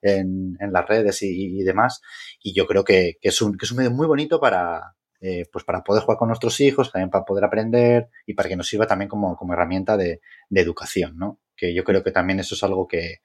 en, 0.01 0.57
las 0.71 0.87
redes 0.87 1.21
y, 1.21 1.61
demás, 1.63 2.01
y 2.41 2.53
yo 2.53 2.65
creo 2.65 2.83
que, 2.83 3.17
es 3.21 3.41
un, 3.41 3.57
que 3.57 3.65
es 3.65 3.71
un 3.71 3.77
medio 3.77 3.91
muy 3.91 4.07
bonito 4.07 4.39
para, 4.39 4.95
eh, 5.19 5.45
pues 5.51 5.65
para 5.65 5.83
poder 5.83 6.03
jugar 6.03 6.17
con 6.17 6.29
nuestros 6.29 6.59
hijos, 6.61 6.91
también 6.91 7.09
para 7.09 7.25
poder 7.25 7.43
aprender 7.43 8.09
y 8.25 8.33
para 8.33 8.49
que 8.49 8.55
nos 8.55 8.67
sirva 8.67 8.87
también 8.87 9.09
como, 9.09 9.37
herramienta 9.51 9.97
de, 9.97 10.21
educación, 10.51 11.17
¿no? 11.17 11.39
Que 11.55 11.73
yo 11.73 11.83
creo 11.83 12.03
que 12.03 12.11
también 12.11 12.39
eso 12.39 12.55
es 12.55 12.63
algo 12.63 12.87
que, 12.87 13.17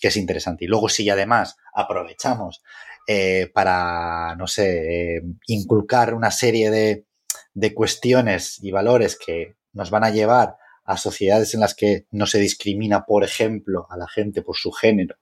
es 0.00 0.16
interesante. 0.16 0.64
Y 0.64 0.68
luego 0.68 0.88
si 0.88 1.08
además 1.08 1.56
aprovechamos 1.72 2.62
eh, 3.06 3.50
para, 3.54 4.34
no 4.36 4.46
sé, 4.46 5.16
eh, 5.16 5.22
inculcar 5.46 6.14
una 6.14 6.30
serie 6.30 6.70
de, 6.70 7.06
de 7.54 7.74
cuestiones 7.74 8.62
y 8.62 8.70
valores 8.72 9.16
que 9.16 9.56
nos 9.72 9.90
van 9.90 10.04
a 10.04 10.10
llevar 10.10 10.56
a 10.88 10.96
sociedades 10.96 11.52
en 11.52 11.60
las 11.60 11.74
que 11.74 12.06
no 12.10 12.26
se 12.26 12.38
discrimina, 12.38 13.04
por 13.04 13.22
ejemplo, 13.22 13.86
a 13.90 13.98
la 13.98 14.08
gente 14.08 14.40
por 14.40 14.56
su 14.56 14.72
género 14.72 15.16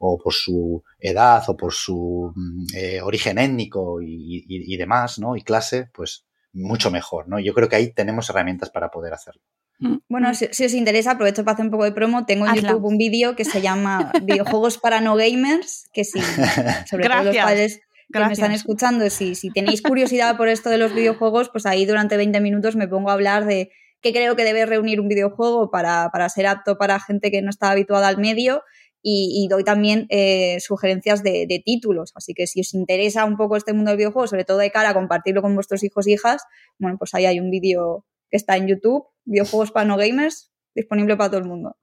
o 0.00 0.18
por 0.18 0.34
su 0.34 0.82
edad 0.98 1.44
o 1.46 1.56
por 1.56 1.72
su 1.72 2.32
mm, 2.34 2.66
eh, 2.74 3.00
origen 3.00 3.38
étnico 3.38 4.02
y, 4.02 4.76
demás, 4.76 5.20
¿no? 5.20 5.36
Y 5.36 5.42
clase, 5.42 5.88
pues 5.94 6.26
mucho 6.52 6.90
mejor, 6.90 7.28
¿no? 7.28 7.38
Yo 7.38 7.54
creo 7.54 7.68
que 7.68 7.76
ahí 7.76 7.92
tenemos 7.92 8.28
herramientas 8.30 8.70
para 8.70 8.90
poder 8.90 9.14
hacerlo. 9.14 9.40
Mm. 9.78 9.98
Bueno, 10.08 10.34
si, 10.34 10.64
os 10.64 10.74
interesa, 10.74 11.12
aprovecho 11.12 11.44
para 11.44 11.54
hacer 11.54 11.66
un 11.66 11.70
poco 11.70 11.84
de 11.84 11.92
promo. 11.92 12.26
Tengo 12.26 12.48
en 12.48 12.56
YouTube 12.56 12.84
un 12.84 12.98
vídeo 12.98 13.36
que 13.36 13.44
se 13.44 13.62
llama 13.62 14.10
Videojuegos 14.24 14.78
para 14.78 15.00
no 15.00 15.14
gamers, 15.14 15.88
que 15.92 16.02
sí, 16.02 16.18
sobre 16.90 17.08
todo 17.08 17.22
los 17.22 17.36
padres 17.36 17.80
que 18.12 18.18
me 18.18 18.32
están 18.32 18.52
escuchando, 18.52 19.08
si, 19.10 19.36
si 19.36 19.50
tenéis 19.50 19.82
curiosidad 19.82 20.36
por 20.36 20.48
esto 20.48 20.68
de 20.68 20.78
los 20.78 20.94
videojuegos, 20.94 21.48
pues 21.50 21.64
ahí 21.64 21.86
durante 21.86 22.16
20 22.16 22.40
minutos 22.40 22.74
me 22.74 22.88
pongo 22.88 23.10
a 23.10 23.12
hablar 23.12 23.46
de 23.46 23.70
qué 24.06 24.12
creo 24.12 24.36
que 24.36 24.44
debe 24.44 24.66
reunir 24.66 25.00
un 25.00 25.08
videojuego 25.08 25.70
para, 25.70 26.10
para 26.12 26.28
ser 26.28 26.46
apto 26.46 26.78
para 26.78 27.00
gente 27.00 27.30
que 27.30 27.42
no 27.42 27.50
está 27.50 27.70
habituada 27.70 28.08
al 28.08 28.18
medio 28.18 28.62
y, 29.08 29.46
doy 29.48 29.62
también 29.62 30.06
eh, 30.08 30.58
sugerencias 30.58 31.22
de, 31.22 31.62
títulos. 31.64 32.10
Así 32.16 32.34
que 32.34 32.48
si 32.48 32.60
os 32.60 32.74
interesa 32.74 33.24
un 33.24 33.36
poco 33.36 33.56
este 33.56 33.72
mundo 33.72 33.90
del 33.90 33.98
videojuego, 33.98 34.26
sobre 34.26 34.44
todo 34.44 34.58
de 34.58 34.72
cara 34.72 34.90
a 34.90 34.94
compartirlo 34.94 35.42
con 35.42 35.54
vuestros 35.54 35.84
hijos 35.84 36.08
e 36.08 36.12
hijas, 36.12 36.42
bueno, 36.78 36.98
pues 36.98 37.14
ahí 37.14 37.24
hay 37.24 37.38
un 37.38 37.50
vídeo 37.50 38.04
que 38.30 38.36
está 38.36 38.56
en 38.56 38.66
YouTube, 38.66 39.04
videojuegos 39.24 39.70
para 39.70 39.86
no 39.86 39.96
gamers, 39.96 40.50
disponible 40.74 41.16
para 41.16 41.30
todo 41.30 41.40
el 41.40 41.46
mundo. 41.46 41.76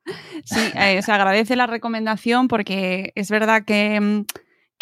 Sí, 0.43 0.59
eh, 0.75 1.01
se 1.01 1.11
agradece 1.13 1.55
la 1.55 1.67
recomendación 1.67 2.49
porque 2.49 3.13
es 3.15 3.29
verdad 3.29 3.63
que 3.65 4.25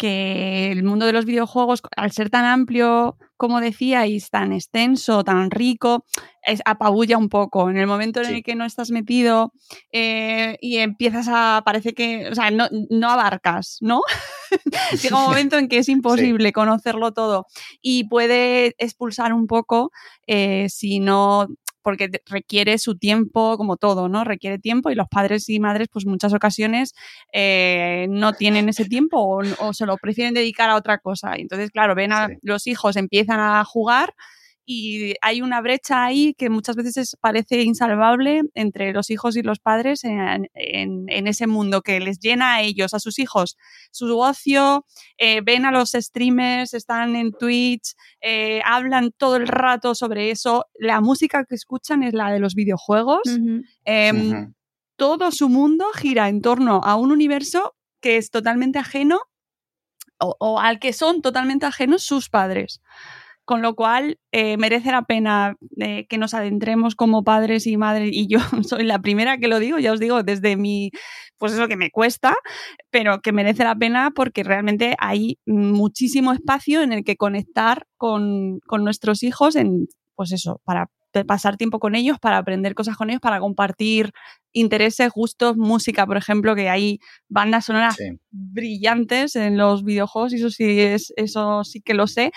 que 0.02 0.72
el 0.72 0.82
mundo 0.82 1.06
de 1.06 1.12
los 1.12 1.26
videojuegos, 1.26 1.80
al 1.96 2.10
ser 2.10 2.28
tan 2.28 2.44
amplio, 2.44 3.16
como 3.42 3.60
decíais, 3.60 4.30
tan 4.30 4.52
extenso, 4.52 5.24
tan 5.24 5.50
rico, 5.50 6.06
es, 6.44 6.62
apabulla 6.64 7.18
un 7.18 7.28
poco. 7.28 7.68
En 7.70 7.76
el 7.76 7.88
momento 7.88 8.20
en 8.20 8.36
el 8.36 8.44
que 8.44 8.54
no 8.54 8.64
estás 8.64 8.92
metido 8.92 9.52
eh, 9.90 10.56
y 10.60 10.76
empiezas 10.76 11.26
a, 11.28 11.60
parece 11.64 11.92
que, 11.92 12.28
o 12.28 12.36
sea, 12.36 12.52
no, 12.52 12.68
no 12.70 13.10
abarcas, 13.10 13.78
¿no? 13.80 14.02
Llega 15.02 15.18
un 15.18 15.24
momento 15.24 15.58
en 15.58 15.66
que 15.66 15.78
es 15.78 15.88
imposible 15.88 16.52
conocerlo 16.52 17.12
todo 17.12 17.46
y 17.80 18.04
puede 18.04 18.76
expulsar 18.78 19.32
un 19.32 19.48
poco 19.48 19.90
eh, 20.28 20.68
si 20.68 21.00
no 21.00 21.48
porque 21.82 22.10
requiere 22.26 22.78
su 22.78 22.96
tiempo, 22.96 23.56
como 23.56 23.76
todo, 23.76 24.08
¿no? 24.08 24.24
Requiere 24.24 24.58
tiempo 24.58 24.90
y 24.90 24.94
los 24.94 25.08
padres 25.08 25.48
y 25.48 25.60
madres, 25.60 25.88
pues 25.92 26.06
muchas 26.06 26.32
ocasiones 26.32 26.94
eh, 27.32 28.06
no 28.10 28.32
tienen 28.32 28.68
ese 28.68 28.84
tiempo 28.84 29.42
o, 29.58 29.72
se 29.72 29.86
lo 29.86 29.96
prefieren 29.96 30.34
dedicar 30.34 30.70
a 30.70 30.76
otra 30.76 30.98
cosa. 30.98 31.34
Entonces, 31.36 31.70
claro, 31.70 31.94
ven 31.94 32.12
a 32.12 32.28
los 32.42 32.66
hijos, 32.66 32.96
empiezan 32.96 33.40
a 33.40 33.64
jugar 33.64 34.14
y 34.64 35.14
hay 35.20 35.42
una 35.42 35.60
brecha 35.60 36.04
ahí 36.04 36.34
que 36.34 36.48
muchas 36.48 36.76
veces 36.76 37.16
parece 37.20 37.62
insalvable 37.62 38.42
entre 38.54 38.92
los 38.92 39.10
hijos 39.10 39.36
y 39.36 39.42
los 39.42 39.58
padres 39.58 40.04
en, 40.04 40.48
ese 41.08 41.46
mundo 41.46 41.82
que 41.82 41.98
les 42.00 42.18
llena 42.20 42.54
a 42.54 42.62
ellos, 42.62 42.94
a 42.94 43.00
sus 43.00 43.18
hijos, 43.18 43.56
su 43.90 44.18
ocio, 44.18 44.86
eh, 45.18 45.40
ven 45.42 45.64
a 45.64 45.72
los 45.72 45.92
streamers, 45.92 46.74
están 46.74 47.16
en 47.16 47.32
Twitch, 47.32 47.94
eh, 48.20 48.62
hablan 48.64 49.10
todo 49.16 49.36
el 49.36 49.48
rato 49.48 49.94
sobre 49.94 50.30
eso, 50.30 50.66
la 50.74 51.00
música 51.00 51.44
que 51.44 51.54
escuchan 51.54 52.02
es 52.02 52.14
la 52.14 52.30
de 52.30 52.38
los 52.38 52.54
videojuegos, 52.54 53.22
em, 53.84 54.54
todo 54.96 55.32
su 55.32 55.48
mundo 55.48 55.86
gira 55.94 56.28
en 56.28 56.40
torno 56.40 56.80
a 56.84 56.94
un 56.94 57.10
universo 57.10 57.74
que 58.00 58.16
es 58.16 58.30
totalmente 58.30 58.78
ajeno 58.78 59.20
o 60.18 60.60
al 60.60 60.78
que 60.78 60.92
son 60.92 61.20
totalmente 61.20 61.66
ajenos 61.66 62.04
sus 62.04 62.28
padres. 62.28 62.80
Con 63.44 63.60
lo 63.60 63.74
cual, 63.74 64.18
eh, 64.30 64.56
merece 64.56 64.92
la 64.92 65.02
pena 65.02 65.56
eh, 65.78 66.06
que 66.08 66.16
nos 66.16 66.32
adentremos 66.32 66.94
como 66.94 67.24
padres 67.24 67.66
y 67.66 67.76
madres, 67.76 68.10
y 68.12 68.28
yo 68.28 68.38
soy 68.68 68.84
la 68.84 69.00
primera 69.00 69.38
que 69.38 69.48
lo 69.48 69.58
digo, 69.58 69.78
ya 69.78 69.92
os 69.92 70.00
digo, 70.00 70.22
desde 70.22 70.56
mi, 70.56 70.90
pues 71.38 71.52
eso 71.52 71.66
que 71.66 71.76
me 71.76 71.90
cuesta, 71.90 72.36
pero 72.90 73.20
que 73.20 73.32
merece 73.32 73.64
la 73.64 73.74
pena 73.74 74.12
porque 74.14 74.44
realmente 74.44 74.94
hay 74.98 75.38
muchísimo 75.44 76.32
espacio 76.32 76.82
en 76.82 76.92
el 76.92 77.02
que 77.02 77.16
conectar 77.16 77.86
con, 77.96 78.60
nuestros 78.78 79.24
hijos, 79.24 79.56
en, 79.56 79.88
pues 80.14 80.30
eso, 80.30 80.60
para 80.64 80.88
pasar 81.26 81.56
tiempo 81.56 81.80
con 81.80 81.96
ellos, 81.96 82.18
para 82.20 82.38
aprender 82.38 82.76
cosas 82.76 82.96
con 82.96 83.10
ellos, 83.10 83.20
para 83.20 83.40
compartir 83.40 84.12
intereses, 84.52 85.10
gustos, 85.10 85.56
música, 85.56 86.06
por 86.06 86.16
ejemplo, 86.16 86.54
que 86.54 86.68
hay 86.68 87.00
bandas 87.28 87.64
sonoras 87.64 87.96
brillantes 88.30 89.34
en 89.34 89.58
los 89.58 89.84
videojuegos, 89.84 90.32
y 90.32 90.36
eso 90.36 90.50
sí, 90.50 90.80
es, 90.80 91.12
eso 91.16 91.64
sí 91.64 91.80
que 91.80 91.94
lo 91.94 92.06
sé 92.06 92.30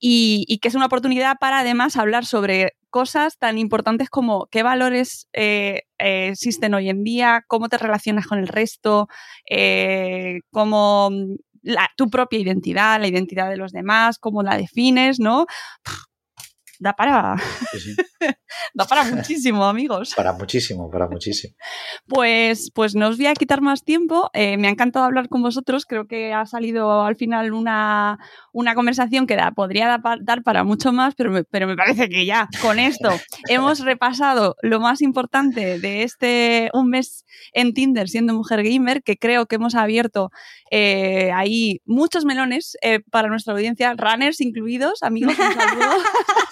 y, 0.00 0.58
que 0.60 0.68
es 0.68 0.74
una 0.74 0.86
oportunidad 0.86 1.36
para 1.40 1.60
además 1.60 1.96
hablar 1.96 2.24
sobre 2.24 2.76
cosas 2.90 3.38
tan 3.38 3.58
importantes 3.58 4.08
como 4.10 4.46
qué 4.46 4.62
valores 4.62 5.28
eh, 5.32 5.82
eh, 5.98 6.28
existen 6.28 6.74
hoy 6.74 6.88
en 6.88 7.04
día, 7.04 7.44
cómo 7.46 7.68
te 7.68 7.78
relacionas 7.78 8.26
con 8.26 8.38
el 8.38 8.48
resto, 8.48 9.08
eh, 9.48 10.40
cómo 10.50 11.10
tu 11.96 12.08
propia 12.08 12.38
identidad, 12.38 13.00
la 13.00 13.08
identidad 13.08 13.50
de 13.50 13.56
los 13.56 13.72
demás, 13.72 14.18
cómo 14.18 14.42
la 14.42 14.56
defines, 14.56 15.20
¿no? 15.20 15.46
Da 16.78 16.94
para. 16.94 17.36
da 18.74 18.84
para 18.86 19.04
muchísimo, 19.04 19.64
amigos. 19.64 20.14
Para 20.14 20.32
muchísimo, 20.32 20.90
para 20.90 21.08
muchísimo. 21.08 21.54
Pues, 22.06 22.70
pues 22.74 22.94
no 22.94 23.08
os 23.08 23.16
voy 23.16 23.26
a 23.26 23.34
quitar 23.34 23.60
más 23.60 23.84
tiempo. 23.84 24.30
Eh, 24.32 24.56
me 24.56 24.68
ha 24.68 24.70
encantado 24.70 25.04
hablar 25.04 25.28
con 25.28 25.42
vosotros. 25.42 25.86
Creo 25.86 26.06
que 26.06 26.32
ha 26.32 26.46
salido 26.46 27.02
al 27.02 27.16
final 27.16 27.52
una, 27.52 28.18
una 28.52 28.74
conversación 28.74 29.26
que 29.26 29.36
da, 29.36 29.52
podría 29.52 30.00
dar 30.20 30.42
para 30.42 30.64
mucho 30.64 30.92
más, 30.92 31.14
pero 31.14 31.30
me, 31.30 31.44
pero 31.44 31.66
me 31.66 31.76
parece 31.76 32.08
que 32.08 32.26
ya 32.26 32.48
con 32.62 32.78
esto 32.78 33.10
hemos 33.48 33.80
repasado 33.80 34.56
lo 34.62 34.80
más 34.80 35.02
importante 35.02 35.78
de 35.78 36.02
este 36.02 36.70
un 36.72 36.90
mes 36.90 37.24
en 37.52 37.74
Tinder 37.74 38.08
siendo 38.08 38.34
mujer 38.34 38.62
gamer, 38.62 39.02
que 39.02 39.16
creo 39.16 39.46
que 39.46 39.56
hemos 39.56 39.74
abierto 39.74 40.30
eh, 40.70 41.30
ahí 41.34 41.80
muchos 41.86 42.24
melones 42.24 42.76
eh, 42.82 43.00
para 43.10 43.28
nuestra 43.28 43.54
audiencia, 43.54 43.94
runners 43.94 44.40
incluidos. 44.40 45.02
Amigos, 45.02 45.38
un 45.38 45.54
saludo. 45.54 45.86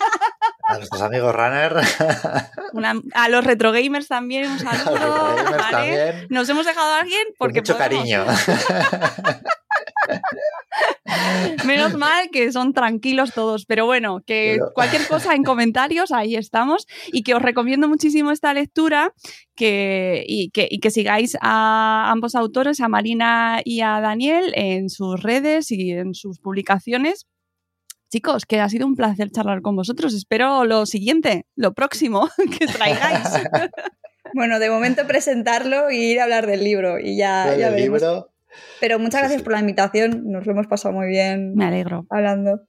A 0.68 0.78
nuestros 0.78 1.00
amigos 1.00 1.34
runner. 1.34 1.76
a 3.14 3.28
los 3.28 3.44
retro 3.44 3.70
gamers 3.72 4.08
también 4.08 4.50
un 4.50 4.58
saludo. 4.58 5.36
Nos 6.28 6.48
hemos 6.48 6.66
dejado 6.66 6.92
a 6.92 7.00
alguien 7.00 7.22
porque. 7.38 7.60
mucho 7.60 7.78
cariño. 7.78 8.24
Menos 11.64 11.94
mal 11.94 12.30
que 12.30 12.52
son 12.52 12.72
tranquilos 12.72 13.32
todos, 13.32 13.64
pero 13.66 13.86
bueno, 13.86 14.20
que 14.26 14.58
cualquier 14.74 15.06
cosa 15.06 15.34
en 15.34 15.44
comentarios, 15.44 16.12
ahí 16.12 16.34
estamos. 16.36 16.86
Y 17.12 17.22
que 17.22 17.34
os 17.34 17.42
recomiendo 17.42 17.88
muchísimo 17.88 18.30
esta 18.30 18.52
lectura 18.52 19.12
que, 19.54 20.24
y, 20.26 20.50
que, 20.50 20.66
y 20.70 20.80
que 20.80 20.90
sigáis 20.90 21.36
a 21.40 22.10
ambos 22.10 22.34
autores, 22.34 22.80
a 22.80 22.88
Marina 22.88 23.60
y 23.64 23.80
a 23.82 24.00
Daniel, 24.00 24.52
en 24.54 24.90
sus 24.90 25.22
redes 25.22 25.70
y 25.70 25.92
en 25.92 26.14
sus 26.14 26.38
publicaciones 26.38 27.26
Chicos, 28.10 28.46
que 28.46 28.60
ha 28.60 28.68
sido 28.68 28.86
un 28.86 28.94
placer 28.94 29.30
charlar 29.30 29.62
con 29.62 29.76
vosotros. 29.76 30.14
Espero 30.14 30.64
lo 30.64 30.86
siguiente, 30.86 31.46
lo 31.56 31.74
próximo 31.74 32.28
que 32.58 32.66
traigáis. 32.66 33.28
bueno, 34.34 34.58
de 34.58 34.70
momento 34.70 35.06
presentarlo 35.06 35.90
y 35.90 36.12
ir 36.12 36.20
a 36.20 36.24
hablar 36.24 36.46
del 36.46 36.62
libro 36.62 36.98
y 36.98 37.16
ya, 37.16 37.56
Libro. 37.76 38.30
Pero 38.80 38.98
muchas 38.98 39.20
gracias 39.20 39.42
por 39.42 39.52
la 39.52 39.60
invitación, 39.60 40.30
nos 40.30 40.46
lo 40.46 40.52
hemos 40.52 40.66
pasado 40.66 40.94
muy 40.94 41.08
bien. 41.08 41.54
Me 41.54 41.66
alegro. 41.66 42.06
Hablando. 42.08 42.62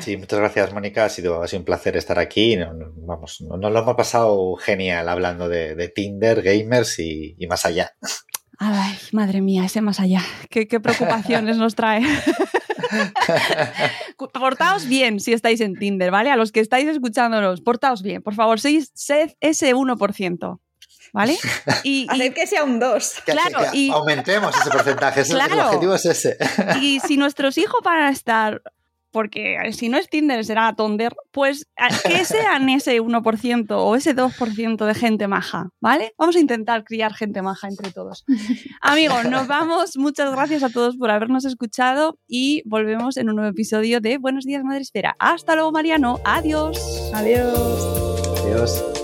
Sí, 0.00 0.16
muchas 0.16 0.38
gracias, 0.38 0.72
Mónica. 0.72 1.04
Ha 1.04 1.08
sido, 1.08 1.42
ha 1.42 1.48
sido 1.48 1.60
un 1.60 1.64
placer 1.64 1.96
estar 1.96 2.18
aquí. 2.18 2.56
Nos, 2.56 2.92
vamos, 2.96 3.40
nos 3.40 3.72
lo 3.72 3.78
hemos 3.78 3.96
pasado 3.96 4.54
genial 4.56 5.08
hablando 5.08 5.48
de, 5.48 5.92
Tinder, 5.94 6.42
gamers 6.42 6.98
y, 6.98 7.36
más 7.48 7.66
allá. 7.66 7.92
Ay, 8.58 8.96
madre 9.12 9.40
mía, 9.40 9.64
ese 9.64 9.80
más 9.80 10.00
allá. 10.00 10.22
Qué, 10.48 10.68
qué 10.68 10.80
preocupaciones 10.80 11.56
nos 11.56 11.74
trae. 11.74 12.02
portaos 14.16 14.86
bien 14.86 15.20
si 15.20 15.32
estáis 15.32 15.60
en 15.60 15.74
Tinder, 15.76 16.10
¿vale? 16.10 16.30
A 16.30 16.36
los 16.36 16.52
que 16.52 16.60
estáis 16.60 16.88
escuchándonos, 16.88 17.60
portaos 17.60 18.02
bien. 18.02 18.22
Por 18.22 18.34
favor, 18.34 18.60
sed 18.60 19.32
ese 19.40 19.74
1%. 19.74 20.60
¿vale? 21.12 21.36
Y, 21.84 22.06
que 22.32 22.46
sea 22.46 22.64
un 22.64 22.80
2. 22.80 23.10
Que- 23.14 23.22
que- 23.24 23.32
Claro, 23.32 23.70
que 23.70 23.76
y- 23.78 23.90
aumentemos 23.90 24.54
ese 24.56 24.70
porcentaje. 24.70 25.20
ese 25.20 25.34
es 25.34 25.40
el 25.40 25.46
Claro. 25.46 25.68
objetivo 25.68 25.94
es 25.94 26.06
ese. 26.06 26.36
y 26.80 26.98
si 27.00 27.16
nuestros 27.24 27.56
hijos 27.58 27.80
van 27.84 27.98
a 28.02 28.10
estar, 28.10 28.62
porque 29.14 29.56
si 29.70 29.88
no 29.88 29.96
es 29.96 30.10
Tinder 30.10 30.44
será 30.44 30.74
Tonder, 30.74 31.14
pues 31.30 31.68
que 32.04 32.24
sean 32.24 32.68
ese 32.68 33.00
1% 33.00 33.66
o 33.70 33.94
ese 33.94 34.16
2% 34.16 34.84
de 34.84 34.94
gente 34.94 35.28
maja, 35.28 35.70
¿vale? 35.80 36.14
Vamos 36.18 36.34
a 36.34 36.40
intentar 36.40 36.82
criar 36.82 37.14
gente 37.14 37.40
maja 37.40 37.68
entre 37.68 37.92
todos. 37.92 38.24
Amigos, 38.80 39.24
nos 39.26 39.46
vamos. 39.46 39.96
Muchas 39.96 40.32
gracias 40.32 40.64
a 40.64 40.68
todos 40.68 40.96
por 40.96 41.12
habernos 41.12 41.44
escuchado 41.44 42.18
y 42.26 42.62
volvemos 42.66 43.16
en 43.16 43.28
un 43.28 43.36
nuevo 43.36 43.52
episodio 43.52 44.00
de 44.00 44.18
Buenos 44.18 44.46
días, 44.46 44.64
Madre 44.64 44.80
Esfera. 44.80 45.14
Hasta 45.20 45.54
luego, 45.54 45.70
Mariano. 45.70 46.18
Adiós. 46.24 46.76
Adiós. 47.14 47.54
Adiós. 48.42 49.03